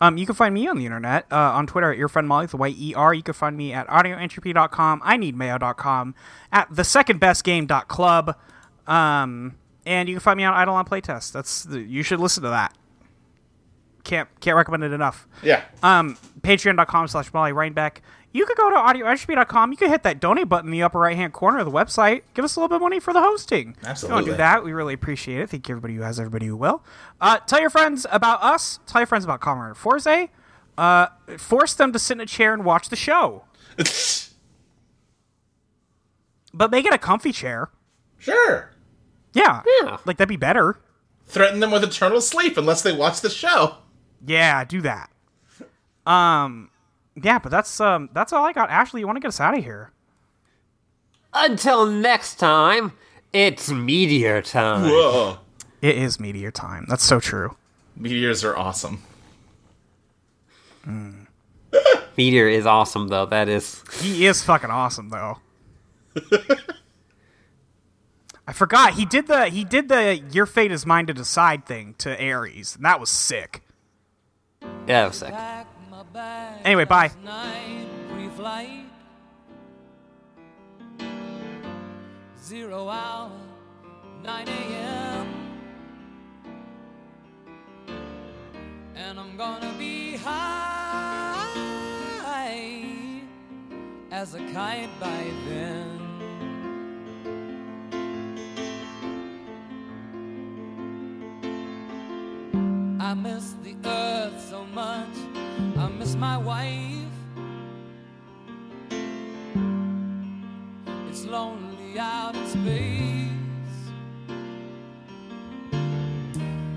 Um, 0.00 0.18
you 0.18 0.26
can 0.26 0.34
find 0.34 0.52
me 0.52 0.66
on 0.66 0.76
the 0.76 0.84
internet, 0.84 1.26
uh, 1.32 1.36
on 1.36 1.66
Twitter 1.66 1.90
at 1.90 1.98
your 1.98 2.08
friend 2.08 2.28
Molly, 2.28 2.46
the 2.46 2.58
Y-E-R. 2.58 3.14
You 3.14 3.22
can 3.22 3.34
find 3.34 3.56
me 3.56 3.72
at 3.72 3.86
audioentropy.com, 3.88 5.00
I 5.02 5.16
need 5.16 5.36
mayo.com, 5.36 6.14
at 6.52 6.68
the 6.70 6.84
second 6.84 7.18
best 7.18 7.44
game.club. 7.44 8.36
Um, 8.86 9.56
and 9.86 10.08
you 10.08 10.16
can 10.16 10.20
find 10.20 10.36
me 10.36 10.44
on 10.44 10.52
Eidolon 10.60 10.84
Playtest. 10.84 11.32
That's 11.32 11.62
the, 11.64 11.80
you 11.80 12.02
should 12.02 12.20
listen 12.20 12.42
to 12.42 12.50
that. 12.50 12.76
Can't 14.04 14.28
can't 14.38 14.56
recommend 14.56 14.84
it 14.84 14.92
enough. 14.92 15.26
Yeah. 15.42 15.62
Um, 15.82 16.16
patreon.com 16.42 17.08
slash 17.08 17.32
Molly 17.32 17.50
Reinbeck. 17.50 17.98
You 18.36 18.44
could 18.44 18.56
go 18.58 18.68
to 18.68 18.76
audioentropy.com. 18.76 19.70
You 19.70 19.76
could 19.78 19.88
hit 19.88 20.02
that 20.02 20.20
donate 20.20 20.48
button 20.48 20.68
in 20.68 20.72
the 20.72 20.82
upper 20.82 20.98
right 20.98 21.16
hand 21.16 21.32
corner 21.32 21.58
of 21.60 21.64
the 21.64 21.72
website. 21.72 22.22
Give 22.34 22.44
us 22.44 22.54
a 22.56 22.60
little 22.60 22.68
bit 22.68 22.76
of 22.76 22.82
money 22.82 23.00
for 23.00 23.14
the 23.14 23.22
hosting. 23.22 23.58
If 23.60 23.64
you 23.66 23.70
want 23.70 23.82
to 23.84 23.88
Absolutely. 23.90 24.30
do 24.32 24.36
that, 24.36 24.62
we 24.62 24.72
really 24.72 24.92
appreciate 24.92 25.40
it. 25.40 25.48
Thank 25.50 25.68
you, 25.68 25.72
everybody 25.72 25.94
who 25.94 26.02
has, 26.02 26.20
everybody 26.20 26.44
who 26.46 26.54
will. 26.56 26.84
Uh, 27.18 27.38
tell 27.38 27.60
your 27.60 27.70
friends 27.70 28.06
about 28.10 28.42
us. 28.42 28.78
Tell 28.86 29.00
your 29.00 29.06
friends 29.06 29.24
about 29.24 29.40
Comrade 29.40 29.76
Fourze. 29.76 30.28
Uh, 30.76 31.06
force 31.38 31.72
them 31.72 31.94
to 31.94 31.98
sit 31.98 32.18
in 32.18 32.20
a 32.20 32.26
chair 32.26 32.52
and 32.52 32.62
watch 32.64 32.90
the 32.90 32.96
show. 32.96 33.44
But 36.52 36.70
make 36.70 36.86
it 36.86 36.94
a 36.94 36.98
comfy 36.98 37.32
chair. 37.32 37.68
sure. 38.18 38.70
Yeah. 39.34 39.60
Yeah. 39.82 39.98
Like, 40.06 40.16
that'd 40.16 40.28
be 40.28 40.36
better. 40.36 40.78
Threaten 41.26 41.60
them 41.60 41.70
with 41.70 41.84
eternal 41.84 42.22
sleep 42.22 42.56
unless 42.56 42.80
they 42.80 42.92
watch 42.92 43.20
the 43.20 43.28
show. 43.28 43.76
Yeah, 44.26 44.64
do 44.64 44.80
that. 44.80 45.10
Um, 46.06 46.70
yeah, 47.22 47.38
but 47.38 47.50
that's 47.50 47.80
um, 47.80 48.10
that's 48.12 48.32
all 48.32 48.44
I 48.44 48.52
got. 48.52 48.70
Ashley, 48.70 49.00
you 49.00 49.06
want 49.06 49.16
to 49.16 49.20
get 49.20 49.28
us 49.28 49.40
out 49.40 49.56
of 49.56 49.64
here? 49.64 49.92
Until 51.32 51.86
next 51.86 52.36
time, 52.36 52.92
it's 53.32 53.70
meteor 53.70 54.42
time. 54.42 54.90
Whoa. 54.90 55.38
It 55.82 55.98
is 55.98 56.18
meteor 56.18 56.50
time. 56.50 56.86
That's 56.88 57.04
so 57.04 57.20
true. 57.20 57.56
Meteors 57.94 58.42
are 58.44 58.56
awesome. 58.56 59.02
Meteor 62.16 62.48
is 62.48 62.64
awesome, 62.66 63.08
though. 63.08 63.26
That 63.26 63.48
is. 63.48 63.82
He 64.00 64.26
is 64.26 64.42
fucking 64.42 64.70
awesome 64.70 65.10
though. 65.10 65.38
I 68.48 68.52
forgot 68.52 68.94
he 68.94 69.04
did 69.04 69.26
the 69.26 69.48
he 69.48 69.64
did 69.64 69.88
the 69.88 70.22
your 70.30 70.46
fate 70.46 70.70
is 70.70 70.86
mine 70.86 71.06
to 71.06 71.14
decide 71.14 71.66
thing 71.66 71.94
to 71.98 72.18
Aries, 72.20 72.76
and 72.76 72.84
that 72.84 73.00
was 73.00 73.10
sick. 73.10 73.62
Yeah, 74.62 74.68
that 74.86 75.08
was 75.08 75.16
sick. 75.16 75.34
Anyway, 76.64 76.84
bye. 76.84 77.10
Zero 82.42 82.88
hour, 82.88 83.30
9 84.22 84.48
a.m. 84.48 85.26
And 88.94 89.20
I'm 89.20 89.36
gonna 89.36 89.74
be 89.78 90.16
high 90.16 91.16
as 94.10 94.34
a 94.34 94.38
kite 94.52 94.88
by 94.98 95.30
then. 95.48 96.00
I 103.00 103.14
miss 103.14 103.54
the 103.62 103.74
earth 103.84 104.48
so 104.48 104.64
much. 104.66 105.16
I 105.86 105.88
miss 105.88 106.16
my 106.16 106.36
wife. 106.36 107.14
It's 111.08 111.24
lonely 111.26 111.96
out 111.96 112.34
in 112.34 112.46
space 112.48 113.30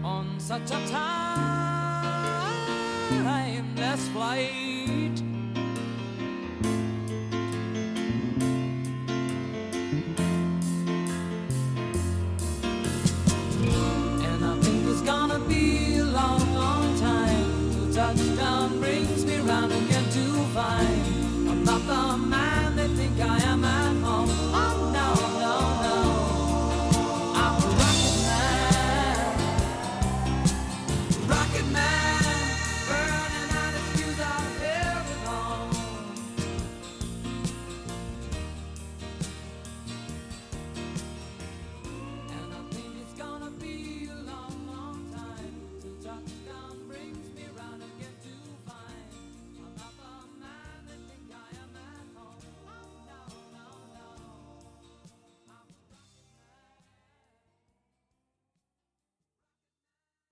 on 0.04 0.40
such 0.40 0.70
a 0.70 0.80
timeless 3.18 4.10
flight. 4.10 5.29